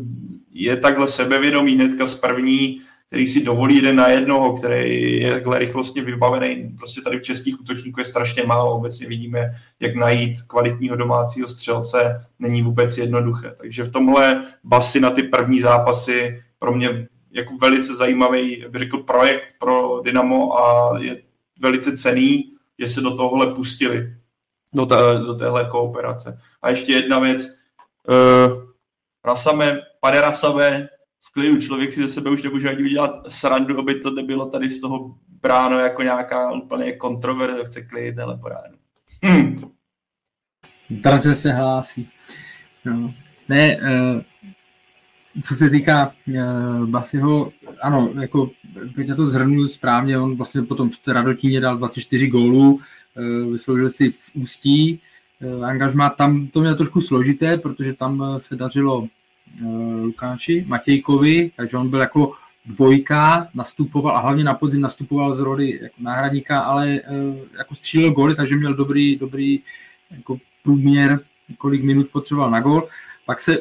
je 0.51 0.77
takhle 0.77 1.09
sebevědomý 1.09 1.75
hnedka 1.75 2.07
z 2.07 2.15
první 2.15 2.81
který 3.09 3.29
si 3.29 3.45
dovolí 3.45 3.77
jeden 3.77 3.97
na 3.97 4.09
jednoho, 4.09 4.57
který 4.57 5.21
je 5.21 5.33
takhle 5.33 5.59
rychlostně 5.59 6.03
vybavený. 6.03 6.75
Prostě 6.79 7.01
tady 7.01 7.19
v 7.19 7.23
českých 7.23 7.61
útočníků 7.61 8.01
je 8.01 8.07
strašně 8.07 8.43
málo. 8.43 8.77
Obecně 8.77 9.07
vidíme, 9.07 9.51
jak 9.81 9.95
najít 9.95 10.43
kvalitního 10.43 10.97
domácího 10.97 11.49
střelce 11.49 12.27
není 12.39 12.63
vůbec 12.63 12.99
jednoduché. 12.99 13.55
Takže 13.59 13.85
v 13.85 13.93
tomhle 13.93 14.45
basy 14.65 15.01
na 15.01 15.11
ty 15.11 15.23
první 15.23 15.61
zápasy 15.61 16.43
pro 16.59 16.73
mě 16.73 17.09
jako 17.31 17.57
velice 17.57 17.95
zajímavý, 17.95 18.65
bych 18.69 18.83
řekl, 18.83 18.99
projekt 18.99 19.55
pro 19.59 20.01
Dynamo 20.01 20.59
a 20.59 20.99
je 20.99 21.23
velice 21.61 21.97
cený, 21.97 22.53
že 22.79 22.89
se 22.89 23.01
do 23.01 23.17
tohohle 23.17 23.55
pustili, 23.55 24.15
do, 24.75 24.87
té, 24.87 24.97
do 25.27 25.35
téhle 25.35 25.69
kooperace. 25.71 26.39
A 26.63 26.71
ještě 26.71 26.93
jedna 26.93 27.19
věc, 27.19 27.47
uh, 28.09 28.63
Rasame, 29.25 29.81
Pade 30.01 30.21
Rasame, 30.21 30.89
v 31.29 31.33
klidu. 31.33 31.61
Člověk 31.61 31.93
si 31.93 32.03
ze 32.03 32.09
sebe 32.09 32.31
už 32.31 32.43
nemůže 32.43 32.69
ani 32.69 32.83
udělat 32.83 33.33
srandu, 33.33 33.79
aby 33.79 33.95
to 33.95 34.11
nebylo 34.11 34.47
tady 34.47 34.69
z 34.69 34.81
toho 34.81 35.15
bráno 35.29 35.79
jako 35.79 36.03
nějaká 36.03 36.53
úplně 36.53 36.93
kontroverze, 36.93 37.65
chce 37.65 37.83
klid, 37.83 38.19
ale 38.19 38.37
poránu. 38.37 38.79
Hm. 39.25 39.71
Draze 40.91 41.35
se 41.35 41.53
hlásí. 41.53 42.11
No. 42.85 43.15
Ne, 43.49 43.77
uh, 43.77 44.23
co 45.43 45.55
se 45.55 45.71
týká 45.71 46.13
uh, 46.29 46.87
Basiho, 46.87 47.53
ano, 47.83 48.11
jako 48.21 48.51
Peťa 48.95 49.15
to 49.15 49.27
zhrnul 49.27 49.69
správně, 49.69 50.19
on 50.19 50.37
vlastně 50.37 50.63
potom 50.63 50.91
v 50.91 51.09
Radotíně 51.09 51.61
dal 51.61 51.79
24 51.79 52.27
gólů, 52.27 52.73
uh, 52.73 53.53
vysloužil 53.53 53.91
si 53.91 54.11
v 54.11 54.31
Ústí, 54.35 55.01
uh, 55.41 55.67
angažmá 55.67 56.11
tam 56.11 56.47
to 56.47 56.61
měl 56.61 56.75
trošku 56.75 57.01
složité, 57.01 57.59
protože 57.59 57.93
tam 57.93 58.25
se 58.39 58.57
dařilo 58.57 59.09
Eh, 59.61 60.01
Lukáši 60.01 60.65
Matějkovi, 60.69 61.51
takže 61.57 61.77
on 61.77 61.91
byl 61.91 62.01
jako 62.01 62.33
dvojka, 62.67 63.49
nastupoval 63.55 64.17
a 64.17 64.21
hlavně 64.21 64.45
na 64.45 64.55
podzim 64.55 64.81
nastupoval 64.81 65.37
z 65.37 65.41
roli 65.41 65.79
jako 65.83 65.95
náhradníka, 65.99 66.61
ale 66.61 66.89
eh, 66.89 67.03
jako 67.59 67.75
střílel 67.75 68.13
góly, 68.13 68.35
takže 68.35 68.57
měl 68.57 68.75
dobrý, 68.75 69.17
dobrý 69.17 69.61
jako 70.11 70.39
průměr, 70.63 71.21
kolik 71.59 71.85
minut 71.85 72.09
potřeboval 72.09 72.51
na 72.51 72.61
gól. 72.61 72.89
Pak 73.27 73.41
se 73.41 73.59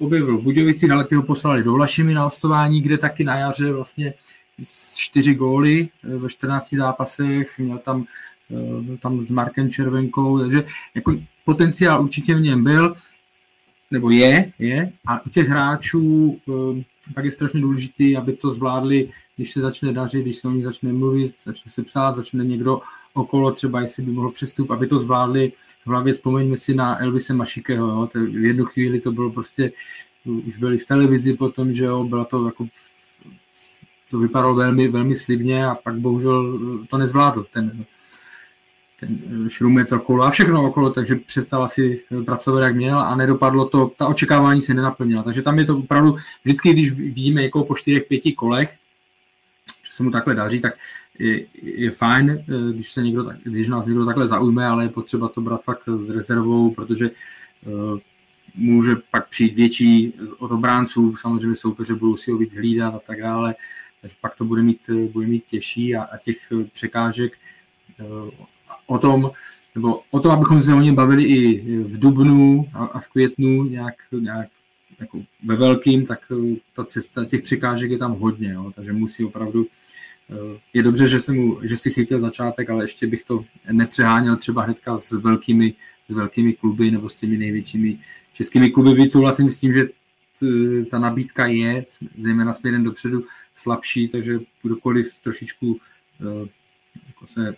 objevil 0.00 0.38
v 0.38 0.42
Budějovicích, 0.42 0.90
ale 0.90 1.04
ty 1.04 1.14
ho 1.14 1.22
poslali 1.22 1.62
do 1.62 1.72
Vlašimi 1.72 2.14
na 2.14 2.24
hostování, 2.24 2.80
kde 2.80 2.98
taky 2.98 3.24
na 3.24 3.36
jaře 3.36 3.72
vlastně 3.72 4.14
čtyři 4.96 5.34
góly 5.34 5.88
eh, 6.04 6.18
ve 6.18 6.28
14 6.28 6.74
zápasech, 6.74 7.58
měl 7.58 7.78
tam, 7.78 8.04
byl 8.80 8.96
tam 8.96 9.22
s 9.22 9.30
Markem 9.30 9.70
Červenkou, 9.70 10.38
takže 10.38 10.64
jako 10.94 11.14
potenciál 11.44 12.02
určitě 12.02 12.34
v 12.34 12.40
něm 12.40 12.64
byl 12.64 12.96
nebo 13.90 14.10
je, 14.10 14.52
je, 14.58 14.92
a 15.06 15.26
u 15.26 15.28
těch 15.28 15.48
hráčů 15.48 16.38
eh, 16.48 16.84
pak 17.14 17.24
je 17.24 17.30
strašně 17.30 17.60
důležité, 17.60 18.16
aby 18.18 18.32
to 18.32 18.50
zvládli, 18.50 19.10
když 19.36 19.50
se 19.50 19.60
začne 19.60 19.92
dařit, 19.92 20.22
když 20.22 20.36
se 20.36 20.48
o 20.48 20.50
nich 20.50 20.64
začne 20.64 20.92
mluvit, 20.92 21.34
začne 21.44 21.70
se 21.70 21.82
psát, 21.82 22.16
začne 22.16 22.44
někdo 22.44 22.80
okolo, 23.14 23.52
třeba 23.52 23.80
jestli 23.80 24.02
by 24.02 24.12
mohl 24.12 24.30
přestup, 24.30 24.70
aby 24.70 24.86
to 24.86 24.98
zvládli. 24.98 25.52
V 25.84 25.86
hlavě 25.86 26.12
vzpomeňme 26.12 26.56
si 26.56 26.74
na 26.74 27.02
Elvise 27.02 27.34
Mašikeho, 27.34 27.86
jo, 27.86 28.08
v 28.14 28.44
jednu 28.44 28.64
chvíli 28.64 29.00
to 29.00 29.12
bylo 29.12 29.30
prostě, 29.30 29.72
už 30.24 30.58
byli 30.58 30.78
v 30.78 30.86
televizi 30.86 31.34
potom, 31.34 31.72
že 31.72 31.84
jo, 31.84 32.04
byla 32.04 32.24
to 32.24 32.46
jako 32.46 32.66
to 34.10 34.18
vypadalo 34.18 34.54
velmi, 34.54 34.88
velmi 34.88 35.14
slibně 35.14 35.66
a 35.66 35.74
pak 35.74 35.94
bohužel 35.94 36.58
to 36.90 36.98
nezvládl 36.98 37.46
ten, 37.52 37.84
ten 39.00 39.18
šrumec 39.48 39.92
okolo 39.92 40.24
a 40.24 40.30
všechno 40.30 40.68
okolo, 40.68 40.90
takže 40.90 41.16
přestal 41.16 41.64
asi 41.64 42.02
pracovat, 42.24 42.60
jak 42.60 42.76
měl 42.76 42.98
a 42.98 43.16
nedopadlo 43.16 43.68
to, 43.68 43.92
ta 43.96 44.06
očekávání 44.06 44.60
se 44.60 44.74
nenaplnila. 44.74 45.22
Takže 45.22 45.42
tam 45.42 45.58
je 45.58 45.64
to 45.64 45.78
opravdu, 45.78 46.16
vždycky, 46.44 46.72
když 46.72 46.92
vidíme 46.92 47.42
jako 47.42 47.64
po 47.64 47.76
čtyřech, 47.76 48.04
pěti 48.08 48.32
kolech, 48.32 48.76
že 49.86 49.92
se 49.92 50.02
mu 50.02 50.10
takhle 50.10 50.34
daří, 50.34 50.60
tak 50.60 50.74
je, 51.18 51.44
je 51.62 51.90
fajn, 51.90 52.30
eh, 52.30 52.72
když, 52.72 52.92
se 52.92 53.02
někdo, 53.02 53.30
když 53.42 53.68
nás 53.68 53.86
někdo 53.86 54.06
takhle 54.06 54.28
zaujme, 54.28 54.66
ale 54.66 54.84
je 54.84 54.88
potřeba 54.88 55.28
to 55.28 55.40
brát 55.40 55.62
fakt 55.64 55.82
s 55.98 56.10
rezervou, 56.10 56.70
protože 56.70 57.10
uh, 57.10 57.98
může 58.54 58.96
pak 59.10 59.28
přijít 59.28 59.54
větší 59.54 60.12
od 60.38 60.50
obránců, 60.50 61.16
samozřejmě 61.16 61.56
soupeře 61.56 61.94
budou 61.94 62.16
si 62.16 62.30
ho 62.30 62.38
víc 62.38 62.54
hlídat 62.54 62.94
a 62.94 62.98
tak 62.98 63.20
dále, 63.20 63.54
takže 64.00 64.16
pak 64.20 64.36
to 64.36 64.44
bude 64.44 64.62
mít, 64.62 64.90
bude 65.12 65.26
mít 65.26 65.44
těžší 65.46 65.96
a, 65.96 66.02
a 66.02 66.16
těch 66.16 66.52
překážek 66.72 67.32
o 68.86 68.98
tom, 68.98 69.30
nebo 69.74 70.02
o 70.10 70.20
tom, 70.20 70.32
abychom 70.32 70.60
se 70.60 70.74
o 70.74 70.80
něm 70.80 70.94
bavili 70.94 71.24
i 71.24 71.60
v 71.82 71.98
dubnu 71.98 72.68
a, 72.74 72.84
a 72.84 73.00
v 73.00 73.08
květnu 73.08 73.64
nějak, 73.64 73.94
nějak 74.20 74.48
jako 75.00 75.22
ve 75.44 75.56
velkým, 75.56 76.06
tak 76.06 76.20
eh, 76.32 76.56
ta 76.74 76.84
cesta 76.84 77.24
těch 77.24 77.42
překážek 77.42 77.90
je 77.90 77.98
tam 77.98 78.12
hodně, 78.12 78.52
jo, 78.52 78.72
takže 78.74 78.92
musí 78.92 79.24
opravdu 79.24 79.66
eh, 79.66 79.79
je 80.74 80.82
dobře, 80.82 81.08
že, 81.08 81.20
jsem 81.20 81.36
mu, 81.36 81.58
že 81.62 81.76
si 81.76 81.90
chytil 81.90 82.20
začátek, 82.20 82.70
ale 82.70 82.84
ještě 82.84 83.06
bych 83.06 83.24
to 83.24 83.44
nepřeháněl 83.72 84.36
třeba 84.36 84.62
hnedka 84.62 84.98
s 84.98 85.12
velkými, 85.12 85.74
s 86.08 86.14
velkými 86.14 86.52
kluby 86.52 86.90
nebo 86.90 87.08
s 87.08 87.14
těmi 87.14 87.36
největšími 87.36 87.98
českými 88.32 88.70
kluby. 88.70 88.94
Byť 88.94 89.10
souhlasím 89.10 89.50
s 89.50 89.56
tím, 89.56 89.72
že 89.72 89.88
ta 90.90 90.98
nabídka 90.98 91.46
je, 91.46 91.86
zejména 92.18 92.52
směrem 92.52 92.84
dopředu, 92.84 93.24
slabší, 93.54 94.08
takže 94.08 94.40
kdokoliv 94.62 95.18
trošičku 95.22 95.76
eh, 96.20 96.48
jako 97.06 97.26
se 97.26 97.56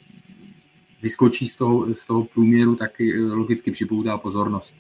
vyskočí 1.03 1.49
z 1.49 1.57
toho, 1.57 1.95
z 1.95 2.07
toho 2.07 2.25
průměru, 2.25 2.77
tak 2.77 2.91
logicky 3.31 3.71
připoutá 3.71 4.19
pozornost. 4.19 4.77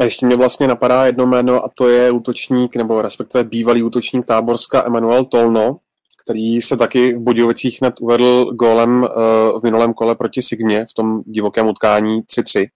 A 0.00 0.04
ještě 0.04 0.26
mě 0.26 0.36
vlastně 0.36 0.68
napadá 0.68 1.06
jedno 1.06 1.26
jméno 1.26 1.64
a 1.64 1.68
to 1.74 1.88
je 1.88 2.10
útočník, 2.10 2.76
nebo 2.76 3.02
respektive 3.02 3.44
bývalý 3.44 3.82
útočník 3.82 4.24
Táborska 4.24 4.86
Emanuel 4.86 5.24
Tolno, 5.24 5.78
který 6.24 6.62
se 6.62 6.76
taky 6.76 7.14
v 7.14 7.20
Budějovicích 7.20 7.78
hned 7.80 7.94
uvedl 8.00 8.52
gólem 8.52 9.02
uh, 9.02 9.60
v 9.60 9.62
minulém 9.62 9.94
kole 9.94 10.14
proti 10.14 10.42
Sigmě 10.42 10.86
v 10.90 10.94
tom 10.94 11.22
divokém 11.26 11.66
utkání 11.68 12.20
3-3. 12.20 12.66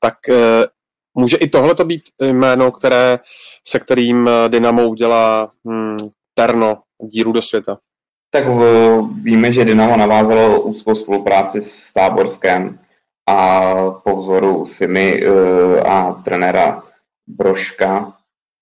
Tak 0.00 0.14
uh, 0.28 0.34
může 1.14 1.36
i 1.36 1.48
tohle 1.48 1.74
to 1.74 1.84
být 1.84 2.02
jméno, 2.22 2.72
které, 2.72 3.18
se 3.66 3.78
kterým 3.78 4.30
Dynamo 4.48 4.88
udělá 4.88 5.50
hmm, 5.66 5.96
terno 6.34 6.78
díru 7.12 7.32
do 7.32 7.42
světa? 7.42 7.78
Tak 8.30 8.44
víme, 9.22 9.52
že 9.52 9.64
Dynamo 9.64 9.96
navázalo 9.96 10.60
úzkou 10.60 10.94
spolupráci 10.94 11.62
s 11.62 11.92
Táborskem 11.92 12.78
a 13.26 13.72
po 13.90 14.16
vzoru 14.16 14.66
Simi 14.66 15.22
a 15.88 16.12
trenéra 16.12 16.82
Broška, 17.26 18.12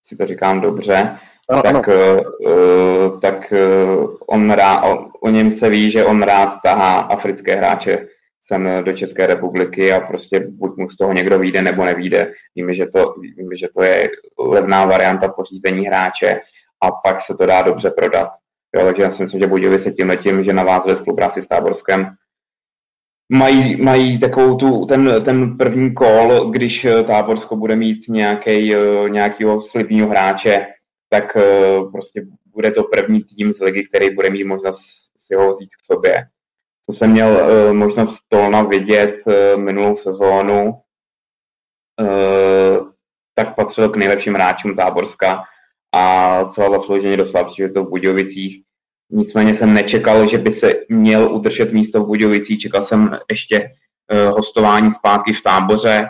si 0.06 0.16
to 0.16 0.26
říkám 0.26 0.60
dobře, 0.60 1.18
ano, 1.50 1.62
tak, 1.62 1.88
ano. 1.88 2.22
Uh, 2.40 3.20
tak 3.20 3.52
uh, 3.52 4.16
on 4.26 4.50
rád, 4.50 4.84
o, 4.84 5.06
o 5.20 5.30
něm 5.30 5.50
se 5.50 5.70
ví, 5.70 5.90
že 5.90 6.04
on 6.04 6.22
rád 6.22 6.54
tahá 6.62 6.98
africké 6.98 7.54
hráče 7.54 8.06
sem 8.42 8.68
do 8.84 8.92
České 8.92 9.26
republiky 9.26 9.92
a 9.92 10.00
prostě 10.00 10.40
buď 10.40 10.76
mu 10.76 10.88
z 10.88 10.96
toho 10.96 11.12
někdo 11.12 11.38
vyjde 11.38 11.62
nebo 11.62 11.84
nevíde. 11.84 12.32
Víme, 12.56 12.74
že 12.74 12.86
to, 12.86 13.14
víme, 13.36 13.56
že 13.56 13.68
to 13.76 13.82
je 13.82 14.10
levná 14.38 14.84
varianta 14.84 15.28
pořízení 15.28 15.86
hráče 15.86 16.40
a 16.80 16.90
pak 16.90 17.20
se 17.20 17.34
to 17.34 17.46
dá 17.46 17.62
dobře 17.62 17.90
prodat. 17.90 18.28
Jo, 18.76 18.84
takže 18.84 19.02
já 19.02 19.10
si 19.10 19.22
myslím, 19.22 19.40
že 19.40 19.46
Budějovice 19.46 19.84
se 19.84 19.92
tím 19.92 20.12
tím, 20.22 20.42
že 20.42 20.52
navázali 20.52 20.96
spolupráci 20.96 21.42
s 21.42 21.48
Táborskem, 21.48 22.08
mají, 23.32 23.82
mají 23.82 24.18
takovou 24.18 24.56
tu, 24.56 24.84
ten, 24.86 25.22
ten 25.24 25.56
první 25.56 25.94
kol, 25.94 26.50
když 26.50 26.86
Táborsko 27.06 27.56
bude 27.56 27.76
mít 27.76 28.08
nějaký, 28.08 28.74
nějakýho 29.08 29.62
slibního 29.62 30.08
hráče, 30.08 30.66
tak 31.08 31.36
eh, 31.36 31.80
prostě 31.92 32.26
bude 32.46 32.70
to 32.70 32.84
první 32.84 33.24
tým 33.24 33.52
z 33.52 33.60
ligy, 33.60 33.84
který 33.84 34.14
bude 34.14 34.30
mít 34.30 34.44
možnost 34.44 35.12
si 35.16 35.34
ho 35.34 35.48
vzít 35.48 35.70
k 35.76 35.84
sobě. 35.84 36.14
Co 36.86 36.92
jsem 36.92 37.10
měl 37.10 37.48
možnost 37.72 38.18
Tolna 38.28 38.62
vidět 38.62 39.16
minulou 39.56 39.96
sezónu, 39.96 40.80
tak 43.34 43.56
patřil 43.56 43.88
k 43.88 43.96
nejlepším 43.96 44.34
hráčům 44.34 44.76
Táborska 44.76 45.42
a 45.94 46.44
celá 46.44 46.78
zaslouženě 46.78 47.16
dostal 47.16 47.46
to 47.74 47.84
v 47.84 47.88
Budějovicích 47.88 48.66
Nicméně 49.10 49.54
jsem 49.54 49.74
nečekal, 49.74 50.26
že 50.26 50.38
by 50.38 50.52
se 50.52 50.74
měl 50.88 51.34
udržet 51.34 51.72
místo 51.72 52.00
v 52.00 52.06
Budějovicích. 52.06 52.58
Čekal 52.58 52.82
jsem 52.82 53.18
ještě 53.30 53.70
hostování 54.30 54.90
zpátky 54.90 55.32
v 55.32 55.42
táboře, 55.42 56.08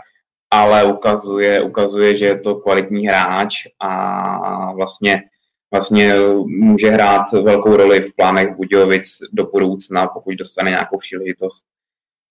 ale 0.51 0.85
ukazuje, 0.85 1.61
ukazuje, 1.63 2.17
že 2.17 2.25
je 2.27 2.39
to 2.39 2.55
kvalitní 2.55 3.07
hráč 3.07 3.55
a 3.81 4.73
vlastně, 4.73 5.23
vlastně 5.71 6.15
může 6.47 6.91
hrát 6.91 7.33
velkou 7.33 7.77
roli 7.77 8.01
v 8.01 8.17
plánech 8.17 8.57
Budějovic 8.57 9.19
do 9.33 9.47
budoucna, 9.47 10.07
pokud 10.07 10.35
dostane 10.35 10.71
nějakou 10.71 10.99
příležitost, 10.99 11.65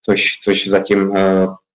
což, 0.05 0.39
což 0.43 0.67
zatím 0.67 1.09
uh, 1.09 1.17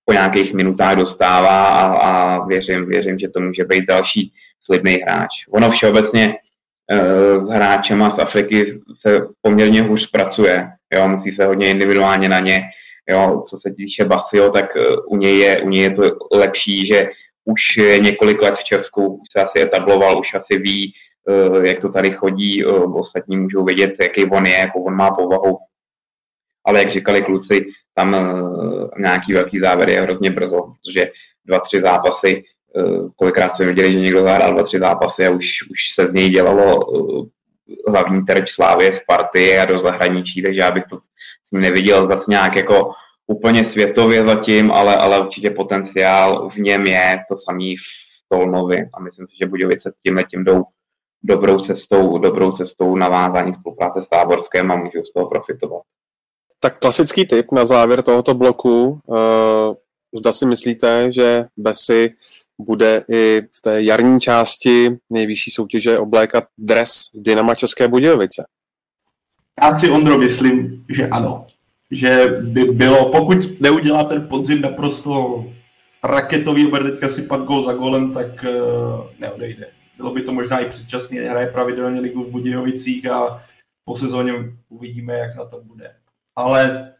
po 0.05 0.13
nějakých 0.13 0.55
minutách 0.55 0.97
dostává 0.97 1.67
a, 1.67 1.87
a 1.97 2.45
věřím, 2.47 2.89
věřím, 2.89 3.19
že 3.19 3.29
to 3.29 3.41
může 3.41 3.65
být 3.65 3.87
další 3.87 4.33
slibný 4.65 4.93
hráč. 4.93 5.29
Ono 5.51 5.71
všeobecně 5.71 6.37
s 7.43 7.49
hráčema 7.49 8.11
z 8.11 8.19
Afriky 8.19 8.65
se 9.01 9.21
poměrně 9.43 9.83
hůř 9.83 10.11
pracuje. 10.11 10.69
Jo, 10.95 11.09
musí 11.09 11.33
se 11.33 11.47
hodně 11.47 11.71
individuálně 11.71 12.29
na 12.29 12.39
ně. 12.39 12.61
Jo, 13.09 13.43
co 13.51 13.59
se 13.59 13.75
týče 13.77 14.05
Basio, 14.05 14.51
tak 14.51 14.77
eh, 14.77 14.97
u 15.07 15.17
něj, 15.17 15.39
je, 15.39 15.63
u 15.63 15.69
něj 15.69 15.83
je 15.83 15.91
to 15.91 16.03
lepší, 16.33 16.87
že 16.87 17.11
už 17.45 17.77
je 17.77 17.99
několik 17.99 18.43
let 18.43 18.55
v 18.55 18.65
Česku, 18.65 19.07
už 19.07 19.27
se 19.33 19.45
asi 19.45 19.61
etabloval, 19.61 20.21
už 20.21 20.35
asi 20.35 20.59
ví, 20.59 20.95
eh, 21.29 21.69
jak 21.69 21.81
to 21.81 21.89
tady 21.93 22.11
chodí, 22.11 22.65
eh, 22.65 22.67
ostatní 22.95 23.37
můžou 23.37 23.65
vědět, 23.65 23.91
jaký 24.03 24.25
on 24.25 24.47
je, 24.47 24.59
jakou 24.59 24.85
on 24.85 24.95
má 24.95 25.11
povahu. 25.11 25.59
Ale 26.65 26.79
jak 26.79 26.93
říkali 26.93 27.23
kluci, 27.23 27.67
tam 27.95 28.17
nějaký 28.99 29.33
velký 29.33 29.59
závěr 29.59 29.91
je 29.91 30.01
hrozně 30.01 30.31
brzo, 30.31 30.57
protože 30.63 31.11
dva, 31.45 31.59
tři 31.59 31.81
zápasy 31.81 32.45
kolikrát 33.17 33.55
jsme 33.55 33.67
viděli, 33.67 33.93
že 33.93 34.01
někdo 34.01 34.23
zahrál 34.23 34.55
dva, 34.55 34.63
tři 34.63 34.79
zápasy 34.79 35.27
a 35.27 35.31
už, 35.31 35.47
už 35.71 35.95
se 35.95 36.09
z 36.09 36.15
něj 36.15 36.31
dělalo 36.31 36.87
hlavní 37.89 38.25
terč 38.27 38.51
Slávě 38.51 38.95
z 38.95 39.05
party 39.05 39.59
a 39.59 39.65
do 39.65 39.79
zahraničí, 39.79 40.43
takže 40.43 40.61
já 40.61 40.71
bych 40.71 40.85
to 40.85 40.97
ním 41.53 41.63
neviděl 41.63 42.07
zase 42.07 42.25
nějak 42.29 42.57
jako 42.57 42.93
úplně 43.27 43.65
světově 43.65 44.25
zatím, 44.25 44.71
ale, 44.73 44.97
ale 44.97 45.21
určitě 45.21 45.51
potenciál 45.51 46.51
v 46.51 46.57
něm 46.57 46.87
je 46.87 47.19
to 47.31 47.37
samý 47.39 47.77
v 47.77 47.81
Tolnovi 48.29 48.89
a 48.95 49.01
myslím 49.01 49.27
si, 49.27 49.35
že 49.43 49.49
Budějovice 49.49 49.93
tímhle 50.07 50.25
tím 50.25 50.45
jdou 50.45 50.63
dobrou 51.23 51.61
cestou, 51.61 52.19
dobrou 52.19 52.53
cestou 52.53 52.97
navázání 52.97 53.55
spolupráce 53.55 54.03
s 54.03 54.09
Táborském 54.09 54.71
a 54.71 54.77
můžou 54.77 55.05
z 55.05 55.13
toho 55.13 55.29
profitovat. 55.29 55.83
Tak 56.61 56.79
klasický 56.79 57.27
tip 57.27 57.53
na 57.53 57.67
závěr 57.67 58.03
tohoto 58.03 58.35
bloku. 58.35 59.01
Uh, 59.07 59.19
zda 60.19 60.33
si 60.33 60.47
myslíte, 60.47 61.13
že 61.13 61.45
Besy 61.57 62.15
bude 62.61 63.05
i 63.09 63.43
v 63.53 63.61
té 63.61 63.83
jarní 63.83 64.21
části 64.21 64.99
nejvyšší 65.11 65.51
soutěže 65.51 65.99
oblékat 65.99 66.45
dres 66.59 66.93
Dynama 67.15 67.55
České 67.55 67.89
Budějovice? 67.89 68.45
Já 69.63 69.79
si, 69.79 69.91
Ondro, 69.91 70.19
myslím, 70.19 70.85
že 70.89 71.09
ano. 71.09 71.47
Že 71.91 72.27
by 72.43 72.65
bylo, 72.65 73.13
pokud 73.13 73.61
neudělá 73.61 74.05
ten 74.05 74.29
podzim 74.29 74.61
naprosto 74.61 75.45
raketový, 76.05 76.67
bude 76.67 76.91
teďka 76.91 77.09
sypat 77.09 77.41
gol 77.41 77.63
za 77.63 77.73
golem, 77.73 78.13
tak 78.13 78.45
uh, 78.45 79.07
neodejde. 79.19 79.67
Bylo 79.97 80.15
by 80.15 80.23
to 80.23 80.33
možná 80.33 80.59
i 80.59 80.69
předčasně, 80.69 81.21
hraje 81.21 81.47
pravidelně 81.47 82.01
ligu 82.01 82.25
v 82.25 82.31
Budějovicích 82.31 83.07
a 83.07 83.43
po 83.85 83.97
sezóně 83.97 84.33
uvidíme, 84.69 85.15
jak 85.15 85.37
na 85.37 85.45
to 85.45 85.61
bude. 85.61 85.95
Ale 86.37 86.93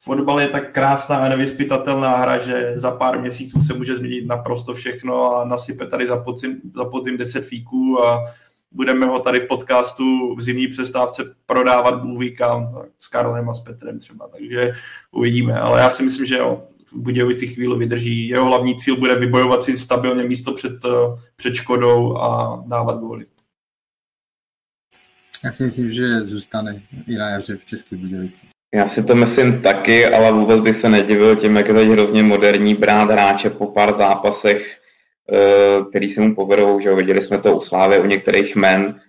fotbal 0.00 0.40
je 0.40 0.48
tak 0.48 0.72
krásná 0.72 1.16
a 1.16 1.28
nevyspytatelná 1.28 2.16
hra, 2.16 2.38
že 2.38 2.72
za 2.74 2.90
pár 2.90 3.20
měsíců 3.20 3.60
se 3.60 3.74
může 3.74 3.96
změnit 3.96 4.26
naprosto 4.26 4.74
všechno 4.74 5.36
a 5.36 5.44
nasype 5.44 5.86
tady 5.86 6.06
za 6.06 6.16
podzim, 6.16 6.60
za 6.76 6.84
podzim 6.84 7.16
10 7.16 7.44
fíků 7.44 8.04
a 8.04 8.24
budeme 8.72 9.06
ho 9.06 9.18
tady 9.18 9.40
v 9.40 9.46
podcastu 9.46 10.34
v 10.34 10.42
zimní 10.42 10.68
přestávce 10.68 11.34
prodávat 11.46 12.02
Bůh 12.02 12.24
kam, 12.36 12.82
s 12.98 13.08
Karlem 13.08 13.48
a 13.48 13.54
s 13.54 13.60
Petrem 13.60 13.98
třeba, 13.98 14.28
takže 14.28 14.72
uvidíme, 15.10 15.54
ale 15.54 15.80
já 15.80 15.90
si 15.90 16.02
myslím, 16.02 16.26
že 16.26 16.38
jo, 16.38 16.62
Budějovici 16.92 17.46
chvíli 17.46 17.78
vydrží. 17.78 18.28
Jeho 18.28 18.46
hlavní 18.46 18.76
cíl 18.76 18.96
bude 18.96 19.14
vybojovat 19.14 19.62
si 19.62 19.78
stabilně 19.78 20.24
místo 20.24 20.52
před, 20.52 20.72
před 21.36 21.54
Škodou 21.54 22.16
a 22.16 22.62
dávat 22.66 22.98
góly. 22.98 23.26
Já 25.44 25.52
si 25.52 25.62
myslím, 25.64 25.92
že 25.92 26.22
zůstane 26.22 26.82
i 27.08 27.14
na 27.14 27.30
jaře 27.30 27.56
v 27.56 27.64
Českých 27.64 27.98
Budějovicích. 27.98 28.50
Já 28.74 28.88
si 28.88 29.02
to 29.02 29.14
myslím 29.14 29.62
taky, 29.62 30.06
ale 30.06 30.32
vůbec 30.32 30.60
bych 30.60 30.76
se 30.76 30.88
nedivil 30.88 31.36
tím, 31.36 31.56
jak 31.56 31.68
je 31.68 31.74
teď 31.74 31.88
hrozně 31.88 32.22
moderní 32.22 32.74
brát 32.74 33.10
hráče 33.10 33.50
po 33.50 33.66
pár 33.66 33.96
zápasech, 33.96 34.58
eh, 34.58 34.77
který 35.90 36.10
se 36.10 36.20
mu 36.20 36.34
povedou, 36.34 36.80
že 36.80 36.94
viděli 36.94 37.22
jsme 37.22 37.38
to 37.38 37.56
u 37.56 37.60
Slávy, 37.60 38.00
u 38.00 38.06
některých 38.06 38.56
men, 38.56 39.00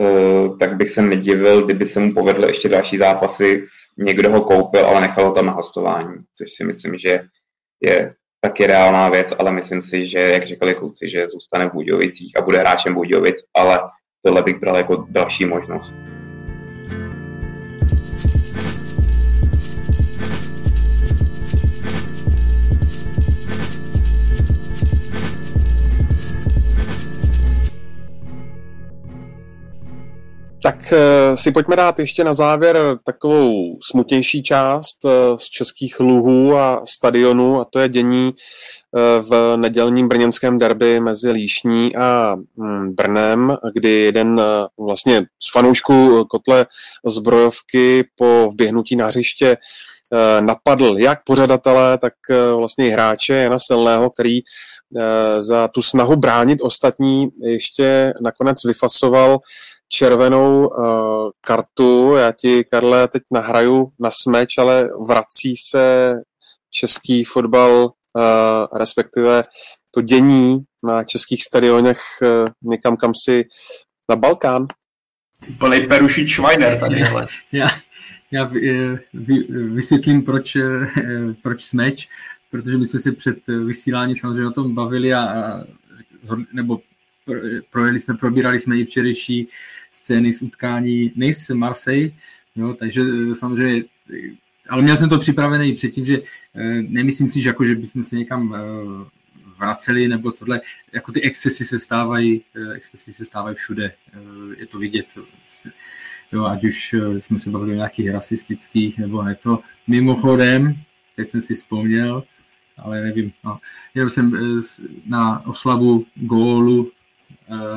eh, 0.00 0.48
tak 0.58 0.76
bych 0.76 0.90
se 0.90 1.02
nedivil, 1.02 1.64
kdyby 1.64 1.86
se 1.86 2.00
mu 2.00 2.14
povedly 2.14 2.48
ještě 2.48 2.68
další 2.68 2.98
zápasy, 2.98 3.62
někdo 3.98 4.30
ho 4.30 4.40
koupil, 4.40 4.86
ale 4.86 5.00
nechal 5.00 5.24
ho 5.24 5.32
tam 5.32 5.46
na 5.46 5.52
hostování, 5.52 6.14
což 6.36 6.52
si 6.52 6.64
myslím, 6.64 6.98
že 6.98 7.20
je 7.80 8.14
taky 8.40 8.66
reálná 8.66 9.08
věc, 9.08 9.32
ale 9.38 9.52
myslím 9.52 9.82
si, 9.82 10.06
že, 10.06 10.18
jak 10.18 10.46
říkali 10.46 10.74
kluci, 10.74 11.10
že 11.10 11.28
zůstane 11.28 11.66
v 11.66 11.72
Budějovicích 11.72 12.38
a 12.38 12.40
bude 12.40 12.58
hráčem 12.58 12.94
Budějovic, 12.94 13.36
ale 13.54 13.80
tohle 14.24 14.42
bych 14.42 14.60
bral 14.60 14.76
jako 14.76 15.06
další 15.10 15.46
možnost. 15.46 15.92
Tak 30.62 30.92
eh, 30.92 31.36
si 31.36 31.52
pojďme 31.52 31.76
dát 31.76 31.98
ještě 31.98 32.24
na 32.24 32.34
závěr 32.34 32.78
takovou 33.04 33.78
smutnější 33.90 34.42
část 34.42 35.04
eh, 35.04 35.10
z 35.36 35.44
českých 35.44 36.00
luhů 36.00 36.56
a 36.56 36.82
stadionů 36.88 37.60
a 37.60 37.64
to 37.64 37.78
je 37.78 37.88
dění 37.88 38.34
eh, 38.34 39.22
v 39.22 39.56
nedělním 39.56 40.08
brněnském 40.08 40.58
derby 40.58 41.00
mezi 41.00 41.30
Líšní 41.30 41.96
a 41.96 42.36
hm, 42.58 42.94
Brnem, 42.94 43.56
kdy 43.74 43.90
jeden 43.90 44.42
vlastně 44.78 45.22
z 45.42 45.52
fanoušků 45.52 46.24
kotle 46.24 46.66
zbrojovky 47.06 48.04
po 48.16 48.48
vběhnutí 48.52 48.96
na 48.96 49.06
hřiště 49.06 49.56
napadl 50.40 50.98
jak 50.98 51.24
pořadatele, 51.24 51.98
tak 51.98 52.12
vlastně 52.56 52.86
i 52.86 52.90
hráče 52.90 53.34
Jana 53.34 53.58
Silného, 53.58 54.10
který 54.10 54.40
za 55.38 55.68
tu 55.68 55.82
snahu 55.82 56.16
bránit 56.16 56.58
ostatní 56.62 57.28
ještě 57.42 58.14
nakonec 58.20 58.64
vyfasoval 58.64 59.40
červenou 59.92 60.66
uh, 60.66 61.30
kartu. 61.40 62.14
Já 62.16 62.32
ti, 62.32 62.64
Karle, 62.64 63.08
teď 63.08 63.22
nahraju 63.30 63.92
na 63.98 64.10
smeč, 64.22 64.58
ale 64.58 64.88
vrací 65.06 65.54
se 65.70 66.14
český 66.70 67.24
fotbal, 67.24 67.84
uh, 67.84 68.78
respektive 68.78 69.42
to 69.94 70.00
dění 70.00 70.58
na 70.84 71.04
českých 71.04 71.44
stadionech 71.44 71.98
eh, 72.22 72.44
někam, 72.62 72.96
kam 72.96 73.12
si 73.24 73.44
na 74.08 74.16
Balkán? 74.16 74.66
Plný 75.58 75.86
peruší 75.86 76.28
Schweiner 76.28 76.80
tady, 76.80 77.02
ale. 77.02 77.26
Já, 77.52 77.68
já 78.30 78.50
vysvětlím, 79.74 80.22
proč, 80.22 80.56
proč 81.42 81.62
smeč, 81.62 82.08
protože 82.50 82.78
my 82.78 82.84
jsme 82.84 83.00
si 83.00 83.12
před 83.12 83.46
vysíláním 83.46 84.16
samozřejmě 84.16 84.46
o 84.46 84.52
tom 84.52 84.74
bavili 84.74 85.14
a, 85.14 85.20
a 85.20 85.64
nebo 86.52 86.80
projeli 87.70 88.00
jsme, 88.00 88.14
probírali 88.14 88.60
jsme 88.60 88.78
i 88.78 88.84
včerejší 88.84 89.48
scény 89.90 90.32
z 90.32 90.42
utkání 90.42 91.12
Nice, 91.16 91.54
Marseille, 91.54 92.10
jo, 92.56 92.74
takže 92.74 93.02
samozřejmě 93.34 93.84
ale 94.70 94.82
měl 94.82 94.96
jsem 94.96 95.08
to 95.08 95.18
připravené 95.18 95.68
i 95.68 95.72
předtím, 95.72 96.04
že 96.06 96.22
eh, 96.54 96.82
nemyslím 96.88 97.28
si, 97.28 97.42
že, 97.42 97.48
jako, 97.48 97.64
že 97.64 97.74
bychom 97.74 98.02
se 98.02 98.16
někam 98.16 98.54
eh, 98.54 98.60
vraceli 99.58 100.08
nebo 100.08 100.32
tohle, 100.32 100.60
jako 100.92 101.12
ty 101.12 101.22
excesy 101.22 101.64
se 101.64 101.78
stávají, 101.78 102.42
eh, 102.56 102.74
excesy 102.74 103.12
se 103.12 103.24
stávají 103.24 103.56
všude, 103.56 103.92
je 104.56 104.66
to 104.66 104.78
vidět, 104.78 105.06
jo, 106.32 106.44
ať 106.44 106.64
už 106.64 106.94
jsme 107.18 107.38
se 107.38 107.50
bavili 107.50 107.72
o 107.72 107.74
nějakých 107.74 108.10
rasistických, 108.10 108.98
nebo 108.98 109.22
ne 109.22 109.34
to. 109.34 109.60
Mimochodem, 109.86 110.74
teď 111.16 111.28
jsem 111.28 111.40
si 111.40 111.54
vzpomněl, 111.54 112.24
ale 112.78 113.02
nevím, 113.02 113.32
no, 113.44 113.58
jel 113.94 114.10
jsem 114.10 114.32
na 115.06 115.46
oslavu 115.46 116.06
gólu 116.14 116.92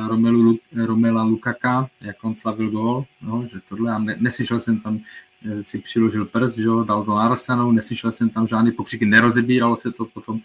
Romelu, 0.08 0.58
Romela 0.76 1.22
Lukaka, 1.22 1.90
jak 2.00 2.24
on 2.24 2.34
slavil 2.34 2.70
gól, 2.70 3.04
no, 3.22 3.46
že 3.52 3.60
tohle, 3.68 3.92
a 3.92 3.98
ne, 3.98 4.16
neslyšel 4.20 4.60
jsem 4.60 4.80
tam 4.80 5.00
Eh, 5.46 5.64
si 5.64 5.78
přiložil 5.78 6.24
prst, 6.24 6.58
že 6.58 6.68
dal 6.84 7.04
to 7.04 7.14
na 7.14 7.22
Arsenou, 7.22 7.72
neslyšel 7.72 8.12
jsem 8.12 8.28
tam 8.28 8.46
žádný 8.46 8.72
pokřiky, 8.72 9.06
nerozebíralo 9.06 9.76
se 9.76 9.92
to 9.92 10.04
potom, 10.04 10.40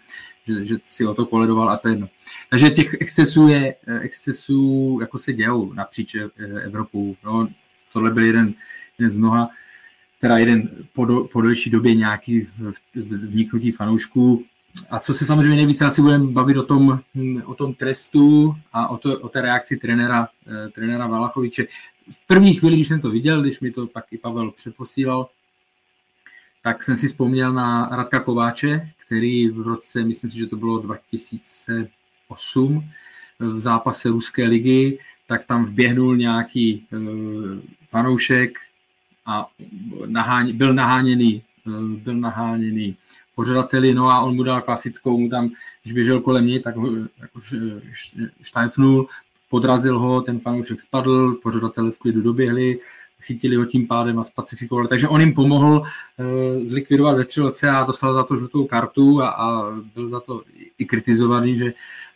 že, 0.46 0.66
že 0.66 0.76
si 0.84 1.06
o 1.06 1.14
to 1.14 1.26
koledoval 1.26 1.70
a 1.70 1.76
to 1.76 1.88
jedno. 1.88 2.08
Takže 2.50 2.70
těch 2.70 2.94
excesů 3.00 3.48
je, 3.48 3.74
eh, 3.86 4.00
excesů 4.00 4.98
jako 5.00 5.18
se 5.18 5.32
dějou 5.32 5.72
napříč 5.72 6.14
eh, 6.14 6.28
Evropou. 6.64 7.16
No, 7.24 7.48
tohle 7.92 8.10
byl 8.10 8.24
jeden, 8.24 8.54
jeden 8.98 9.10
z 9.10 9.16
mnoha, 9.16 9.50
teda 10.20 10.38
jeden 10.38 10.70
po, 10.92 11.04
do, 11.04 11.24
po 11.24 11.40
delší 11.40 11.70
době 11.70 11.94
nějaký 11.94 12.48
vniknutí 12.94 13.70
fanoušků. 13.70 14.44
A 14.90 14.98
co 14.98 15.14
se 15.14 15.26
samozřejmě 15.26 15.56
nejvíce 15.56 15.84
asi 15.84 16.02
budeme 16.02 16.26
bavit 16.26 16.56
o 16.56 16.62
tom, 16.62 17.00
hm, 17.14 17.42
o 17.44 17.54
tom 17.54 17.74
trestu 17.74 18.54
a 18.72 18.88
o, 18.88 18.96
to, 18.96 19.18
o 19.18 19.28
té 19.28 19.40
reakci 19.40 19.76
trenéra, 19.76 20.28
trenéra 20.72 21.06
Valachoviče. 21.06 21.66
V 22.10 22.26
první 22.26 22.54
chvíli, 22.54 22.76
když 22.76 22.88
jsem 22.88 23.00
to 23.00 23.10
viděl, 23.10 23.42
když 23.42 23.60
mi 23.60 23.70
to 23.70 23.86
pak 23.86 24.04
i 24.10 24.18
Pavel 24.18 24.50
přeposílal, 24.50 25.28
tak 26.62 26.84
jsem 26.84 26.96
si 26.96 27.08
vzpomněl 27.08 27.52
na 27.52 27.88
Radka 27.92 28.20
Kováče, 28.20 28.90
který 29.06 29.48
v 29.48 29.60
roce, 29.60 30.04
myslím 30.04 30.30
si, 30.30 30.38
že 30.38 30.46
to 30.46 30.56
bylo 30.56 30.78
2008, 30.78 32.90
v 33.38 33.60
zápase 33.60 34.08
Ruské 34.08 34.44
ligy, 34.44 34.98
tak 35.26 35.46
tam 35.46 35.64
vběhnul 35.64 36.16
nějaký 36.16 36.86
uh, 36.92 37.00
fanoušek 37.88 38.58
a 39.26 39.46
byl 40.52 40.74
naháněný, 40.74 41.42
uh, 41.66 41.82
byl 41.82 42.14
naháněný 42.14 42.96
pořadateli, 43.40 43.94
no 43.94 44.10
a 44.10 44.20
on 44.20 44.36
mu 44.36 44.42
dal 44.42 44.60
klasickou, 44.60 45.18
mu 45.18 45.28
tam, 45.28 45.50
když 45.82 45.92
běžel 45.92 46.20
kolem 46.20 46.46
něj, 46.46 46.60
tak 46.60 46.74
jako 47.20 47.40
štajfnul, 48.42 49.06
podrazil 49.50 49.98
ho, 49.98 50.20
ten 50.20 50.40
fanoušek 50.40 50.80
spadl, 50.80 51.34
pořadatelé 51.42 51.90
v 51.90 51.98
klidu 51.98 52.20
doběhli, 52.20 52.78
chytili 53.20 53.56
ho 53.56 53.64
tím 53.64 53.86
pádem 53.86 54.18
a 54.18 54.24
spacifikovali. 54.24 54.88
Takže 54.88 55.08
on 55.08 55.20
jim 55.20 55.34
pomohl 55.34 55.80
uh, 55.80 56.66
zlikvidovat 56.66 57.16
vetřelce 57.16 57.70
a 57.70 57.84
dostal 57.84 58.14
za 58.14 58.24
to 58.24 58.36
žlutou 58.36 58.66
kartu 58.66 59.22
a, 59.22 59.28
a 59.28 59.70
byl 59.94 60.08
za 60.08 60.20
to 60.20 60.42
i 60.78 60.84
kritizovaný, 60.84 61.58
že, 61.58 61.72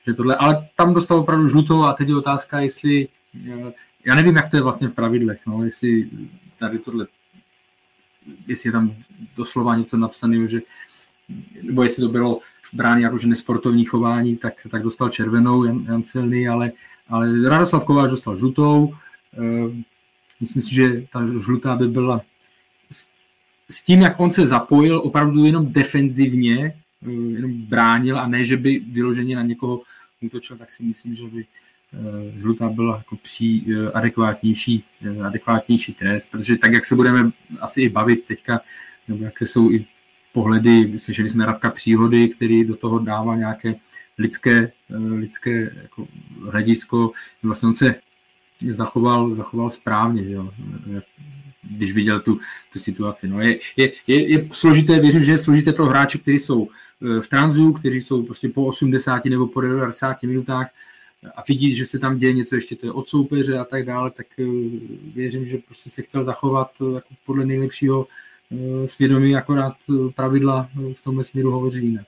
že 0.06 0.14
tohle, 0.14 0.36
ale 0.36 0.68
tam 0.76 0.94
dostal 0.94 1.18
opravdu 1.18 1.48
žlutou 1.48 1.82
a 1.82 1.92
teď 1.92 2.08
je 2.08 2.16
otázka, 2.16 2.60
jestli, 2.60 3.08
uh, 3.34 3.70
já 4.04 4.14
nevím, 4.14 4.36
jak 4.36 4.50
to 4.50 4.56
je 4.56 4.62
vlastně 4.62 4.88
v 4.88 4.94
pravidlech, 4.94 5.46
no, 5.46 5.64
jestli 5.64 6.10
tady 6.58 6.78
tohle, 6.78 7.06
jestli 8.46 8.68
je 8.68 8.72
tam 8.72 8.94
doslova 9.36 9.76
něco 9.76 9.96
napsané, 9.96 10.48
že 10.48 10.60
nebo 11.62 11.82
jestli 11.82 12.02
to 12.02 12.08
bylo 12.08 12.40
brány 12.72 13.02
jako 13.02 13.18
že 13.18 13.28
nesportovní 13.28 13.84
chování, 13.84 14.36
tak, 14.36 14.66
tak 14.70 14.82
dostal 14.82 15.08
červenou 15.08 15.64
Jan, 15.64 15.84
Jan 15.88 16.02
Celný, 16.02 16.48
ale 16.48 16.72
ale 17.08 17.48
Radoslav 17.48 17.84
Kováč 17.84 18.10
dostal 18.10 18.36
žlutou. 18.36 18.94
Ehm, 19.38 19.84
myslím 20.40 20.62
si, 20.62 20.74
že 20.74 21.06
ta 21.12 21.26
žlutá 21.26 21.76
by 21.76 21.88
byla 21.88 22.20
s 23.70 23.84
tím, 23.84 24.00
jak 24.00 24.20
on 24.20 24.30
se 24.30 24.46
zapojil 24.46 24.98
opravdu 24.98 25.44
jenom 25.44 25.72
defenzivně, 25.72 26.80
ehm, 27.02 27.36
jenom 27.36 27.52
bránil 27.52 28.18
a 28.18 28.28
ne, 28.28 28.44
že 28.44 28.56
by 28.56 28.78
vyloženě 28.78 29.36
na 29.36 29.42
někoho 29.42 29.82
útočil, 30.20 30.56
tak 30.56 30.70
si 30.70 30.82
myslím, 30.82 31.14
že 31.14 31.22
by 31.22 31.46
ehm, 31.92 32.38
žlutá 32.38 32.68
byla 32.68 32.96
jako 32.96 33.16
pří, 33.16 33.66
adekvátnější, 33.94 34.84
adekvátnější 35.26 35.94
trest, 35.94 36.30
protože 36.30 36.56
tak, 36.56 36.72
jak 36.72 36.84
se 36.84 36.96
budeme 36.96 37.30
asi 37.60 37.82
i 37.82 37.88
bavit 37.88 38.24
teďka, 38.24 38.60
nebo 39.08 39.24
jaké 39.24 39.46
jsou 39.46 39.70
i 39.70 39.86
pohledy, 40.34 40.98
slyšeli 40.98 41.28
jsme 41.28 41.46
Radka 41.46 41.70
Příhody, 41.70 42.28
který 42.28 42.64
do 42.64 42.76
toho 42.76 42.98
dává 42.98 43.36
nějaké 43.36 43.74
lidské, 44.18 44.72
eh, 44.90 44.96
lidské 44.96 45.70
jako 45.82 46.08
hledisko, 46.50 47.12
vlastně 47.42 47.68
on 47.68 47.74
se 47.74 47.94
zachoval, 48.70 49.34
zachoval 49.34 49.70
správně, 49.70 50.24
že 50.24 50.32
jo, 50.32 50.50
když 51.62 51.92
viděl 51.92 52.20
tu, 52.20 52.38
tu 52.72 52.78
situaci. 52.78 53.28
No, 53.28 53.40
je, 53.40 53.58
je, 53.76 53.92
je, 54.06 54.28
je 54.28 54.48
složité, 54.52 55.00
věřím, 55.00 55.22
že 55.22 55.32
je 55.32 55.38
složité 55.38 55.72
pro 55.72 55.86
hráče, 55.86 56.18
kteří 56.18 56.38
jsou 56.38 56.68
eh, 56.68 57.20
v 57.20 57.28
tranzu, 57.28 57.72
kteří 57.72 58.00
jsou 58.00 58.22
prostě 58.22 58.48
po 58.48 58.66
80 58.66 59.24
nebo 59.24 59.46
po 59.46 59.60
90 59.60 60.22
minutách 60.22 60.70
a 61.36 61.42
vidí, 61.48 61.74
že 61.74 61.86
se 61.86 61.98
tam 61.98 62.18
děje 62.18 62.32
něco 62.32 62.54
ještě 62.54 62.76
to 62.76 62.86
je 62.86 62.92
od 62.92 63.08
soupeře 63.08 63.58
a 63.58 63.64
tak 63.64 63.86
dále, 63.86 64.10
tak 64.10 64.26
eh, 64.38 64.44
věřím, 65.14 65.46
že 65.46 65.58
prostě 65.58 65.90
se 65.90 66.02
chtěl 66.02 66.24
zachovat 66.24 66.70
jako 66.94 67.08
podle 67.26 67.46
nejlepšího 67.46 68.06
svědomí, 68.86 69.36
akorát 69.36 69.74
pravidla 70.16 70.68
v 70.96 71.02
tomhle 71.02 71.24
směru 71.24 71.50
hovoří 71.50 71.86
jinak. 71.86 72.06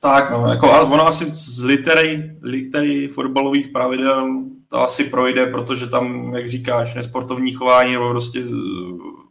Tak, 0.00 0.30
no, 0.30 0.46
jako, 0.48 0.70
ono 0.70 1.06
asi 1.06 1.26
z 1.26 1.58
litery, 1.58 2.36
litery 2.42 3.08
fotbalových 3.08 3.68
pravidel 3.68 4.44
to 4.68 4.82
asi 4.82 5.04
projde, 5.04 5.46
protože 5.46 5.86
tam, 5.86 6.34
jak 6.34 6.48
říkáš, 6.48 6.94
nesportovní 6.94 7.52
chování 7.52 7.92
nebo 7.92 8.10
prostě 8.10 8.40
eh, 8.40 8.52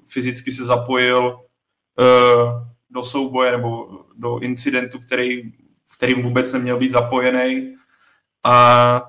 fyzicky 0.09 0.51
se 0.51 0.65
zapojil 0.65 1.39
uh, 1.99 2.51
do 2.89 3.03
souboje 3.03 3.51
nebo 3.51 3.89
do 4.17 4.39
incidentu, 4.39 4.99
který, 4.99 5.51
v 5.85 5.97
kterým 5.97 6.21
vůbec 6.23 6.53
neměl 6.53 6.77
být 6.77 6.91
zapojený. 6.91 7.75
A 8.43 9.01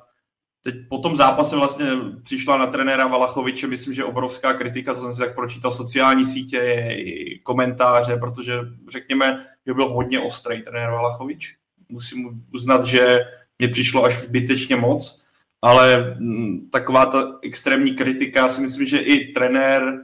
teď 0.72 0.88
po 0.88 0.98
tom 0.98 1.16
zápase 1.16 1.56
vlastně 1.56 1.86
přišla 2.22 2.58
na 2.58 2.66
trenéra 2.66 3.06
Valachoviče, 3.06 3.66
myslím, 3.66 3.94
že 3.94 4.04
obrovská 4.04 4.52
kritika, 4.52 4.94
co 4.94 5.00
jsem 5.00 5.12
si 5.12 5.18
tak 5.18 5.34
pročítal 5.34 5.72
sociální 5.72 6.26
sítě, 6.26 6.88
i 6.90 7.38
komentáře, 7.42 8.16
protože 8.16 8.54
řekněme, 8.88 9.46
že 9.66 9.74
byl 9.74 9.88
hodně 9.88 10.20
ostrý 10.20 10.62
trenér 10.62 10.90
Valachovič. 10.90 11.56
Musím 11.88 12.42
uznat, 12.54 12.84
že 12.84 13.18
mě 13.58 13.68
přišlo 13.68 14.04
až 14.04 14.22
zbytečně 14.22 14.76
moc, 14.76 15.22
ale 15.62 16.16
mm, 16.18 16.70
taková 16.70 17.06
ta 17.06 17.38
extrémní 17.42 17.94
kritika, 17.94 18.48
si 18.48 18.60
myslím, 18.60 18.86
že 18.86 18.98
i 18.98 19.32
trenér 19.32 19.98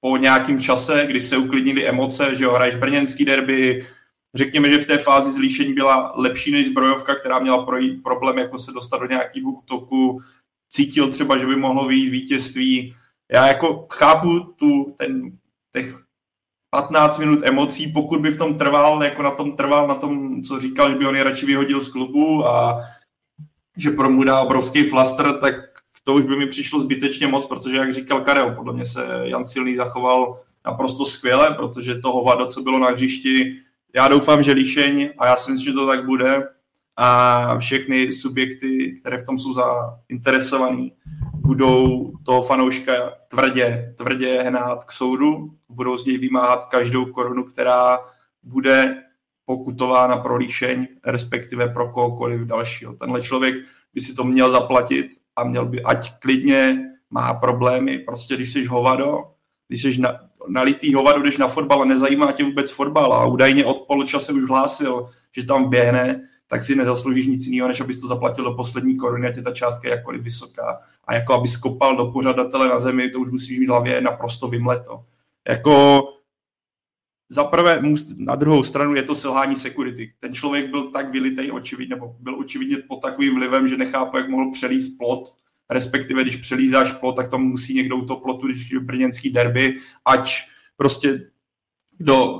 po 0.00 0.16
nějakém 0.16 0.62
čase, 0.62 1.06
kdy 1.06 1.20
se 1.20 1.36
uklidnili 1.36 1.88
emoce, 1.88 2.36
že 2.36 2.44
jo, 2.44 2.52
hraješ 2.52 2.74
brněnský 2.74 3.24
derby, 3.24 3.86
řekněme, 4.34 4.70
že 4.70 4.78
v 4.78 4.86
té 4.86 4.98
fázi 4.98 5.32
zlíšení 5.32 5.72
byla 5.72 6.12
lepší 6.16 6.50
než 6.50 6.66
zbrojovka, 6.66 7.14
která 7.14 7.38
měla 7.38 7.64
projít 7.64 8.02
problém, 8.02 8.38
jako 8.38 8.58
se 8.58 8.72
dostat 8.72 8.98
do 8.98 9.06
nějakého 9.06 9.50
útoku, 9.50 10.20
cítil 10.68 11.10
třeba, 11.10 11.38
že 11.38 11.46
by 11.46 11.56
mohlo 11.56 11.88
vyjít 11.88 12.10
vítězství. 12.10 12.94
Já 13.32 13.46
jako 13.46 13.86
chápu 13.92 14.40
tu, 14.40 14.94
ten, 14.98 15.38
těch 15.72 16.04
15 16.70 17.18
minut 17.18 17.40
emocí, 17.42 17.92
pokud 17.92 18.20
by 18.20 18.30
v 18.30 18.38
tom 18.38 18.58
trval, 18.58 19.04
jako 19.04 19.22
na 19.22 19.30
tom 19.30 19.56
trval, 19.56 19.88
na 19.88 19.94
tom, 19.94 20.42
co 20.42 20.60
říkal, 20.60 20.90
že 20.90 20.96
by 20.96 21.06
on 21.06 21.16
je 21.16 21.24
radši 21.24 21.46
vyhodil 21.46 21.80
z 21.80 21.88
klubu 21.88 22.46
a 22.46 22.80
že 23.76 23.90
pro 23.90 24.10
mu 24.10 24.24
dá 24.24 24.40
obrovský 24.40 24.82
flaster, 24.82 25.38
tak 25.40 25.54
to 26.04 26.14
už 26.14 26.24
by 26.24 26.36
mi 26.36 26.46
přišlo 26.46 26.80
zbytečně 26.80 27.26
moc, 27.26 27.46
protože, 27.46 27.76
jak 27.76 27.94
říkal 27.94 28.20
Karel, 28.20 28.54
podle 28.54 28.72
mě 28.72 28.86
se 28.86 29.20
Jan 29.22 29.46
Silný 29.46 29.74
zachoval 29.74 30.40
naprosto 30.66 31.04
skvěle, 31.04 31.54
protože 31.54 31.94
to 31.94 32.12
hovado, 32.12 32.46
co 32.46 32.62
bylo 32.62 32.78
na 32.78 32.88
hřišti, 32.88 33.60
já 33.94 34.08
doufám, 34.08 34.42
že 34.42 34.52
Líšeň, 34.52 35.10
a 35.18 35.26
já 35.26 35.36
si 35.36 35.50
myslím, 35.50 35.72
že 35.72 35.72
to 35.72 35.86
tak 35.86 36.06
bude, 36.06 36.42
a 36.96 37.58
všechny 37.58 38.12
subjekty, 38.12 38.96
které 39.00 39.18
v 39.18 39.24
tom 39.24 39.38
jsou 39.38 39.54
zainteresovaný, 39.54 40.92
budou 41.34 42.12
toho 42.24 42.42
fanouška 42.42 42.92
tvrdě, 43.28 43.94
tvrdě 43.96 44.42
hnát 44.42 44.84
k 44.84 44.92
soudu, 44.92 45.54
budou 45.68 45.98
z 45.98 46.04
něj 46.04 46.18
vymáhat 46.18 46.64
každou 46.64 47.06
korunu, 47.06 47.44
která 47.44 47.98
bude 48.42 49.02
pokutována 49.44 50.16
pro 50.16 50.36
líšeň, 50.36 50.86
respektive 51.06 51.68
pro 51.68 51.92
kohokoliv 51.92 52.40
dalšího. 52.40 52.92
Tenhle 52.92 53.22
člověk 53.22 53.54
by 53.94 54.00
si 54.00 54.14
to 54.14 54.24
měl 54.24 54.50
zaplatit 54.50 55.10
a 55.36 55.44
měl 55.44 55.66
by, 55.66 55.82
ať 55.82 56.18
klidně 56.18 56.78
má 57.10 57.34
problémy, 57.34 57.98
prostě 57.98 58.36
když 58.36 58.52
jsi 58.52 58.64
hovado, 58.64 59.24
když 59.68 59.82
jsi 59.82 60.00
na, 60.00 60.29
nalitý 60.50 60.94
hovado, 60.94 61.22
jdeš 61.22 61.38
na 61.38 61.48
fotbal 61.48 61.82
a 61.82 61.84
nezajímá 61.84 62.32
tě 62.32 62.44
vůbec 62.44 62.70
fotbal 62.70 63.14
a 63.14 63.26
údajně 63.26 63.64
od 63.64 63.80
poločase 63.80 64.32
už 64.32 64.48
hlásil, 64.48 65.08
že 65.36 65.44
tam 65.44 65.70
běhne, 65.70 66.28
tak 66.46 66.64
si 66.64 66.76
nezasloužíš 66.76 67.26
nic 67.26 67.46
jiného, 67.46 67.68
než 67.68 67.80
abys 67.80 68.00
to 68.00 68.06
zaplatil 68.06 68.44
do 68.44 68.54
poslední 68.54 68.96
koruny, 68.96 69.28
ať 69.28 69.36
je 69.36 69.42
ta 69.42 69.52
částka 69.52 69.88
jakkoliv 69.88 70.22
vysoká. 70.22 70.80
A 71.04 71.14
jako 71.14 71.34
aby 71.34 71.48
skopal 71.48 71.96
do 71.96 72.06
pořadatele 72.06 72.68
na 72.68 72.78
zemi, 72.78 73.10
to 73.10 73.20
už 73.20 73.30
musíš 73.30 73.58
mít 73.58 73.68
hlavě 73.68 74.00
naprosto 74.00 74.48
vymleto. 74.48 75.04
Jako 75.48 76.02
za 77.28 77.44
prvé, 77.44 77.82
na 78.16 78.34
druhou 78.34 78.64
stranu 78.64 78.94
je 78.94 79.02
to 79.02 79.14
selhání 79.14 79.56
security. 79.56 80.12
Ten 80.20 80.34
člověk 80.34 80.70
byl 80.70 80.90
tak 80.90 81.10
vylitej 81.10 81.52
očividně, 81.52 81.94
nebo 81.94 82.16
byl 82.20 82.38
očividně 82.38 82.76
pod 82.76 83.02
takovým 83.02 83.34
vlivem, 83.34 83.68
že 83.68 83.76
nechápu, 83.76 84.16
jak 84.16 84.28
mohl 84.28 84.50
přelíst 84.50 84.98
plot, 84.98 85.34
respektive 85.70 86.22
když 86.22 86.36
přelízáš 86.36 86.92
plot, 86.92 87.16
tak 87.16 87.30
tam 87.30 87.42
musí 87.42 87.74
někdo 87.74 87.96
u 87.96 88.06
toho 88.06 88.20
plotu, 88.20 88.46
když 88.46 88.70
je 88.70 88.80
brněnský 88.80 89.30
derby, 89.30 89.76
ať 90.04 90.38
prostě 90.76 91.30
do, 92.00 92.38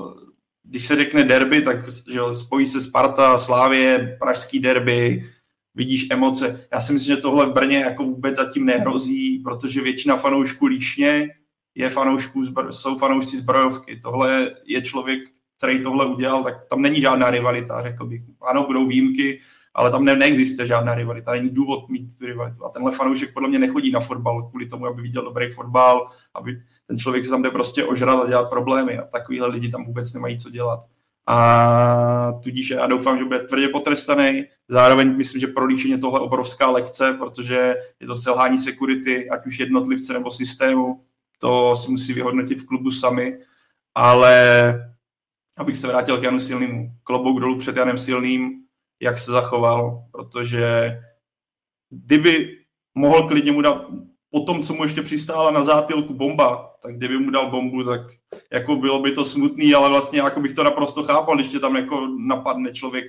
když 0.63 0.85
se 0.85 0.95
řekne 0.95 1.23
derby, 1.23 1.61
tak 1.61 1.89
že 2.11 2.19
spojí 2.33 2.67
se 2.67 2.81
Sparta, 2.81 3.37
Slávě, 3.37 4.17
Pražský 4.19 4.59
derby, 4.59 5.29
vidíš 5.75 6.07
emoce. 6.11 6.67
Já 6.73 6.79
si 6.79 6.93
myslím, 6.93 7.15
že 7.15 7.21
tohle 7.21 7.45
v 7.45 7.53
Brně 7.53 7.77
jako 7.77 8.03
vůbec 8.03 8.35
zatím 8.35 8.65
nehrozí, 8.65 9.39
protože 9.39 9.81
většina 9.81 10.15
fanoušků 10.15 10.65
líšně 10.65 11.29
je 11.75 11.89
fanoušků, 11.89 12.43
jsou 12.69 12.97
fanoušci 12.97 13.37
zbrojovky. 13.37 13.99
Tohle 14.03 14.51
je 14.65 14.81
člověk, 14.81 15.19
který 15.57 15.83
tohle 15.83 16.05
udělal, 16.05 16.43
tak 16.43 16.67
tam 16.69 16.81
není 16.81 17.01
žádná 17.01 17.31
rivalita, 17.31 17.83
řekl 17.83 18.05
bych. 18.05 18.21
Ano, 18.41 18.63
budou 18.63 18.87
výjimky, 18.87 19.39
ale 19.73 19.91
tam 19.91 20.05
ne, 20.05 20.15
neexistuje 20.15 20.67
žádná 20.67 20.95
rivalita, 20.95 21.31
není 21.31 21.49
důvod 21.49 21.89
mít 21.89 22.17
tu 22.17 22.25
rivalitu. 22.25 22.65
A 22.65 22.69
tenhle 22.69 22.91
fanoušek 22.91 23.33
podle 23.33 23.49
mě 23.49 23.59
nechodí 23.59 23.91
na 23.91 23.99
fotbal 23.99 24.43
kvůli 24.43 24.65
tomu, 24.65 24.85
aby 24.87 25.01
viděl 25.01 25.23
dobrý 25.23 25.49
fotbal, 25.49 26.07
aby 26.33 26.61
ten 26.87 26.97
člověk 26.97 27.23
se 27.23 27.29
tam 27.29 27.41
jde 27.41 27.49
prostě 27.49 27.83
ožrat 27.83 28.23
a 28.23 28.27
dělat 28.27 28.49
problémy 28.49 28.97
a 28.97 29.05
takovýhle 29.05 29.47
lidi 29.47 29.69
tam 29.69 29.85
vůbec 29.85 30.13
nemají 30.13 30.39
co 30.39 30.49
dělat. 30.49 30.79
A 31.27 32.33
tudíž 32.43 32.69
já 32.69 32.87
doufám, 32.87 33.17
že 33.17 33.23
bude 33.23 33.39
tvrdě 33.39 33.69
potrestaný. 33.69 34.45
Zároveň 34.67 35.17
myslím, 35.17 35.41
že 35.41 35.47
pro 35.47 35.65
líčení 35.65 35.99
tohle 35.99 36.19
obrovská 36.19 36.69
lekce, 36.69 37.13
protože 37.13 37.75
je 37.99 38.07
to 38.07 38.15
selhání 38.15 38.59
security, 38.59 39.29
ať 39.29 39.45
už 39.45 39.59
jednotlivce 39.59 40.13
nebo 40.13 40.31
systému. 40.31 41.01
To 41.39 41.75
si 41.75 41.91
musí 41.91 42.13
vyhodnotit 42.13 42.61
v 42.61 42.65
klubu 42.65 42.91
sami. 42.91 43.37
Ale 43.95 44.73
abych 45.57 45.77
se 45.77 45.87
vrátil 45.87 46.17
k 46.17 46.23
Janu 46.23 46.39
Silnému. 46.39 46.91
Klobouk 47.03 47.39
dolů 47.39 47.57
před 47.57 47.77
Janem 47.77 47.97
Silným, 47.97 48.61
jak 49.01 49.17
se 49.17 49.31
zachoval, 49.31 50.03
protože 50.11 50.97
kdyby 51.89 52.57
mohl 52.95 53.27
klidně 53.27 53.51
mu 53.51 53.61
dát, 53.61 53.85
po 54.31 54.39
tom, 54.39 54.63
co 54.63 54.73
mu 54.73 54.83
ještě 54.83 55.01
přistála 55.01 55.51
na 55.51 55.63
zátilku 55.63 56.13
bomba, 56.13 56.73
tak 56.83 56.95
kdyby 56.95 57.17
mu 57.17 57.31
dal 57.31 57.51
bombu, 57.51 57.83
tak 57.83 58.01
jako 58.51 58.75
bylo 58.75 59.01
by 59.01 59.11
to 59.11 59.25
smutný, 59.25 59.73
ale 59.73 59.89
vlastně 59.89 60.19
jako 60.19 60.39
bych 60.39 60.53
to 60.53 60.63
naprosto 60.63 61.03
chápal, 61.03 61.35
když 61.35 61.47
tě 61.47 61.59
tam 61.59 61.75
jako 61.75 62.07
napadne 62.27 62.73
člověk. 62.73 63.05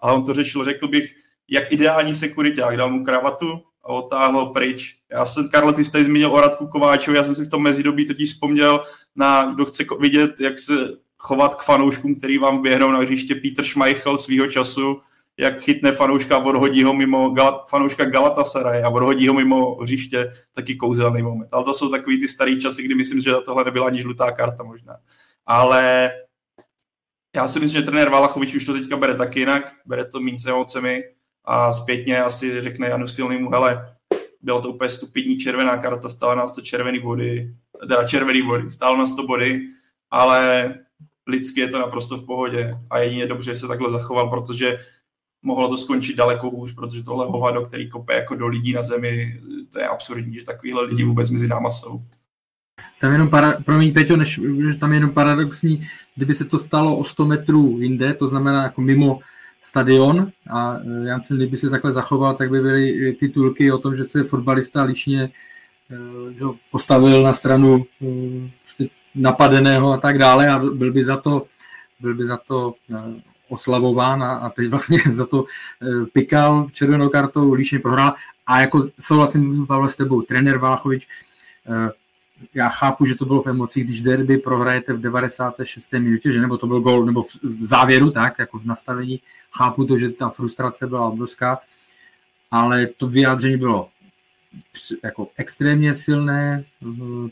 Ale 0.00 0.12
on 0.12 0.24
to 0.24 0.34
řešil, 0.34 0.64
řekl 0.64 0.88
bych, 0.88 1.14
jak 1.48 1.72
ideální 1.72 2.14
sekuriták, 2.14 2.76
dal 2.76 2.90
mu 2.90 3.04
kravatu 3.04 3.62
a 3.84 3.88
otáhl 3.88 4.46
pryč. 4.46 4.96
Já 5.10 5.26
jsem, 5.26 5.48
Karlo, 5.48 5.72
ty 5.72 5.84
jsi 5.84 6.04
zmínil 6.04 6.32
o 6.32 6.40
Radku 6.40 6.66
Kováčovi, 6.66 7.16
já 7.16 7.24
jsem 7.24 7.34
si 7.34 7.44
v 7.44 7.50
tom 7.50 7.62
mezidobí 7.62 8.06
totiž 8.06 8.32
vzpomněl 8.32 8.84
na, 9.16 9.52
kdo 9.54 9.64
chce 9.64 9.84
vidět, 10.00 10.40
jak 10.40 10.58
se 10.58 10.72
chovat 11.18 11.54
k 11.54 11.62
fanouškům, 11.62 12.14
který 12.14 12.38
vám 12.38 12.62
běhnou 12.62 12.90
na 12.90 12.98
hřiště 12.98 13.34
Peter 13.34 13.64
Schmeichel 13.64 14.18
svýho 14.18 14.46
času, 14.46 15.00
jak 15.38 15.60
chytne 15.60 15.92
fanouška 15.92 16.36
a 16.36 16.44
odhodí 16.44 16.82
ho 16.82 16.94
mimo 16.94 17.30
Galat, 17.30 17.70
fanouška 17.70 18.04
Galatasaray 18.04 18.82
a 18.82 18.88
odhodí 18.88 19.28
ho 19.28 19.34
mimo 19.34 19.74
hřiště, 19.74 20.32
taky 20.52 20.76
kouzelný 20.76 21.22
moment. 21.22 21.48
Ale 21.52 21.64
to 21.64 21.74
jsou 21.74 21.90
takový 21.90 22.20
ty 22.20 22.28
starý 22.28 22.60
časy, 22.60 22.82
kdy 22.82 22.94
myslím, 22.94 23.20
že 23.20 23.32
tohle 23.44 23.64
nebyla 23.64 23.86
ani 23.86 24.00
žlutá 24.00 24.32
karta 24.32 24.62
možná. 24.62 24.96
Ale 25.46 26.10
já 27.36 27.48
si 27.48 27.60
myslím, 27.60 27.80
že 27.80 27.86
trenér 27.86 28.08
Valachovič 28.08 28.54
už 28.54 28.64
to 28.64 28.72
teďka 28.72 28.96
bere 28.96 29.14
taky 29.14 29.40
jinak, 29.40 29.72
bere 29.86 30.04
to 30.04 30.20
méně 30.20 30.40
s 30.40 30.46
emocemi 30.46 31.04
a 31.44 31.72
zpětně 31.72 32.22
asi 32.22 32.62
řekne 32.62 32.88
Janu 32.88 33.08
Silnému, 33.08 33.50
hele, 33.50 33.96
byla 34.42 34.60
to 34.60 34.68
úplně 34.68 34.90
stupidní 34.90 35.38
červená 35.38 35.76
karta, 35.76 36.08
stála 36.08 36.34
nás 36.34 36.54
to 36.54 36.60
červený 36.60 36.98
body, 36.98 37.54
teda 37.88 38.06
červený 38.06 38.42
body, 38.42 38.70
stálo 38.70 38.96
nás 38.96 39.16
to 39.16 39.22
body, 39.22 39.60
ale 40.10 40.74
lidsky 41.26 41.60
je 41.60 41.68
to 41.68 41.78
naprosto 41.78 42.16
v 42.16 42.26
pohodě 42.26 42.78
a 42.90 42.98
jedině 42.98 43.26
dobře, 43.26 43.54
že 43.54 43.60
se 43.60 43.68
takhle 43.68 43.90
zachoval, 43.90 44.30
protože 44.30 44.78
mohlo 45.46 45.68
to 45.68 45.76
skončit 45.76 46.16
daleko 46.16 46.50
hůř, 46.50 46.74
protože 46.74 47.02
tohle 47.02 47.26
hovado, 47.26 47.62
který 47.62 47.90
kope 47.90 48.14
jako 48.14 48.34
do 48.34 48.46
lidí 48.46 48.72
na 48.72 48.82
zemi, 48.82 49.40
to 49.72 49.78
je 49.78 49.86
absurdní, 49.86 50.34
že 50.34 50.44
takovýhle 50.44 50.82
lidi 50.82 51.04
vůbec 51.04 51.30
mezi 51.30 51.48
náma 51.48 51.70
jsou. 51.70 52.02
Tam 53.00 53.12
jenom, 53.12 53.30
para, 53.30 53.52
promiň 53.64 53.92
Peťo, 53.92 54.16
než, 54.16 54.40
že 54.70 54.78
tam 54.78 54.92
je 54.92 54.96
jenom 54.96 55.10
paradoxní, 55.10 55.88
kdyby 56.16 56.34
se 56.34 56.44
to 56.44 56.58
stalo 56.58 56.98
o 56.98 57.04
100 57.04 57.26
metrů 57.26 57.78
jinde, 57.80 58.14
to 58.14 58.26
znamená 58.26 58.62
jako 58.62 58.80
mimo 58.80 59.20
stadion 59.62 60.32
a 60.50 60.76
e, 60.76 61.08
Jansen, 61.08 61.36
kdyby 61.36 61.56
se 61.56 61.70
takhle 61.70 61.92
zachoval, 61.92 62.34
tak 62.34 62.50
by 62.50 62.60
byly 62.60 63.12
titulky 63.12 63.72
o 63.72 63.78
tom, 63.78 63.96
že 63.96 64.04
se 64.04 64.24
fotbalista 64.24 64.82
lišně 64.82 65.22
e, 65.22 65.30
že 66.32 66.44
postavil 66.70 67.22
na 67.22 67.32
stranu 67.32 67.84
prostě 68.62 68.88
napadeného 69.14 69.92
a 69.92 69.96
tak 69.96 70.18
dále 70.18 70.48
a 70.48 70.58
byl 70.58 70.92
by 70.92 71.04
za 71.04 71.16
to, 71.16 71.46
byl 72.00 72.14
by 72.14 72.26
za 72.26 72.36
to 72.36 72.74
oslavován 73.48 74.22
a, 74.22 74.36
a 74.36 74.50
teď 74.50 74.68
vlastně 74.68 74.98
za 75.12 75.26
to 75.26 75.44
e, 75.44 76.06
pikal 76.06 76.68
červenou 76.72 77.08
kartou, 77.08 77.52
líšně 77.52 77.78
prohrál. 77.78 78.14
A 78.46 78.60
jako 78.60 78.88
souhlasím, 79.00 79.66
Pavel, 79.66 79.88
s 79.88 79.96
tebou, 79.96 80.22
trenér 80.22 80.58
Valachovič, 80.58 81.08
e, 81.66 81.90
já 82.54 82.68
chápu, 82.68 83.06
že 83.06 83.14
to 83.14 83.24
bylo 83.24 83.42
v 83.42 83.46
emocích, 83.46 83.84
když 83.84 84.00
derby 84.00 84.38
prohrajete 84.38 84.92
v 84.92 85.00
96. 85.00 85.92
minutě, 85.92 86.32
že 86.32 86.40
nebo 86.40 86.58
to 86.58 86.66
byl 86.66 86.80
gol, 86.80 87.06
nebo 87.06 87.22
v 87.22 87.66
závěru, 87.66 88.10
tak, 88.10 88.38
jako 88.38 88.58
v 88.58 88.64
nastavení. 88.64 89.20
Chápu 89.52 89.84
to, 89.84 89.98
že 89.98 90.08
ta 90.08 90.28
frustrace 90.28 90.86
byla 90.86 91.08
obrovská, 91.08 91.58
ale 92.50 92.86
to 92.86 93.06
vyjádření 93.06 93.56
bylo 93.56 93.88
jako 95.04 95.28
extrémně 95.36 95.94
silné, 95.94 96.64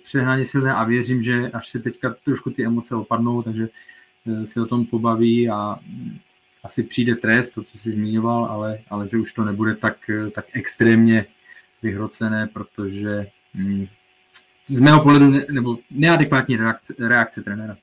přehnaně 0.02 0.46
silné 0.46 0.74
a 0.74 0.84
věřím, 0.84 1.22
že 1.22 1.50
až 1.50 1.68
se 1.68 1.78
teďka 1.78 2.14
trošku 2.24 2.50
ty 2.50 2.64
emoce 2.64 2.94
opadnou, 2.94 3.42
takže 3.42 3.68
Eh, 4.26 4.46
si 4.46 4.60
o 4.60 4.66
tom 4.66 4.86
pobaví 4.86 5.50
a 5.50 5.76
asi 6.64 6.82
přijde 6.82 7.14
trest, 7.14 7.52
to, 7.52 7.62
co 7.62 7.78
jsi 7.78 7.92
zmiňoval, 7.92 8.44
ale, 8.44 8.78
ale 8.90 9.08
že 9.08 9.18
už 9.18 9.32
to 9.32 9.44
nebude 9.44 9.74
tak, 9.74 10.10
eh, 10.10 10.30
tak 10.30 10.44
extrémně 10.52 11.26
vyhrocené, 11.82 12.48
protože 12.52 13.26
hm, 13.54 13.86
z 14.68 14.80
mého 14.80 15.02
pohledu 15.02 15.30
ne, 15.30 15.46
nebo 15.50 15.78
neadekvátní 15.90 16.56
reakce, 16.56 16.94
reakce 16.98 17.42
trenéra. 17.42 17.76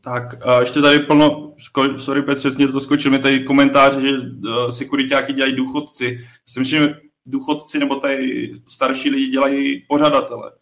Tak 0.00 0.46
a 0.46 0.60
ještě 0.60 0.80
tady 0.80 0.98
plno, 0.98 1.54
sorry 1.96 2.22
Petře, 2.22 2.50
mě 2.50 2.68
to 2.68 2.80
skočil 2.80 3.10
mi 3.10 3.18
tady 3.18 3.40
komentář, 3.40 3.96
že 3.96 4.10
uh, 4.10 4.70
sekuritáky 4.70 5.32
dělají 5.32 5.56
důchodci. 5.56 6.26
Myslím, 6.46 6.64
že 6.64 6.94
důchodci 7.26 7.78
nebo 7.78 7.96
tady 7.96 8.52
starší 8.68 9.10
lidi 9.10 9.26
dělají 9.26 9.84
pořadatele. 9.88 10.52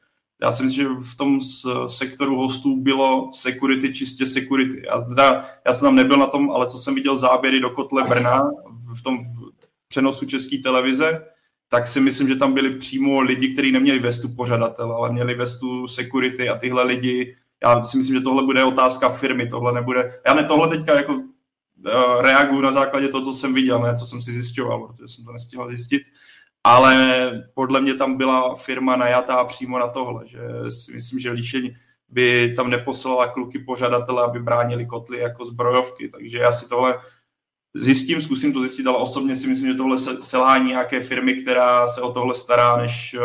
Já 0.42 0.52
si 0.52 0.62
myslím, 0.62 0.82
že 0.84 0.88
v 0.88 1.16
tom 1.16 1.40
sektoru 1.86 2.36
hostů 2.36 2.76
bylo 2.76 3.30
security, 3.34 3.94
čistě 3.94 4.26
security. 4.26 4.82
Já, 4.86 5.00
teda, 5.00 5.44
já 5.66 5.72
jsem 5.72 5.86
tam 5.86 5.94
nebyl 5.94 6.16
na 6.16 6.26
tom, 6.26 6.50
ale 6.50 6.66
co 6.66 6.78
jsem 6.78 6.94
viděl 6.94 7.16
záběry 7.16 7.60
do 7.60 7.70
kotle 7.70 8.04
Brna 8.04 8.50
v 8.98 9.02
tom 9.02 9.18
přenosu 9.88 10.26
české 10.26 10.58
televize, 10.58 11.24
tak 11.68 11.86
si 11.86 12.00
myslím, 12.00 12.28
že 12.28 12.36
tam 12.36 12.52
byli 12.52 12.70
přímo 12.78 13.20
lidi, 13.20 13.52
kteří 13.52 13.72
neměli 13.72 13.98
vestu 13.98 14.28
pořadatel, 14.28 14.92
ale 14.92 15.12
měli 15.12 15.34
vestu 15.34 15.88
security 15.88 16.48
a 16.48 16.58
tyhle 16.58 16.84
lidi. 16.84 17.36
Já 17.62 17.82
si 17.82 17.96
myslím, 17.96 18.16
že 18.16 18.20
tohle 18.20 18.42
bude 18.42 18.64
otázka 18.64 19.08
firmy, 19.08 19.48
tohle 19.48 19.72
nebude. 19.72 20.20
Já 20.26 20.34
ne 20.34 20.44
tohle 20.44 20.68
teďka 20.68 20.96
jako 20.96 21.14
uh, 21.14 21.22
reaguju 22.20 22.60
na 22.60 22.72
základě 22.72 23.08
toho, 23.08 23.24
co 23.24 23.32
jsem 23.32 23.54
viděl, 23.54 23.82
ne 23.82 23.96
co 23.96 24.06
jsem 24.06 24.22
si 24.22 24.32
zjišťoval, 24.32 24.86
protože 24.86 25.08
jsem 25.08 25.24
to 25.24 25.32
nestihl 25.32 25.68
zjistit 25.68 26.02
ale 26.68 27.30
podle 27.54 27.80
mě 27.80 27.94
tam 27.94 28.16
byla 28.16 28.54
firma 28.54 28.96
najatá 28.96 29.44
přímo 29.44 29.78
na 29.78 29.88
tohle, 29.88 30.26
že 30.26 30.40
si 30.68 30.92
myslím, 30.92 31.20
že 31.20 31.30
Líšeň 31.30 31.74
by 32.08 32.54
tam 32.56 32.70
neposlala 32.70 33.28
kluky 33.28 33.58
pořadatele, 33.58 34.22
aby 34.22 34.40
bránili 34.40 34.86
kotly 34.86 35.18
jako 35.18 35.44
zbrojovky, 35.44 36.08
takže 36.08 36.38
já 36.38 36.52
si 36.52 36.68
tohle 36.68 36.98
zjistím, 37.74 38.20
zkusím 38.20 38.52
to 38.52 38.60
zjistit, 38.60 38.86
ale 38.86 38.96
osobně 38.96 39.36
si 39.36 39.46
myslím, 39.46 39.68
že 39.68 39.76
tohle 39.76 39.98
selhání 39.98 40.68
nějaké 40.68 41.00
firmy, 41.00 41.34
která 41.34 41.86
se 41.86 42.00
o 42.00 42.12
tohle 42.12 42.34
stará, 42.34 42.76
než 42.76 43.14
eh, 43.14 43.20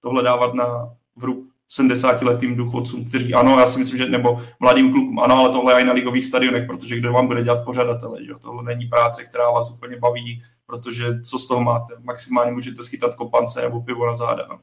tohle 0.00 0.22
dávat 0.22 0.54
na 0.54 0.90
vrub 1.16 1.48
70-letým 1.70 2.56
důchodcům, 2.56 3.04
kteří 3.04 3.34
ano, 3.34 3.58
já 3.58 3.66
si 3.66 3.78
myslím, 3.78 3.98
že 3.98 4.08
nebo 4.08 4.42
mladým 4.60 4.92
klukům 4.92 5.18
ano, 5.18 5.34
ale 5.34 5.48
tohle 5.48 5.72
je 5.72 5.80
i 5.80 5.84
na 5.84 5.92
ligových 5.92 6.24
stadionech, 6.24 6.66
protože 6.66 6.96
kdo 6.96 7.12
vám 7.12 7.26
bude 7.26 7.42
dělat 7.42 7.64
pořadatele, 7.64 8.24
že 8.24 8.32
tohle 8.42 8.62
není 8.62 8.86
práce, 8.86 9.24
která 9.24 9.50
vás 9.50 9.70
úplně 9.70 9.96
baví, 9.96 10.42
protože 10.66 11.20
co 11.22 11.38
z 11.38 11.46
toho 11.48 11.60
máte? 11.60 11.94
Maximálně 12.02 12.52
můžete 12.52 12.82
schytat 12.82 13.14
kopance 13.14 13.62
nebo 13.62 13.80
pivo 13.80 14.06
na 14.06 14.14
záda. 14.14 14.46
No, 14.48 14.58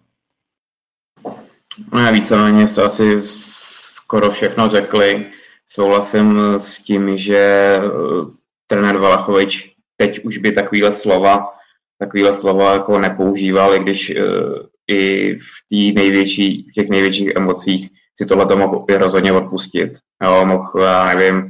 no 1.94 2.12
víceméně 2.12 2.68
se 2.68 2.84
asi 2.84 3.22
skoro 3.22 4.30
všechno 4.30 4.70
řekli. 4.70 5.26
Souhlasím 5.68 6.40
s 6.58 6.80
tím, 6.80 7.18
že 7.18 7.38
eh, 7.38 7.82
trenér 8.68 8.98
Valachovič 8.98 9.74
teď 9.96 10.26
už 10.26 10.38
by 10.38 10.52
takovýhle 10.52 10.92
slova, 10.92 11.54
takovýhle 12.00 12.34
slova 12.34 12.74
jako 12.74 13.00
nepoužíval, 13.00 13.76
i 13.76 13.80
když 13.80 14.10
uh, 14.10 14.26
i 14.88 15.34
v, 15.36 15.94
největší, 15.96 16.68
v 16.70 16.74
těch 16.74 16.90
největších 16.90 17.36
emocích 17.36 17.90
si 18.18 18.26
tohle 18.26 18.46
to 18.46 18.58
mohl 18.58 18.86
rozhodně 18.90 19.32
odpustit. 19.32 19.92
Jo, 20.24 20.46
mohl, 20.46 20.82
já 20.82 21.16
nevím, 21.16 21.48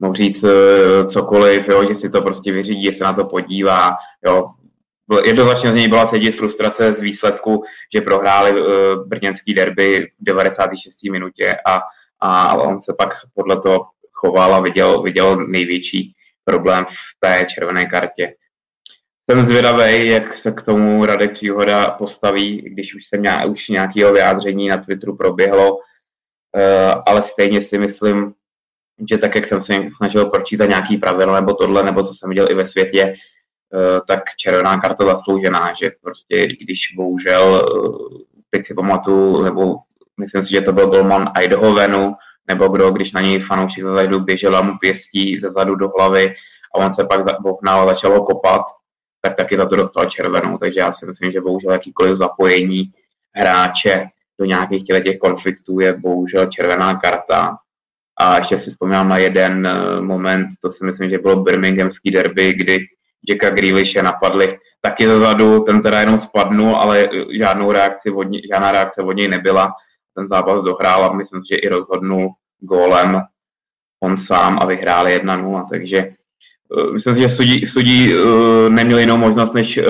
mohl 0.00 0.14
říct 0.14 0.44
uh, 0.44 0.50
cokoliv, 1.06 1.68
jo, 1.68 1.84
že 1.84 1.94
si 1.94 2.10
to 2.10 2.22
prostě 2.22 2.52
vyřídí, 2.52 2.84
že 2.84 2.92
se 2.92 3.04
na 3.04 3.12
to 3.12 3.24
podívá. 3.24 3.96
Jo. 4.26 4.46
Jednoznačně 5.24 5.72
z 5.72 5.74
něj 5.74 5.88
byla 5.88 6.06
cítit 6.06 6.32
frustrace 6.32 6.92
z 6.92 7.00
výsledku, 7.00 7.62
že 7.94 8.00
prohráli 8.00 8.60
uh, 8.60 8.66
brněnský 9.08 9.54
derby 9.54 10.06
v 10.20 10.24
96. 10.24 11.02
minutě 11.12 11.54
a, 11.66 11.80
a 12.20 12.54
on 12.54 12.80
se 12.80 12.94
pak 12.98 13.14
podle 13.34 13.60
toho 13.60 13.86
choval 14.12 14.54
a 14.54 14.60
viděl, 14.60 15.02
viděl 15.02 15.46
největší 15.46 16.14
problém 16.44 16.84
v 16.84 17.20
té 17.20 17.46
červené 17.54 17.86
kartě. 17.86 18.34
Jsem 19.30 19.44
zvědavý, 19.44 20.08
jak 20.08 20.34
se 20.34 20.52
k 20.52 20.62
tomu 20.62 21.06
Radek 21.06 21.32
Příhoda 21.32 21.90
postaví, 21.90 22.62
když 22.62 22.94
už 22.94 23.06
jsem 23.06 23.22
nějak, 23.22 23.48
už 23.48 23.68
nějakého 23.68 24.12
vyjádření 24.12 24.68
na 24.68 24.76
Twitteru 24.76 25.16
proběhlo, 25.16 25.74
uh, 25.76 25.80
ale 27.06 27.22
stejně 27.22 27.62
si 27.62 27.78
myslím, 27.78 28.34
že 29.10 29.18
tak, 29.18 29.34
jak 29.34 29.46
jsem 29.46 29.62
se 29.62 29.74
snažil 29.96 30.24
pročítat 30.24 30.68
nějaký 30.68 30.96
pravidla 30.96 31.40
nebo 31.40 31.54
tohle, 31.54 31.82
nebo 31.82 32.02
co 32.04 32.14
jsem 32.14 32.28
viděl 32.28 32.50
i 32.50 32.54
ve 32.54 32.66
světě, 32.66 33.14
uh, 33.14 34.00
tak 34.08 34.22
červená 34.36 34.80
karta 34.80 35.04
zasloužená, 35.04 35.72
že 35.82 35.90
prostě 36.02 36.46
když 36.46 36.80
bohužel, 36.96 37.68
uh, 37.76 38.18
teď 38.50 38.66
si 38.66 38.74
pamatuju, 38.74 39.42
nebo 39.42 39.76
myslím 40.20 40.42
si, 40.44 40.50
že 40.54 40.60
to 40.60 40.72
byl 40.72 40.86
golman 40.86 41.32
Eidhovenu, 41.36 42.14
nebo 42.48 42.68
kdo, 42.68 42.90
když 42.90 43.12
na 43.12 43.20
něj 43.20 43.38
fanoušek 43.38 43.84
zezadu 43.84 44.20
běžel 44.20 44.56
a 44.56 44.62
mu 44.62 44.72
pěstí 44.80 45.38
ze 45.38 45.50
zadu 45.50 45.74
do 45.74 45.88
hlavy 45.98 46.34
a 46.74 46.78
on 46.78 46.92
se 46.92 47.04
pak 47.04 47.40
vohnal 47.40 47.80
a 47.80 47.86
začal 47.86 48.12
ho 48.12 48.24
kopat, 48.24 48.62
tak 49.24 49.36
taky 49.36 49.56
za 49.56 49.66
to 49.66 49.76
dostal 49.76 50.04
červenou. 50.04 50.58
Takže 50.58 50.80
já 50.80 50.92
si 50.92 51.06
myslím, 51.06 51.32
že 51.32 51.40
bohužel 51.40 51.72
jakýkoliv 51.72 52.16
zapojení 52.16 52.92
hráče 53.32 54.06
do 54.38 54.44
nějakých 54.44 54.84
těch 54.84 55.18
konfliktů 55.18 55.80
je 55.80 55.92
bohužel 55.92 56.46
červená 56.46 56.94
karta. 56.94 57.56
A 58.20 58.36
ještě 58.36 58.58
si 58.58 58.70
vzpomínám 58.70 59.08
na 59.08 59.18
jeden 59.18 59.66
eh, 59.66 60.00
moment, 60.00 60.48
to 60.62 60.72
si 60.72 60.84
myslím, 60.84 61.10
že 61.10 61.18
bylo 61.18 61.36
Birminghamský 61.36 62.10
derby, 62.10 62.52
kdy 62.52 62.78
Jacka 63.28 63.50
Grealishe 63.50 64.02
napadli 64.02 64.58
taky 64.80 65.08
zezadu, 65.08 65.60
ten 65.60 65.82
teda 65.82 66.00
jenom 66.00 66.18
spadnul, 66.18 66.76
ale 66.76 67.08
žádnou 67.38 67.72
reakci 67.72 68.10
od 68.10 68.22
něj, 68.22 68.42
žádná 68.52 68.72
reakce 68.72 69.02
od 69.02 69.12
něj 69.12 69.28
nebyla. 69.28 69.72
Ten 70.16 70.28
zápas 70.28 70.64
dohrál 70.64 71.04
a 71.04 71.12
myslím 71.12 71.40
si, 71.40 71.54
že 71.54 71.56
i 71.56 71.68
rozhodnul 71.68 72.28
gólem 72.60 73.20
on 74.02 74.16
sám 74.16 74.58
a 74.60 74.66
vyhráli 74.66 75.16
1-0, 75.16 75.66
takže 75.70 75.98
Eh, 75.98 76.23
myslím 76.92 77.14
si, 77.14 77.20
že 77.20 77.28
sudí, 77.28 77.66
sudí 77.66 78.14
uh, 78.14 78.68
neměl 78.68 78.98
jinou 78.98 79.16
možnost, 79.16 79.52
než 79.52 79.78
uh, 79.78 79.84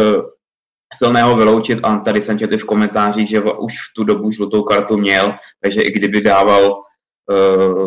silného 0.96 1.36
vyloučit 1.36 1.78
a 1.82 1.96
tady 1.96 2.20
jsem 2.20 2.38
četl 2.38 2.58
v 2.58 2.64
komentářích, 2.64 3.28
že 3.28 3.40
už 3.40 3.72
v 3.72 3.94
tu 3.96 4.04
dobu 4.04 4.30
žlutou 4.30 4.62
kartu 4.62 4.96
měl, 4.96 5.34
takže 5.62 5.82
i 5.82 5.90
kdyby 5.90 6.20
dával, 6.20 6.82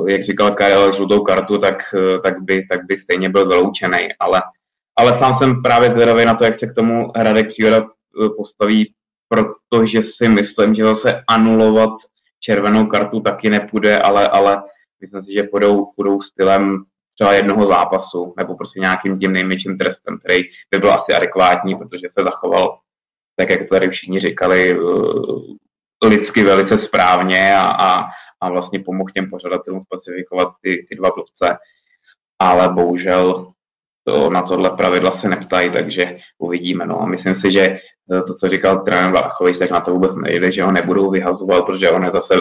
jak 0.07 0.23
říkal 0.23 0.51
Karel, 0.51 0.91
žlutou 0.91 1.23
kartu, 1.23 1.57
tak, 1.57 1.95
tak, 2.23 2.41
by, 2.41 2.65
tak 2.71 2.85
by 2.85 2.97
stejně 2.97 3.29
byl 3.29 3.47
vyloučený, 3.47 4.07
ale, 4.19 4.41
ale 4.95 5.17
sám 5.17 5.35
jsem 5.35 5.61
právě 5.61 5.91
zvědavý 5.91 6.25
na 6.25 6.33
to, 6.33 6.43
jak 6.43 6.55
se 6.55 6.67
k 6.67 6.75
tomu 6.75 7.11
Radek 7.15 7.47
Příhoda 7.47 7.87
postaví, 8.37 8.93
protože 9.29 10.03
si 10.03 10.29
myslím, 10.29 10.75
že 10.75 10.83
zase 10.83 11.23
anulovat 11.29 11.91
červenou 12.39 12.85
kartu 12.85 13.19
taky 13.19 13.49
nepůjde, 13.49 13.99
ale, 13.99 14.27
ale 14.27 14.63
myslím 15.01 15.23
si, 15.23 15.33
že 15.33 15.43
půjdou, 15.43 15.85
půjdou 15.95 16.21
stylem 16.21 16.83
třeba 17.19 17.33
jednoho 17.33 17.67
zápasu, 17.67 18.33
nebo 18.37 18.55
prostě 18.55 18.79
nějakým 18.79 19.19
tím 19.19 19.31
nejmenším 19.31 19.77
trestem, 19.77 20.19
který 20.19 20.43
by 20.71 20.79
byl 20.79 20.91
asi 20.93 21.13
adekvátní, 21.13 21.75
protože 21.75 22.07
se 22.09 22.23
zachoval, 22.23 22.79
tak 23.35 23.49
jak 23.49 23.69
tady 23.69 23.89
všichni 23.89 24.19
říkali, 24.19 24.71
eh, 24.71 26.07
lidsky 26.07 26.43
velice 26.43 26.77
správně 26.77 27.55
a, 27.55 27.67
a, 27.67 28.05
a 28.41 28.49
vlastně 28.49 28.79
pomohl 28.79 29.09
těm 29.15 29.29
pořadatelům 29.29 29.81
specifikovat 29.81 30.47
ty, 30.61 30.85
ty 30.89 30.95
dva 30.95 31.09
blbce. 31.15 31.57
Ale 32.39 32.69
bohužel 32.69 33.51
to, 34.03 34.29
na 34.29 34.41
tohle 34.41 34.69
pravidla 34.69 35.11
se 35.11 35.27
neptají, 35.29 35.69
takže 35.69 36.17
uvidíme. 36.37 36.85
No 36.85 37.05
myslím 37.05 37.35
si, 37.35 37.51
že 37.51 37.61
eh, 37.61 38.21
to, 38.21 38.33
co 38.33 38.49
říkal 38.49 38.83
trenér 38.83 39.11
Vlachovič, 39.11 39.57
tak 39.57 39.71
na 39.71 39.81
to 39.81 39.93
vůbec 39.93 40.15
nejde, 40.15 40.51
že 40.51 40.63
ho 40.63 40.71
nebudou 40.71 41.11
vyhazovat, 41.11 41.65
protože 41.65 41.89
on 41.89 42.03
je 42.03 42.11
zase 42.11 42.33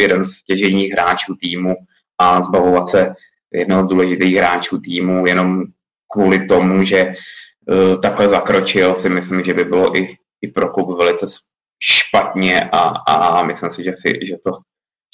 jeden 0.00 0.24
z 0.24 0.44
těžejních 0.44 0.92
hráčů 0.92 1.34
týmu 1.40 1.74
a 2.18 2.42
zbavovat 2.42 2.88
se 2.88 3.14
jednoho 3.54 3.84
z 3.84 3.88
důležitých 3.88 4.36
hráčů 4.36 4.80
týmu 4.80 5.26
jenom 5.26 5.64
kvůli 6.12 6.46
tomu, 6.46 6.82
že 6.82 7.06
uh, 7.06 8.00
takhle 8.00 8.28
zakročil, 8.28 8.94
si 8.94 9.08
myslím, 9.08 9.42
že 9.42 9.54
by 9.54 9.64
bylo 9.64 9.98
i, 9.98 10.16
i 10.42 10.48
pro 10.48 10.68
klub 10.68 10.98
velice 10.98 11.26
špatně 11.82 12.70
a, 12.72 12.78
a 13.12 13.42
myslím 13.42 13.70
si, 13.70 13.84
že, 13.84 13.92
si, 13.94 14.18
že, 14.28 14.36
to, 14.44 14.58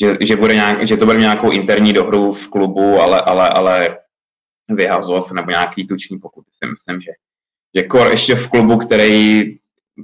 že, 0.02 0.16
že, 0.26 0.36
bude 0.36 0.54
nějak, 0.54 0.86
že 0.86 0.96
to 0.96 1.06
bude 1.06 1.18
nějakou 1.18 1.50
interní 1.50 1.92
dohru 1.92 2.32
v 2.32 2.48
klubu, 2.48 3.00
ale, 3.00 3.20
ale, 3.20 3.50
ale 3.50 3.98
vyhazovat 4.68 5.26
se 5.26 5.34
nebo 5.34 5.50
nějaký 5.50 5.86
tuční 5.86 6.18
pokud 6.18 6.44
si 6.64 6.70
myslím, 6.70 7.00
že, 7.00 7.10
že 7.76 7.82
kor 7.82 8.06
ještě 8.06 8.34
v 8.34 8.48
klubu, 8.48 8.76
který 8.76 9.44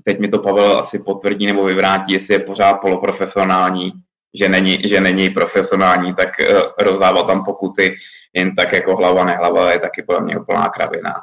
teď 0.04 0.18
mi 0.18 0.28
to 0.28 0.38
Pavel 0.38 0.78
asi 0.78 0.98
potvrdí 0.98 1.46
nebo 1.46 1.64
vyvrátí, 1.64 2.12
jestli 2.12 2.34
je 2.34 2.38
pořád 2.38 2.74
poloprofesionální, 2.74 3.92
že 4.34 4.48
není, 4.48 4.78
že 4.84 5.00
není 5.00 5.30
profesionální, 5.30 6.14
tak 6.14 6.28
uh, 6.40 6.60
rozdává 6.78 7.22
tam 7.22 7.44
pokuty 7.44 7.96
jen 8.36 8.54
tak 8.54 8.72
jako 8.72 8.96
hlava 8.96 9.24
nehlava 9.24 9.72
je 9.72 9.78
taky 9.78 10.02
podle 10.02 10.20
mě 10.20 10.38
úplná 10.38 10.68
kravina. 10.68 11.14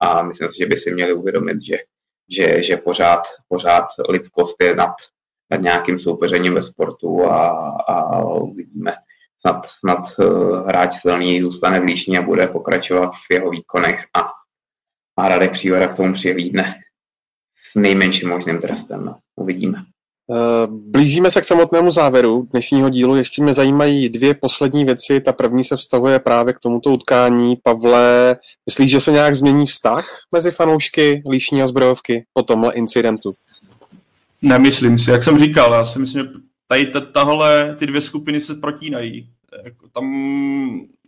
A 0.00 0.22
myslím 0.22 0.48
si, 0.48 0.54
že 0.58 0.66
by 0.66 0.76
si 0.76 0.94
měli 0.94 1.12
uvědomit, 1.12 1.56
že, 1.62 1.76
že, 2.30 2.62
že 2.62 2.76
pořád, 2.76 3.22
pořád 3.48 3.86
lidskost 4.08 4.56
je 4.62 4.74
nad, 4.74 4.94
nad 5.50 5.60
nějakým 5.60 5.98
soupeřením 5.98 6.54
ve 6.54 6.62
sportu 6.62 7.24
a, 7.24 7.48
a 7.88 8.24
uvidíme. 8.24 8.92
Snad, 9.40 9.66
snad 9.78 10.18
uh, 10.18 10.68
hráč 10.68 11.00
silný 11.00 11.40
zůstane 11.40 11.80
v 11.80 11.84
Líšni 11.84 12.18
a 12.18 12.22
bude 12.22 12.46
pokračovat 12.46 13.10
v 13.10 13.34
jeho 13.34 13.50
výkonech 13.50 14.04
a, 14.14 14.20
a 15.16 15.28
Radek 15.28 15.52
Přívoda 15.52 15.88
k 15.88 15.96
tomu 15.96 16.14
přihlídne 16.14 16.74
s 17.70 17.74
nejmenším 17.74 18.28
možným 18.28 18.60
trestem. 18.60 19.04
No. 19.04 19.18
Uvidíme. 19.36 19.78
Eh, 20.30 20.66
blížíme 20.70 21.30
se 21.30 21.40
k 21.40 21.44
samotnému 21.44 21.90
závěru 21.90 22.48
dnešního 22.52 22.88
dílu. 22.88 23.16
Ještě 23.16 23.42
mě 23.42 23.54
zajímají 23.54 24.08
dvě 24.08 24.34
poslední 24.34 24.84
věci. 24.84 25.20
Ta 25.20 25.32
první 25.32 25.64
se 25.64 25.76
vztahuje 25.76 26.18
právě 26.18 26.54
k 26.54 26.60
tomuto 26.60 26.90
utkání. 26.90 27.56
Pavle, 27.62 28.36
myslíš, 28.66 28.90
že 28.90 29.00
se 29.00 29.12
nějak 29.12 29.34
změní 29.34 29.66
vztah 29.66 30.08
mezi 30.32 30.50
fanoušky 30.50 31.22
Líšní 31.30 31.62
a 31.62 31.66
Zbrojovky 31.66 32.24
po 32.32 32.42
tomhle 32.42 32.74
incidentu? 32.74 33.34
Nemyslím 34.42 34.98
si. 34.98 35.10
Jak 35.10 35.22
jsem 35.22 35.38
říkal, 35.38 35.72
já 35.72 35.84
si 35.84 35.98
myslím, 35.98 36.22
že 36.22 36.30
tady 36.68 36.92
tahle, 37.12 37.76
ty 37.78 37.86
dvě 37.86 38.00
skupiny 38.00 38.40
se 38.40 38.54
protínají. 38.54 39.28
Jako 39.64 39.88
tam, 39.88 40.14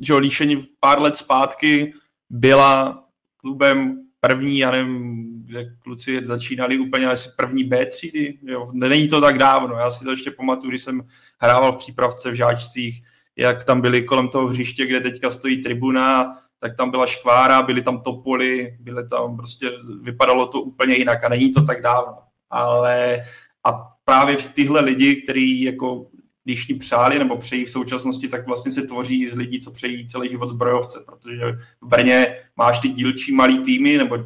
že 0.00 0.14
Líšení 0.14 0.64
pár 0.80 1.00
let 1.02 1.16
zpátky 1.16 1.92
byla 2.30 3.04
klubem 3.36 3.96
první, 4.20 4.58
já 4.58 4.70
nevím, 4.70 5.27
kde 5.48 5.64
kluci 5.82 6.20
začínali 6.26 6.78
úplně 6.78 7.06
asi 7.06 7.28
první 7.36 7.64
B 7.64 7.86
třídy, 7.86 8.38
jo. 8.42 8.70
Není 8.72 9.08
to 9.08 9.20
tak 9.20 9.38
dávno, 9.38 9.76
já 9.76 9.90
si 9.90 10.04
to 10.04 10.10
ještě 10.10 10.30
pamatuju, 10.30 10.70
když 10.70 10.82
jsem 10.82 11.02
hrával 11.40 11.72
v 11.72 11.76
přípravce 11.76 12.30
v 12.30 12.34
Žáčcích, 12.34 13.02
jak 13.36 13.64
tam 13.64 13.80
byli 13.80 14.02
kolem 14.02 14.28
toho 14.28 14.48
hřiště, 14.48 14.86
kde 14.86 15.00
teďka 15.00 15.30
stojí 15.30 15.62
tribuna, 15.62 16.36
tak 16.60 16.76
tam 16.76 16.90
byla 16.90 17.06
škvára, 17.06 17.62
byly 17.62 17.82
tam 17.82 18.00
topoly, 18.00 18.76
byly 18.80 19.08
tam 19.08 19.36
prostě, 19.36 19.70
vypadalo 20.02 20.46
to 20.46 20.60
úplně 20.60 20.94
jinak 20.94 21.24
a 21.24 21.28
není 21.28 21.52
to 21.52 21.62
tak 21.64 21.82
dávno. 21.82 22.18
Ale 22.50 23.24
a 23.64 23.72
právě 24.04 24.36
tyhle 24.36 24.80
lidi, 24.80 25.16
kteří 25.16 25.62
jako 25.62 26.06
když 26.44 26.68
ní 26.68 26.74
přáli 26.74 27.18
nebo 27.18 27.36
přejí 27.36 27.64
v 27.64 27.70
současnosti, 27.70 28.28
tak 28.28 28.46
vlastně 28.46 28.72
se 28.72 28.82
tvoří 28.82 29.28
z 29.28 29.34
lidí, 29.34 29.60
co 29.60 29.70
přejí 29.70 30.06
celý 30.06 30.28
život 30.28 30.48
zbrojovce, 30.48 31.04
protože 31.06 31.52
v 31.80 31.86
Brně 31.86 32.36
máš 32.56 32.78
ty 32.78 32.88
dílčí 32.88 33.32
malý 33.32 33.58
týmy 33.58 33.98
nebo 33.98 34.18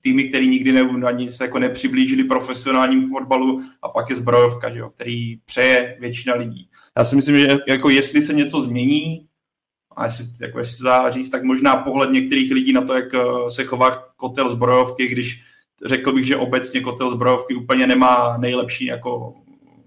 týmy, 0.00 0.24
který 0.24 0.48
nikdy 0.48 0.72
ne, 0.72 0.80
ani 1.06 1.32
se 1.32 1.44
jako 1.44 1.58
nepřiblížili 1.58 2.24
profesionálním 2.24 3.08
fotbalu 3.08 3.62
a 3.82 3.88
pak 3.88 4.10
je 4.10 4.16
zbrojovka, 4.16 4.70
že 4.70 4.78
jo, 4.78 4.90
který 4.90 5.36
přeje 5.36 5.96
většina 6.00 6.34
lidí. 6.34 6.68
Já 6.98 7.04
si 7.04 7.16
myslím, 7.16 7.38
že 7.38 7.56
jako 7.68 7.90
jestli 7.90 8.22
se 8.22 8.32
něco 8.32 8.60
změní, 8.60 9.26
a 9.96 10.04
jestli, 10.04 10.26
jako 10.40 10.58
jestli 10.58 10.76
se 10.76 10.84
dá 10.84 11.10
říct, 11.10 11.30
tak 11.30 11.42
možná 11.42 11.76
pohled 11.76 12.10
některých 12.10 12.52
lidí 12.52 12.72
na 12.72 12.82
to, 12.82 12.94
jak 12.94 13.14
eh, 13.14 13.50
se 13.50 13.64
chová 13.64 13.90
kotel 14.16 14.50
zbrojovky, 14.50 15.08
když 15.08 15.42
řekl 15.86 16.12
bych, 16.12 16.26
že 16.26 16.36
obecně 16.36 16.80
kotel 16.80 17.10
zbrojovky 17.10 17.54
úplně 17.54 17.86
nemá 17.86 18.36
nejlepší 18.36 18.86
jako 18.86 19.34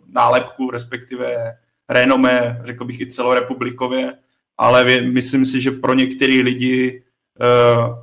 nálepku, 0.08 0.72
respektive 0.72 1.58
renomé, 1.90 2.62
řekl 2.64 2.86
bych 2.86 3.02
i 3.02 3.08
celorepublikově, 3.08 4.14
ale 4.58 5.02
myslím 5.02 5.46
si, 5.46 5.62
že 5.62 5.72
pro 5.72 5.94
některé 5.94 6.34
lidi, 6.34 7.03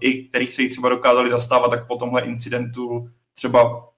i 0.01 0.25
kterých 0.25 0.55
se 0.55 0.63
jich 0.63 0.71
třeba 0.71 0.89
dokázali 0.89 1.31
zastávat, 1.31 1.71
tak 1.71 1.87
po 1.87 1.97
tomhle 1.97 2.23
incidentu 2.23 3.11
třeba 3.35 3.89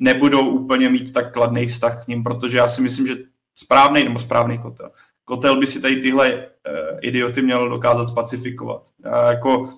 nebudou 0.00 0.48
úplně 0.48 0.88
mít 0.88 1.12
tak 1.12 1.32
kladný 1.32 1.66
vztah 1.66 2.04
k 2.04 2.08
ním, 2.08 2.22
protože 2.22 2.58
já 2.58 2.68
si 2.68 2.82
myslím, 2.82 3.06
že 3.06 3.16
správný 3.54 4.04
nebo 4.04 4.18
správný 4.18 4.58
kotel. 4.58 4.90
Kotel 5.24 5.60
by 5.60 5.66
si 5.66 5.80
tady 5.80 5.96
tyhle 5.96 6.36
uh, 6.36 6.98
idioty 7.02 7.42
měl 7.42 7.68
dokázat 7.68 8.06
spacifikovat. 8.06 8.88
Já 9.04 9.30
jako 9.30 9.72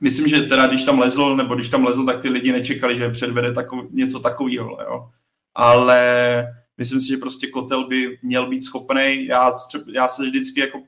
myslím, 0.00 0.28
že 0.28 0.42
teda 0.42 0.66
když 0.66 0.84
tam 0.84 0.98
lezl, 0.98 1.36
nebo 1.36 1.54
když 1.54 1.68
tam 1.68 1.84
lezl, 1.84 2.04
tak 2.04 2.22
ty 2.22 2.28
lidi 2.28 2.52
nečekali, 2.52 2.96
že 2.96 3.10
předvede 3.10 3.52
takov, 3.52 3.84
něco 3.90 4.20
takového, 4.20 4.78
jo. 4.82 5.10
Ale 5.54 6.46
Myslím 6.78 7.00
si, 7.00 7.08
že 7.08 7.16
prostě 7.16 7.46
Kotel 7.46 7.88
by 7.88 8.18
měl 8.22 8.46
být 8.46 8.62
schopný. 8.62 9.26
Já, 9.26 9.52
já 9.92 10.08
se 10.08 10.22
vždycky 10.22 10.60
jako 10.60 10.82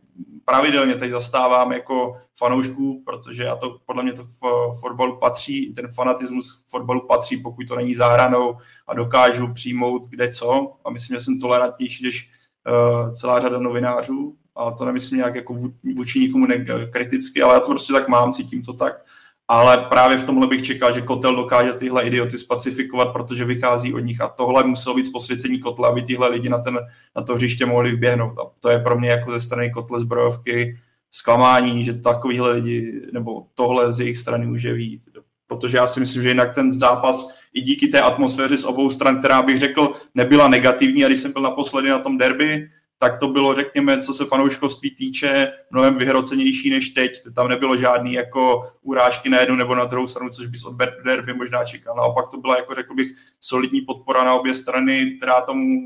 pravidelně 0.45 0.95
tady 0.95 1.11
zastávám 1.11 1.73
jako 1.73 2.17
fanoušků, 2.39 3.03
protože 3.05 3.43
já 3.43 3.57
to 3.57 3.79
podle 3.87 4.03
mě 4.03 4.13
to 4.13 4.25
v 4.25 4.73
fotbalu 4.81 5.19
patří, 5.19 5.75
ten 5.75 5.89
fanatismus 5.89 6.65
v 6.67 6.71
fotbalu 6.71 7.07
patří, 7.07 7.37
pokud 7.37 7.69
to 7.69 7.77
není 7.77 7.95
záhranou 7.95 8.57
a 8.87 8.95
dokážu 8.95 9.53
přijmout 9.53 10.09
kde 10.09 10.29
co. 10.29 10.73
A 10.85 10.91
myslím, 10.91 11.17
že 11.17 11.21
jsem 11.21 11.41
tolerantnější 11.41 12.05
než 12.05 12.31
uh, 12.69 13.13
celá 13.13 13.41
řada 13.41 13.59
novinářů. 13.59 14.37
A 14.57 14.71
to 14.71 14.85
nemyslím 14.85 15.19
nějak 15.19 15.35
jako 15.35 15.55
vůči 15.97 16.21
nikomu 16.21 16.47
kriticky, 16.93 17.43
ale 17.43 17.55
já 17.55 17.61
to 17.61 17.69
prostě 17.69 17.93
tak 17.93 18.09
mám, 18.09 18.33
cítím 18.33 18.63
to 18.63 18.73
tak 18.73 19.05
ale 19.49 19.87
právě 19.89 20.19
v 20.19 20.27
tomhle 20.27 20.47
bych 20.47 20.63
čekal, 20.63 20.93
že 20.93 21.01
Kotel 21.01 21.37
dokáže 21.37 21.73
tyhle 21.73 22.03
idioty 22.03 22.39
spacifikovat, 22.39 23.13
protože 23.13 23.45
vychází 23.45 23.95
od 23.95 23.99
nich 23.99 24.21
a 24.21 24.29
tohle 24.29 24.65
muselo 24.65 24.95
být 24.95 25.13
posvěcení 25.13 25.59
Kotle, 25.59 25.89
aby 25.89 26.03
tyhle 26.03 26.29
lidi 26.29 26.49
na, 26.49 26.59
ten, 26.59 26.79
na 27.17 27.23
to 27.23 27.35
hřiště 27.35 27.67
mohli 27.67 27.93
vběhnout. 27.93 28.39
A 28.39 28.43
to 28.61 28.71
je 28.71 28.79
pro 28.79 28.99
mě 28.99 29.11
jako 29.11 29.31
ze 29.31 29.41
strany 29.41 29.71
Kotle 29.71 30.01
zbrojovky 30.01 30.79
zklamání, 31.11 31.85
že 31.85 31.95
takovýhle 31.95 32.53
lidi, 32.53 33.03
nebo 33.13 33.47
tohle 33.55 33.93
z 33.93 34.01
jejich 34.01 34.19
strany 34.19 34.47
může 34.47 34.73
vít. 34.73 35.03
Protože 35.47 35.77
já 35.77 35.87
si 35.87 36.01
myslím, 36.01 36.23
že 36.23 36.29
jinak 36.29 36.55
ten 36.55 36.73
zápas 36.73 37.39
i 37.53 37.61
díky 37.61 37.89
té 37.89 38.01
atmosféře 38.01 38.57
z 38.57 38.65
obou 38.65 38.91
stran, 38.91 39.19
která 39.19 39.43
bych 39.43 39.59
řekl 39.59 39.93
nebyla 40.15 40.49
negativní, 40.49 41.05
a 41.05 41.09
když 41.09 41.21
jsem 41.21 41.33
byl 41.33 41.43
naposledy 41.43 41.89
na 41.89 41.99
tom 41.99 42.19
derby, 42.19 42.71
tak 42.99 43.19
to 43.19 43.29
bylo, 43.29 43.55
řekněme, 43.55 44.03
co 44.03 44.15
se 44.15 44.25
fanouškovství 44.25 44.95
týče, 44.95 45.53
mnohem 45.71 45.99
vyhrocenější 45.99 46.71
než 46.71 46.89
teď. 46.89 47.13
Tam 47.35 47.49
nebylo 47.49 47.77
žádný 47.77 48.13
jako 48.13 48.73
urážky 48.83 49.29
na 49.29 49.41
jednu 49.41 49.57
nebo 49.57 49.75
na 49.75 49.85
druhou 49.85 50.07
stranu, 50.07 50.31
což 50.31 50.47
bys 50.47 50.65
od 50.65 50.77
derby 51.05 51.35
možná 51.35 51.65
čekal. 51.65 51.97
Naopak 51.97 52.29
to 52.29 52.37
byla, 52.37 52.57
jako 52.57 52.75
řekl 52.75 52.95
bych, 52.95 53.09
solidní 53.41 53.81
podpora 53.81 54.25
na 54.25 54.35
obě 54.35 54.55
strany, 54.55 55.17
která 55.17 55.41
tomu 55.41 55.81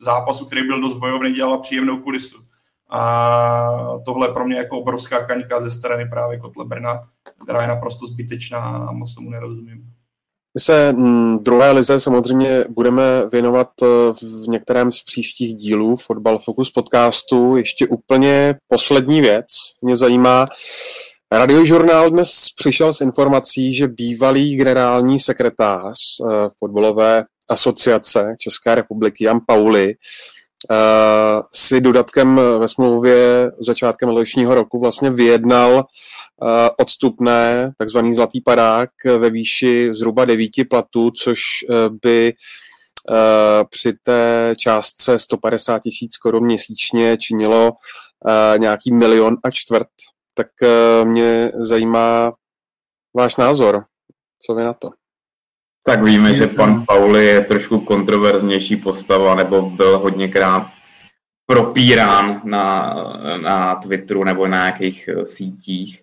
zápasu, 0.00 0.46
který 0.46 0.62
byl 0.62 0.80
dost 0.80 0.94
bojovný, 0.94 1.32
dělala 1.32 1.58
příjemnou 1.58 1.98
kulisu. 1.98 2.36
A 2.90 3.98
tohle 4.04 4.32
pro 4.32 4.46
mě 4.46 4.56
jako 4.56 4.78
obrovská 4.78 5.26
kaňka 5.26 5.60
ze 5.60 5.70
strany 5.70 6.08
právě 6.08 6.38
Kotle 6.38 6.64
Brna, 6.64 7.08
která 7.42 7.62
je 7.62 7.68
naprosto 7.68 8.06
zbytečná 8.06 8.60
a 8.60 8.92
moc 8.92 9.14
tomu 9.14 9.30
nerozumím. 9.30 9.92
My 10.54 10.60
se 10.60 10.92
mm, 10.92 11.38
druhé 11.38 11.70
lize 11.72 12.00
samozřejmě 12.00 12.64
budeme 12.68 13.02
věnovat 13.32 13.68
eh, 13.82 13.86
v 14.12 14.48
některém 14.48 14.92
z 14.92 15.02
příštích 15.02 15.54
dílů 15.54 15.96
Fotbal 15.96 16.38
Focus 16.38 16.70
podcastu. 16.70 17.56
Ještě 17.56 17.86
úplně 17.86 18.54
poslední 18.68 19.20
věc 19.20 19.46
mě 19.82 19.96
zajímá. 19.96 20.46
Radiožurnál 21.32 22.10
dnes 22.10 22.46
přišel 22.56 22.92
s 22.92 23.00
informací, 23.00 23.74
že 23.74 23.88
bývalý 23.88 24.56
generální 24.56 25.18
sekretář 25.18 25.96
eh, 26.20 26.48
fotbalové 26.58 27.24
asociace 27.48 28.34
České 28.38 28.74
republiky 28.74 29.24
Jan 29.24 29.40
Pauli 29.46 29.94
si 31.52 31.80
dodatkem 31.80 32.40
ve 32.58 32.68
smlouvě 32.68 33.50
začátkem 33.58 34.08
letošního 34.08 34.54
roku 34.54 34.80
vlastně 34.80 35.10
vyjednal 35.10 35.84
Eh, 36.42 36.70
odstupné, 36.78 37.72
takzvaný 37.78 38.14
zlatý 38.14 38.40
padák 38.40 38.90
ve 39.04 39.30
výši 39.30 39.94
zhruba 39.94 40.24
devíti 40.24 40.64
platů, 40.64 41.10
což 41.10 41.40
eh, 41.70 41.74
by 42.02 42.32
eh, 43.10 43.64
při 43.70 43.92
té 44.02 44.54
částce 44.58 45.18
150 45.18 45.78
tisíc 45.78 46.18
korun 46.18 46.44
měsíčně 46.44 47.16
činilo 47.16 47.72
nějaký 48.58 48.92
milion 48.92 49.36
a 49.44 49.50
čtvrt. 49.50 49.88
Tak 50.34 50.46
mě 51.04 51.52
zajímá 51.58 52.32
váš 53.16 53.36
názor. 53.36 53.84
Co 54.46 54.54
vy 54.54 54.64
na 54.64 54.74
to? 54.74 54.99
Tak 55.90 56.02
víme, 56.02 56.34
že 56.34 56.46
pan 56.46 56.84
Pauli 56.86 57.26
je 57.26 57.40
trošku 57.40 57.80
kontroverznější 57.80 58.76
postava, 58.76 59.34
nebo 59.34 59.62
byl 59.62 59.98
hodněkrát 59.98 60.66
propírán 61.46 62.40
na, 62.44 62.94
na 63.42 63.74
Twitteru 63.74 64.24
nebo 64.24 64.46
na 64.46 64.56
nějakých 64.56 65.08
sítích. 65.24 66.02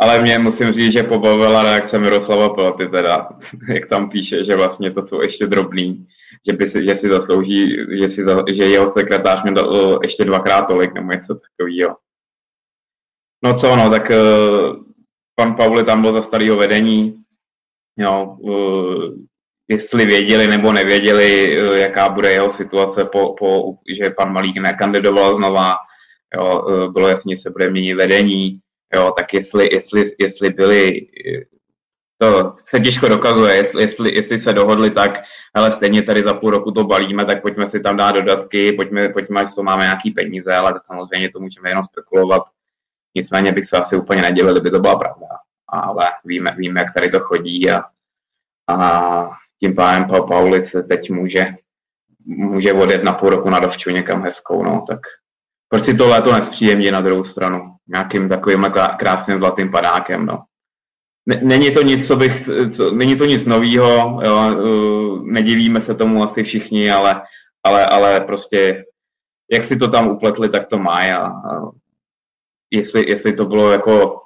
Ale 0.00 0.22
mě 0.22 0.38
musím 0.38 0.72
říct, 0.72 0.92
že 0.92 1.02
pobavila 1.02 1.62
reakce 1.62 1.98
Miroslava 1.98 2.48
Pelty 2.48 2.88
teda, 2.88 3.28
jak 3.68 3.86
tam 3.86 4.10
píše, 4.10 4.44
že 4.44 4.56
vlastně 4.56 4.90
to 4.90 5.02
jsou 5.02 5.22
ještě 5.22 5.46
drobný, 5.46 6.06
že, 6.50 6.56
by 6.56 6.68
si, 6.68 6.84
že 6.84 6.96
si 6.96 7.08
zaslouží, 7.08 7.76
že, 7.98 8.08
si, 8.08 8.24
že 8.52 8.64
jeho 8.64 8.88
sekretář 8.88 9.44
mi 9.44 9.50
dal 9.50 9.98
ještě 10.02 10.24
dvakrát 10.24 10.62
tolik 10.62 10.94
nebo 10.94 11.12
něco 11.12 11.34
takového. 11.34 11.96
No 13.44 13.54
co 13.54 13.76
no, 13.76 13.90
tak 13.90 14.10
uh, 14.10 14.76
pan 15.34 15.54
Pauli 15.54 15.84
tam 15.84 16.02
byl 16.02 16.12
za 16.12 16.22
starého 16.22 16.56
vedení, 16.56 17.21
jo, 17.96 18.36
uh, 18.40 19.14
jestli 19.68 20.06
věděli 20.06 20.46
nebo 20.46 20.72
nevěděli, 20.72 21.60
uh, 21.62 21.76
jaká 21.76 22.08
bude 22.08 22.32
jeho 22.32 22.50
situace, 22.50 23.04
po, 23.04 23.34
po, 23.38 23.74
že 23.96 24.10
pan 24.10 24.32
Malík 24.32 24.56
nekandidoval 24.56 25.34
znova, 25.34 25.74
jo, 26.36 26.66
bylo 26.92 27.08
jasně, 27.08 27.36
že 27.36 27.42
se 27.42 27.50
bude 27.50 27.70
měnit 27.70 27.94
vedení, 27.94 28.60
Jo, 28.94 29.12
tak 29.18 29.34
jestli, 29.34 29.68
jestli, 29.72 30.02
jestli 30.20 30.50
byli, 30.50 31.06
to 32.18 32.52
se 32.54 32.80
těžko 32.80 33.08
dokazuje, 33.08 33.54
jestli, 33.54 33.82
jestli, 33.82 34.14
jestli 34.14 34.38
se 34.38 34.52
dohodli 34.52 34.90
tak, 34.90 35.22
ale 35.54 35.72
stejně 35.72 36.02
tady 36.02 36.22
za 36.22 36.34
půl 36.34 36.50
roku 36.50 36.72
to 36.72 36.84
balíme, 36.84 37.24
tak 37.24 37.42
pojďme 37.42 37.66
si 37.66 37.80
tam 37.80 37.96
dát 37.96 38.12
dodatky, 38.12 38.72
pojďme, 38.72 39.08
pojďme 39.08 39.40
až 39.40 39.54
to 39.54 39.62
máme 39.62 39.82
nějaký 39.82 40.10
peníze, 40.10 40.54
ale 40.54 40.80
samozřejmě 40.84 41.30
to 41.30 41.40
můžeme 41.40 41.70
jenom 41.70 41.84
spekulovat. 41.84 42.42
Nicméně 43.14 43.52
bych 43.52 43.64
se 43.64 43.76
asi 43.76 43.96
úplně 43.96 44.22
nedělil, 44.22 44.52
kdyby 44.52 44.70
to 44.70 44.80
byla 44.80 44.98
pravda. 44.98 45.26
Ale 45.72 46.08
víme, 46.24 46.50
víme 46.56 46.80
jak 46.80 46.94
tady 46.94 47.08
to 47.08 47.20
chodí 47.20 47.70
a, 47.70 47.82
a 48.68 49.30
tím 49.60 49.74
pádem 49.74 50.04
Paul 50.04 50.26
Paulic 50.26 50.76
teď 50.88 51.10
může, 51.10 51.44
může 52.26 52.72
odjet 52.72 53.04
na 53.04 53.12
půl 53.12 53.30
roku 53.30 53.50
na 53.50 53.60
dovču 53.60 53.90
někam 53.90 54.22
hezkou, 54.22 54.64
no, 54.64 54.84
tak 54.88 55.00
proč 55.68 55.82
si 55.82 55.94
to 55.94 56.08
léto 56.08 56.32
nespříjemně 56.32 56.92
na 56.92 57.00
druhou 57.00 57.24
stranu? 57.24 57.74
Nějakým 57.88 58.28
takovým 58.28 58.66
krásným 58.98 59.38
zlatým 59.38 59.70
padákem, 59.70 60.26
no. 60.26 60.44
Není 61.42 61.70
to 61.70 61.82
nic, 61.82 62.06
co 62.06 62.16
bych, 62.16 62.40
co, 62.76 62.90
není 62.90 63.16
to 63.16 63.24
nic 63.24 63.46
novýho, 63.46 64.20
jo, 64.24 64.56
uh, 64.56 65.26
nedivíme 65.26 65.80
se 65.80 65.94
tomu 65.94 66.22
asi 66.22 66.42
všichni, 66.42 66.90
ale, 66.90 67.22
ale, 67.64 67.86
ale 67.86 68.20
prostě 68.20 68.84
jak 69.52 69.64
si 69.64 69.76
to 69.76 69.88
tam 69.88 70.08
upletli, 70.08 70.48
tak 70.48 70.66
to 70.66 70.78
má 70.78 70.98
a, 70.98 71.26
a 71.26 71.70
jestli, 72.70 73.10
jestli 73.10 73.32
to 73.32 73.44
bylo 73.44 73.70
jako 73.70 74.20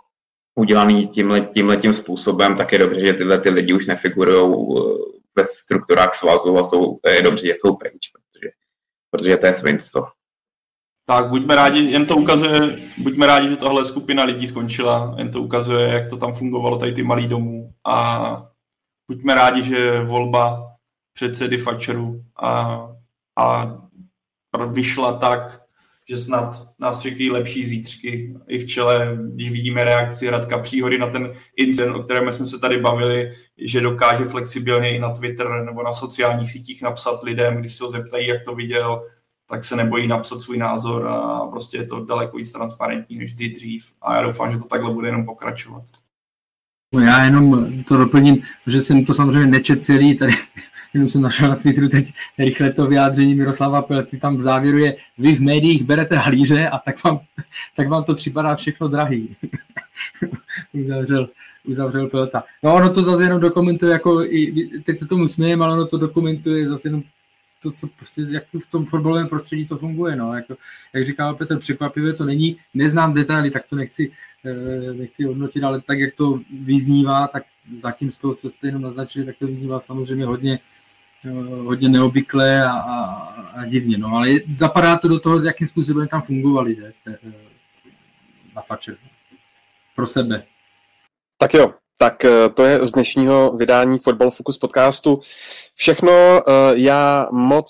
udělané 0.57 1.07
tímhle, 1.07 1.77
tím 1.81 1.93
způsobem, 1.93 2.57
tak 2.57 2.73
je 2.73 2.79
dobře, 2.79 3.07
že 3.07 3.13
tyhle 3.13 3.41
ty 3.41 3.51
lidi 3.51 3.73
už 3.73 3.87
nefigurují 3.87 4.41
uh, 4.41 4.99
ve 5.37 5.45
strukturách 5.45 6.15
svazu 6.15 6.59
a 6.59 6.63
jsou, 6.63 6.99
je 7.07 7.23
dobře, 7.23 7.47
že 7.47 7.53
jsou 7.57 7.77
pryč, 7.77 8.11
protože, 8.13 8.51
protože 9.11 9.37
to 9.37 9.47
je 9.47 9.55
svinstvo. 9.55 10.07
Tak 11.09 11.29
buďme 11.29 11.55
rádi, 11.55 11.81
jen 11.81 12.07
to 12.07 12.17
ukazuje, 12.17 12.89
buďme 12.99 13.27
rádi, 13.27 13.49
že 13.49 13.57
tohle 13.57 13.85
skupina 13.85 14.25
lidí 14.25 14.49
skončila, 14.49 15.15
jen 15.19 15.31
to 15.31 15.43
ukazuje, 15.43 15.89
jak 15.89 16.11
to 16.11 16.17
tam 16.17 16.35
fungovalo, 16.35 16.79
tady 16.79 16.93
ty 16.93 17.03
malý 17.03 17.29
domů 17.29 17.73
a 17.87 18.47
buďme 19.11 19.35
rádi, 19.35 19.63
že 19.63 20.01
volba 20.01 20.73
předsedy 21.13 21.59
Fačeru 21.59 22.25
a, 22.43 22.81
a 23.39 23.77
vyšla 24.71 25.13
tak, 25.13 25.66
že 26.09 26.19
snad 26.19 26.67
nás 26.79 27.01
čekají 27.01 27.31
lepší 27.31 27.69
zítřky 27.69 28.35
i 28.49 28.59
v 28.59 28.67
čele, 28.67 29.19
když 29.35 29.51
vidíme 29.51 29.85
reakci 29.85 30.31
Radka 30.31 30.59
Příhody 30.59 30.99
na 30.99 31.07
ten 31.07 31.33
incident, 31.57 31.97
o 31.97 32.03
kterém 32.03 32.33
jsme 32.33 32.47
se 32.47 32.59
tady 32.59 32.79
bavili, 32.79 33.33
že 33.59 33.81
dokáže 33.81 34.25
flexibilně 34.25 34.97
i 34.97 34.99
na 34.99 35.11
Twitter 35.11 35.65
nebo 35.65 35.83
na 35.83 35.93
sociálních 35.93 36.51
sítích 36.51 36.83
napsat 36.83 37.23
lidem, 37.23 37.57
když 37.57 37.77
se 37.77 37.85
ho 37.85 37.91
zeptají, 37.91 38.27
jak 38.27 38.45
to 38.45 38.55
viděl, 38.55 39.03
tak 39.49 39.65
se 39.65 39.77
nebojí 39.77 40.07
napsat 40.07 40.41
svůj 40.41 40.59
názor 40.59 41.07
a 41.09 41.47
prostě 41.47 41.77
je 41.77 41.87
to 41.87 42.05
daleko 42.05 42.37
víc 42.37 42.53
transparentní 42.53 43.19
než 43.19 43.35
kdy 43.35 43.49
dřív. 43.49 43.93
A 44.03 44.17
já 44.17 44.23
doufám, 44.23 44.51
že 44.51 44.59
to 44.59 44.65
takhle 44.65 44.95
bude 44.95 45.09
jenom 45.09 45.25
pokračovat. 45.25 45.83
No 46.95 47.01
já 47.01 47.25
jenom 47.25 47.73
to 47.85 47.97
doplním, 47.97 48.43
že 48.67 48.83
jsem 48.83 49.05
to 49.05 49.15
samozřejmě 49.15 49.47
nečet 49.47 49.85
celý, 49.85 50.17
tady 50.17 50.33
jenom 50.95 51.09
jsem 51.09 51.21
našel 51.21 51.49
na 51.49 51.57
Twitteru 51.57 51.89
teď 51.89 52.13
rychle 52.39 52.73
to 52.73 52.87
vyjádření 52.87 53.35
Miroslava 53.35 53.83
Pelty, 53.83 54.19
tam 54.19 54.37
v 54.37 54.43
závěru 54.43 54.79
je, 54.79 54.97
vy 55.19 55.35
v 55.35 55.43
médiích 55.43 55.85
berete 55.85 56.17
halíře 56.17 56.69
a 56.69 56.79
tak 56.79 57.05
vám, 57.05 57.21
tak 57.77 57.89
vám 57.89 58.05
to 58.05 58.15
připadá 58.15 58.57
všechno 58.57 58.89
drahý. 58.89 59.37
uzavřel, 60.73 61.29
uzavřel 61.65 62.09
Pelta. 62.09 62.45
No 62.63 62.75
ono 62.75 62.91
to 62.91 63.03
zase 63.03 63.23
jenom 63.23 63.41
dokumentuje, 63.41 63.93
jako 63.93 64.23
i, 64.25 64.71
teď 64.85 64.99
se 64.99 65.07
tomu 65.07 65.29
smějeme, 65.29 65.65
ale 65.65 65.75
ono 65.75 65.87
to 65.87 65.99
dokumentuje 65.99 66.69
zase 66.69 66.89
jenom 66.89 67.03
to, 67.63 67.71
co 67.71 67.87
prostě, 67.97 68.27
jak 68.31 68.45
v 68.59 68.71
tom 68.71 68.85
fotbalovém 68.85 69.29
prostředí 69.29 69.67
to 69.67 69.77
funguje. 69.77 70.17
No. 70.17 70.35
Jako, 70.35 70.57
jak 70.93 71.05
říkal 71.05 71.35
Petr, 71.35 71.59
překvapivé 71.59 72.13
to 72.13 72.25
není. 72.25 72.57
Neznám 72.75 73.15
detaily, 73.15 73.51
tak 73.51 73.67
to 73.71 73.77
nechci, 73.77 74.11
eh, 74.45 74.95
nechci 74.95 75.25
hodnotit, 75.25 75.65
ale 75.65 75.81
tak, 75.81 75.99
jak 75.99 76.15
to 76.15 76.41
vyznívá, 76.65 77.29
tak 77.29 77.43
zatím 77.75 78.11
z 78.11 78.19
toho, 78.19 78.35
co 78.35 78.51
jste 78.51 78.69
jenom 78.69 78.83
naznačili, 78.83 79.27
tak 79.27 79.37
to 79.39 79.47
vyznívá 79.47 79.81
samozřejmě 79.81 80.27
hodně, 80.27 80.59
eh, 81.25 81.31
hodně 81.65 81.89
neobvyklé 81.89 82.65
a, 82.65 82.71
a, 82.71 83.03
a 83.61 83.65
divně. 83.65 83.99
No. 83.99 84.09
Ale 84.17 84.29
zapadá 84.53 84.97
to 84.97 85.09
do 85.09 85.21
toho, 85.21 85.43
jakým 85.43 85.67
způsobem 85.67 86.09
tam 86.09 86.23
fungovali 86.23 86.77
ne, 86.77 86.93
eh, 87.07 87.33
na 88.57 88.63
fače. 88.63 88.97
Pro 89.97 90.07
sebe. 90.07 90.43
Tak 91.39 91.55
jo, 91.55 91.75
Tak 91.99 92.25
eh, 92.25 92.49
to 92.55 92.65
je 92.65 92.87
z 92.87 92.93
dnešního 92.93 93.53
vydání 93.57 93.99
Football 93.99 94.31
Focus 94.31 94.59
podcastu. 94.59 95.21
Všechno. 95.75 96.43
Já 96.75 97.29
moc 97.33 97.67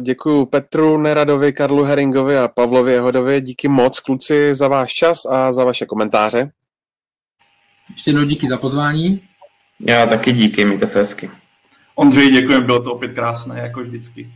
děkuji 0.00 0.46
Petru 0.46 0.98
Neradovi, 0.98 1.52
Karlu 1.52 1.82
Heringovi 1.84 2.38
a 2.38 2.48
Pavlovi 2.48 2.92
Jehodovi. 2.92 3.40
Díky 3.40 3.68
moc, 3.68 4.00
kluci, 4.00 4.54
za 4.54 4.68
váš 4.68 4.92
čas 4.92 5.24
a 5.30 5.52
za 5.52 5.64
vaše 5.64 5.86
komentáře. 5.86 6.50
Ještě 7.90 8.10
jednou 8.10 8.24
díky 8.24 8.48
za 8.48 8.56
pozvání. 8.56 9.22
Já 9.80 10.06
taky 10.06 10.32
díky, 10.32 10.64
mějte 10.64 10.86
se 10.86 10.98
hezky. 10.98 11.30
Ondřej, 11.94 12.30
děkujem, 12.30 12.66
bylo 12.66 12.82
to 12.82 12.94
opět 12.94 13.12
krásné, 13.12 13.60
jako 13.60 13.80
vždycky. 13.80 14.32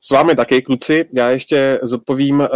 S 0.00 0.10
vámi 0.10 0.34
taky, 0.34 0.62
kluci. 0.62 1.04
Já 1.14 1.30
ještě 1.30 1.78
zodpovím 1.82 2.40
uh, 2.40 2.46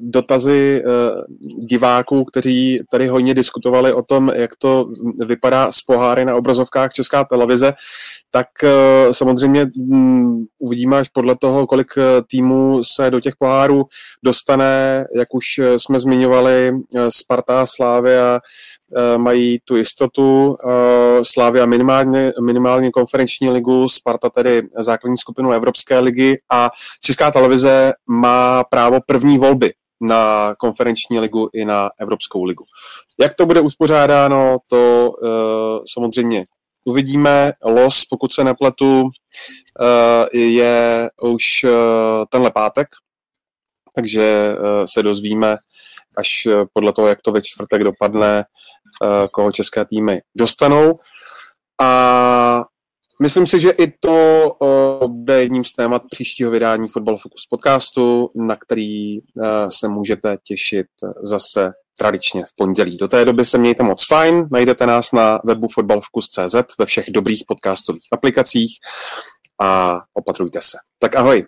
dotazy 0.00 0.82
uh, 0.84 1.64
diváků, 1.66 2.24
kteří 2.24 2.80
tady 2.90 3.08
hodně 3.08 3.34
diskutovali 3.34 3.92
o 3.92 4.02
tom, 4.02 4.30
jak 4.34 4.56
to 4.56 4.86
vypadá 5.26 5.72
s 5.72 5.82
poháry 5.82 6.24
na 6.24 6.36
obrazovkách 6.36 6.92
Česká 6.92 7.24
televize. 7.24 7.74
Tak 8.30 8.46
uh, 8.62 9.12
samozřejmě 9.12 9.66
um, 9.78 10.46
uvidíme 10.58 10.98
až 10.98 11.08
podle 11.08 11.36
toho, 11.36 11.66
kolik 11.66 11.92
týmů 12.30 12.80
se 12.84 13.10
do 13.10 13.20
těch 13.20 13.36
pohárů 13.36 13.84
dostane. 14.24 15.04
Jak 15.16 15.34
už 15.34 15.44
jsme 15.76 16.00
zmiňovali, 16.00 16.72
Sparta, 17.08 17.66
Slávia, 17.66 18.40
Eh, 18.96 19.18
mají 19.18 19.58
tu 19.64 19.76
jistotu. 19.76 20.56
Eh, 20.70 21.24
Slávia 21.24 21.66
minimálně, 21.66 22.32
minimálně 22.44 22.90
konferenční 22.90 23.50
ligu, 23.50 23.88
Sparta 23.88 24.30
tedy 24.30 24.62
základní 24.78 25.16
skupinu 25.16 25.52
Evropské 25.52 25.98
ligy 25.98 26.36
a 26.52 26.70
Česká 27.04 27.30
televize 27.30 27.92
má 28.06 28.64
právo 28.64 28.98
první 29.06 29.38
volby 29.38 29.72
na 30.00 30.54
konferenční 30.58 31.20
ligu 31.20 31.48
i 31.52 31.64
na 31.64 31.90
Evropskou 32.00 32.44
ligu. 32.44 32.64
Jak 33.20 33.34
to 33.34 33.46
bude 33.46 33.60
uspořádáno, 33.60 34.58
to 34.70 35.10
uh, 35.22 35.28
samozřejmě 35.92 36.44
uvidíme. 36.88 37.52
Los, 37.66 38.04
pokud 38.04 38.32
se 38.32 38.44
nepletu, 38.44 39.02
uh, 39.02 39.10
je 40.32 41.10
už 41.22 41.44
uh, 41.64 41.70
tenhle 42.30 42.50
pátek, 42.50 42.88
takže 43.94 44.54
uh, 44.58 44.84
se 44.94 45.02
dozvíme 45.02 45.56
až 46.18 46.48
podle 46.72 46.92
toho, 46.92 47.08
jak 47.08 47.22
to 47.22 47.32
ve 47.32 47.42
čtvrtek 47.42 47.84
dopadne, 47.84 48.44
Eh, 49.02 49.28
koho 49.32 49.52
české 49.52 49.84
týmy 49.84 50.20
dostanou. 50.36 50.98
A 51.80 52.64
myslím 53.22 53.46
si, 53.46 53.60
že 53.60 53.70
i 53.70 53.92
to 54.00 54.46
eh, 54.62 55.06
bude 55.08 55.40
jedním 55.40 55.64
z 55.64 55.72
témat 55.72 56.02
příštího 56.10 56.50
vydání 56.50 56.88
Football 56.88 57.18
Focus 57.18 57.46
podcastu, 57.50 58.28
na 58.36 58.56
který 58.56 59.18
eh, 59.18 59.22
se 59.68 59.88
můžete 59.88 60.36
těšit 60.44 60.86
zase 61.22 61.72
tradičně 61.98 62.42
v 62.42 62.56
pondělí. 62.56 62.96
Do 62.96 63.08
té 63.08 63.24
doby 63.24 63.44
se 63.44 63.58
mějte 63.58 63.82
moc 63.82 64.06
fajn, 64.06 64.48
najdete 64.52 64.86
nás 64.86 65.12
na 65.12 65.40
webu 65.44 65.66
fotbalfocus.cz 65.74 66.54
ve 66.78 66.86
všech 66.86 67.10
dobrých 67.10 67.42
podcastových 67.46 68.06
aplikacích 68.12 68.78
a 69.60 70.00
opatrujte 70.14 70.60
se. 70.60 70.78
Tak 70.98 71.16
ahoj. 71.16 71.46